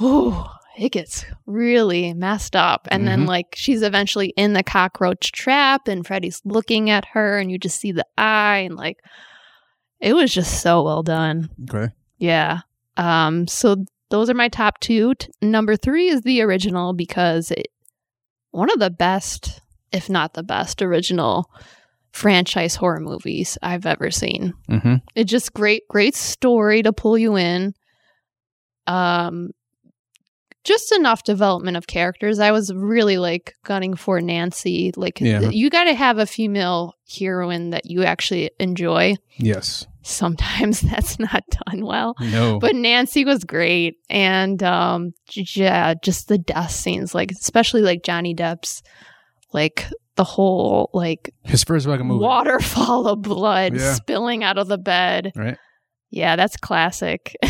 oh 0.00 0.50
it 0.78 0.90
gets 0.92 1.24
really 1.46 2.14
messed 2.14 2.56
up. 2.56 2.88
And 2.90 3.06
then 3.06 3.24
Mhm. 3.24 3.28
like 3.28 3.54
she's 3.56 3.82
eventually 3.82 4.28
in 4.36 4.52
the 4.54 4.62
cockroach 4.62 5.32
trap 5.32 5.86
and 5.88 6.06
Freddy's 6.06 6.40
looking 6.44 6.88
at 6.90 7.04
her 7.12 7.38
and 7.38 7.50
you 7.50 7.58
just 7.58 7.78
see 7.80 7.92
the 7.92 8.06
eye 8.16 8.58
and 8.58 8.76
like 8.76 8.98
it 10.00 10.14
was 10.14 10.32
just 10.32 10.62
so 10.62 10.82
well 10.82 11.02
done. 11.02 11.50
Okay. 11.70 11.92
Yeah. 12.18 12.60
Um 12.96 13.46
so 13.46 13.84
those 14.10 14.28
are 14.30 14.34
my 14.34 14.48
top 14.48 14.78
2. 14.80 15.14
T- 15.14 15.28
number 15.40 15.76
3 15.76 16.08
is 16.08 16.22
the 16.22 16.42
original 16.42 16.92
because 16.92 17.50
it 17.50 17.68
one 18.50 18.70
of 18.70 18.78
the 18.78 18.90
best 18.90 19.60
if 19.92 20.08
not 20.10 20.34
the 20.34 20.42
best 20.42 20.80
original 20.82 21.50
franchise 22.12 22.76
horror 22.76 23.00
movies 23.00 23.56
I've 23.62 23.86
ever 23.86 24.10
seen 24.10 24.52
Mm-hmm. 24.68 24.96
it's 25.14 25.30
just 25.30 25.54
great 25.54 25.86
great 25.88 26.14
story 26.14 26.82
to 26.82 26.92
pull 26.92 27.16
you 27.16 27.36
in 27.36 27.74
um 28.86 29.50
just 30.64 30.92
enough 30.92 31.22
development 31.24 31.76
of 31.76 31.86
characters 31.86 32.38
i 32.38 32.50
was 32.50 32.72
really 32.74 33.18
like 33.18 33.54
gunning 33.64 33.94
for 33.94 34.20
nancy 34.20 34.92
like 34.96 35.20
Yeah. 35.20 35.40
you 35.50 35.70
got 35.70 35.84
to 35.84 35.94
have 35.94 36.18
a 36.18 36.26
female 36.26 36.94
heroine 37.18 37.70
that 37.70 37.86
you 37.90 38.04
actually 38.04 38.50
enjoy 38.60 39.16
Yes. 39.38 39.86
sometimes 40.02 40.80
that's 40.90 41.18
not 41.18 41.42
done 41.66 41.84
well 41.84 42.14
No. 42.20 42.58
but 42.58 42.74
nancy 42.76 43.24
was 43.24 43.44
great 43.44 43.96
and 44.08 44.62
um 44.62 45.12
yeah 45.34 45.94
just 46.02 46.28
the 46.28 46.38
death 46.38 46.70
scenes 46.70 47.14
like 47.14 47.30
especially 47.32 47.82
like 47.82 48.02
johnny 48.02 48.34
depp's 48.34 48.82
like 49.52 49.86
the 50.16 50.24
whole 50.24 50.90
like 50.92 51.32
his 51.44 51.64
first 51.64 51.86
fucking 51.86 52.06
movie. 52.06 52.22
waterfall 52.22 53.08
of 53.08 53.22
blood 53.22 53.74
Yeah. 53.74 53.94
spilling 53.94 54.44
out 54.44 54.58
of 54.58 54.68
the 54.68 54.76
bed. 54.78 55.32
Right. 55.34 55.56
Yeah, 56.14 56.36
that's 56.36 56.58
classic. 56.58 57.34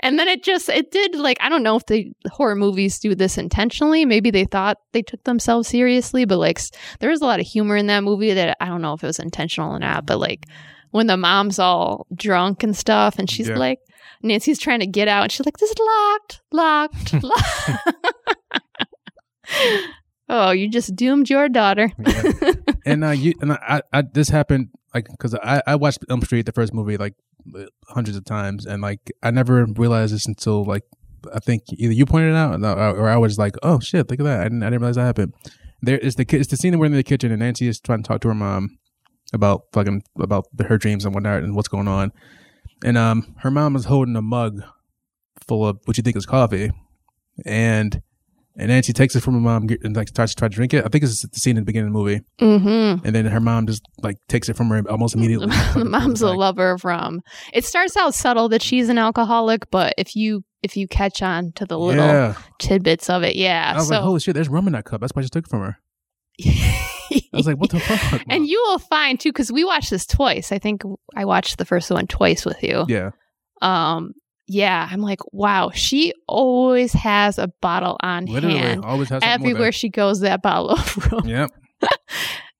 and 0.00 0.18
then 0.18 0.28
it 0.28 0.44
just 0.44 0.68
it 0.68 0.92
did 0.92 1.16
like 1.16 1.36
I 1.40 1.48
don't 1.48 1.64
know 1.64 1.74
if 1.74 1.84
the 1.86 2.12
horror 2.30 2.54
movies 2.54 3.00
do 3.00 3.14
this 3.16 3.36
intentionally. 3.36 4.04
Maybe 4.04 4.30
they 4.30 4.44
thought 4.44 4.76
they 4.92 5.02
took 5.02 5.22
themselves 5.24 5.66
seriously, 5.68 6.24
but 6.26 6.38
like 6.38 6.60
there 7.00 7.10
was 7.10 7.20
a 7.20 7.24
lot 7.26 7.40
of 7.40 7.46
humor 7.46 7.76
in 7.76 7.88
that 7.88 8.04
movie 8.04 8.32
that 8.34 8.56
I 8.60 8.66
don't 8.66 8.82
know 8.82 8.92
if 8.94 9.02
it 9.02 9.06
was 9.08 9.18
intentional 9.18 9.72
or 9.74 9.80
not. 9.80 10.06
But 10.06 10.20
like 10.20 10.46
when 10.92 11.08
the 11.08 11.16
mom's 11.16 11.58
all 11.58 12.06
drunk 12.14 12.62
and 12.62 12.76
stuff, 12.76 13.18
and 13.18 13.28
she's 13.28 13.48
Yeah. 13.48 13.56
like 13.58 13.80
Nancy's 14.22 14.60
trying 14.60 14.78
to 14.80 14.86
get 14.86 15.08
out, 15.08 15.24
and 15.24 15.32
she's 15.32 15.44
like, 15.44 15.56
"This 15.58 15.70
is 15.70 15.76
locked, 15.80 16.40
locked, 16.52 17.12
locked." 17.22 17.70
oh, 20.28 20.50
you 20.52 20.68
just 20.68 20.94
doomed 20.96 21.28
your 21.28 21.48
daughter. 21.48 21.90
Yeah. 21.98 22.52
and 22.86 23.04
uh, 23.04 23.10
you 23.10 23.34
and 23.40 23.52
I, 23.54 23.82
I 23.92 24.02
this 24.02 24.28
happened 24.28 24.68
like 24.94 25.08
because 25.10 25.34
I 25.34 25.62
I 25.66 25.74
watched 25.74 25.98
Elm 26.08 26.22
Street 26.22 26.46
the 26.46 26.52
first 26.52 26.72
movie 26.72 26.96
like 26.96 27.14
hundreds 27.88 28.16
of 28.16 28.24
times 28.24 28.64
and 28.64 28.80
like 28.80 29.12
I 29.22 29.30
never 29.30 29.66
realized 29.66 30.14
this 30.14 30.26
until 30.26 30.64
like 30.64 30.84
I 31.34 31.40
think 31.40 31.62
either 31.72 31.92
you 31.92 32.06
pointed 32.06 32.30
it 32.30 32.36
out 32.36 32.62
or, 32.78 33.08
I 33.08 33.16
was 33.16 33.38
like 33.38 33.56
oh 33.62 33.80
shit 33.80 34.08
look 34.10 34.20
at 34.20 34.24
that 34.24 34.40
I 34.40 34.44
didn't 34.44 34.62
I 34.62 34.66
didn't 34.66 34.80
realize 34.80 34.96
that 34.96 35.04
happened. 35.04 35.34
There 35.82 35.98
is 35.98 36.14
the 36.14 36.26
it's 36.30 36.48
the 36.48 36.56
scene 36.56 36.78
where 36.78 36.86
in 36.86 36.92
the 36.92 37.02
kitchen 37.02 37.30
and 37.30 37.40
Nancy 37.40 37.66
is 37.66 37.80
trying 37.80 38.02
to 38.02 38.08
talk 38.08 38.20
to 38.22 38.28
her 38.28 38.34
mom 38.34 38.78
about 39.32 39.64
fucking 39.72 40.02
about 40.18 40.46
her 40.66 40.78
dreams 40.78 41.04
and 41.04 41.14
whatnot 41.14 41.42
and 41.42 41.54
what's 41.54 41.68
going 41.68 41.88
on, 41.88 42.12
and 42.84 42.96
um 42.96 43.34
her 43.40 43.50
mom 43.50 43.76
is 43.76 43.86
holding 43.86 44.16
a 44.16 44.22
mug 44.22 44.62
full 45.46 45.66
of 45.66 45.78
what 45.84 45.96
you 45.96 46.02
think 46.02 46.16
is 46.16 46.26
coffee, 46.26 46.70
and. 47.44 48.00
And 48.56 48.68
Nancy 48.68 48.92
takes 48.92 49.16
it 49.16 49.20
from 49.20 49.34
her 49.34 49.40
mom 49.40 49.66
and 49.82 49.96
like 49.96 50.08
starts 50.08 50.32
to 50.34 50.38
try 50.38 50.48
to 50.48 50.54
drink 50.54 50.72
it. 50.74 50.84
I 50.84 50.88
think 50.88 51.02
it's 51.02 51.22
the 51.22 51.38
scene 51.38 51.56
in 51.56 51.62
the 51.62 51.66
beginning 51.66 51.88
of 51.88 51.92
the 51.94 51.98
movie 51.98 52.20
mm-hmm. 52.40 53.04
and 53.04 53.14
then 53.14 53.26
her 53.26 53.40
mom 53.40 53.66
just 53.66 53.82
like 54.02 54.16
takes 54.28 54.48
it 54.48 54.54
from 54.56 54.68
her 54.68 54.82
almost 54.88 55.14
immediately. 55.16 55.48
the 55.74 55.84
mom's 55.84 56.22
a 56.22 56.30
lover 56.30 56.78
from 56.78 57.20
it 57.52 57.64
starts 57.64 57.96
out 57.96 58.14
subtle 58.14 58.48
that 58.50 58.62
she's 58.62 58.88
an 58.88 58.98
alcoholic 58.98 59.68
but 59.70 59.92
if 59.98 60.14
you 60.14 60.44
if 60.62 60.76
you 60.76 60.86
catch 60.86 61.20
on 61.20 61.50
to 61.52 61.66
the 61.66 61.78
little 61.78 62.04
Yeah, 62.04 62.34
tidbits 62.60 63.10
of 63.10 63.22
it 63.24 63.34
yeah 63.34 63.72
I 63.74 63.78
was 63.78 63.88
so 63.88 63.94
like, 63.94 64.02
holy 64.02 64.20
shit, 64.20 64.34
there's 64.34 64.48
rum 64.48 64.66
in 64.68 64.72
that 64.74 64.84
cup. 64.84 65.00
That's 65.00 65.12
why 65.14 65.20
I 65.20 65.24
just 65.24 65.32
took 65.32 65.46
it 65.46 65.50
from 65.50 65.60
her. 65.60 65.78
I 66.44 67.36
was 67.36 67.46
like, 67.46 67.58
what 67.58 67.70
the 67.70 67.80
fuck? 67.80 68.22
and 68.28 68.46
you 68.46 68.62
will 68.66 68.78
find 68.78 69.18
too 69.18 69.30
because 69.30 69.50
we 69.52 69.64
watched 69.64 69.90
this 69.90 70.06
twice 70.06 70.52
i 70.52 70.58
think 70.58 70.82
i 71.16 71.24
watched 71.24 71.58
the 71.58 71.64
first 71.64 71.90
one 71.90 72.06
twice 72.06 72.44
with 72.44 72.62
you 72.62 72.84
yeah, 72.88 73.10
um 73.62 74.14
yeah, 74.46 74.88
I'm 74.90 75.00
like, 75.00 75.20
wow, 75.32 75.70
she 75.74 76.12
always 76.26 76.92
has 76.92 77.38
a 77.38 77.48
bottle 77.60 77.96
on 78.02 78.26
Literally, 78.26 78.58
hand. 78.58 78.84
always 78.84 79.08
has 79.08 79.22
Everywhere 79.24 79.72
she 79.72 79.88
goes, 79.88 80.20
that 80.20 80.42
bottle 80.42 80.70
of 80.70 80.96
rum. 81.12 81.26
Yep, 81.26 81.50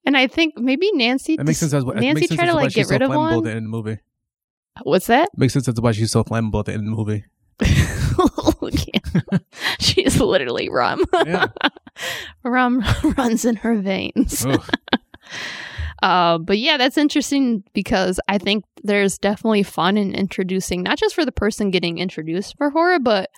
And 0.07 0.17
I 0.17 0.27
think 0.27 0.59
maybe 0.59 0.91
Nancy. 0.93 1.37
that 1.37 1.47
makes 1.47 1.59
sense. 1.59 1.73
As, 1.73 1.83
it 1.85 1.95
Nancy 1.97 2.29
tried 2.29 2.47
to 2.47 2.55
like 2.55 2.73
get 2.73 2.89
rid 2.91 3.01
so 3.01 3.11
of 3.11 3.17
one. 3.17 3.39
at 3.39 3.45
the 3.45 3.51
end 3.51 3.59
of 3.59 3.63
the 3.65 3.69
movie. 3.69 3.99
What's 4.83 5.07
that? 5.07 5.31
Makes 5.37 5.53
sense 5.55 5.69
as 5.69 5.75
to 5.75 5.81
why 5.81 5.93
she's 5.93 6.11
so 6.11 6.25
flammable 6.25 6.61
at 6.61 6.67
the 6.67 6.73
end 6.73 6.81
of 6.81 6.87
the 6.87 6.97
movie. 6.97 7.25
She's 9.79 10.21
literally 10.21 10.69
rum. 10.69 11.05
Yeah. 11.25 11.47
rum 12.43 12.83
runs 13.17 13.45
in 13.45 13.57
her 13.57 13.77
veins. 13.77 14.45
Uh, 16.03 16.39
but 16.39 16.59
yeah, 16.59 16.77
that's 16.77 16.99
interesting 16.99 17.65
because 17.73 18.21
I 18.29 18.39
think 18.39 18.65
there's 18.83 19.19
definitely 19.19 19.63
fun 19.63 19.97
in 19.97 20.15
introducing, 20.15 20.83
not 20.83 20.99
just 20.99 21.15
for 21.15 21.25
the 21.25 21.33
person 21.33 21.71
getting 21.71 21.99
introduced 21.99 22.57
for 22.59 22.71
horror, 22.71 22.99
but 22.99 23.31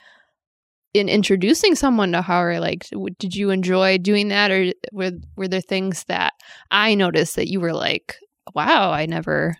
in 0.94 1.09
introducing 1.09 1.74
someone 1.74 2.12
to 2.12 2.22
horror. 2.22 2.59
Like, 2.59 2.88
w- 2.90 3.14
did 3.18 3.34
you 3.36 3.50
enjoy 3.50 3.98
doing 3.98 4.28
that, 4.28 4.50
or 4.50 4.72
were 4.92 5.12
were 5.36 5.48
there 5.48 5.61
things 5.61 6.04
that 6.04 6.32
I 6.70 6.94
noticed 6.94 7.36
that 7.36 7.48
you 7.48 7.61
were 7.61 7.74
like, 7.74 8.16
"Wow, 8.54 8.90
I 8.90 9.07
never 9.07 9.57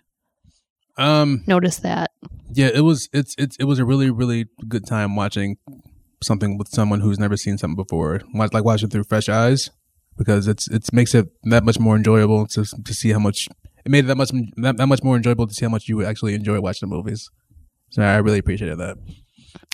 Um. 0.97 1.43
noticed 1.47 1.83
that." 1.83 2.11
Yeah. 2.51 2.71
It 2.73 2.81
was. 2.81 3.07
It's. 3.13 3.35
It's. 3.37 3.55
It 3.57 3.65
was 3.65 3.77
a 3.79 3.85
really, 3.85 4.09
really 4.09 4.47
good 4.67 4.85
time 4.87 5.15
watching 5.15 5.57
something 6.23 6.57
with 6.57 6.69
someone 6.69 7.01
who's 7.01 7.19
never 7.19 7.37
seen 7.37 7.57
something 7.59 7.75
before. 7.75 8.21
Like 8.33 8.65
watching 8.65 8.89
through 8.89 9.03
fresh 9.03 9.29
eyes 9.29 9.69
because 10.17 10.47
it's. 10.47 10.67
It's 10.69 10.91
makes 10.93 11.13
it 11.15 11.27
that 11.43 11.63
much 11.63 11.79
more 11.79 11.95
enjoyable 11.95 12.47
to 12.47 12.65
to 12.65 12.93
see 12.93 13.11
how 13.11 13.19
much 13.19 13.47
it 13.85 13.89
made 13.91 14.05
it 14.05 14.07
that 14.07 14.17
much 14.17 14.31
that, 14.57 14.77
that 14.77 14.87
much 14.87 15.03
more 15.03 15.15
enjoyable 15.15 15.47
to 15.47 15.53
see 15.53 15.65
how 15.65 15.69
much 15.71 15.87
you 15.87 16.03
actually 16.05 16.33
enjoy 16.33 16.59
watching 16.59 16.89
the 16.89 16.95
movies. 16.95 17.29
So 17.89 18.01
I 18.03 18.17
really 18.17 18.39
appreciated 18.39 18.77
that. 18.79 18.97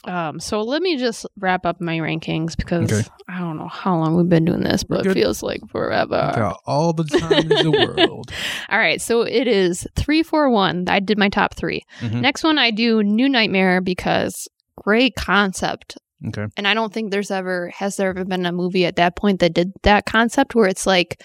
Um, 0.05 0.39
so 0.39 0.61
let 0.61 0.81
me 0.81 0.97
just 0.97 1.25
wrap 1.37 1.65
up 1.65 1.79
my 1.79 1.97
rankings 1.97 2.57
because 2.57 2.91
Okay. 2.91 3.07
I 3.29 3.39
don't 3.39 3.57
know 3.57 3.69
how 3.69 3.95
long 3.97 4.15
we've 4.17 4.27
been 4.27 4.43
doing 4.43 4.61
this, 4.61 4.83
but 4.83 5.05
it 5.05 5.13
feels 5.13 5.41
like 5.41 5.61
forever. 5.69 6.31
Got 6.35 6.59
all 6.65 6.91
the 6.91 7.05
time 7.05 7.49
in 7.51 7.63
the 7.63 7.71
world. 7.97 8.31
All 8.69 8.77
right, 8.77 9.01
so 9.01 9.21
it 9.21 9.47
is 9.47 9.87
three, 9.95 10.21
four, 10.21 10.49
one. 10.49 10.85
I 10.89 10.99
did 10.99 11.17
my 11.17 11.29
top 11.29 11.55
3 11.55 11.81
Mhm. 12.01 12.19
Next 12.21 12.43
one, 12.43 12.57
I 12.57 12.71
do 12.71 13.01
New 13.01 13.29
Nightmare 13.29 13.79
because 13.79 14.47
great 14.77 15.15
concept, 15.15 15.97
Okay. 16.27 16.45
and 16.57 16.67
I 16.67 16.73
don't 16.73 16.93
think 16.93 17.11
there's 17.11 17.31
ever 17.31 17.69
has 17.69 17.97
there 17.97 18.09
ever 18.09 18.23
been 18.25 18.45
a 18.45 18.51
movie 18.51 18.85
at 18.85 18.95
that 18.95 19.15
point 19.15 19.39
that 19.41 19.53
did 19.53 19.73
that 19.83 20.05
concept 20.05 20.55
where 20.55 20.67
it's 20.67 20.85
like 20.87 21.21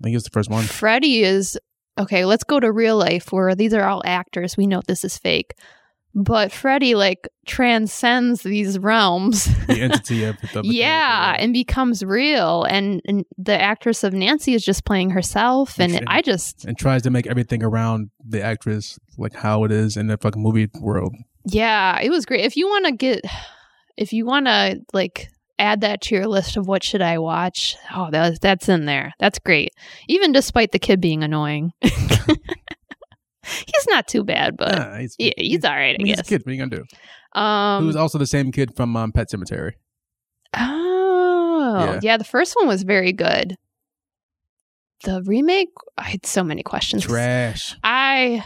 I 0.00 0.02
think 0.04 0.14
it's 0.16 0.24
the 0.24 0.30
first 0.30 0.50
one. 0.50 0.64
Freddy 0.64 1.22
is 1.22 1.58
okay. 1.98 2.24
Let's 2.24 2.44
go 2.44 2.58
to 2.60 2.70
real 2.72 2.96
life 2.96 3.32
where 3.32 3.54
these 3.54 3.72
are 3.72 3.84
all 3.84 4.02
actors. 4.04 4.56
We 4.56 4.66
know 4.66 4.82
this 4.86 5.04
is 5.04 5.16
fake, 5.16 5.54
but 6.14 6.50
Freddy 6.52 6.94
like 6.94 7.28
transcends 7.46 8.42
these 8.42 8.78
realms. 8.78 9.44
The 9.66 9.74
entity 9.80 10.24
of, 10.24 10.36
the 10.52 10.62
yeah 10.64 11.36
and 11.38 11.52
becomes 11.52 12.02
real 12.04 12.64
and, 12.64 13.00
and 13.06 13.24
the 13.38 13.58
actress 13.60 14.02
of 14.04 14.12
nancy 14.12 14.54
is 14.54 14.64
just 14.64 14.84
playing 14.84 15.10
herself 15.10 15.78
and 15.78 15.94
And- 15.94 16.04
i 16.08 16.20
just 16.20 16.64
and 16.64 16.76
tries 16.76 17.02
to 17.02 17.10
make 17.10 17.26
everything 17.26 17.62
around 17.62 18.10
the 18.24 18.42
actress 18.42 18.98
like 19.18 19.34
how 19.34 19.64
it 19.64 19.72
is 19.72 19.96
in 19.96 20.06
the 20.08 20.16
fucking 20.18 20.42
movie 20.42 20.68
world. 20.80 21.14
yeah 21.46 21.98
it 22.00 22.10
was 22.10 22.26
great 22.26 22.44
if 22.44 22.56
you 22.56 22.66
want 22.68 22.86
to 22.86 22.92
get 22.92 23.24
if 23.96 24.12
you 24.12 24.26
want 24.26 24.46
to 24.46 24.80
like 24.92 25.28
add 25.58 25.82
that 25.82 26.00
to 26.00 26.14
your 26.14 26.26
list 26.26 26.56
of 26.56 26.66
what 26.66 26.82
should 26.82 27.02
i 27.02 27.18
watch 27.18 27.76
oh 27.94 28.10
that, 28.10 28.40
that's 28.40 28.68
in 28.68 28.84
there 28.86 29.12
that's 29.20 29.38
great 29.38 29.70
even 30.08 30.32
despite 30.32 30.72
the 30.72 30.78
kid 30.78 31.00
being 31.00 31.22
annoying 31.22 31.72
he's 31.82 32.26
not 33.88 34.08
too 34.08 34.24
bad 34.24 34.56
but 34.56 34.72
Yeah, 34.74 34.98
he's, 35.00 35.16
yeah, 35.18 35.32
he's, 35.36 35.64
all 35.64 35.70
right 35.72 35.90
I 35.90 35.94
i 35.94 35.98
mean, 35.98 36.06
he's 36.08 36.16
guess 36.16 36.28
kid. 36.28 36.42
What 36.44 36.50
are 36.50 36.54
you 36.54 36.58
gonna 36.66 36.76
do? 36.76 36.84
um 37.40 37.82
Who 37.82 37.86
was 37.86 37.96
also 37.96 38.18
the 38.18 38.26
same 38.26 38.50
kid 38.52 38.74
from 38.76 38.96
um, 38.96 39.12
Pet 39.12 39.28
Sematary. 39.30 39.72
oh 40.56 41.76
Yeah. 41.80 42.00
yeah 42.02 42.16
the 42.16 42.24
first 42.24 42.54
one 42.56 42.66
was 42.68 42.82
very 42.82 43.12
good 43.12 43.56
the 45.04 45.22
remake 45.26 45.70
i 45.98 46.04
had 46.04 46.24
so 46.26 46.44
many 46.44 46.62
questions 46.62 47.02
Trash. 47.04 47.76
I 47.82 48.44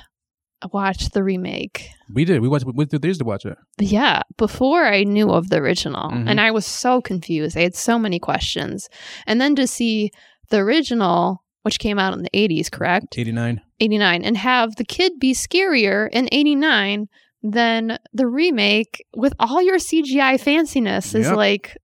watched 0.73 1.13
the 1.13 1.23
remake. 1.23 1.89
We 2.13 2.25
did. 2.25 2.41
We 2.41 2.49
watched. 2.49 2.65
We 2.67 2.73
went 2.73 2.91
through 2.91 3.01
theaters 3.01 3.19
to 3.19 3.25
watch 3.25 3.45
it. 3.45 3.57
Yeah, 3.79 4.23
before 4.37 4.85
I 4.85 5.05
knew 5.05 5.31
of 5.31 5.49
the 5.51 5.57
original. 5.59 6.11
Mhm. 6.11 6.29
And 6.29 6.41
I 6.41 6.51
was 6.51 6.65
so 6.67 7.01
confused. 7.01 7.57
I 7.57 7.63
had 7.63 7.75
so 7.75 7.99
many 7.99 8.19
questions. 8.19 8.89
And 9.27 9.41
then 9.41 9.55
to 9.57 9.67
see 9.67 10.11
the 10.51 10.59
original, 10.59 11.43
which 11.63 11.79
came 11.79 11.99
out 11.99 12.13
in 12.15 12.23
the 12.23 12.31
80s, 12.35 12.71
correct? 12.71 13.19
Eighty 13.19 13.33
nine. 13.33 13.61
89, 13.81 14.23
and 14.23 14.37
have 14.37 14.77
the 14.77 14.85
kid 14.85 15.13
be 15.19 15.35
scarier 15.35 16.09
in 16.13 16.29
89 16.33 17.07
than 17.43 17.99
the 18.13 18.27
remake 18.27 19.05
with 19.15 19.35
all 19.39 19.61
your 19.61 19.79
CGI 19.79 20.35
fanciness 20.39 21.15
is 21.15 21.27
Yep. 21.27 21.37
like, 21.37 21.77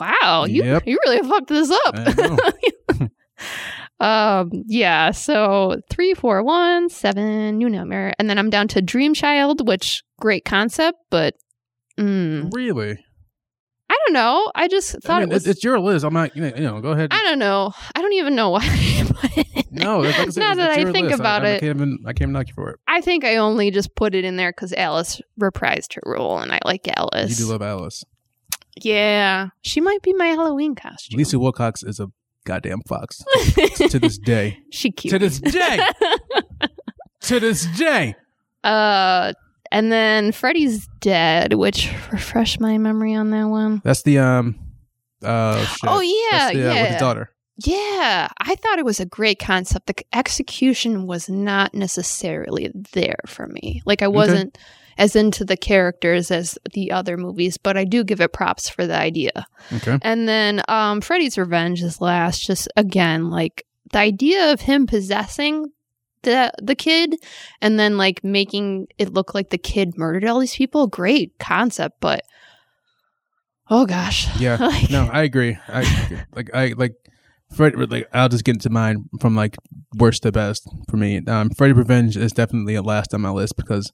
wow, 0.00 0.46
you, 0.48 0.64
Yep. 0.64 0.84
you 0.86 0.98
really 1.06 1.28
fucked 1.28 1.48
this 1.48 1.70
up. 1.70 1.94
I. 4.04 4.38
Um, 4.40 4.50
yeah, 4.66 5.10
so 5.12 5.80
three, 5.90 6.14
four, 6.14 6.42
one, 6.42 6.88
seven, 6.88 7.58
New 7.58 7.68
Nightmare, 7.68 8.14
and 8.18 8.28
then 8.28 8.38
I'm 8.38 8.50
down 8.50 8.68
to 8.68 8.82
Dream 8.82 9.14
Child, 9.14 9.66
which 9.66 10.02
great 10.20 10.44
concept, 10.44 10.98
but 11.10 11.34
mm, 11.98 12.52
really? 12.54 12.98
I 13.90 13.96
don't 14.06 14.14
know. 14.14 14.50
I 14.54 14.66
just 14.68 14.90
thought 15.02 15.16
I 15.16 15.20
mean, 15.20 15.30
it 15.30 15.34
was. 15.34 15.46
it's, 15.46 15.56
it's 15.58 15.64
your 15.64 15.78
list. 15.78 16.04
I'm 16.04 16.14
not. 16.14 16.34
You 16.34 16.50
know, 16.50 16.80
go 16.80 16.92
ahead. 16.92 17.10
I 17.12 17.22
don't 17.24 17.38
know. 17.38 17.72
I 17.94 18.00
don't 18.02 18.12
even 18.14 18.34
know 18.34 18.50
why. 18.56 18.60
I 18.64 19.06
put 19.14 19.38
it 19.38 19.46
in 19.54 19.64
no, 19.70 20.00
like 20.00 20.14
said, 20.32 20.36
now 20.40 20.52
it's- 20.52 20.56
that 20.56 20.78
it's 20.78 20.88
I 20.88 20.92
think 20.92 21.08
list. 21.08 21.20
about 21.20 21.44
I, 21.44 21.48
I 21.48 21.50
it, 21.52 21.60
can't 21.60 21.76
even. 21.76 21.98
I 22.06 22.12
can't 22.12 22.30
knock 22.32 22.48
you 22.48 22.54
for 22.54 22.70
it. 22.70 22.80
I 22.88 23.00
think 23.00 23.24
I 23.24 23.36
only 23.36 23.70
just 23.70 23.94
put 23.94 24.14
it 24.14 24.24
in 24.24 24.36
there 24.36 24.50
because 24.52 24.72
Alice 24.72 25.20
reprised 25.40 25.94
her 25.94 26.02
role, 26.06 26.38
and 26.38 26.50
I 26.52 26.60
like 26.64 26.88
Alice. 26.96 27.38
You 27.38 27.46
do 27.46 27.52
love 27.52 27.62
Alice. 27.62 28.04
yeah, 28.82 29.48
she 29.62 29.80
might 29.80 30.02
be 30.02 30.12
my 30.14 30.28
Halloween 30.28 30.74
costume. 30.74 31.18
Lisa 31.18 31.38
Wilcox 31.38 31.82
is 31.82 32.00
a 32.00 32.08
goddamn 32.44 32.80
fox 32.86 33.18
to 33.88 33.98
this 33.98 34.18
day. 34.18 34.58
she 34.70 34.90
cute. 34.90 35.10
To 35.12 35.18
this 35.18 35.40
day. 35.40 35.80
to 37.22 37.40
this 37.40 37.66
day. 37.76 38.14
uh, 38.62 39.32
and 39.72 39.90
then 39.90 40.30
Freddy's 40.32 40.88
dead, 41.00 41.54
which 41.54 41.90
refresh 42.12 42.60
my 42.60 42.78
memory 42.78 43.14
on 43.14 43.30
that 43.30 43.44
one. 43.44 43.80
That's 43.84 44.02
the 44.02 44.18
um. 44.18 44.58
Uh, 45.22 45.64
shit. 45.64 45.90
Oh 45.90 46.00
yeah, 46.00 46.52
the, 46.52 46.70
uh, 46.70 46.74
yeah. 46.74 46.82
With 46.82 46.90
his 46.92 47.00
daughter. 47.00 47.30
Yeah, 47.64 48.28
I 48.40 48.54
thought 48.56 48.78
it 48.78 48.84
was 48.84 48.98
a 49.00 49.06
great 49.06 49.38
concept. 49.38 49.86
The 49.86 49.94
execution 50.12 51.06
was 51.06 51.28
not 51.28 51.72
necessarily 51.72 52.72
there 52.92 53.18
for 53.26 53.46
me. 53.46 53.80
Like 53.86 54.02
I 54.02 54.08
wasn't 54.08 54.58
as 54.98 55.16
into 55.16 55.44
the 55.44 55.56
characters 55.56 56.30
as 56.30 56.58
the 56.72 56.90
other 56.92 57.16
movies, 57.16 57.56
but 57.56 57.76
I 57.76 57.84
do 57.84 58.04
give 58.04 58.20
it 58.20 58.32
props 58.32 58.68
for 58.68 58.86
the 58.86 58.96
idea. 58.98 59.46
Okay. 59.72 59.98
And 60.02 60.28
then 60.28 60.62
um 60.68 61.00
Freddy's 61.00 61.38
Revenge 61.38 61.82
is 61.82 62.00
last 62.00 62.46
just 62.46 62.68
again 62.76 63.30
like 63.30 63.64
the 63.92 63.98
idea 63.98 64.52
of 64.52 64.60
him 64.62 64.86
possessing 64.86 65.72
the 66.22 66.52
the 66.62 66.74
kid 66.74 67.16
and 67.60 67.78
then 67.78 67.96
like 67.98 68.24
making 68.24 68.88
it 68.98 69.12
look 69.12 69.34
like 69.34 69.50
the 69.50 69.58
kid 69.58 69.96
murdered 69.98 70.24
all 70.24 70.38
these 70.40 70.54
people, 70.56 70.86
great 70.86 71.38
concept, 71.38 72.00
but 72.00 72.22
oh 73.70 73.86
gosh. 73.86 74.28
Yeah. 74.40 74.56
Like- 74.60 74.90
no, 74.90 75.08
I 75.12 75.22
agree. 75.22 75.58
I 75.68 76.24
like. 76.34 76.50
I 76.54 76.74
like. 76.76 76.94
Fred, 77.54 77.74
like 77.90 78.08
I'll 78.12 78.28
just 78.28 78.42
get 78.42 78.56
into 78.56 78.70
mine 78.70 79.08
from 79.20 79.36
like 79.36 79.56
worst 79.96 80.22
to 80.24 80.32
best 80.32 80.66
for 80.90 80.96
me. 80.96 81.20
Um, 81.26 81.50
Freddy 81.50 81.72
Revenge 81.72 82.16
is 82.16 82.32
definitely 82.32 82.74
a 82.74 82.82
last 82.82 83.14
on 83.14 83.20
my 83.20 83.30
list 83.30 83.56
because, 83.56 83.92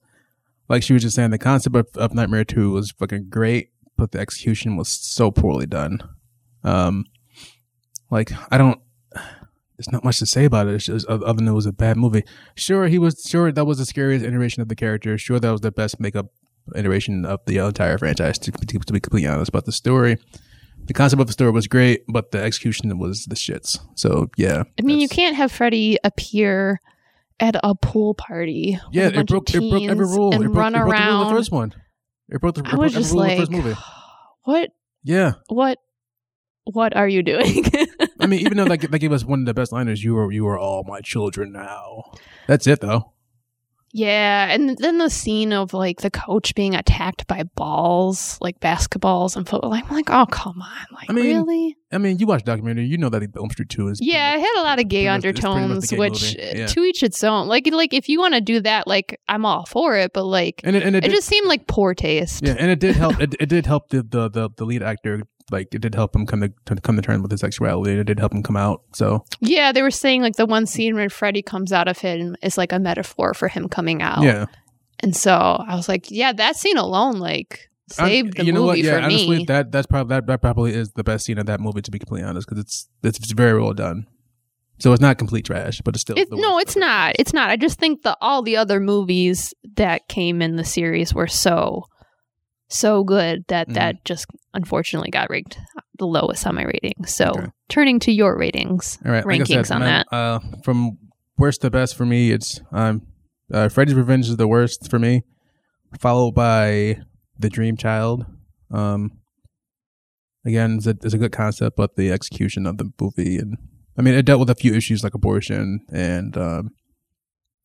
like 0.70 0.84
she 0.84 0.92
was 0.92 1.02
just 1.02 1.16
saying, 1.16 1.30
the 1.30 1.38
concept 1.38 1.74
of, 1.74 1.88
of 1.96 2.14
Nightmare 2.14 2.44
Two 2.44 2.70
was 2.70 2.92
fucking 2.92 3.28
great, 3.28 3.72
but 3.96 4.12
the 4.12 4.20
execution 4.20 4.76
was 4.76 4.88
so 4.88 5.30
poorly 5.32 5.66
done. 5.66 5.98
Um, 6.64 7.04
like 8.10 8.30
I 8.50 8.56
don't. 8.56 8.80
There's 9.12 9.92
not 9.92 10.04
much 10.04 10.18
to 10.18 10.26
say 10.26 10.44
about 10.44 10.68
it. 10.68 10.74
It's 10.74 10.84
just, 10.84 11.06
other 11.06 11.32
than 11.32 11.48
it 11.48 11.52
was 11.52 11.66
a 11.66 11.72
bad 11.72 11.96
movie. 11.96 12.22
Sure, 12.54 12.86
he 12.86 12.98
was. 12.98 13.20
Sure, 13.26 13.50
that 13.50 13.64
was 13.64 13.78
the 13.78 13.86
scariest 13.86 14.24
iteration 14.24 14.62
of 14.62 14.68
the 14.68 14.76
character. 14.76 15.18
Sure, 15.18 15.40
that 15.40 15.50
was 15.50 15.62
the 15.62 15.72
best 15.72 15.98
makeup 15.98 16.26
iteration 16.76 17.24
of 17.24 17.40
the 17.46 17.58
entire 17.58 17.98
franchise. 17.98 18.38
To, 18.38 18.52
to, 18.52 18.78
to 18.78 18.92
be 18.92 19.00
completely 19.00 19.28
honest, 19.28 19.50
but 19.50 19.64
the 19.64 19.72
story, 19.72 20.18
the 20.84 20.92
concept 20.92 21.20
of 21.20 21.26
the 21.26 21.32
story 21.32 21.50
was 21.50 21.66
great, 21.66 22.04
but 22.08 22.30
the 22.30 22.40
execution 22.40 22.96
was 22.98 23.24
the 23.24 23.34
shits. 23.34 23.80
So 23.96 24.30
yeah, 24.36 24.64
I 24.78 24.82
mean, 24.82 25.00
you 25.00 25.08
can't 25.08 25.34
have 25.34 25.50
Freddy 25.50 25.98
appear 26.04 26.78
at 27.40 27.56
a 27.62 27.74
pool 27.74 28.14
party. 28.14 28.78
Yeah, 28.92 29.08
it 29.08 29.26
broke. 29.26 29.48
It 29.50 29.70
broke 29.70 29.82
every 29.82 30.06
rule. 30.06 30.32
and 30.32 30.44
it 30.44 30.48
broke, 30.48 30.56
run 30.56 30.74
it 30.74 30.78
broke 30.78 30.96
the 30.96 31.02
rule 31.02 31.20
around. 31.20 31.28
the 31.28 31.38
first 31.38 31.50
one. 31.52 31.74
It 32.28 32.40
broke 32.40 32.54
the, 32.54 32.60
it 32.62 32.72
I 32.72 32.76
was 32.76 32.92
every 32.92 33.02
just 33.02 33.14
like, 33.14 33.30
the 33.32 33.36
first 33.38 33.50
movie. 33.50 33.74
what, 34.44 34.70
Yeah, 35.02 35.32
what, 35.48 35.78
what 36.64 36.94
are 36.94 37.08
you 37.08 37.22
doing? 37.22 37.64
I 38.20 38.26
mean, 38.26 38.40
even 38.40 38.56
though 38.56 38.64
that, 38.68 38.90
that 38.90 38.98
gave 38.98 39.12
us 39.12 39.24
one 39.24 39.40
of 39.40 39.46
the 39.46 39.54
best 39.54 39.72
liners, 39.72 40.04
you 40.04 40.16
are 40.16 40.30
you 40.30 40.46
are 40.46 40.58
all 40.58 40.84
my 40.86 41.00
children 41.00 41.52
now. 41.52 42.04
That's 42.46 42.66
it 42.66 42.80
though. 42.80 43.12
Yeah, 43.92 44.52
and 44.52 44.76
then 44.78 44.98
the 44.98 45.10
scene 45.10 45.52
of 45.52 45.74
like 45.74 46.00
the 46.00 46.10
coach 46.10 46.54
being 46.54 46.74
attacked 46.74 47.26
by 47.26 47.42
balls, 47.42 48.38
like 48.40 48.60
basketballs 48.60 49.36
and 49.36 49.48
football. 49.48 49.72
I'm 49.72 49.88
like, 49.88 50.10
oh 50.10 50.26
come 50.30 50.62
on, 50.62 50.86
like 50.92 51.10
I 51.10 51.12
mean, 51.12 51.26
really? 51.26 51.76
I 51.92 51.98
mean, 51.98 52.18
you 52.18 52.26
watch 52.26 52.44
documentary, 52.44 52.86
you 52.86 52.98
know 52.98 53.08
that 53.08 53.22
Elm 53.36 53.50
Street 53.50 53.68
Two 53.68 53.88
is 53.88 53.98
Yeah, 54.00 54.36
it 54.36 54.40
had 54.40 54.60
a 54.60 54.62
lot 54.62 54.78
of 54.78 54.88
gay 54.88 55.06
pretty 55.06 55.08
much- 55.08 55.24
it's 55.24 55.40
pretty 55.40 55.56
much 55.56 55.80
the 55.80 55.80
undertones, 55.80 55.90
gay 55.90 55.96
which 55.98 56.36
uh, 56.36 56.58
yeah. 56.58 56.66
to 56.66 56.80
each 56.84 57.02
its 57.02 57.24
own. 57.24 57.48
Like, 57.48 57.68
like 57.72 57.92
if 57.92 58.08
you 58.08 58.20
want 58.20 58.34
to 58.34 58.40
do 58.40 58.60
that, 58.60 58.86
like 58.86 59.20
I'm 59.28 59.44
all 59.44 59.66
for 59.66 59.96
it, 59.96 60.12
but 60.12 60.24
like 60.24 60.60
and 60.62 60.76
it, 60.76 60.82
and 60.84 60.94
it, 60.94 61.04
it 61.04 61.08
did, 61.08 61.14
just 61.16 61.26
seemed 61.26 61.48
like 61.48 61.66
poor 61.66 61.94
taste. 61.94 62.46
yeah, 62.46 62.54
and 62.58 62.70
it 62.70 62.78
did 62.78 62.96
help. 62.96 63.10
It, 63.20 63.34
it 63.38 63.48
did 63.50 63.66
help 63.66 63.88
the, 63.90 64.02
the 64.02 64.30
the 64.30 64.50
the 64.56 64.64
lead 64.64 64.82
actor. 64.82 65.24
Like 65.50 65.74
it 65.74 65.80
did 65.80 65.94
help 65.94 66.14
him 66.14 66.26
come 66.26 66.40
to, 66.40 66.52
to 66.66 66.80
come 66.80 66.96
to 66.96 67.02
terms 67.02 67.22
with 67.22 67.30
his 67.30 67.40
sexuality. 67.40 67.92
It 67.98 68.04
did 68.04 68.18
help 68.18 68.32
him 68.32 68.42
come 68.42 68.56
out. 68.56 68.82
So 68.92 69.24
Yeah, 69.40 69.72
they 69.72 69.82
were 69.82 69.90
saying 69.90 70.22
like 70.22 70.36
the 70.36 70.46
one 70.46 70.66
scene 70.66 70.94
where 70.94 71.08
Freddy 71.10 71.42
comes 71.42 71.72
out 71.72 71.88
of 71.88 71.98
him 71.98 72.36
is 72.42 72.56
like 72.56 72.72
a 72.72 72.78
metaphor 72.78 73.34
for 73.34 73.48
him 73.48 73.68
coming 73.68 74.02
out. 74.02 74.22
yeah, 74.22 74.46
And 75.00 75.16
so 75.16 75.32
I 75.34 75.74
was 75.74 75.88
like, 75.88 76.10
yeah, 76.10 76.32
that 76.32 76.56
scene 76.56 76.76
alone 76.76 77.18
like 77.18 77.68
saved 77.90 78.38
I- 78.38 78.42
the 78.42 78.46
you 78.46 78.52
know 78.52 78.62
what? 78.62 78.76
movie 78.76 78.86
Yeah, 78.88 78.98
for 78.98 79.04
honestly, 79.04 79.38
me. 79.38 79.44
that 79.46 79.72
that's 79.72 79.86
probably 79.86 80.14
that, 80.14 80.26
that 80.26 80.40
probably 80.40 80.72
is 80.74 80.92
the 80.92 81.02
best 81.04 81.24
scene 81.24 81.38
of 81.38 81.46
that 81.46 81.60
movie. 81.60 81.82
To 81.82 81.90
be 81.90 81.98
completely 81.98 82.28
honest, 82.28 82.48
because 82.48 82.60
it's 82.62 82.88
it's 83.02 83.32
very 83.32 83.60
well 83.60 83.72
done. 83.74 84.06
So 84.78 84.92
it's 84.94 85.02
not 85.02 85.18
complete 85.18 85.44
trash, 85.44 85.82
but 85.84 85.94
it's 85.94 86.00
still 86.00 86.16
It, 86.16 86.28
no, 86.30 86.58
it's 86.58 86.74
not. 86.74 87.14
It's 87.18 87.34
not. 87.34 87.50
I 87.50 87.56
just 87.56 87.78
think 87.78 88.00
that 88.04 88.16
all 88.22 88.40
the 88.42 88.56
other 88.56 88.80
movies 88.80 89.52
that 89.74 90.08
came 90.08 90.40
in 90.40 90.56
the 90.56 90.64
series 90.64 91.12
were 91.12 91.26
so, 91.26 91.84
so 92.70 93.04
good 93.04 93.44
that 93.48 93.68
Mhm. 93.68 93.74
that 93.74 94.04
just 94.04 94.26
unfortunately 94.54 95.10
got 95.10 95.28
ranked 95.28 95.58
the 95.98 96.06
lowest 96.06 96.46
on 96.46 96.54
my 96.54 96.64
ratings. 96.64 97.12
So 97.14 97.26
Okay. 97.36 97.46
turning 97.68 97.98
to 98.00 98.12
your 98.12 98.38
ratings, 98.38 98.98
All 99.04 99.10
right, 99.12 99.26
like 99.26 99.40
rankings 99.42 99.66
said, 99.66 99.74
on 99.74 99.80
that. 99.82 100.06
Uh, 100.12 100.38
from 100.64 100.96
worst 101.36 101.60
to 101.62 101.70
best 101.70 101.94
for 101.96 102.06
me, 102.06 102.30
it's 102.30 102.60
um, 102.72 103.02
uh, 103.52 103.68
Freddy's 103.68 103.94
Revenge 103.94 104.28
is 104.28 104.36
the 104.36 104.48
worst 104.48 104.88
for 104.90 104.98
me, 104.98 105.22
followed 105.98 106.32
by 106.32 107.00
The 107.38 107.50
Dream 107.50 107.76
Child. 107.76 108.24
Um, 108.70 109.18
again, 110.44 110.76
it's 110.78 110.86
a, 110.86 110.90
it's 111.02 111.14
a 111.14 111.18
good 111.18 111.32
concept, 111.32 111.76
but 111.76 111.96
the 111.96 112.10
execution 112.10 112.66
of 112.66 112.78
the 112.78 112.90
movie 113.00 113.36
and 113.36 113.58
I 113.98 114.02
mean, 114.02 114.14
it 114.14 114.22
dealt 114.24 114.40
with 114.40 114.48
a 114.50 114.54
few 114.54 114.72
issues 114.72 115.04
like 115.04 115.12
abortion 115.14 115.80
and 115.92 116.34
um, 116.38 116.70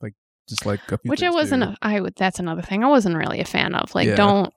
like 0.01 0.15
just 0.49 0.65
like 0.65 0.81
a 0.91 0.97
few 0.97 1.09
Which 1.09 1.23
I 1.23 1.29
wasn't. 1.29 1.63
too. 1.63 1.69
A, 1.69 1.77
I 1.81 2.01
would. 2.01 2.15
That's 2.17 2.39
another 2.39 2.61
thing 2.63 2.83
I 2.83 2.87
wasn't 2.87 3.15
really 3.15 3.39
a 3.39 3.45
fan 3.45 3.73
of. 3.75 3.95
Like, 3.95 4.07
Yeah. 4.07 4.15
don't. 4.15 4.53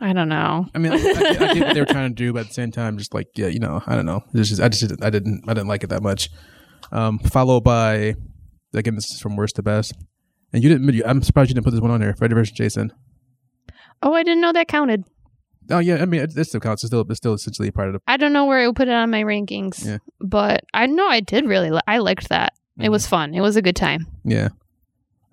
I 0.00 0.12
don't 0.12 0.28
know. 0.28 0.66
I 0.74 0.78
mean, 0.78 0.92
I, 0.92 0.96
I, 0.96 1.00
get- 1.00 1.42
I 1.42 1.54
get 1.54 1.66
what 1.66 1.74
they 1.74 1.80
were 1.80 1.86
trying 1.86 2.10
to 2.10 2.14
do, 2.14 2.32
but 2.32 2.40
at 2.40 2.48
the 2.48 2.54
same 2.54 2.70
time, 2.70 2.98
just 2.98 3.12
like 3.14 3.28
yeah, 3.36 3.48
you 3.48 3.58
know, 3.60 3.82
I 3.86 3.94
don't 3.96 4.06
know. 4.06 4.22
It's 4.34 4.48
just 4.48 4.60
I 4.62 4.68
just 4.68 4.82
didn't, 4.82 5.02
I 5.04 5.10
didn't 5.10 5.44
I 5.48 5.54
didn't 5.54 5.68
like 5.68 5.84
it 5.84 5.88
that 5.90 6.02
much. 6.02 6.30
Um, 6.92 7.18
followed 7.18 7.64
by 7.64 8.14
again, 8.74 8.94
this 8.94 9.10
is 9.10 9.20
from 9.20 9.36
worst 9.36 9.56
to 9.56 9.62
best, 9.62 9.92
and 10.52 10.62
you 10.62 10.68
didn't. 10.68 11.02
I'm 11.06 11.22
surprised 11.22 11.50
you 11.50 11.54
didn't 11.54 11.64
put 11.64 11.72
this 11.72 11.80
one 11.80 11.90
on 11.90 12.00
there. 12.00 12.14
Freddy 12.14 12.34
vs. 12.34 12.52
Jason. 12.56 12.92
Oh, 14.02 14.14
I 14.14 14.22
didn't 14.22 14.40
know 14.40 14.52
that 14.52 14.68
counted. 14.68 15.04
Oh 15.70 15.80
yeah, 15.80 15.96
I 15.96 16.06
mean 16.06 16.20
it, 16.22 16.36
it 16.36 16.44
still 16.46 16.60
counts. 16.60 16.82
It's 16.82 16.88
still 16.90 17.00
it's 17.08 17.16
still 17.18 17.34
essentially 17.34 17.68
a 17.68 17.72
part 17.72 17.88
of 17.88 17.94
the. 17.94 18.00
I 18.06 18.16
don't 18.16 18.32
know 18.32 18.46
where 18.46 18.58
I 18.58 18.66
would 18.66 18.76
put 18.76 18.88
it 18.88 18.94
on 18.94 19.10
my 19.10 19.22
rankings, 19.22 19.84
Yeah. 19.84 19.98
but 20.20 20.64
I 20.72 20.86
know 20.86 21.06
I 21.06 21.20
did 21.20 21.44
really. 21.46 21.70
Li- 21.70 21.80
I 21.86 21.98
liked 21.98 22.28
that. 22.30 22.54
It 22.78 22.84
Mhm. 22.86 22.90
was 22.92 23.06
fun. 23.06 23.34
It 23.34 23.40
was 23.40 23.56
a 23.56 23.62
good 23.62 23.76
time. 23.76 24.06
Yeah. 24.24 24.48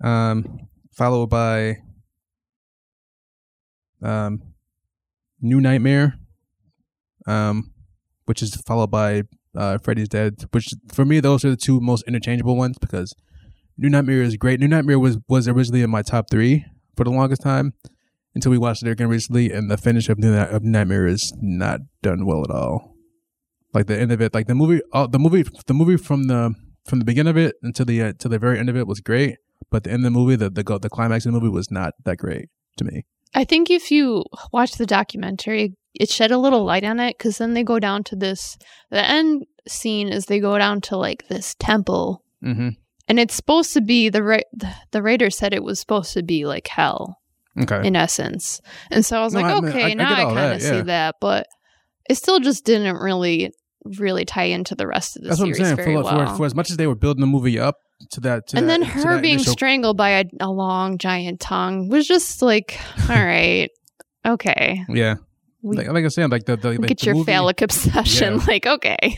Um, 0.02 0.68
followed 0.92 1.28
by 1.30 1.78
um, 4.06 4.42
New 5.40 5.60
Nightmare, 5.60 6.18
um, 7.26 7.72
which 8.26 8.42
is 8.42 8.54
followed 8.54 8.90
by 8.90 9.22
uh, 9.56 9.78
Freddy's 9.78 10.08
Dead. 10.08 10.44
Which 10.52 10.68
for 10.92 11.04
me, 11.04 11.20
those 11.20 11.44
are 11.44 11.50
the 11.50 11.56
two 11.56 11.80
most 11.80 12.04
interchangeable 12.06 12.56
ones 12.56 12.78
because 12.78 13.14
New 13.76 13.90
Nightmare 13.90 14.22
is 14.22 14.36
great. 14.36 14.60
New 14.60 14.68
Nightmare 14.68 14.98
was 14.98 15.18
was 15.28 15.48
originally 15.48 15.82
in 15.82 15.90
my 15.90 16.02
top 16.02 16.30
three 16.30 16.64
for 16.96 17.04
the 17.04 17.10
longest 17.10 17.42
time 17.42 17.74
until 18.34 18.50
we 18.50 18.58
watched 18.58 18.82
it 18.82 18.90
again 18.90 19.08
recently, 19.08 19.50
and 19.50 19.70
the 19.70 19.76
finish 19.76 20.08
of 20.08 20.18
New, 20.18 20.34
of 20.34 20.62
Nightmare 20.62 21.06
is 21.06 21.32
not 21.40 21.80
done 22.02 22.26
well 22.26 22.44
at 22.44 22.50
all. 22.50 22.94
Like 23.74 23.86
the 23.86 23.98
end 23.98 24.12
of 24.12 24.20
it, 24.20 24.32
like 24.32 24.46
the 24.46 24.54
movie, 24.54 24.80
uh, 24.92 25.06
the 25.06 25.18
movie, 25.18 25.44
the 25.66 25.74
movie 25.74 25.96
from 25.96 26.24
the 26.24 26.54
from 26.86 27.00
the 27.00 27.04
beginning 27.04 27.30
of 27.30 27.36
it 27.36 27.56
until 27.62 27.84
the 27.84 28.00
uh, 28.02 28.12
to 28.20 28.28
the 28.28 28.38
very 28.38 28.58
end 28.58 28.70
of 28.70 28.76
it 28.76 28.86
was 28.86 29.00
great, 29.00 29.36
but 29.70 29.84
the 29.84 29.90
end 29.90 30.06
of 30.06 30.12
the 30.12 30.18
movie, 30.18 30.36
the 30.36 30.48
the 30.48 30.62
the 30.78 30.88
climax 30.88 31.26
of 31.26 31.32
the 31.32 31.40
movie 31.40 31.52
was 31.52 31.70
not 31.70 31.94
that 32.04 32.16
great 32.18 32.48
to 32.78 32.84
me. 32.84 33.04
I 33.34 33.44
think 33.44 33.70
if 33.70 33.90
you 33.90 34.24
watch 34.52 34.72
the 34.72 34.86
documentary, 34.86 35.74
it 35.94 36.10
shed 36.10 36.30
a 36.30 36.38
little 36.38 36.64
light 36.64 36.84
on 36.84 37.00
it 37.00 37.16
because 37.18 37.38
then 37.38 37.54
they 37.54 37.62
go 37.62 37.78
down 37.78 38.04
to 38.04 38.16
this. 38.16 38.56
The 38.90 39.04
end 39.04 39.44
scene 39.68 40.08
is 40.08 40.26
they 40.26 40.40
go 40.40 40.56
down 40.58 40.80
to 40.82 40.96
like 40.96 41.28
this 41.28 41.54
temple, 41.58 42.22
Mm-hmm. 42.44 42.68
and 43.08 43.18
it's 43.18 43.34
supposed 43.34 43.72
to 43.72 43.80
be 43.80 44.08
the 44.10 44.22
ra- 44.22 44.70
the, 44.92 45.02
writer 45.02 45.30
said 45.30 45.52
it 45.54 45.64
was 45.64 45.80
supposed 45.80 46.12
to 46.12 46.22
be 46.22 46.44
like 46.44 46.68
hell 46.68 47.18
Okay. 47.58 47.80
in 47.86 47.96
essence. 47.96 48.60
And 48.90 49.04
so 49.04 49.18
I 49.18 49.24
was 49.24 49.32
No, 49.34 49.40
like, 49.40 49.54
I 49.64 49.68
okay, 49.68 49.82
I- 49.84 49.88
I 49.90 49.94
now 49.94 50.12
I, 50.12 50.34
kind 50.34 50.52
of 50.54 50.62
yeah. 50.62 50.70
see 50.70 50.80
that, 50.82 51.16
but 51.20 51.46
it 52.08 52.16
still 52.16 52.38
just 52.40 52.64
didn't 52.66 52.96
really 52.96 53.52
really 53.98 54.24
tie 54.24 54.44
into 54.44 54.74
the 54.74 54.86
rest 54.86 55.16
of 55.16 55.22
the 55.22 55.28
That's 55.28 55.40
what 55.40 55.48
I'm 55.48 55.54
series 55.54 55.68
saying. 55.68 55.76
very 55.76 55.94
For, 55.96 56.02
well. 56.02 56.28
for, 56.30 56.36
for 56.38 56.46
as 56.46 56.54
much 56.54 56.70
as 56.70 56.76
they 56.76 56.86
were 56.86 56.94
building 56.94 57.20
the 57.20 57.26
movie 57.26 57.58
up 57.58 57.76
to 58.12 58.20
that, 58.20 58.48
to 58.48 58.56
and 58.58 58.68
that, 58.68 58.80
then 58.80 58.82
her 58.88 59.20
being 59.20 59.34
initial- 59.34 59.52
strangled 59.52 59.96
by 59.96 60.10
a, 60.10 60.24
a 60.40 60.50
long 60.50 60.98
giant 60.98 61.40
tongue 61.40 61.88
was 61.88 62.06
just 62.06 62.42
like, 62.42 62.78
all 63.08 63.16
right, 63.16 63.70
okay, 64.26 64.84
yeah, 64.88 65.16
we, 65.62 65.76
like, 65.76 65.88
like 65.88 66.04
I 66.04 66.08
said, 66.08 66.30
like 66.30 66.44
the, 66.44 66.56
the 66.56 66.72
like 66.78 66.88
get 66.88 66.98
the 67.00 67.06
your 67.06 67.14
movie, 67.16 67.32
phallic 67.32 67.62
obsession. 67.62 68.34
Yeah. 68.34 68.44
Like, 68.46 68.66
okay, 68.66 69.16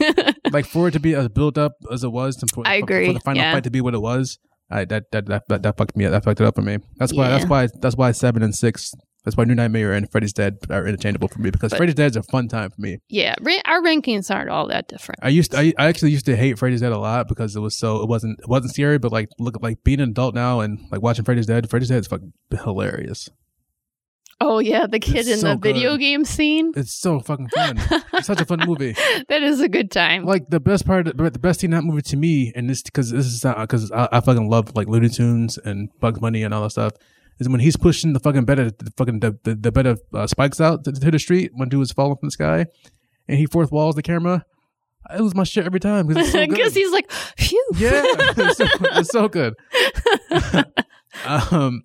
like 0.53 0.65
for 0.67 0.89
it 0.89 0.93
to 0.93 1.01
be 1.01 1.15
as 1.15 1.29
built 1.29 1.59
up 1.59 1.73
as 1.93 2.05
it 2.05 2.13
was, 2.13 2.37
to, 2.37 2.47
for, 2.55 2.67
I 2.67 2.75
agree, 2.77 3.07
For 3.09 3.13
the 3.15 3.21
final 3.21 3.43
yeah. 3.43 3.53
fight 3.53 3.65
to 3.65 3.71
be 3.71 3.81
what 3.81 3.95
it 3.95 4.01
was, 4.01 4.39
I 4.71 4.85
that 4.87 5.11
that 5.13 5.27
that, 5.27 5.43
that, 5.49 5.63
that 5.63 5.77
fucked 5.77 5.97
me. 5.97 6.05
up. 6.07 6.13
That 6.13 6.25
fucked 6.25 6.41
it 6.41 6.47
up 6.47 6.55
for 6.55 6.63
me. 6.63 6.79
That's 6.97 7.13
why. 7.13 7.29
That's 7.29 7.47
why. 7.47 7.69
That's 7.81 7.97
why 7.97 8.13
seven 8.13 8.43
and 8.43 8.55
six. 8.55 8.93
That's 9.29 9.37
why 9.37 9.45
New 9.45 9.55
Nightmare 9.55 9.93
and 9.93 10.11
Freddy's 10.11 10.33
Dead 10.33 10.57
are 10.71 10.87
interchangeable 10.87 11.29
for 11.29 11.39
me 11.41 11.51
because 11.51 11.71
But- 11.71 11.77
Freddy's 11.77 11.95
Dead 11.97 12.11
is 12.13 12.17
a 12.17 12.23
fun 12.23 12.49
time 12.49 12.71
for 12.71 12.81
me. 12.81 12.99
yeah, 13.11 13.35
our 13.67 13.83
rankings 13.83 14.35
aren't 14.35 14.49
all 14.51 14.67
that 14.69 14.89
different. 14.89 15.19
I 15.23 15.29
used 15.29 15.51
to, 15.53 15.59
I, 15.59 15.73
I 15.79 15.87
actually 15.87 16.13
used 16.13 16.25
to 16.27 16.35
hate 16.37 16.59
Freddy's 16.59 16.81
Dead 16.81 16.93
a 16.93 16.99
lot 16.99 17.29
because 17.29 17.55
it 17.55 17.61
was 17.61 17.77
so 17.77 18.03
it 18.03 18.09
wasn't 18.09 18.39
it 18.41 18.49
wasn't 18.49 18.73
scary, 18.73 18.99
but 18.99 19.13
like 19.13 19.29
look 19.39 19.63
like 19.63 19.85
being 19.85 20.01
an 20.01 20.11
adult 20.11 20.35
now 20.35 20.61
and 20.61 20.81
like 20.91 21.03
watching 21.03 21.25
Freddy's 21.25 21.47
Dead. 21.47 21.69
Freddy's 21.69 21.89
Dead 21.91 21.99
is 22.01 22.07
fucking 22.07 22.33
hilarious. 22.65 23.29
Oh 24.41 24.61
yeah, 24.61 24.87
the 24.87 25.01
kid 25.01 25.17
It's 25.17 25.29
in 25.29 25.39
so 25.39 25.49
the 25.49 25.57
video 25.57 25.95
good. 25.95 26.01
game 26.01 26.25
scene. 26.25 26.71
It's 26.77 26.93
so 26.93 27.19
fucking 27.19 27.49
fun. 27.49 27.77
it's 28.13 28.29
such 28.29 28.41
a 28.41 28.45
fun 28.45 28.61
movie. 28.67 28.93
that 29.29 29.43
is 29.43 29.61
a 29.61 29.69
good 29.69 29.91
time. 29.91 30.25
Like 30.25 30.49
the 30.49 30.61
best 30.61 30.87
part, 30.87 31.07
the 31.07 31.39
best 31.41 31.65
in 31.65 31.73
that 31.73 31.83
movie 31.83 32.03
to 32.03 32.17
me, 32.17 32.53
and 32.55 32.71
this 32.71 32.83
because 32.83 33.11
this 33.11 33.27
is 33.27 33.45
uh, 33.45 33.55
because 33.63 33.91
I, 33.91 34.09
I 34.13 34.21
fucking 34.21 34.49
love 34.49 34.77
like 34.77 34.87
Looney 34.87 35.09
Tunes 35.09 35.59
and 35.59 35.89
Bugs 35.99 36.21
Bunny 36.21 36.45
and 36.45 36.55
all 36.55 36.63
that 36.63 36.71
stuff. 36.71 36.93
Is 37.39 37.49
when 37.49 37.61
he's 37.61 37.77
pushing 37.77 38.15
the 38.15 38.21
fucking 38.21 38.45
bed 38.45 38.59
of 38.59 38.79
the 38.79 38.91
fucking 38.97 39.21
the, 39.21 39.39
the, 39.45 39.55
the 39.55 39.73
bed 39.73 39.87
of 39.87 40.01
uh, 40.13 40.27
spikes 40.27 40.61
out 40.61 40.85
to, 40.85 40.93
to 40.93 41.11
the 41.11 41.19
street 41.19 41.53
when 41.55 41.69
dude 41.69 41.79
was 41.79 41.93
falling 41.93 42.17
from 42.17 42.27
the 42.27 42.33
sky, 42.33 42.67
and 43.29 43.39
he 43.39 43.47
fourth 43.47 43.71
walls 43.71 43.95
the 43.95 44.03
camera. 44.03 44.45
I 45.07 45.19
lose 45.19 45.35
my 45.35 45.45
shit 45.45 45.65
every 45.65 45.81
time 45.81 46.07
because 46.07 46.33
so 46.33 46.47
he's 46.47 46.93
like, 46.93 47.11
phew. 47.37 47.65
Yeah, 47.77 48.03
it's 48.05 48.59
so, 48.59 48.67
it's 48.81 49.11
so 49.11 49.29
good. 49.29 49.55
um, 51.27 51.83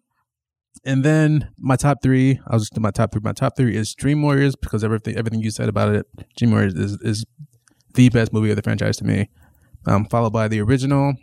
and 0.84 1.04
then 1.04 1.50
my 1.58 1.76
top 1.76 2.00
three, 2.02 2.40
I'll 2.48 2.60
just 2.60 2.74
do 2.74 2.82
my 2.82 2.92
top 2.92 3.12
three. 3.12 3.22
My 3.24 3.32
top 3.32 3.56
three 3.56 3.76
is 3.76 3.94
Dream 3.94 4.22
Warriors 4.22 4.56
because 4.56 4.84
everything 4.84 5.16
everything 5.16 5.42
you 5.42 5.52
said 5.52 5.70
about 5.70 5.96
it, 5.96 6.06
Dream 6.38 6.52
Warriors 6.52 6.74
is 6.74 6.98
is 7.02 7.26
the 7.94 8.10
best 8.10 8.34
movie 8.34 8.50
of 8.50 8.56
the 8.56 8.64
franchise 8.64 8.98
to 8.98 9.06
me. 9.06 9.30
Um, 9.86 10.06
followed 10.06 10.34
by 10.34 10.48
the 10.48 10.62
original, 10.62 11.14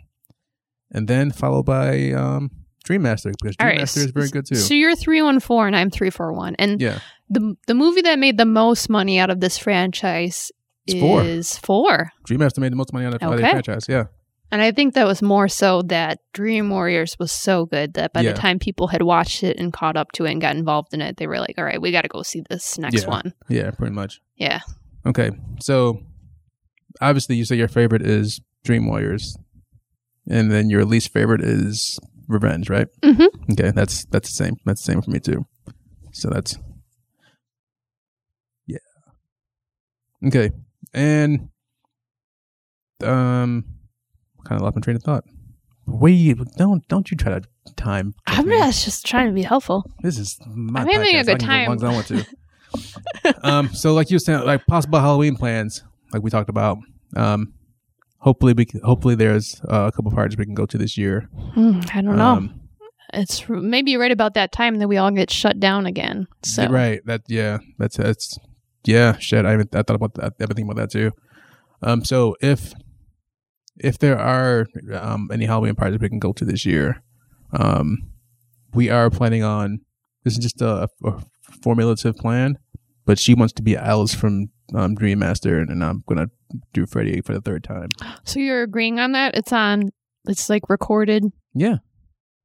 and 0.91 1.07
then 1.07 1.31
followed 1.31 1.65
by 1.65 2.11
um 2.11 2.49
Dream 2.83 3.03
Master 3.03 3.31
because 3.31 3.55
Dream 3.55 3.67
right, 3.69 3.77
Master 3.79 3.99
is 4.01 4.11
very 4.11 4.29
good 4.29 4.45
too. 4.45 4.55
So 4.55 4.73
you're 4.73 4.95
three 4.95 5.21
one 5.21 5.39
four 5.39 5.67
and 5.67 5.75
I'm 5.75 5.89
three 5.89 6.09
four 6.09 6.33
one, 6.33 6.55
and 6.57 6.81
yeah, 6.81 6.99
the 7.29 7.55
the 7.67 7.73
movie 7.75 8.01
that 8.01 8.17
made 8.19 8.37
the 8.37 8.45
most 8.45 8.89
money 8.89 9.19
out 9.19 9.29
of 9.29 9.39
this 9.39 9.57
franchise 9.57 10.51
It's 10.87 10.99
four. 10.99 11.23
is 11.23 11.57
four. 11.57 12.11
Dream 12.25 12.39
Master 12.39 12.59
made 12.61 12.71
the 12.71 12.75
most 12.77 12.91
money 12.93 13.05
out 13.05 13.13
of 13.13 13.19
the 13.19 13.37
franchise. 13.37 13.85
Yeah, 13.87 14.05
And 14.51 14.61
I 14.61 14.71
think 14.71 14.95
that 14.95 15.05
was 15.05 15.21
more 15.21 15.47
so 15.47 15.83
that 15.83 16.19
Dream 16.33 16.69
Warriors 16.69 17.17
was 17.19 17.31
so 17.31 17.65
good 17.67 17.93
that 17.93 18.13
by 18.13 18.21
Yeah. 18.21 18.31
the 18.33 18.37
time 18.39 18.57
people 18.59 18.87
had 18.87 19.01
watched 19.03 19.43
it 19.43 19.57
and 19.59 19.71
caught 19.71 19.95
up 19.95 20.11
to 20.13 20.25
it 20.25 20.31
and 20.31 20.41
got 20.41 20.55
involved 20.55 20.93
in 20.93 21.01
it, 21.01 21.17
they 21.17 21.27
were 21.27 21.39
like, 21.39 21.55
all 21.59 21.63
right, 21.63 21.79
we 21.81 21.91
got 21.91 22.01
to 22.01 22.07
go 22.09 22.23
see 22.23 22.41
this 22.49 22.77
next 22.79 23.03
Yeah. 23.03 23.09
one. 23.09 23.33
yeah, 23.47 23.71
pretty 23.71 23.93
much. 23.93 24.21
Yeah. 24.37 24.59
Okay, 25.05 25.29
so 25.61 26.01
obviously 26.99 27.35
you 27.35 27.45
say 27.45 27.55
your 27.55 27.67
favorite 27.67 28.01
is 28.01 28.41
Dream 28.63 28.87
Warriors, 28.87 29.37
and 30.27 30.51
then 30.51 30.69
your 30.69 30.83
least 30.85 31.13
favorite 31.13 31.41
is 31.41 31.99
Revenge, 32.31 32.69
right? 32.69 32.87
Mhm. 33.03 33.27
Okay, 33.51 33.71
that's 33.71 34.05
that's 34.05 34.29
the 34.29 34.43
same. 34.43 34.57
That's 34.65 34.81
the 34.85 34.91
same 34.91 35.01
for 35.01 35.11
me 35.11 35.19
too. 35.19 35.45
So 36.11 36.29
that's 36.29 36.57
yeah. 38.67 38.77
Okay, 40.25 40.51
and 40.93 41.49
um, 43.03 43.65
kind 44.45 44.59
of 44.59 44.61
lost 44.61 44.75
my 44.75 44.81
train 44.81 44.95
of 44.95 45.03
thought. 45.03 45.23
Wait, 45.87 46.37
don't 46.57 46.87
don't 46.87 47.11
you 47.11 47.17
try 47.17 47.39
to 47.39 47.41
time? 47.75 48.13
I'm 48.27 48.47
me. 48.47 48.57
just, 48.57 48.85
just 48.85 49.05
trying 49.05 49.27
to 49.27 49.33
be 49.33 49.43
helpful. 49.43 49.83
This 50.01 50.17
is 50.17 50.39
my 50.47 50.81
I'm 50.81 50.87
having 50.87 51.15
a 51.15 51.23
good 51.23 51.39
time. 51.39 51.71
as 51.71 51.81
long 51.81 51.93
as 51.93 52.07
I 52.11 52.15
want 52.15 52.25
to. 53.33 53.43
um, 53.47 53.73
so 53.73 53.93
like 53.93 54.09
you 54.09 54.15
were 54.15 54.19
saying, 54.19 54.45
like 54.45 54.65
possible 54.67 54.99
Halloween 54.99 55.35
plans, 55.35 55.83
like 56.13 56.23
we 56.23 56.29
talked 56.29 56.49
about. 56.49 56.77
Um, 57.15 57.53
hopefully 58.21 58.53
we 58.53 58.65
can, 58.65 58.81
hopefully 58.81 59.15
there's 59.15 59.61
uh, 59.69 59.89
a 59.89 59.91
couple 59.91 60.11
parties 60.11 60.37
we 60.37 60.45
can 60.45 60.53
go 60.53 60.65
to 60.65 60.77
this 60.77 60.97
year. 60.97 61.27
Hmm, 61.53 61.81
I 61.93 62.01
don't 62.01 62.17
know. 62.17 62.25
Um, 62.25 62.61
it's 63.13 63.47
maybe 63.49 63.97
right 63.97 64.11
about 64.11 64.35
that 64.35 64.51
time 64.51 64.75
that 64.75 64.87
we 64.87 64.97
all 64.97 65.11
get 65.11 65.29
shut 65.29 65.59
down 65.59 65.85
again. 65.85 66.27
So 66.43 66.67
Right. 66.67 67.01
That 67.05 67.21
yeah. 67.27 67.57
That's 67.77 67.97
that's 67.97 68.37
yeah. 68.85 69.17
Shit. 69.17 69.45
I 69.45 69.53
even 69.53 69.67
I 69.73 69.81
thought 69.81 69.95
about 69.95 70.13
that. 70.15 70.33
Everything 70.39 70.65
about 70.65 70.77
that 70.77 70.91
too. 70.91 71.11
Um. 71.81 72.05
So 72.05 72.35
if 72.41 72.73
if 73.77 73.97
there 73.99 74.17
are 74.17 74.65
um 74.93 75.29
any 75.33 75.45
Halloween 75.45 75.75
parties 75.75 75.99
we 75.99 76.07
can 76.09 76.19
go 76.19 76.31
to 76.31 76.45
this 76.45 76.65
year, 76.65 77.03
um, 77.51 77.97
we 78.73 78.89
are 78.89 79.09
planning 79.09 79.43
on. 79.43 79.81
This 80.23 80.33
is 80.33 80.39
just 80.39 80.61
a, 80.61 80.87
a 81.03 81.23
formulative 81.63 82.15
plan, 82.15 82.59
but 83.05 83.19
she 83.19 83.33
wants 83.33 83.53
to 83.53 83.63
be 83.63 83.75
Alice 83.75 84.13
from 84.13 84.51
um, 84.75 84.95
Dream 84.95 85.19
Master, 85.19 85.59
and, 85.59 85.69
and 85.69 85.83
I'm 85.83 86.03
gonna 86.07 86.27
do 86.73 86.85
Freddy 86.85 87.21
for 87.21 87.33
the 87.33 87.41
third 87.41 87.63
time. 87.63 87.89
So 88.23 88.39
you're 88.39 88.63
agreeing 88.63 88.99
on 88.99 89.11
that? 89.13 89.35
It's 89.35 89.51
on. 89.53 89.91
It's 90.27 90.49
like 90.49 90.69
recorded 90.69 91.25
Yeah. 91.53 91.77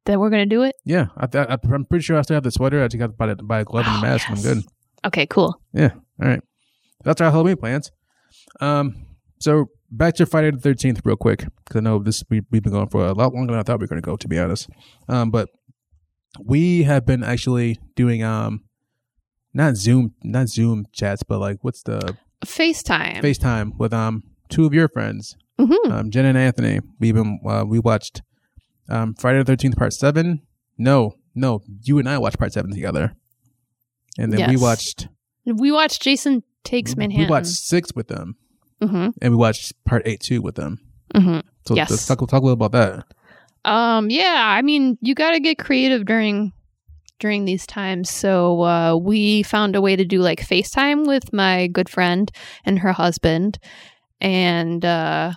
that 0.06 0.18
we're 0.18 0.30
gonna 0.30 0.46
do 0.46 0.62
it. 0.62 0.74
Yeah. 0.84 1.06
I, 1.16 1.26
I, 1.38 1.58
I'm 1.72 1.84
pretty 1.84 2.02
sure 2.02 2.18
I 2.18 2.22
still 2.22 2.34
have 2.36 2.42
the 2.44 2.50
sweater. 2.50 2.82
I 2.82 2.88
just 2.88 2.98
got 2.98 3.06
to 3.08 3.12
buy, 3.12 3.34
buy 3.34 3.60
a 3.60 3.64
glove 3.64 3.86
and 3.86 3.96
a 3.96 3.98
Oh, 3.98 4.02
mask, 4.02 4.28
and 4.28 4.38
I'm 4.38 4.42
good. 4.44 4.64
Okay, 5.04 5.26
cool. 5.26 5.60
Yeah. 5.72 5.90
All 6.22 6.28
right. 6.28 6.40
That's 7.04 7.20
our 7.20 7.30
Halloween 7.30 7.56
plans. 7.56 7.90
Um. 8.60 9.06
So 9.38 9.66
back 9.90 10.14
to 10.14 10.26
Friday 10.26 10.50
the 10.50 10.58
Thirteenth, 10.58 11.02
real 11.04 11.16
quick, 11.16 11.44
because 11.64 11.76
I 11.76 11.80
know 11.80 11.98
this 11.98 12.24
we 12.30 12.40
we've 12.50 12.62
been 12.62 12.72
going 12.72 12.88
for 12.88 13.04
a 13.06 13.12
lot 13.12 13.34
longer 13.34 13.52
than 13.52 13.60
I 13.60 13.62
thought 13.62 13.78
we 13.80 13.84
were 13.84 13.88
going 13.88 14.00
to 14.02 14.06
go, 14.06 14.16
to 14.16 14.28
be 14.28 14.38
honest. 14.38 14.68
Um. 15.08 15.30
But 15.30 15.50
we 16.42 16.82
have 16.84 17.06
been 17.06 17.22
actually 17.22 17.78
doing 17.94 18.22
um, 18.22 18.64
not 19.54 19.76
Zoom, 19.76 20.14
not 20.22 20.48
Zoom 20.48 20.86
chats, 20.92 21.22
but 21.22 21.38
like 21.38 21.58
what's 21.62 21.82
the 21.82 22.16
FaceTime. 22.44 23.20
FaceTime 23.22 23.76
with 23.78 23.92
um 23.92 24.22
two 24.48 24.66
of 24.66 24.74
your 24.74 24.88
friends, 24.88 25.36
hmm 25.58 25.90
um 25.90 26.10
Jen 26.10 26.24
and 26.26 26.38
Anthony. 26.38 26.80
We've 27.00 27.14
been 27.14 27.40
uh, 27.46 27.64
we 27.66 27.78
watched 27.78 28.22
um 28.88 29.14
Friday 29.14 29.38
the 29.38 29.44
Thirteenth 29.44 29.76
Part 29.76 29.92
Seven. 29.92 30.42
No, 30.78 31.14
no, 31.34 31.62
you 31.82 31.98
and 31.98 32.08
I 32.08 32.18
watched 32.18 32.38
Part 32.38 32.52
Seven 32.52 32.70
together, 32.72 33.14
and 34.18 34.32
then 34.32 34.48
we 34.50 34.56
watched 34.56 35.08
We 35.44 35.72
watched 35.72 36.02
Jason 36.02 36.42
Takes 36.64 36.96
Manhattan. 36.96 37.26
We 37.26 37.30
watched 37.30 37.48
six 37.48 37.92
with 37.94 38.08
them, 38.08 38.36
hmm 38.82 39.08
and 39.22 39.30
we 39.32 39.36
watched 39.36 39.72
part 39.84 40.02
eight 40.04 40.20
too 40.20 40.42
with 40.42 40.56
them. 40.56 40.80
hmm 41.14 41.40
So 41.66 41.74
Yes. 41.74 41.90
let's 41.90 42.06
talk, 42.06 42.18
talk 42.18 42.32
a 42.32 42.34
little 42.46 42.52
about 42.52 42.72
that. 42.72 43.04
Um, 43.64 44.10
yeah, 44.10 44.44
I 44.46 44.62
mean, 44.62 44.96
you 45.00 45.14
got 45.16 45.32
to 45.32 45.40
get 45.40 45.58
creative 45.58 46.04
during 46.04 46.52
during 47.18 47.44
these 47.44 47.66
times. 47.66 48.10
So 48.10 48.62
uh, 48.62 48.96
we 48.96 49.42
found 49.42 49.76
a 49.76 49.80
way 49.80 49.96
to 49.96 50.04
do 50.04 50.20
like 50.20 50.40
FaceTime 50.40 51.06
with 51.06 51.32
my 51.32 51.66
good 51.68 51.88
friend 51.88 52.30
and 52.64 52.78
her 52.80 52.92
husband, 52.92 53.58
and 54.20 54.84
uh, 54.84 55.32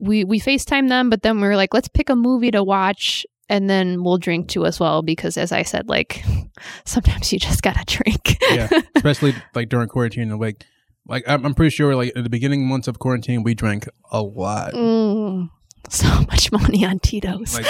we 0.00 0.24
we 0.24 0.40
FaceTime 0.40 0.88
them. 0.88 1.10
But 1.10 1.22
then 1.22 1.40
we 1.40 1.46
were 1.46 1.56
like, 1.56 1.74
let's 1.74 1.88
pick 1.88 2.10
a 2.10 2.16
movie 2.16 2.50
to 2.50 2.62
watch, 2.62 3.26
and 3.48 3.68
then 3.68 4.02
we'll 4.02 4.18
drink 4.18 4.48
too 4.48 4.66
as 4.66 4.78
well. 4.78 5.02
Because 5.02 5.36
as 5.36 5.52
I 5.52 5.62
said, 5.62 5.88
like 5.88 6.24
sometimes 6.84 7.32
you 7.32 7.38
just 7.38 7.62
gotta 7.62 7.84
drink. 7.86 8.38
Yeah, 8.50 8.68
especially 8.96 9.34
like 9.54 9.68
during 9.68 9.88
quarantine 9.88 10.30
and 10.30 10.40
like 10.40 10.64
like 11.06 11.24
I'm, 11.26 11.44
I'm 11.44 11.54
pretty 11.54 11.70
sure 11.70 11.96
like 11.96 12.12
at 12.16 12.24
the 12.24 12.30
beginning 12.30 12.66
months 12.66 12.88
of 12.88 12.98
quarantine 12.98 13.42
we 13.42 13.54
drank 13.54 13.88
a 14.10 14.22
lot. 14.22 14.74
Mm, 14.74 15.48
so 15.90 16.08
much 16.30 16.52
money 16.52 16.84
on 16.84 16.98
Tito's. 16.98 17.54
Like 17.54 17.66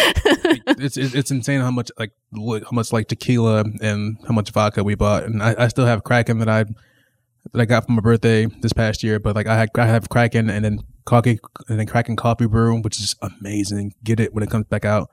it's 0.78 0.96
it's 0.96 1.14
it's 1.14 1.30
insane 1.30 1.60
how 1.60 1.70
much 1.70 1.90
like 1.98 2.12
li- 2.32 2.62
how 2.62 2.72
much 2.72 2.92
like 2.92 3.08
tequila 3.08 3.64
and 3.80 4.18
how 4.26 4.34
much 4.34 4.50
vodka 4.50 4.84
we 4.84 4.94
bought, 4.94 5.24
and 5.24 5.42
I, 5.42 5.54
I 5.58 5.68
still 5.68 5.86
have 5.86 6.04
Kraken 6.04 6.38
that 6.38 6.48
I 6.48 6.64
that 6.64 7.60
I 7.60 7.64
got 7.64 7.86
for 7.86 7.92
my 7.92 8.00
birthday 8.00 8.46
this 8.46 8.72
past 8.72 9.02
year. 9.02 9.18
But 9.18 9.34
like 9.34 9.46
I 9.46 9.56
had 9.56 9.70
I 9.76 9.86
have 9.86 10.08
Kraken 10.08 10.50
and 10.50 10.64
then 10.64 10.80
coffee 11.04 11.40
and 11.68 11.78
then 11.78 11.86
Kraken 11.86 12.16
coffee 12.16 12.46
brew, 12.46 12.80
which 12.80 13.00
is 13.00 13.16
amazing. 13.22 13.94
Get 14.04 14.20
it 14.20 14.34
when 14.34 14.42
it 14.42 14.50
comes 14.50 14.66
back 14.66 14.84
out. 14.84 15.10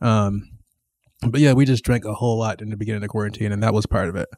Um, 0.00 0.48
but 1.28 1.40
yeah, 1.40 1.52
we 1.52 1.64
just 1.64 1.84
drank 1.84 2.04
a 2.04 2.14
whole 2.14 2.38
lot 2.38 2.62
in 2.62 2.70
the 2.70 2.76
beginning 2.76 3.02
of 3.02 3.10
quarantine, 3.10 3.52
and 3.52 3.62
that 3.62 3.74
was 3.74 3.86
part 3.86 4.08
of 4.08 4.16
it. 4.16 4.28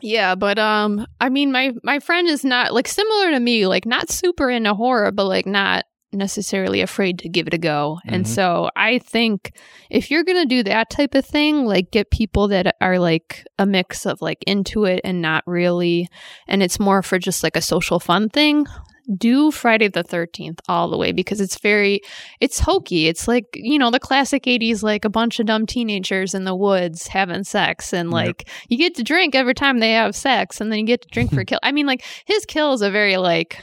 Yeah, 0.00 0.34
but 0.34 0.58
um 0.58 1.06
I 1.20 1.28
mean 1.28 1.52
my 1.52 1.72
my 1.82 2.00
friend 2.00 2.28
is 2.28 2.44
not 2.44 2.72
like 2.72 2.88
similar 2.88 3.30
to 3.30 3.40
me, 3.40 3.66
like 3.66 3.86
not 3.86 4.10
super 4.10 4.50
into 4.50 4.74
horror, 4.74 5.12
but 5.12 5.26
like 5.26 5.46
not 5.46 5.84
necessarily 6.12 6.80
afraid 6.80 7.18
to 7.20 7.28
give 7.28 7.46
it 7.46 7.54
a 7.54 7.58
go. 7.58 7.98
And 8.06 8.24
Mhm. 8.24 8.28
so 8.28 8.70
I 8.76 8.98
think 8.98 9.52
if 9.90 10.10
you're 10.10 10.24
going 10.24 10.42
to 10.42 10.46
do 10.46 10.62
that 10.64 10.90
type 10.90 11.14
of 11.14 11.24
thing, 11.24 11.64
like 11.64 11.90
get 11.90 12.10
people 12.10 12.48
that 12.48 12.76
are 12.80 12.98
like 12.98 13.44
a 13.58 13.66
mix 13.66 14.04
of 14.06 14.20
like 14.22 14.42
into 14.46 14.84
it 14.84 15.00
and 15.04 15.20
not 15.22 15.42
really 15.46 16.08
and 16.48 16.62
it's 16.62 16.78
more 16.80 17.02
for 17.02 17.18
just 17.18 17.42
like 17.42 17.56
a 17.56 17.62
social 17.62 17.98
fun 18.00 18.28
thing, 18.28 18.66
do 19.18 19.50
Friday 19.50 19.88
the 19.88 20.04
13th 20.04 20.60
all 20.68 20.88
the 20.88 20.96
way 20.96 21.10
because 21.10 21.40
it's 21.40 21.58
very 21.58 22.00
it's 22.40 22.60
hokey. 22.60 23.08
It's 23.08 23.26
like, 23.26 23.46
you 23.54 23.76
know, 23.78 23.90
the 23.90 23.98
classic 23.98 24.44
80s 24.44 24.82
like 24.84 25.04
a 25.04 25.10
bunch 25.10 25.40
of 25.40 25.46
dumb 25.46 25.66
teenagers 25.66 26.34
in 26.34 26.44
the 26.44 26.54
woods 26.54 27.08
having 27.08 27.42
sex 27.42 27.92
and 27.92 28.10
Yep. 28.10 28.12
like 28.14 28.48
you 28.68 28.78
get 28.78 28.94
to 28.94 29.02
drink 29.02 29.34
every 29.34 29.54
time 29.54 29.80
they 29.80 29.92
have 29.92 30.14
sex 30.14 30.60
and 30.60 30.70
then 30.70 30.78
you 30.78 30.86
get 30.86 31.02
to 31.02 31.08
drink 31.08 31.32
for 31.34 31.44
kill. 31.44 31.58
I 31.64 31.72
mean 31.72 31.86
like 31.86 32.04
his 32.26 32.46
kills 32.46 32.80
are 32.82 32.90
very 32.92 33.16
like 33.16 33.58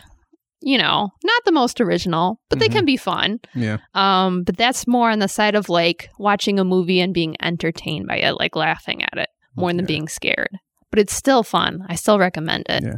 you 0.61 0.77
know, 0.77 1.09
not 1.23 1.41
the 1.45 1.51
most 1.51 1.79
original, 1.79 2.39
but 2.49 2.59
they 2.59 2.67
Mhm. 2.67 2.71
can 2.73 2.85
be 2.85 2.97
fun. 2.97 3.39
Yeah, 3.55 3.77
Um, 3.93 4.43
but 4.43 4.57
that's 4.57 4.85
more 4.87 5.09
on 5.09 5.19
the 5.19 5.27
side 5.27 5.55
of 5.55 5.69
like 5.69 6.09
watching 6.19 6.59
a 6.59 6.63
movie 6.65 6.99
and 6.99 7.13
being 7.13 7.35
entertained 7.41 8.07
by 8.07 8.17
it, 8.17 8.33
like 8.33 8.55
laughing 8.55 9.01
at 9.03 9.17
it 9.17 9.29
more 9.55 9.69
than 9.69 9.79
Yeah. 9.81 9.85
being 9.87 10.07
scared. 10.07 10.57
But 10.91 10.99
it's 10.99 11.13
still 11.13 11.43
fun. 11.43 11.85
I 11.87 11.95
still 11.95 12.19
recommend 12.19 12.65
it. 12.69 12.83
Yeah. 12.83 12.97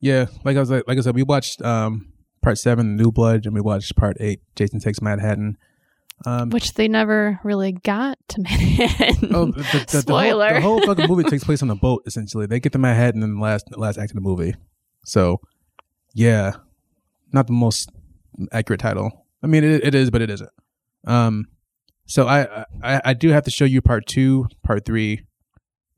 yeah. 0.00 0.26
Like 0.44 0.56
I 0.56 0.60
was 0.60 0.70
like, 0.70 0.84
like 0.88 0.98
I 0.98 1.00
said, 1.02 1.14
we 1.14 1.22
watched 1.22 1.62
um 1.62 2.06
part 2.42 2.58
seven, 2.58 2.96
New 2.96 3.10
Blood, 3.12 3.46
and 3.46 3.54
we 3.54 3.60
watched 3.60 3.94
part 3.96 4.16
eight, 4.20 4.40
Jason 4.56 4.80
Takes 4.80 5.00
Manhattan. 5.02 5.56
Um, 6.26 6.50
Which 6.50 6.74
they 6.74 6.88
never 6.88 7.38
really 7.44 7.70
got 7.72 8.18
to 8.30 8.40
Manhattan. 8.40 9.30
Oh, 9.34 9.44
the, 9.46 9.52
the, 9.52 9.62
the, 9.62 9.62
the, 9.86 9.92
whole, 9.92 10.00
Spoiler. 10.02 10.54
the 10.54 10.60
whole 10.60 10.82
fucking 10.84 11.06
movie 11.08 11.22
takes 11.30 11.44
place 11.44 11.62
on 11.62 11.70
a 11.70 11.76
boat. 11.76 12.02
Essentially, 12.06 12.46
they 12.46 12.58
get 12.58 12.72
to 12.72 12.78
Manhattan 12.78 13.22
in 13.22 13.36
the 13.36 13.40
last 13.40 13.66
the 13.70 13.78
last 13.78 13.98
act 13.98 14.10
of 14.10 14.16
the 14.16 14.20
movie. 14.20 14.54
So, 15.04 15.40
yeah, 16.14 16.54
not 17.32 17.46
the 17.46 17.52
most 17.52 17.90
accurate 18.52 18.80
title. 18.80 19.26
I 19.42 19.46
mean, 19.46 19.64
it, 19.64 19.84
it 19.84 19.94
is, 19.94 20.10
but 20.10 20.22
it 20.22 20.30
isn't. 20.30 20.50
Um, 21.06 21.46
so 22.06 22.26
I, 22.26 22.64
I 22.82 23.00
I 23.06 23.14
do 23.14 23.28
have 23.30 23.44
to 23.44 23.50
show 23.50 23.64
you 23.64 23.80
part 23.82 24.06
two, 24.06 24.46
part 24.64 24.84
three, 24.84 25.24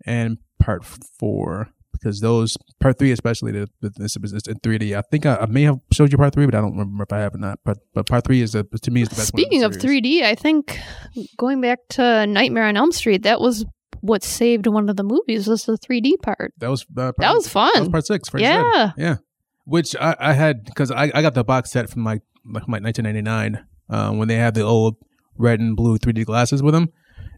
and 0.05 0.39
part 0.59 0.85
four 0.85 1.69
because 1.93 2.21
those 2.21 2.57
part 2.81 2.99
three, 2.99 3.13
especially 3.13 3.53
the, 3.53 3.69
is 4.01 4.17
in 4.47 4.59
3D. 4.61 4.97
I 4.97 5.03
think 5.03 5.27
I, 5.27 5.37
I 5.37 5.47
may 5.47 5.63
have 5.63 5.79
showed 5.93 6.11
you 6.13 6.19
part 6.19 6.33
three, 6.35 6.47
but 6.47 6.55
I 6.55 6.61
don't 6.61 6.73
remember 6.73 7.05
if 7.05 7.13
I 7.13 7.19
have 7.19 7.35
or 7.35 7.39
not. 7.39 7.59
But 7.65 7.79
but 7.95 8.07
part 8.07 8.25
three 8.25 8.41
is 8.43 8.55
a, 8.55 8.65
to 8.65 8.91
me 8.91 9.03
is 9.03 9.09
the 9.09 9.17
best. 9.17 9.33
one 9.33 9.41
Speaking 9.43 9.61
the 9.61 9.67
of 9.67 9.75
series. 9.81 10.03
3D, 10.03 10.23
I 10.23 10.35
think 10.35 10.79
going 11.37 11.61
back 11.61 11.79
to 11.91 12.27
Nightmare 12.27 12.65
on 12.65 12.77
Elm 12.77 12.93
Street, 12.93 13.23
that 13.25 13.41
was 13.41 13.65
what 14.01 14.23
saved 14.25 14.67
one 14.67 14.89
of 14.89 14.97
the 14.97 15.03
movies 15.05 15.47
was 15.47 15.67
the 15.67 15.77
3D 15.77 16.13
part. 16.23 16.55
that 16.59 16.69
was 16.71 16.83
uh, 16.97 17.13
part, 17.13 17.17
That 17.19 17.35
was 17.35 17.49
fun. 17.49 17.71
that 17.75 17.81
was 17.81 17.89
part 17.91 18.07
six. 18.07 18.29
Freddy's 18.31 18.49
Dead. 18.49 18.95
yeah. 18.97 19.17
Yeah, 19.67 19.71
which 19.73 19.97
I, 19.97 20.17
I 20.19 20.33
had 20.33 20.65
because 20.65 20.91
I, 20.91 21.11
I 21.15 21.23
got 21.23 21.35
the 21.35 21.45
box 21.45 21.71
set 21.71 21.89
from 21.91 22.05
like 22.05 22.23
like 22.45 22.67
my 22.69 22.79
1999 22.79 23.65
uh, 23.89 24.13
when 24.13 24.29
they 24.29 24.37
had 24.37 24.55
the 24.55 24.63
old 24.63 24.97
red 25.37 25.61
and 25.61 25.77
blue 25.77 25.99
3D 25.99 26.25
glasses 26.25 26.63
with 26.63 26.75
them, 26.75 26.89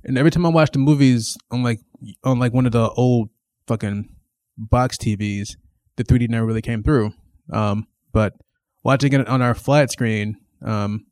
and 0.04 0.16
every 0.18 0.30
time 0.30 0.46
I 0.46 0.50
watched 0.50 0.72
the 0.74 0.78
movies 0.78 1.36
on 1.50 1.62
like 1.62 1.80
on 2.24 2.38
like 2.38 2.52
one 2.52 2.66
of 2.66 2.72
the 2.72 2.88
old 2.90 3.28
fucking 3.66 4.08
box 4.56 4.96
TVs, 4.96 5.56
the 5.96 6.04
3D 6.04 6.28
never 6.28 6.46
really 6.46 6.62
came 6.62 6.82
through. 6.82 7.12
Um, 7.52 7.86
but 8.12 8.34
watching 8.82 9.12
it 9.12 9.26
on 9.28 9.42
our 9.42 9.54
flat 9.54 9.90
screen, 9.90 10.36
um, 10.64 11.06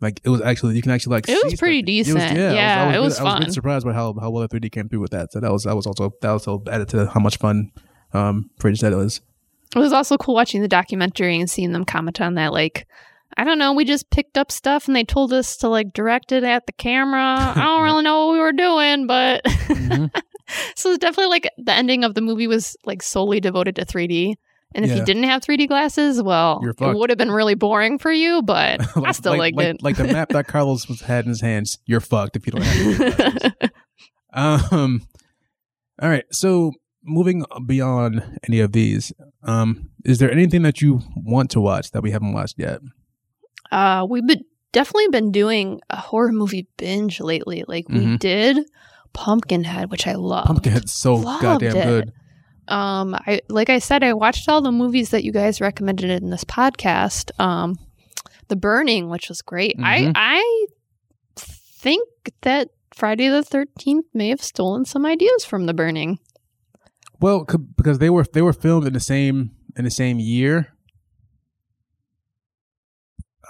like 0.00 0.20
it 0.24 0.28
was 0.30 0.40
actually 0.40 0.76
you 0.76 0.82
can 0.82 0.92
actually 0.92 1.16
like 1.16 1.28
It 1.28 1.38
was 1.44 1.54
pretty 1.56 2.02
stuff. 2.04 2.16
decent. 2.16 2.36
Yeah, 2.38 2.84
I 2.84 2.86
was, 2.86 2.96
it 2.96 3.00
was 3.00 3.18
really, 3.18 3.20
I 3.20 3.24
was 3.24 3.34
really 3.34 3.44
fun. 3.46 3.52
surprised 3.52 3.86
by 3.86 3.92
how 3.92 4.14
how 4.20 4.30
well 4.30 4.46
the 4.46 4.58
3D 4.60 4.72
came 4.72 4.88
through 4.88 5.00
with 5.00 5.10
that. 5.10 5.32
So 5.32 5.40
that 5.40 5.52
was 5.52 5.64
that 5.64 5.76
was 5.76 5.86
also 5.86 6.12
that 6.22 6.28
also 6.30 6.62
added 6.70 6.88
to 6.90 7.06
how 7.06 7.20
much 7.20 7.36
fun 7.38 7.70
um 8.12 8.50
Freddy's 8.58 8.80
Dead 8.80 8.92
it 8.92 8.96
was. 8.96 9.20
It 9.74 9.78
was 9.78 9.92
also 9.92 10.16
cool 10.16 10.34
watching 10.34 10.62
the 10.62 10.68
documentary 10.68 11.38
and 11.38 11.48
seeing 11.48 11.72
them 11.72 11.84
comment 11.84 12.20
on 12.20 12.34
that. 12.34 12.52
Like, 12.52 12.86
I 13.36 13.44
don't 13.44 13.58
know, 13.58 13.72
we 13.72 13.84
just 13.84 14.10
picked 14.10 14.36
up 14.36 14.50
stuff 14.50 14.86
and 14.88 14.96
they 14.96 15.04
told 15.04 15.32
us 15.32 15.56
to 15.58 15.68
like 15.68 15.92
direct 15.92 16.32
it 16.32 16.42
at 16.42 16.66
the 16.66 16.72
camera. 16.72 17.36
I 17.56 17.62
don't 17.62 17.82
really 17.84 18.02
know 18.02 18.26
what 18.26 18.32
we 18.32 18.38
were 18.40 18.52
doing, 18.52 19.06
but 19.06 19.44
Mhm. 19.44 20.10
so 20.74 20.90
it's 20.90 20.98
definitely 20.98 21.30
like 21.30 21.48
the 21.56 21.72
ending 21.72 22.02
of 22.02 22.14
the 22.14 22.20
movie 22.20 22.48
was 22.48 22.76
like 22.84 23.02
solely 23.02 23.38
devoted 23.40 23.76
to 23.76 23.84
3D. 23.84 24.34
And 24.74 24.84
if 24.84 24.90
Yeah. 24.90 24.98
you 24.98 25.04
didn't 25.04 25.22
have 25.24 25.42
3D 25.42 25.66
glasses, 25.68 26.20
well, 26.22 26.60
it 26.64 26.80
would 26.80 27.10
have 27.10 27.18
been 27.18 27.30
really 27.30 27.54
boring 27.54 27.98
for 27.98 28.10
you, 28.12 28.42
but 28.42 28.80
I 29.04 29.12
still 29.12 29.32
like, 29.38 29.54
liked 29.54 29.56
like, 29.56 29.66
it. 29.68 29.82
like 29.82 29.96
the 29.96 30.12
map 30.12 30.28
that 30.30 30.48
Carlos 30.48 30.88
was 30.88 31.00
had 31.02 31.24
in 31.24 31.28
his 31.30 31.40
hands. 31.40 31.78
You're 31.86 32.00
fucked 32.00 32.34
if 32.36 32.46
you 32.46 32.52
don't 32.52 32.62
have. 32.62 32.96
3D 32.96 33.16
glasses. 33.16 33.70
um. 34.32 35.02
All 36.02 36.08
right. 36.08 36.24
So 36.32 36.72
moving 37.02 37.44
beyond 37.66 38.22
any 38.48 38.60
of 38.60 38.72
these, 38.72 39.12
um, 39.42 39.90
is 40.04 40.18
there 40.18 40.30
anything 40.30 40.62
that 40.62 40.80
you 40.82 41.00
want 41.16 41.50
to 41.52 41.60
watch 41.60 41.90
that 41.92 42.02
we 42.02 42.10
haven't 42.10 42.32
watched 42.32 42.58
yet? 42.58 42.80
Uh, 43.72 44.06
we've 44.08 44.26
been 44.26 44.44
definitely 44.72 45.08
been 45.08 45.32
doing 45.32 45.80
a 45.90 45.96
horror 45.96 46.32
movie 46.32 46.66
binge 46.76 47.20
lately. 47.20 47.64
Like 47.66 47.88
we 47.88 48.00
Mhm. 48.00 48.18
did 48.18 48.58
Pumpkinhead, 49.12 49.90
which 49.90 50.06
I 50.06 50.14
love. 50.14 50.46
Pumpkinhead's 50.46 50.92
so 50.92 51.14
Loved 51.16 51.42
goddamn 51.42 51.76
it. 51.76 51.84
good. 51.84 52.12
Um, 52.68 53.14
I 53.14 53.40
like 53.48 53.68
I 53.70 53.78
said, 53.80 54.04
I 54.04 54.12
watched 54.12 54.48
all 54.48 54.60
the 54.60 54.70
movies 54.70 55.10
that 55.10 55.24
you 55.24 55.32
guys 55.32 55.60
recommended 55.60 56.10
in 56.22 56.30
this 56.30 56.44
podcast. 56.44 57.30
Um, 57.40 57.76
The 58.48 58.56
Burning, 58.56 59.08
which 59.10 59.28
was 59.28 59.42
great. 59.42 59.76
Mhm. 59.78 59.84
I 59.84 60.12
I 60.14 60.66
think 61.36 62.06
that 62.42 62.68
Friday 62.94 63.28
the 63.28 63.42
13th 63.42 64.04
may 64.12 64.28
have 64.28 64.42
stolen 64.42 64.84
some 64.84 65.06
ideas 65.06 65.44
from 65.44 65.66
The 65.66 65.74
Burning. 65.74 66.18
Well, 67.20 67.44
c- 67.50 67.58
because 67.76 67.98
they 67.98 68.10
were 68.10 68.24
they 68.32 68.42
were 68.42 68.52
filmed 68.52 68.86
in 68.86 68.92
the 68.94 69.00
same 69.00 69.50
in 69.76 69.84
the 69.84 69.90
same 69.90 70.18
year. 70.18 70.68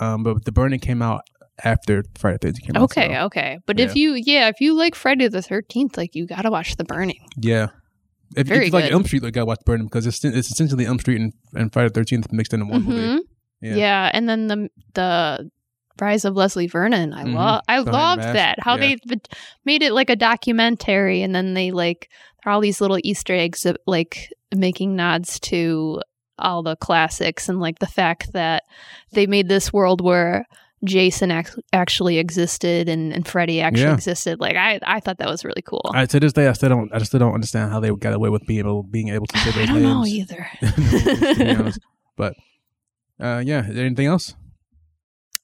Um, 0.00 0.22
but 0.22 0.44
the 0.44 0.52
burning 0.52 0.80
came 0.80 1.02
out 1.02 1.22
after 1.62 2.04
Friday 2.18 2.38
the 2.40 2.48
13th 2.52 2.62
came 2.62 2.76
out. 2.76 2.82
Okay, 2.84 3.14
so, 3.14 3.20
okay. 3.26 3.58
But 3.66 3.78
if 3.78 3.94
you, 3.94 4.14
yeah, 4.14 4.48
if 4.48 4.60
you 4.60 4.72
like 4.74 4.94
Friday 4.94 5.28
the 5.28 5.40
13th, 5.40 5.96
like 5.98 6.14
you 6.14 6.26
got 6.26 6.42
to 6.42 6.50
watch 6.50 6.76
The 6.76 6.84
Burning. 6.84 7.26
yeah. 7.36 7.68
If, 8.36 8.46
Very 8.46 8.66
if 8.68 8.72
you 8.72 8.78
like. 8.78 8.92
Elm 8.92 9.04
Street, 9.04 9.24
like, 9.24 9.32
gotta 9.34 9.44
watch 9.44 9.58
Burning 9.66 9.86
because 9.86 10.06
it's 10.06 10.24
it's 10.24 10.52
essentially 10.52 10.86
Elm 10.86 11.00
Street 11.00 11.20
and, 11.20 11.32
and 11.52 11.72
Friday 11.72 11.88
the 11.92 12.00
13th 12.00 12.32
mixed 12.32 12.54
into 12.54 12.64
one 12.64 12.84
movie. 12.84 13.00
Mhm. 13.00 13.18
Yeah. 13.60 13.74
Yeah. 13.74 14.10
and 14.14 14.28
then 14.28 14.46
the 14.46 14.70
the 14.94 15.50
Rise 16.00 16.24
of 16.24 16.34
Leslie 16.36 16.68
Vernon. 16.68 17.12
I 17.12 17.24
Mhm. 17.24 17.34
love 17.34 17.62
I 17.68 17.82
Behind 17.82 17.92
loved 17.92 18.22
that. 18.36 18.58
How 18.60 18.76
Yeah. 18.76 18.94
they 19.06 19.16
made 19.64 19.82
it 19.82 19.92
like 19.92 20.08
a 20.10 20.16
documentary 20.16 21.22
and 21.22 21.34
then 21.34 21.54
they 21.54 21.72
like 21.72 22.08
there 22.44 22.50
are 22.50 22.54
all 22.54 22.60
these 22.60 22.80
little 22.80 22.98
Easter 23.02 23.34
eggs 23.34 23.66
of, 23.66 23.76
like 23.86 24.28
making 24.54 24.96
nods 24.96 25.38
to 25.40 26.00
all 26.38 26.62
the 26.62 26.76
classics 26.76 27.48
and 27.48 27.60
like 27.60 27.78
the 27.80 27.86
fact 27.86 28.32
that 28.32 28.62
they 29.12 29.26
made 29.26 29.48
this 29.48 29.72
world 29.72 30.00
where 30.00 30.46
Jason 30.82 31.30
ac- 31.30 31.60
actually 31.74 32.16
existed 32.18 32.88
and, 32.88 33.12
and 33.12 33.28
Freddy 33.28 33.60
actually 33.60 33.82
Yeah. 33.82 33.92
existed. 33.94 34.40
Like 34.40 34.56
I 34.56 34.80
I 34.82 35.00
thought 35.00 35.18
that 35.18 35.28
was 35.28 35.44
really 35.44 35.60
cool. 35.60 35.90
I, 35.92 36.06
to 36.06 36.18
this 36.18 36.32
day, 36.32 36.48
I 36.48 36.54
still 36.54 36.70
don't 36.70 36.90
I 36.94 36.98
still 37.00 37.20
don't 37.20 37.34
understand 37.34 37.70
how 37.70 37.80
they 37.80 37.90
got 37.90 38.14
away 38.14 38.30
with 38.30 38.46
being 38.46 38.60
able 38.60 38.82
being 38.84 39.08
able 39.08 39.26
to 39.26 39.38
say 39.38 39.62
I 39.62 39.66
don't 39.66 39.82
know 39.82 40.06
either. 40.06 40.48
honest. 41.58 41.78
But 42.16 42.32
uh, 43.20 43.42
yeah, 43.44 43.62
anything 43.68 44.06
else? 44.06 44.34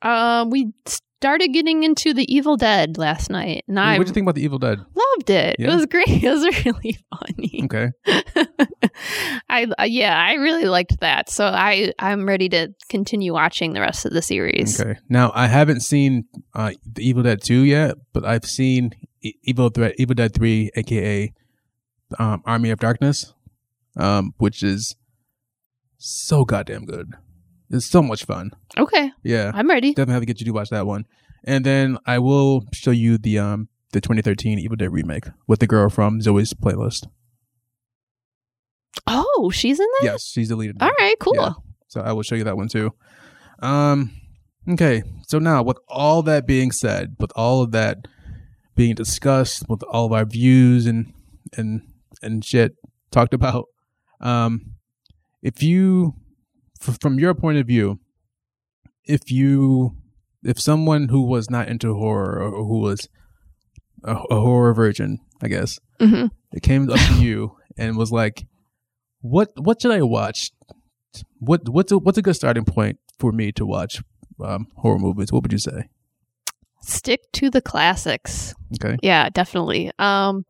Um, 0.01 0.49
we 0.51 0.73
started 1.21 1.49
getting 1.49 1.83
into 1.83 2.13
the 2.15 2.33
Evil 2.35 2.57
Dead 2.57 2.99
last 2.99 3.31
night, 3.31 3.65
and 3.69 3.79
I 3.81 3.97
what 3.99 4.05
do 4.07 4.11
you 4.11 4.15
think 4.15 4.25
about 4.25 4.35
the 4.37 4.43
Evil 4.45 4.59
Dead? 4.59 4.79
loved 4.79 5.31
it. 5.31 5.57
Yeah? 5.59 5.73
It 5.73 5.75
was 5.77 5.87
great. 5.87 6.09
It 6.23 6.31
was 6.31 6.65
really 6.65 6.99
funny. 7.11 7.63
Okay, 7.65 7.91
I 9.49 9.87
yeah, 9.87 10.17
I 10.17 10.35
really 10.35 10.65
liked 10.67 11.01
that. 11.01 11.31
So 11.31 11.47
I 11.47 11.93
I'm 11.99 12.27
ready 12.27 12.49
to 12.51 12.69
continue 12.89 13.33
watching 13.33 13.73
the 13.73 13.81
rest 13.81 14.05
of 14.07 14.13
the 14.13 14.23
series. 14.23 14.81
okay. 14.81 14.99
Now 15.09 15.33
I 15.35 15.47
haven't 15.47 15.81
seen 15.81 16.25
uh, 16.55 16.73
the 16.91 17.07
Evil 17.07 17.23
Dead 17.23 17.43
two 17.43 17.63
yet, 17.63 17.97
but 18.13 18.25
I've 18.25 18.45
seen 18.45 18.91
E- 19.23 19.35
Evil 19.43 19.69
Threat, 19.71 19.95
Evil 19.99 20.15
Dead 20.15 20.35
three, 20.35 20.71
aka 20.77 21.33
um, 22.19 22.43
Army 22.45 22.71
of 22.71 22.79
Darkness, 22.79 23.33
um, 23.97 24.35
which 24.39 24.63
is 24.63 24.97
so 25.99 26.45
goddamn 26.45 26.85
good. 26.85 27.15
It's 27.71 27.87
so 27.87 28.03
much 28.03 28.25
fun. 28.25 28.51
Okay, 28.79 29.11
Yeah, 29.25 29.51
I'm 29.55 29.69
ready. 29.69 29.91
definitely 29.91 30.15
have 30.15 30.23
to 30.23 30.27
get 30.27 30.41
you 30.41 30.47
to 30.47 30.53
watch 30.53 30.71
that 30.71 30.87
one. 30.87 31.05
And 31.45 31.65
then 31.65 31.99
I 32.07 32.19
will 32.19 32.65
show 32.73 32.91
you 32.93 33.19
the 33.19 33.39
um 33.39 33.69
the 33.93 34.01
2013 34.01 34.59
Evil 34.59 34.77
Dead 34.77 34.93
remake 34.93 35.25
with 35.47 35.61
the 35.61 35.67
girl 35.67 35.89
from 35.89 36.21
Zoey's 36.21 36.53
playlist. 36.55 37.07
Oh, 39.07 39.51
she's 39.53 39.79
in 39.79 39.87
there. 40.01 40.13
Yes, 40.13 40.25
she's 40.25 40.49
the 40.49 40.57
lead. 40.57 40.71
in 40.71 40.77
All 40.81 40.91
that. 40.99 41.15
cool. 41.21 41.35
Yeah. 41.37 41.53
So 41.89 42.01
I 42.01 42.13
will 42.13 42.23
show 42.23 42.35
you 42.35 42.45
that 42.45 42.57
one 42.57 42.69
too. 42.69 42.93
Um 43.61 44.11
okay. 44.69 45.03
So 45.29 45.39
now 45.39 45.63
with 45.63 45.79
all 45.89 46.23
that 46.23 46.47
being 46.47 46.73
said, 46.73 47.17
with 47.19 47.33
all 47.37 47.63
of 47.63 47.73
that 47.73 47.99
being 48.75 48.95
discussed, 48.95 49.69
with 49.69 49.83
all 49.85 50.07
of 50.07 50.13
our 50.13 50.25
views 50.25 50.87
and 50.87 51.13
and 51.57 51.83
and 52.23 52.45
shit 52.45 52.75
talked 53.11 53.35
about, 53.35 53.67
um 54.21 54.73
if 55.43 55.63
you 55.63 56.15
f- 56.81 56.99
from 57.01 57.19
your 57.19 57.35
point 57.35 57.59
of 57.59 57.67
view, 57.67 57.99
if 59.05 59.31
you 59.31 59.97
if 60.43 60.61
someone 60.61 61.09
who 61.09 61.23
was 61.23 61.51
not 61.51 61.69
into 61.69 61.95
horror 61.95 62.41
or 62.41 62.65
who 62.65 62.79
was 62.81 63.09
a, 64.05 64.15
a 64.31 64.41
horror 64.41 64.75
virgin, 64.75 65.19
I 65.43 65.49
guess, 65.49 65.79
hmm 66.01 66.27
it 66.53 66.63
came 66.63 66.89
up 66.91 66.99
to 66.99 67.15
you 67.23 67.57
and 67.77 67.97
was 67.97 68.11
like, 68.13 68.47
"What 69.21 69.51
what 69.57 69.81
should 69.83 69.93
I 69.93 70.03
watch? 70.03 70.51
What 71.39 71.69
what's 71.69 71.93
a, 71.93 71.99
what's 71.99 72.19
a 72.19 72.23
good 72.23 72.37
starting 72.37 72.65
point 72.65 72.99
for 73.19 73.33
me 73.33 73.53
to 73.53 73.67
watch 73.67 74.03
um, 74.43 74.69
horror 74.77 74.99
movies? 74.99 75.33
What 75.33 75.43
would 75.43 75.53
you 75.53 75.59
say?" 75.59 75.89
Stick 76.83 77.21
to 77.33 77.51
the 77.51 77.61
classics. 77.61 78.55
Okay, 78.81 78.97
Yeah, 79.03 79.29
definitely. 79.31 79.91
Um 79.99 80.45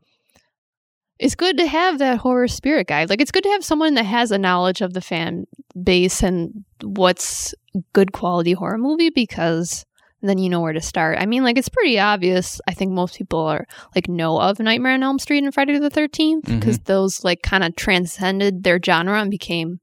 it's 1.19 1.35
good 1.35 1.57
to 1.59 1.67
have 1.67 1.99
that 1.99 2.19
horror 2.19 2.49
spirit 2.49 2.89
guide. 2.89 3.09
Like 3.09 3.21
it's 3.21 3.31
good 3.31 3.45
to 3.45 3.51
have 3.51 3.65
someone 3.65 3.95
that 3.95 4.05
has 4.05 4.31
a 4.31 4.39
knowledge 4.39 4.81
of 4.81 4.93
the 4.93 5.01
fan 5.01 5.47
base 5.83 6.23
and 6.23 6.65
what's 6.83 7.55
good 7.93 8.13
quality 8.13 8.53
horror 8.53 8.79
movie 8.79 9.11
because 9.11 9.85
then 10.23 10.39
you 10.39 10.49
know 10.49 10.61
where 10.61 10.73
to 10.73 10.81
start. 10.81 11.19
I 11.21 11.27
mean, 11.27 11.43
like 11.43 11.59
it's 11.59 11.69
pretty 11.69 11.99
obvious. 11.99 12.61
I 12.67 12.75
think 12.75 12.93
most 12.93 13.17
people 13.17 13.41
are 13.41 13.67
like 13.95 14.09
know 14.09 14.41
of 14.41 14.59
Nightmare 14.59 14.95
on 14.95 15.03
Elm 15.03 15.19
Street 15.19 15.45
and 15.45 15.55
Friday 15.55 15.79
the 15.79 15.91
13th 15.91 16.43
mm-hmm. 16.43 16.59
because 16.59 16.79
those 16.81 17.25
like 17.25 17.43
kind 17.43 17.65
of 17.65 17.77
transcended 17.77 18.63
their 18.65 18.81
genre 18.83 19.21
and 19.21 19.31
became 19.31 19.81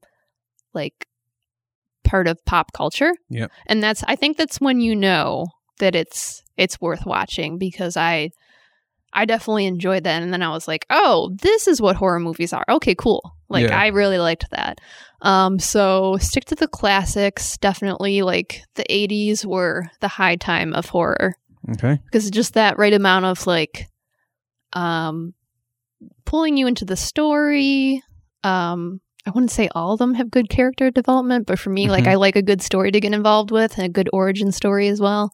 like 0.72 1.06
part 2.04 2.28
of 2.28 2.44
pop 2.44 2.72
culture. 2.72 3.12
Yeah. 3.28 3.46
And 3.66 3.82
that's 3.82 4.04
I 4.06 4.16
think 4.16 4.36
that's 4.36 4.60
when 4.60 4.80
you 4.80 4.94
know 4.94 5.46
that 5.78 5.94
it's 5.94 6.42
it's 6.56 6.80
worth 6.80 7.06
watching 7.06 7.58
because 7.58 7.96
I 7.96 8.30
I 9.14 9.24
definitely 9.24 9.66
enjoyed 9.66 10.04
that 10.04 10.22
and 10.22 10.32
then 10.32 10.42
I 10.42 10.50
was 10.50 10.66
like, 10.68 10.84
"Oh, 10.90 11.30
this 11.40 11.66
is 11.68 11.80
what 11.80 11.96
horror 11.96 12.20
movies 12.20 12.52
are." 12.52 12.64
Okay, 12.68 12.94
cool. 12.94 13.34
Like 13.48 13.68
Yeah. 13.68 13.78
I 13.78 13.88
really 13.88 14.18
liked 14.18 14.46
that. 14.50 14.80
Um 15.22 15.58
so 15.58 16.16
stick 16.20 16.44
to 16.46 16.54
the 16.54 16.68
classics. 16.68 17.56
Definitely 17.58 18.22
like 18.22 18.62
the 18.74 18.84
80s 18.90 19.46
were 19.46 19.88
the 20.00 20.08
high 20.08 20.36
time 20.36 20.74
of 20.74 20.86
horror 20.90 21.34
okay, 21.72 21.98
because 22.04 22.28
just 22.30 22.54
that 22.54 22.76
right 22.78 22.92
amount 22.92 23.24
of 23.24 23.46
like 23.46 23.86
um 24.74 25.32
pulling 26.26 26.56
you 26.56 26.66
into 26.66 26.84
the 26.84 26.96
story 26.96 28.02
um 28.42 29.00
i 29.26 29.30
wouldn't 29.30 29.50
say 29.50 29.68
all 29.74 29.92
of 29.92 29.98
them 29.98 30.14
have 30.14 30.30
good 30.30 30.48
character 30.50 30.90
development 30.90 31.46
but 31.46 31.58
for 31.58 31.70
me 31.70 31.88
like 31.88 32.04
Mhm. 32.04 32.08
i 32.10 32.14
like 32.16 32.36
a 32.36 32.42
good 32.42 32.60
story 32.60 32.90
to 32.90 33.00
get 33.00 33.14
involved 33.14 33.50
with 33.50 33.76
and 33.78 33.86
a 33.86 33.88
good 33.88 34.10
origin 34.12 34.50
story 34.52 34.88
as 34.88 35.00
well 35.00 35.30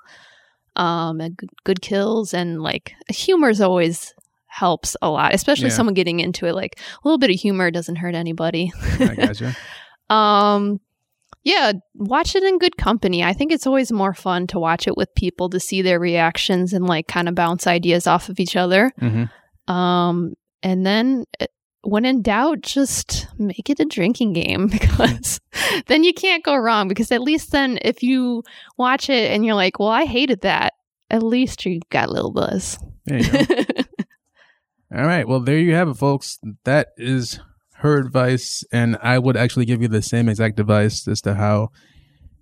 um 0.77 1.21
and 1.21 1.39
good, 1.65 1.81
kills 1.83 2.33
and 2.35 2.63
like 2.63 2.93
humor's 3.09 3.61
always 3.61 4.15
helps 4.47 4.97
a 5.03 5.09
lot 5.11 5.33
especially 5.35 5.69
Yeah. 5.69 5.75
someone 5.75 5.95
getting 5.95 6.21
into 6.21 6.47
it 6.47 6.55
like 6.55 6.79
a 6.79 7.09
little 7.09 7.19
bit 7.19 7.31
of 7.31 7.37
humor 7.37 7.71
doesn't 7.71 7.97
hurt 7.97 8.15
anybody 8.15 8.73
I 9.01 9.15
gotcha. 9.15 9.57
um 10.11 10.81
yeah 11.45 11.73
watch 11.95 12.35
it 12.35 12.43
in 12.43 12.59
good 12.59 12.77
company 12.77 13.23
i 13.25 13.33
think 13.33 13.53
it's 13.53 13.67
always 13.67 13.91
more 13.93 14.13
fun 14.13 14.47
to 14.49 14.59
watch 14.59 14.87
it 14.87 14.97
with 14.97 15.15
people 15.15 15.49
to 15.51 15.61
see 15.61 15.83
their 15.83 15.99
reactions 16.01 16.73
and 16.73 16.87
like 16.87 17.07
kind 17.07 17.29
of 17.29 17.35
bounce 17.35 17.67
ideas 17.67 18.07
off 18.07 18.29
of 18.29 18.39
each 18.41 18.57
other 18.57 18.93
hmm 18.99 19.25
um 19.73 20.35
and 20.63 20.85
then 20.85 21.25
uh, 21.41 21.47
when 21.83 22.05
in 22.05 22.23
doubt 22.23 22.61
just 22.61 23.27
make 23.39 23.71
it 23.71 23.81
a 23.81 23.85
drinking 23.85 24.33
game 24.33 24.69
because 24.81 25.41
then 25.87 26.05
you 26.05 26.13
can't 26.13 26.45
go 26.45 26.57
wrong 26.57 26.89
because 26.89 27.11
at 27.11 27.23
least 27.23 27.53
then 27.53 27.79
if 27.83 28.03
you 28.03 28.43
watch 28.77 29.09
it 29.09 29.31
and 29.31 29.45
you're 29.45 29.55
like 29.55 29.79
well 29.79 29.89
i 29.89 30.05
hated 30.05 30.43
that 30.43 30.75
at 31.11 31.23
least 31.23 31.65
you 31.65 31.81
got 31.91 32.09
a 32.09 32.13
little 32.13 32.33
buzz 32.33 32.79
There 33.07 33.19
you 33.19 33.33
go. 33.33 33.55
All 34.97 35.05
right. 35.05 35.27
Well, 35.27 35.41
there 35.41 35.59
you 35.59 35.75
have 35.75 35.89
it, 35.89 35.95
folks. 35.95 36.39
That 36.65 36.89
is 36.97 37.39
her 37.77 37.97
advice, 37.99 38.65
and 38.73 38.99
I 39.01 39.19
would 39.21 39.37
actually 39.37 39.65
give 39.65 39.81
you 39.81 39.89
the 39.89 40.03
same 40.03 40.29
exact 40.29 40.59
advice 40.59 41.07
as 41.07 41.21
to 41.23 41.35
how, 41.35 41.71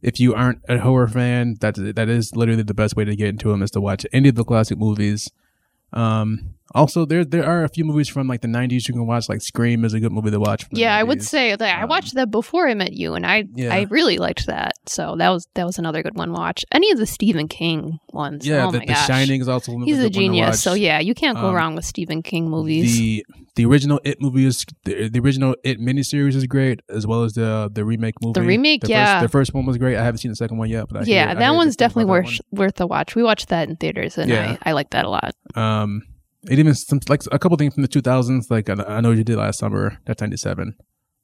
if 0.01 0.18
you 0.18 0.34
aren't 0.34 0.61
a 0.68 0.78
horror 0.78 1.09
fan, 1.09 1.57
that 1.61 1.74
that 1.76 2.09
is 2.09 2.34
literally 2.34 2.62
the 2.62 2.74
best 2.74 2.97
way 2.97 3.05
to 3.05 3.14
get 3.14 3.28
into 3.28 3.51
them 3.51 3.62
is 3.62 3.70
to 3.72 3.80
watch 3.80 4.07
any 4.12 4.30
of 4.30 4.34
the 4.34 4.45
classic 4.45 4.78
movies. 4.78 5.30
Um, 5.93 6.55
also, 6.74 7.07
there 7.07 7.24
there 7.24 7.47
are 7.47 7.64
a 7.64 7.68
few 7.70 7.82
movies 7.82 8.09
from 8.11 8.28
like 8.28 8.43
the 8.43 8.49
'90s 8.49 8.89
you 8.89 8.95
can 8.95 9.07
watch. 9.07 9.26
Like 9.28 9.41
Scream 9.41 9.86
is 9.86 9.95
a 9.95 10.01
good 10.01 10.12
movie 10.12 10.30
to 10.30 10.39
watch. 10.39 10.64
from 10.64 10.74
the 10.74 10.82
yeah 10.82 10.95
i 10.95 11.03
would 11.03 11.22
say 11.22 11.57
that 11.57 11.78
i 11.78 11.82
Um, 11.82 11.89
watched 11.89 12.14
that 12.14 12.30
before 12.30 12.68
i 12.68 12.74
met 12.74 12.93
you 12.93 13.14
and 13.14 13.24
i 13.24 13.45
Yeah. 13.55 13.74
i 13.74 13.86
really 13.89 14.18
liked 14.18 14.47
that 14.47 14.72
so 14.86 15.16
that 15.16 15.30
was 15.30 15.49
that 15.55 15.64
was 15.64 15.78
another 15.78 16.03
good 16.03 16.14
one 16.14 16.28
to 16.28 16.34
watch 16.34 16.66
any 16.70 16.91
of 16.91 16.99
the 16.99 17.07
stephen 17.07 17.49
king 17.49 17.99
ones 18.12 18.47
Yeah, 18.47 18.66
oh 18.66 18.70
the, 18.70 18.80
my 18.80 18.84
the 18.84 18.95
Shining 18.95 19.41
is 19.41 19.49
also 19.49 19.72
he's 19.78 19.97
a 19.99 20.03
good 20.03 20.03
one 20.03 20.12
to 20.12 20.18
genius 20.18 20.62
so 20.62 20.74
yeah 20.74 20.99
you 21.01 21.14
can't 21.14 21.39
go 21.39 21.49
Um, 21.49 21.55
wrong 21.55 21.74
with 21.74 21.86
stephen 21.86 22.22
king 22.22 22.51
movies 22.51 22.99
The 22.99 23.24
the 23.59 23.66
original 23.66 24.00
It 24.04 24.20
movie 24.20 24.46
is 24.46 24.64
the, 24.84 25.09
the 25.09 25.18
original 25.18 25.56
It 25.64 25.80
miniseries 25.80 26.36
is 26.36 26.46
great, 26.46 26.80
as 26.88 27.06
well 27.06 27.24
as 27.24 27.32
the 27.32 27.68
the 27.72 27.84
remake 27.84 28.14
movie. 28.22 28.40
The 28.40 28.46
remake, 28.46 28.82
the 28.82 28.88
yeah. 28.88 29.18
First, 29.20 29.22
the 29.22 29.28
first 29.38 29.54
one 29.54 29.66
was 29.66 29.76
great. 29.78 29.96
I 29.96 30.04
haven't 30.04 30.18
seen 30.18 30.30
the 30.30 30.36
second 30.36 30.59
one 30.59 30.70
yet, 30.70 30.86
but 30.88 31.02
I 31.02 31.04
yeah 31.04 31.26
hear 31.26 31.34
that 31.34 31.54
one's 31.54 31.74
definitely 31.76 32.09
worth 32.11 32.40
worth 32.52 32.80
a 32.80 32.86
watch 32.86 33.16
we 33.16 33.22
watched 33.24 33.48
that 33.48 33.68
in 33.68 33.74
theaters 33.76 34.16
and 34.16 34.30
Yeah. 34.30 34.56
i 34.62 34.70
i 34.70 34.72
like 34.72 34.90
that 34.90 35.04
a 35.04 35.11
lot. 35.11 35.34
Um, 35.56 36.02
it 36.48 36.59
even 36.61 36.72
some 36.74 37.00
like 37.09 37.22
a 37.32 37.38
couple 37.38 37.56
things 37.59 37.74
from 37.74 37.82
the 37.82 37.88
2000s, 37.88 38.48
like 38.48 38.70
I, 38.70 38.74
I 38.96 39.00
know 39.00 39.11
you 39.11 39.24
did 39.24 39.36
last 39.36 39.59
summer. 39.59 39.98
That's 40.06 40.20
97. 40.20 40.74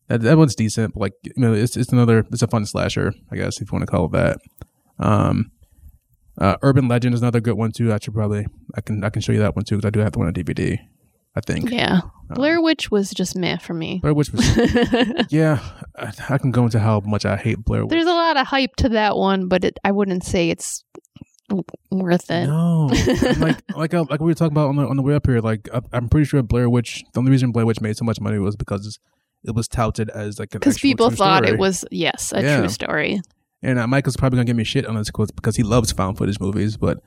That 0.08 0.20
that 0.22 0.36
one's 0.36 0.56
decent, 0.56 0.94
but 0.94 1.00
like 1.00 1.12
you 1.22 1.32
know, 1.36 1.54
it's 1.54 1.76
it's 1.76 1.92
another 1.92 2.26
it's 2.32 2.42
a 2.42 2.48
fun 2.48 2.66
slasher, 2.66 3.14
I 3.30 3.36
guess 3.36 3.60
if 3.60 3.70
you 3.70 3.76
want 3.76 3.86
to 3.86 3.90
call 3.90 4.06
it 4.06 4.12
that. 4.12 4.38
Um, 4.98 5.52
uh, 6.36 6.56
Urban 6.62 6.88
Legend 6.88 7.14
is 7.14 7.22
another 7.22 7.40
good 7.40 7.54
one 7.54 7.70
too. 7.70 7.92
I 7.92 7.98
should 8.02 8.12
probably 8.14 8.44
I 8.74 8.80
can 8.80 9.04
I 9.04 9.10
can 9.10 9.22
show 9.22 9.30
you 9.32 9.38
that 9.38 9.54
one 9.54 9.64
too 9.64 9.76
because 9.76 9.86
I 9.86 9.90
do 9.90 10.00
have 10.00 10.12
the 10.12 10.18
one 10.18 10.26
on 10.28 10.34
DVD. 10.34 10.78
I 11.36 11.40
think. 11.40 11.70
yeah 11.70 12.00
Um, 12.30 12.34
blair 12.34 12.60
witch 12.62 12.90
was 12.90 13.10
just 13.10 13.36
meh 13.36 13.58
for 13.58 13.74
me 13.74 13.98
Blair 14.00 14.14
Witch 14.14 14.30
was 14.32 14.44
Yeah, 15.30 15.58
I, 15.98 16.12
I 16.30 16.38
can 16.38 16.50
go 16.52 16.64
into 16.64 16.78
how 16.78 17.00
much 17.00 17.24
I 17.26 17.36
hate 17.36 17.64
Blair 17.64 17.82
Witch. 17.84 17.90
there's 17.90 18.06
a 18.06 18.10
lot 18.12 18.36
of 18.36 18.46
hype 18.46 18.76
to 18.76 18.88
that 18.90 19.16
one 19.16 19.48
but 19.48 19.64
it, 19.64 19.78
i 19.84 19.90
wouldn't 19.90 20.24
say 20.24 20.50
it's 20.50 20.84
worth 21.90 22.30
it. 22.30 22.46
No, 22.46 22.86
like 23.38 23.62
like 23.76 23.92
uh, 23.94 24.04
like 24.08 24.20
we 24.20 24.26
were 24.26 24.34
talking 24.34 24.52
about 24.54 24.68
on 24.68 24.76
the 24.76 24.86
on 24.86 24.96
the 24.96 25.02
way 25.02 25.14
up 25.14 25.26
here. 25.26 25.40
Like 25.40 25.68
I, 25.72 25.82
I'm 25.92 26.08
pretty 26.08 26.24
sure 26.24 26.42
Blair 26.42 26.70
Witch. 26.70 27.04
The 27.12 27.20
only 27.20 27.30
reason 27.30 27.52
Blair 27.52 27.66
Witch 27.66 27.82
made 27.82 27.96
so 27.98 28.04
much 28.04 28.18
money 28.18 28.38
was 28.38 28.56
because 28.56 28.98
it 29.44 29.54
was 29.54 29.68
touted 29.68 30.08
as 30.10 30.38
like 30.38 30.50
Because 30.50 30.78
people 30.78 31.10
thought 31.10 31.44
story. 31.44 31.54
it 31.56 31.60
was, 31.60 31.84
yes, 31.90 32.32
a 32.34 32.42
Yeah. 32.42 32.58
true 32.60 32.68
story. 32.70 33.20
And 33.62 33.78
uh, 33.78 33.86
Michael's 33.86 34.16
probably 34.16 34.38
gonna 34.38 34.46
give 34.46 34.56
me 34.56 34.64
shit 34.64 34.86
on 34.86 34.94
this 34.96 35.10
quote 35.10 35.36
because 35.36 35.56
he 35.56 35.62
loves 35.62 35.92
found 35.92 36.16
footage 36.16 36.40
movies. 36.40 36.78
But 36.78 37.00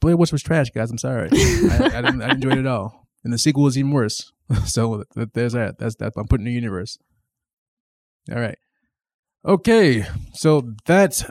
Blair 0.00 0.18
Witch 0.18 0.32
was 0.32 0.42
trash, 0.42 0.68
guys. 0.70 0.90
I'm 0.90 0.98
sorry. 0.98 1.30
I, 1.32 1.90
I 1.94 2.02
didn't 2.02 2.22
I 2.22 2.34
didn't 2.34 2.52
it 2.52 2.58
at 2.58 2.66
all. 2.66 3.08
And 3.22 3.32
the 3.32 3.38
sequel 3.38 3.66
is 3.66 3.76
even 3.76 3.90
worse. 3.90 4.32
so 4.66 5.04
there's 5.14 5.52
that. 5.52 5.78
That's 5.78 5.96
that. 5.96 6.14
I'm 6.16 6.26
putting 6.26 6.46
the 6.46 6.52
universe. 6.52 6.98
All 8.30 8.40
right. 8.40 8.58
Okay. 9.44 10.04
So 10.34 10.72
that 10.86 11.28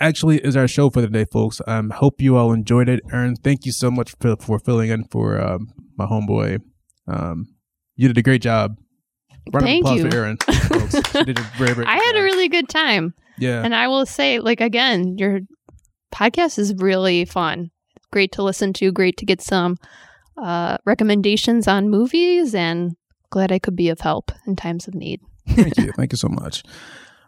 actually 0.00 0.38
is 0.38 0.56
our 0.56 0.68
show 0.68 0.90
for 0.90 1.00
the 1.00 1.08
day, 1.08 1.24
folks. 1.24 1.60
Um, 1.66 1.90
hope 1.90 2.20
you 2.20 2.36
all 2.36 2.52
enjoyed 2.52 2.88
it. 2.88 3.00
Aaron, 3.12 3.36
thank 3.36 3.66
you 3.66 3.72
so 3.72 3.90
much 3.90 4.14
for 4.20 4.36
for 4.36 4.58
filling 4.58 4.90
in 4.90 5.04
for 5.04 5.40
um, 5.40 5.68
my 5.96 6.06
homeboy. 6.06 6.60
Um, 7.06 7.54
you 7.96 8.08
did 8.08 8.18
a 8.18 8.22
great 8.22 8.42
job. 8.42 8.76
Round 9.52 9.64
Thank 9.66 9.88
you. 9.88 10.08
for 10.08 10.16
Aaron. 10.16 10.36
folks. 10.36 10.94
She 11.12 11.24
did 11.24 11.38
a 11.38 11.42
very, 11.56 11.74
very 11.74 11.86
I 11.86 11.96
had 11.96 12.16
a 12.16 12.22
really 12.22 12.48
good 12.48 12.68
time. 12.68 13.14
yeah. 13.38 13.62
And 13.64 13.74
I 13.74 13.88
will 13.88 14.06
say, 14.06 14.38
like, 14.38 14.60
again, 14.60 15.16
your 15.18 15.40
podcast 16.14 16.58
is 16.58 16.74
really 16.76 17.24
fun. 17.24 17.70
Great 18.12 18.32
to 18.32 18.42
listen 18.42 18.72
to, 18.74 18.92
great 18.92 19.16
to 19.18 19.26
get 19.26 19.40
some 19.40 19.76
uh, 20.36 20.78
recommendations 20.84 21.68
on 21.68 21.88
movies, 21.88 22.54
and 22.54 22.96
glad 23.30 23.52
I 23.52 23.58
could 23.58 23.76
be 23.76 23.88
of 23.88 24.00
help 24.00 24.32
in 24.46 24.56
times 24.56 24.88
of 24.88 24.94
need. 24.94 25.20
Thank 25.48 25.78
you. 25.78 25.92
Thank 25.96 26.12
you 26.12 26.18
so 26.18 26.28
much. 26.28 26.62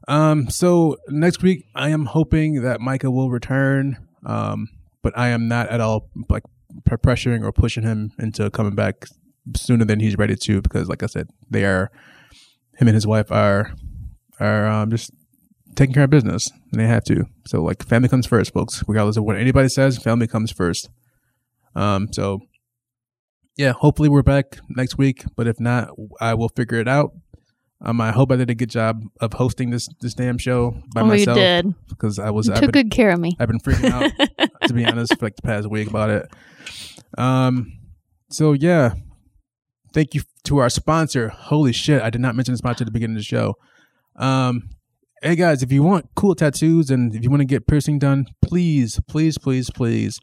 Um, 0.08 0.50
so 0.50 0.96
next 1.08 1.42
week 1.42 1.64
I 1.74 1.90
am 1.90 2.06
hoping 2.06 2.62
that 2.62 2.80
Micah 2.80 3.10
will 3.10 3.30
return. 3.30 3.96
Um, 4.26 4.68
but 5.02 5.16
I 5.16 5.28
am 5.28 5.48
not 5.48 5.68
at 5.68 5.80
all 5.80 6.08
like 6.28 6.44
pressuring 6.88 7.44
or 7.44 7.52
pushing 7.52 7.82
him 7.82 8.12
into 8.18 8.50
coming 8.50 8.74
back 8.74 9.06
sooner 9.56 9.84
than 9.84 10.00
he's 10.00 10.16
ready 10.16 10.36
to 10.36 10.62
because 10.62 10.88
like 10.88 11.02
I 11.02 11.06
said, 11.06 11.28
they 11.50 11.64
are 11.64 11.90
him 12.76 12.88
and 12.88 12.94
his 12.94 13.06
wife 13.06 13.30
are 13.30 13.72
are 14.40 14.66
um 14.66 14.90
just 14.90 15.10
taking 15.74 15.94
care 15.94 16.04
of 16.04 16.10
business 16.10 16.50
and 16.70 16.80
they 16.80 16.86
have 16.86 17.04
to. 17.04 17.24
So 17.46 17.62
like 17.62 17.84
family 17.84 18.08
comes 18.08 18.26
first, 18.26 18.52
folks. 18.52 18.82
Regardless 18.86 19.16
of 19.16 19.24
what 19.24 19.36
anybody 19.36 19.68
says, 19.68 19.98
family 19.98 20.26
comes 20.26 20.50
first. 20.50 20.88
Um 21.74 22.12
so 22.12 22.40
yeah, 23.56 23.72
hopefully 23.72 24.08
we're 24.08 24.22
back 24.22 24.58
next 24.68 24.96
week, 24.98 25.24
but 25.36 25.46
if 25.46 25.60
not, 25.60 25.90
I 26.20 26.34
will 26.34 26.48
figure 26.48 26.78
it 26.78 26.88
out. 26.88 27.12
Um, 27.84 28.00
I 28.00 28.12
hope 28.12 28.30
I 28.30 28.36
did 28.36 28.48
a 28.48 28.54
good 28.54 28.70
job 28.70 29.02
of 29.20 29.32
hosting 29.32 29.70
this 29.70 29.88
this 30.00 30.14
damn 30.14 30.38
show 30.38 30.80
by 30.94 31.00
oh, 31.00 31.06
myself 31.06 31.36
you 31.36 31.42
did. 31.42 31.74
because 31.88 32.18
I 32.20 32.30
was 32.30 32.46
You 32.46 32.54
I've 32.54 32.60
took 32.60 32.72
been, 32.72 32.84
good 32.84 32.92
care 32.92 33.10
of 33.10 33.18
me. 33.18 33.36
I've 33.40 33.48
been 33.48 33.58
freaking 33.58 33.90
out 33.90 34.12
to 34.68 34.72
be 34.72 34.84
honest 34.84 35.18
for 35.18 35.26
like 35.26 35.34
the 35.34 35.42
past 35.42 35.68
week 35.68 35.88
about 35.88 36.10
it. 36.10 36.32
Um, 37.18 37.72
so 38.30 38.52
yeah, 38.52 38.94
thank 39.92 40.14
you 40.14 40.22
to 40.44 40.58
our 40.58 40.70
sponsor. 40.70 41.28
Holy 41.28 41.72
shit, 41.72 42.00
I 42.02 42.10
did 42.10 42.20
not 42.20 42.36
mention 42.36 42.54
the 42.54 42.58
sponsor 42.58 42.82
at 42.82 42.86
the 42.86 42.92
beginning 42.92 43.16
of 43.16 43.20
the 43.20 43.24
show. 43.24 43.54
Um, 44.14 44.70
hey 45.20 45.34
guys, 45.34 45.64
if 45.64 45.72
you 45.72 45.82
want 45.82 46.08
cool 46.14 46.36
tattoos 46.36 46.88
and 46.88 47.14
if 47.16 47.24
you 47.24 47.30
want 47.30 47.40
to 47.40 47.46
get 47.46 47.66
piercing 47.66 47.98
done, 47.98 48.26
please, 48.42 49.00
please, 49.08 49.38
please, 49.38 49.70
please, 49.70 50.20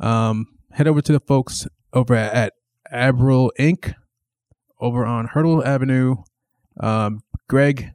um, 0.00 0.46
head 0.72 0.88
over 0.88 1.00
to 1.00 1.12
the 1.12 1.20
folks 1.20 1.68
over 1.92 2.14
at, 2.14 2.34
at 2.34 2.52
Abril 2.96 3.50
Inc. 3.58 3.94
over 4.80 5.04
on 5.06 5.26
Hurdle 5.26 5.64
Avenue. 5.64 6.16
Um, 6.80 7.20
Greg 7.48 7.92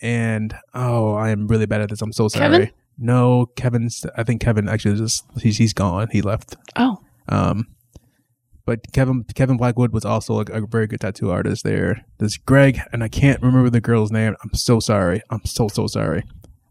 and 0.00 0.54
oh, 0.74 1.14
I 1.14 1.30
am 1.30 1.46
really 1.48 1.66
bad 1.66 1.80
at 1.80 1.90
this. 1.90 2.02
I'm 2.02 2.12
so 2.12 2.28
sorry. 2.28 2.50
Kevin? 2.50 2.70
No, 2.98 3.46
Kevin's. 3.56 4.04
I 4.16 4.22
think 4.24 4.40
Kevin 4.40 4.68
actually 4.68 4.96
just 4.96 5.24
he's 5.40 5.58
he's 5.58 5.72
gone. 5.72 6.08
He 6.10 6.22
left. 6.22 6.56
Oh, 6.76 6.98
Um, 7.28 7.66
but 8.64 8.80
Kevin 8.92 9.24
Kevin 9.34 9.56
Blackwood 9.56 9.92
was 9.92 10.04
also 10.04 10.40
a, 10.40 10.44
a 10.52 10.66
very 10.66 10.86
good 10.86 11.00
tattoo 11.00 11.30
artist 11.30 11.64
there. 11.64 12.04
There's 12.18 12.36
Greg, 12.36 12.80
and 12.92 13.02
I 13.04 13.08
can't 13.08 13.40
remember 13.42 13.70
the 13.70 13.80
girl's 13.80 14.10
name. 14.10 14.34
I'm 14.42 14.52
so 14.54 14.80
sorry. 14.80 15.22
I'm 15.30 15.44
so 15.44 15.68
so 15.68 15.86
sorry. 15.86 16.22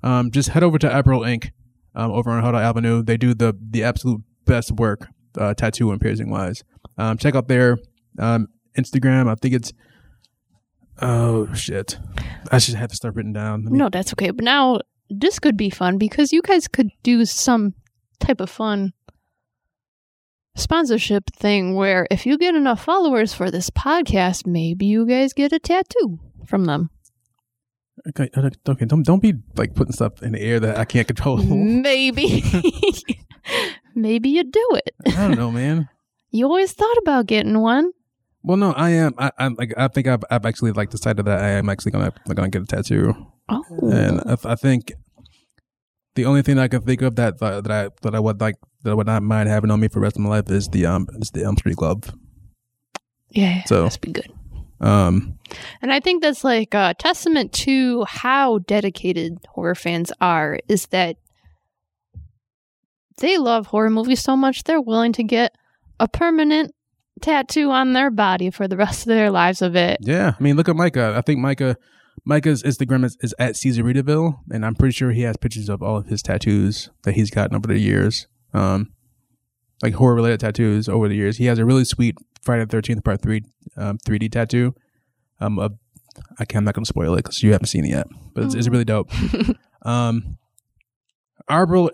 Um, 0.04 0.32
just 0.32 0.50
head 0.50 0.64
over 0.64 0.78
to 0.80 0.98
April 0.98 1.22
Inc. 1.22 1.52
Um, 1.96 2.12
over 2.12 2.30
on 2.30 2.44
Huddle 2.44 2.60
Avenue. 2.60 3.02
They 3.04 3.18
do 3.18 3.34
the 3.34 3.54
the 3.60 3.84
absolute 3.84 4.22
best 4.46 4.72
work, 4.74 5.08
uh, 5.38 5.54
tattoo 5.54 5.92
and 5.92 6.00
piercing 6.00 6.30
wise. 6.30 6.64
Um, 6.98 7.18
check 7.18 7.36
out 7.36 7.48
their 7.48 7.78
um 8.20 8.48
Instagram. 8.78 9.30
I 9.30 9.36
think 9.36 9.56
it's. 9.56 9.74
Oh 11.00 11.54
shit! 11.54 11.98
I 12.52 12.58
should 12.58 12.76
have 12.76 12.90
to 12.90 12.96
start 12.96 13.16
written 13.16 13.34
down. 13.34 13.66
Me- 13.66 13.78
no, 13.78 13.90
that's 13.90 14.14
okay. 14.14 14.32
But 14.32 14.46
now 14.46 14.80
this 15.10 15.40
could 15.40 15.58
be 15.58 15.70
fun 15.70 15.98
because 15.98 16.34
you 16.34 16.42
guys 16.42 16.68
could 16.68 16.90
do 17.04 17.26
some 17.26 17.74
type 18.20 18.42
of 18.42 18.50
fun 18.50 18.94
sponsorship 20.56 21.26
thing 21.36 21.76
where 21.76 22.08
if 22.10 22.26
you 22.26 22.38
get 22.38 22.56
enough 22.56 22.84
followers 22.84 23.34
for 23.34 23.52
this 23.52 23.70
podcast, 23.70 24.48
maybe 24.48 24.86
you 24.86 25.06
guys 25.06 25.34
get 25.34 25.54
a 25.54 25.60
tattoo 25.60 26.20
from 26.46 26.66
them. 26.66 26.90
Okay, 28.10 28.30
okay, 28.36 28.50
okay, 28.68 28.86
don't 28.86 29.04
don't 29.04 29.22
be 29.22 29.34
like 29.56 29.76
putting 29.76 29.94
stuff 29.94 30.22
in 30.22 30.32
the 30.32 30.42
air 30.42 30.60
that 30.60 30.78
I 30.78 30.86
can't 30.86 31.08
control. 31.08 31.38
Maybe. 31.38 32.44
maybe 33.96 34.30
you 34.30 34.44
do 34.44 34.70
it. 34.76 34.96
I 35.08 35.28
don't 35.28 35.38
know, 35.38 35.52
man. 35.52 35.90
You 36.32 36.46
always 36.46 36.74
thought 36.74 36.98
about 36.98 37.26
getting 37.28 37.60
one. 37.62 37.92
Well, 38.44 38.58
no, 38.58 38.72
I 38.74 38.92
am. 38.92 39.14
I, 39.18 39.32
I'm 39.38 39.56
like. 39.56 39.74
I 39.78 39.88
think 39.88 40.08
I've, 40.08 40.24
I've 40.30 40.46
actually 40.46 40.72
like 40.72 40.90
decided 40.90 41.26
that 41.26 41.40
I 41.40 41.50
am 41.52 41.70
actually 41.70 41.92
gonna 41.92 42.14
gonna 42.34 42.50
get 42.50 42.62
a 42.62 42.66
tattoo, 42.66 43.14
Oh. 43.50 43.64
and 43.92 44.22
I, 44.22 44.38
I 44.52 44.56
think 44.56 44.92
the 46.16 46.26
only 46.26 46.42
thing 46.42 46.58
I 46.58 46.68
can 46.68 46.82
think 46.82 47.02
of 47.02 47.16
that 47.16 47.40
that 47.40 47.70
I 47.72 47.90
that 48.02 48.16
I 48.16 48.20
would 48.20 48.40
like 48.40 48.56
that 48.84 48.92
I 48.92 48.94
would 48.94 49.08
not 49.08 49.24
mind 49.24 49.50
having 49.50 49.72
on 49.72 49.80
me 49.80 49.88
for 49.88 49.96
the 49.96 50.04
rest 50.04 50.16
of 50.16 50.22
my 50.22 50.30
life 50.30 50.50
is 50.50 50.68
the 50.70 50.86
um 50.86 51.08
is 51.20 51.32
the 51.32 51.44
Elm 51.44 51.58
Street 51.58 51.76
glove. 51.76 52.14
yeah, 53.32 53.64
So- 53.66 53.84
must 53.84 54.02
be 54.02 54.12
good. 54.12 54.32
Um, 54.80 55.40
And 55.82 55.92
I 55.92 56.00
think 56.00 56.22
that's 56.22 56.44
like 56.44 56.74
a 56.76 56.94
testament 57.00 57.52
to 57.66 58.06
how 58.06 58.60
dedicated 58.60 59.40
horror 59.50 59.74
fans 59.76 60.14
are 60.22 60.60
is 60.70 60.86
that 60.88 61.18
they 63.18 63.38
love 63.40 63.66
horror 63.68 63.90
movies 63.90 64.22
so 64.22 64.38
much 64.38 64.64
they're 64.64 64.80
willing 64.82 65.14
to 65.14 65.24
get 65.24 65.56
a 66.00 66.08
permanent 66.08 66.74
tattoo 67.22 67.72
on 67.72 67.94
their 67.94 68.12
body 68.12 68.50
for 68.50 68.68
the 68.68 68.78
rest 68.78 69.02
of 69.02 69.08
their 69.08 69.32
lives 69.32 69.62
of 69.62 69.76
it. 69.76 69.98
yeah. 70.02 70.34
I 70.40 70.44
mean, 70.44 70.56
look 70.56 70.70
at 70.70 70.76
Micah. 70.76 71.14
I 71.18 71.22
think 71.22 71.40
Micah. 71.40 71.78
Micah's 72.26 72.64
Instagram 72.64 73.06
is, 73.06 73.16
is 73.22 73.34
at 73.40 73.54
Caesaritaville, 73.54 74.40
and 74.52 74.66
I'm 74.66 74.76
pretty 74.76 74.92
sure 74.92 75.12
he 75.12 75.22
has 75.22 75.38
pictures 75.38 75.70
of 75.70 75.82
all 75.82 75.98
of 75.98 76.08
his 76.08 76.22
tattoos 76.22 76.90
that 77.04 77.14
he's 77.14 77.30
gotten 77.30 77.56
over 77.56 77.68
the 77.68 77.80
years. 77.80 78.28
Um, 78.54 78.92
like 79.82 79.94
horror 79.94 80.16
related 80.16 80.40
tattoos 80.40 80.90
over 80.90 81.08
the 81.08 81.16
years. 81.16 81.38
He 81.38 81.46
has 81.46 81.60
a 81.60 81.64
really 81.64 81.86
sweet 81.86 82.18
Friday 82.42 82.66
the 82.66 82.70
Thirteenth 82.70 83.04
Part 83.04 83.22
Three 83.22 83.44
um, 83.78 83.98
3D 84.00 84.32
tattoo. 84.32 84.74
Um, 85.40 85.60
of, 85.60 85.74
I 86.40 86.46
can't, 86.46 86.62
I'm 86.62 86.64
not 86.66 86.74
going 86.74 86.86
to 86.86 86.90
spoil 86.90 87.14
it 87.14 87.18
because 87.18 87.44
you 87.44 87.52
haven't 87.52 87.68
seen 87.68 87.86
it 87.86 87.90
yet, 87.90 88.08
but 88.34 88.46
it's, 88.46 88.56
it's 88.56 88.68
really 88.68 88.86
dope. 88.86 89.10
um, 89.84 90.38
Arbor 91.48 91.90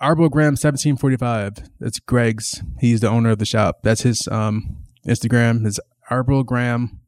Arbogram 0.00 0.56
seventeen 0.56 0.96
forty 0.96 1.16
five. 1.16 1.56
That's 1.80 1.98
Greg's. 1.98 2.62
He's 2.78 3.00
the 3.00 3.08
owner 3.08 3.30
of 3.30 3.38
the 3.38 3.46
shop. 3.46 3.80
That's 3.82 4.02
his 4.02 4.28
um 4.28 4.84
Instagram. 5.06 5.64
His 5.64 5.80
Arbogram, 6.10 6.98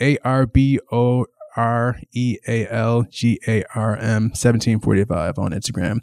A 0.00 0.18
R 0.18 0.46
B 0.46 0.80
O 0.90 1.26
R 1.56 2.00
E 2.12 2.38
A 2.48 2.66
L 2.68 3.04
G 3.10 3.38
A 3.46 3.64
R 3.74 3.96
M 3.96 4.34
seventeen 4.34 4.80
forty 4.80 5.04
five 5.04 5.38
on 5.38 5.52
Instagram. 5.52 5.98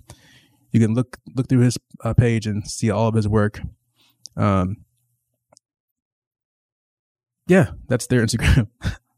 You 0.72 0.80
can 0.80 0.94
look 0.94 1.18
look 1.36 1.50
through 1.50 1.62
his 1.62 1.78
uh, 2.04 2.14
page 2.14 2.46
and 2.46 2.68
see 2.68 2.92
all 2.92 3.08
of 3.08 3.16
his 3.16 3.28
work. 3.28 3.60
Um, 4.38 4.86
yeah, 7.48 7.72
that's 7.88 8.06
their 8.08 8.22
Instagram. 8.22 8.68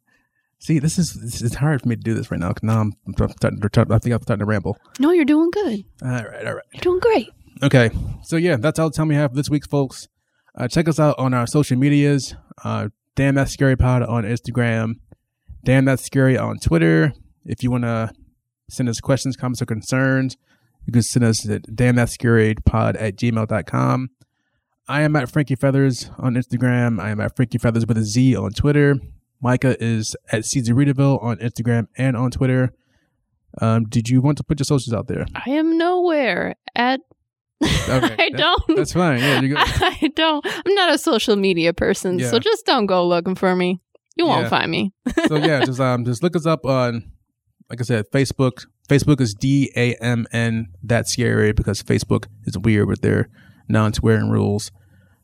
see, 0.61 0.79
this 0.79 0.97
is 0.97 1.13
this 1.13 1.41
is 1.41 1.55
hard 1.55 1.81
for 1.81 1.89
me 1.89 1.95
to 1.97 2.01
do 2.01 2.13
this 2.13 2.31
right 2.31 2.39
now. 2.39 2.53
'cause 2.53 2.63
Now 2.63 2.79
I'm, 2.79 2.93
I'm 3.05 3.13
starting 3.13 3.59
to, 3.59 3.85
I 3.89 3.99
think 3.99 4.13
I'm 4.15 4.21
starting 4.21 4.39
to 4.39 4.45
ramble. 4.45 4.77
No, 4.99 5.11
you're 5.11 5.25
doing 5.25 5.51
good. 5.51 5.83
All 6.01 6.09
right, 6.09 6.47
all 6.47 6.53
right. 6.55 6.63
You're 6.73 6.81
doing 6.81 6.99
great. 6.99 7.29
Okay, 7.63 7.89
so 8.23 8.37
yeah, 8.37 8.55
that's 8.55 8.79
all 8.79 8.89
the 8.89 8.95
time 8.95 9.09
we 9.09 9.15
have 9.15 9.31
for 9.31 9.35
this 9.35 9.49
week, 9.49 9.69
folks. 9.69 10.07
Uh, 10.55 10.67
check 10.67 10.87
us 10.87 10.99
out 10.99 11.17
on 11.19 11.33
our 11.33 11.45
social 11.47 11.77
medias. 11.77 12.35
Uh, 12.63 12.87
Damn 13.15 13.35
that 13.35 13.49
Scary 13.49 13.75
Pod 13.75 14.03
on 14.03 14.23
Instagram. 14.23 14.93
Damn 15.65 15.83
that 15.85 15.99
Scary 15.99 16.37
on 16.37 16.57
Twitter. 16.59 17.13
If 17.45 17.61
you 17.61 17.69
want 17.69 17.83
to 17.83 18.11
send 18.69 18.87
us 18.87 18.99
questions, 19.01 19.35
comments, 19.35 19.61
or 19.61 19.65
concerns, 19.65 20.37
you 20.85 20.93
can 20.93 21.01
send 21.03 21.25
us 21.25 21.47
at 21.47 21.75
damn 21.75 21.95
that 21.97 22.09
scary 22.09 22.55
pod 22.65 22.95
at 22.95 23.15
gmail.com. 23.17 24.09
I 24.87 25.01
am 25.01 25.15
at 25.15 25.29
Frankie 25.31 25.55
Feathers 25.55 26.09
on 26.17 26.35
Instagram. 26.35 26.99
I 27.01 27.09
am 27.11 27.19
at 27.19 27.35
Frankie 27.35 27.57
Feathers 27.57 27.85
with 27.85 27.97
a 27.97 28.03
Z 28.03 28.35
on 28.35 28.51
Twitter. 28.51 28.95
Micah 29.41 29.75
is 29.83 30.15
at 30.31 30.45
Caesar 30.45 30.73
Readaville 30.75 31.21
on 31.23 31.37
Instagram 31.37 31.87
and 31.97 32.15
on 32.15 32.31
Twitter. 32.31 32.73
Um, 33.59 33.85
did 33.85 34.07
you 34.09 34.21
want 34.21 34.37
to 34.37 34.43
put 34.43 34.59
your 34.59 34.65
socials 34.65 34.93
out 34.93 35.07
there? 35.07 35.25
I 35.33 35.49
am 35.51 35.77
nowhere 35.77 36.55
at 36.75 37.01
Okay, 37.63 37.67
I 37.87 38.29
that- 38.29 38.31
don't. 38.37 38.77
That's 38.77 38.93
fine. 38.93 39.19
Yeah, 39.19 39.41
you 39.41 39.49
go. 39.49 39.55
I 39.59 40.11
don't. 40.15 40.45
I'm 40.45 40.73
not 40.73 40.93
a 40.93 40.97
social 40.97 41.35
media 41.35 41.73
person, 41.73 42.17
Yeah. 42.19 42.29
so 42.29 42.39
just 42.39 42.65
don't 42.65 42.85
go 42.85 43.05
looking 43.07 43.35
for 43.35 43.55
me. 43.55 43.81
You 44.15 44.25
won't 44.25 44.43
Yeah. 44.43 44.49
find 44.49 44.71
me. 44.71 44.93
so 45.27 45.35
yeah, 45.35 45.63
just 45.65 45.79
um, 45.79 46.05
just 46.05 46.23
look 46.23 46.35
us 46.35 46.45
up 46.45 46.65
on, 46.65 47.11
like 47.69 47.79
I 47.79 47.83
said, 47.83 48.05
Facebook, 48.11 48.65
Facebook 48.89 49.21
is 49.21 49.33
D 49.33 49.71
A 49.75 49.95
M 49.95 50.25
N. 50.31 50.67
That's 50.83 51.11
scary 51.11 51.51
because 51.53 51.81
Facebook 51.83 52.25
is 52.45 52.57
weird 52.57 52.87
with 52.87 53.01
their 53.01 53.29
non-swearing 53.69 54.29
rules. 54.29 54.71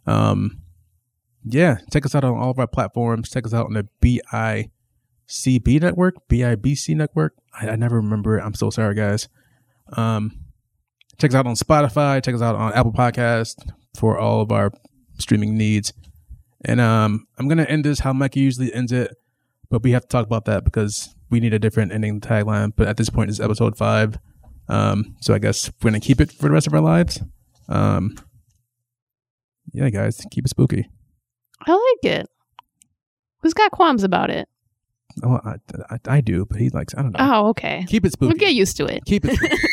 Um, 0.06 0.61
yeah, 1.53 1.78
check 1.91 2.06
us 2.06 2.15
out 2.15 2.24
on 2.24 2.38
all 2.38 2.52
of 2.52 2.60
our 2.60 2.68
platforms. 2.68 3.30
Check 3.30 3.45
us 3.45 3.53
out 3.53 3.68
on 3.68 3.74
the 3.74 3.88
BICB 4.02 5.82
network, 5.82 6.15
BIBC 6.30 6.95
network. 6.95 7.34
I, 7.60 7.69
I 7.69 7.76
never 7.76 7.98
remember 7.98 8.38
it. 8.38 8.44
I'm 8.44 8.53
so 8.53 8.69
sorry, 8.69 8.95
guys. 8.95 9.28
Um, 9.94 10.40
check 11.19 11.32
us 11.32 11.36
out 11.36 11.48
on 11.48 11.56
Spotify. 11.56 12.24
Check 12.24 12.36
us 12.36 12.41
out 12.41 12.56
on 12.56 12.74
Apple 12.74 12.94
Podcast 12.94 13.56
for 13.95 14.18
all 14.18 14.41
of 14.41 14.52
our 14.52 14.72
streaming 15.19 15.57
needs. 15.57 15.94
And 16.65 16.82
um, 16.82 17.28
I'm 17.38 17.48
gonna 17.48 17.64
end 17.64 17.86
this 17.86 17.99
how 17.99 18.14
Mikey 18.14 18.40
usually 18.40 18.74
ends 18.74 18.91
it, 18.91 19.15
but 19.69 19.84
we 19.84 19.91
have 19.91 20.03
to 20.03 20.07
talk 20.07 20.26
about 20.26 20.45
that 20.45 20.64
because 20.64 21.15
we 21.30 21.40
need 21.40 21.53
a 21.53 21.60
different 21.60 21.91
ending 21.91 22.19
tagline. 22.19 22.74
But 22.76 22.88
at 22.88 22.98
this 22.98 23.10
point, 23.10 23.30
it's 23.30 23.40
episode 23.40 23.78
five, 23.78 24.18
um, 24.68 25.15
so 25.22 25.34
I 25.34 25.40
guess 25.40 25.72
we're 25.82 25.91
gonna 25.91 25.99
keep 25.99 26.19
it 26.19 26.32
for 26.32 26.48
the 26.48 26.52
rest 26.52 26.68
of 26.68 26.74
our 26.74 26.82
lives. 26.82 27.22
Um, 27.69 28.18
yeah, 29.72 29.90
guys, 29.90 30.26
keep 30.32 30.45
it 30.45 30.49
spooky. 30.49 30.90
I 31.66 31.72
like 31.72 32.14
it. 32.14 32.28
Who's 33.42 33.54
got 33.54 33.72
qualms 33.72 34.04
about 34.04 34.30
it? 34.30 34.48
Oh, 35.24 35.40
I, 35.44 35.56
I, 35.90 35.98
I 36.08 36.22
do, 36.22 36.46
but 36.46 36.60
he 36.60 36.70
likes 36.70 36.94
I 36.96 37.02
don't 37.02 37.12
know. 37.14 37.20
Oh, 37.20 37.48
okay. 37.50 37.86
Keep 37.88 38.06
it 38.06 38.12
spooky. 38.14 38.28
We'll 38.30 38.38
get 38.38 38.54
used 38.54 38.78
to 38.78 38.86
it. 38.86 39.04
Keep 39.06 39.26
it. 39.26 39.36
spooky. 39.36 39.58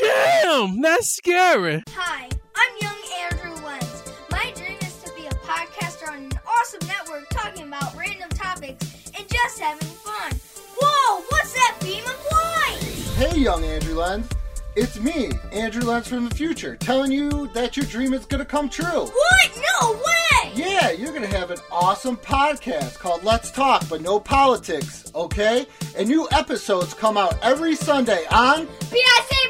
Damn, 0.00 0.80
that's 0.80 1.08
scary. 1.08 1.82
Hi, 1.94 2.28
I'm 2.54 2.72
young 2.80 2.96
Andrew 3.22 3.64
Lenz. 3.64 4.02
My 4.30 4.52
dream 4.54 4.76
is 4.82 5.02
to 5.02 5.12
be 5.14 5.26
a 5.26 5.30
podcaster 5.30 6.08
on 6.08 6.18
an 6.24 6.32
awesome 6.46 6.86
network 6.86 7.28
talking 7.30 7.68
about 7.68 7.96
random 7.96 8.28
topics 8.30 9.10
and 9.16 9.26
just 9.28 9.58
having 9.58 9.88
fun. 9.88 10.32
Whoa, 10.78 11.22
what's 11.30 11.52
that 11.54 11.78
beam 11.80 12.04
of 12.04 12.26
light? 12.32 12.80
Hey, 13.16 13.40
young 13.40 13.64
Andrew 13.64 13.94
Lenz. 13.94 14.28
It's 14.74 14.98
me, 14.98 15.30
Andrew 15.52 15.82
Lenz 15.82 16.08
from 16.08 16.26
the 16.26 16.34
future, 16.34 16.76
telling 16.76 17.12
you 17.12 17.48
that 17.48 17.76
your 17.76 17.84
dream 17.84 18.14
is 18.14 18.24
gonna 18.24 18.46
come 18.46 18.70
true. 18.70 19.04
What? 19.04 19.62
No 19.80 19.92
way! 19.92 20.52
Yeah, 20.54 20.92
you're 20.92 21.12
gonna 21.12 21.26
have 21.26 21.50
an 21.50 21.58
awesome 21.70 22.16
podcast 22.16 22.98
called 22.98 23.22
Let's 23.22 23.50
Talk, 23.50 23.86
but 23.90 24.00
no 24.00 24.18
politics, 24.18 25.12
okay? 25.14 25.66
And 25.94 26.08
new 26.08 26.26
episodes 26.30 26.94
come 26.94 27.18
out 27.18 27.38
every 27.42 27.76
Sunday 27.76 28.24
on 28.30 28.64
BIC 28.90 29.42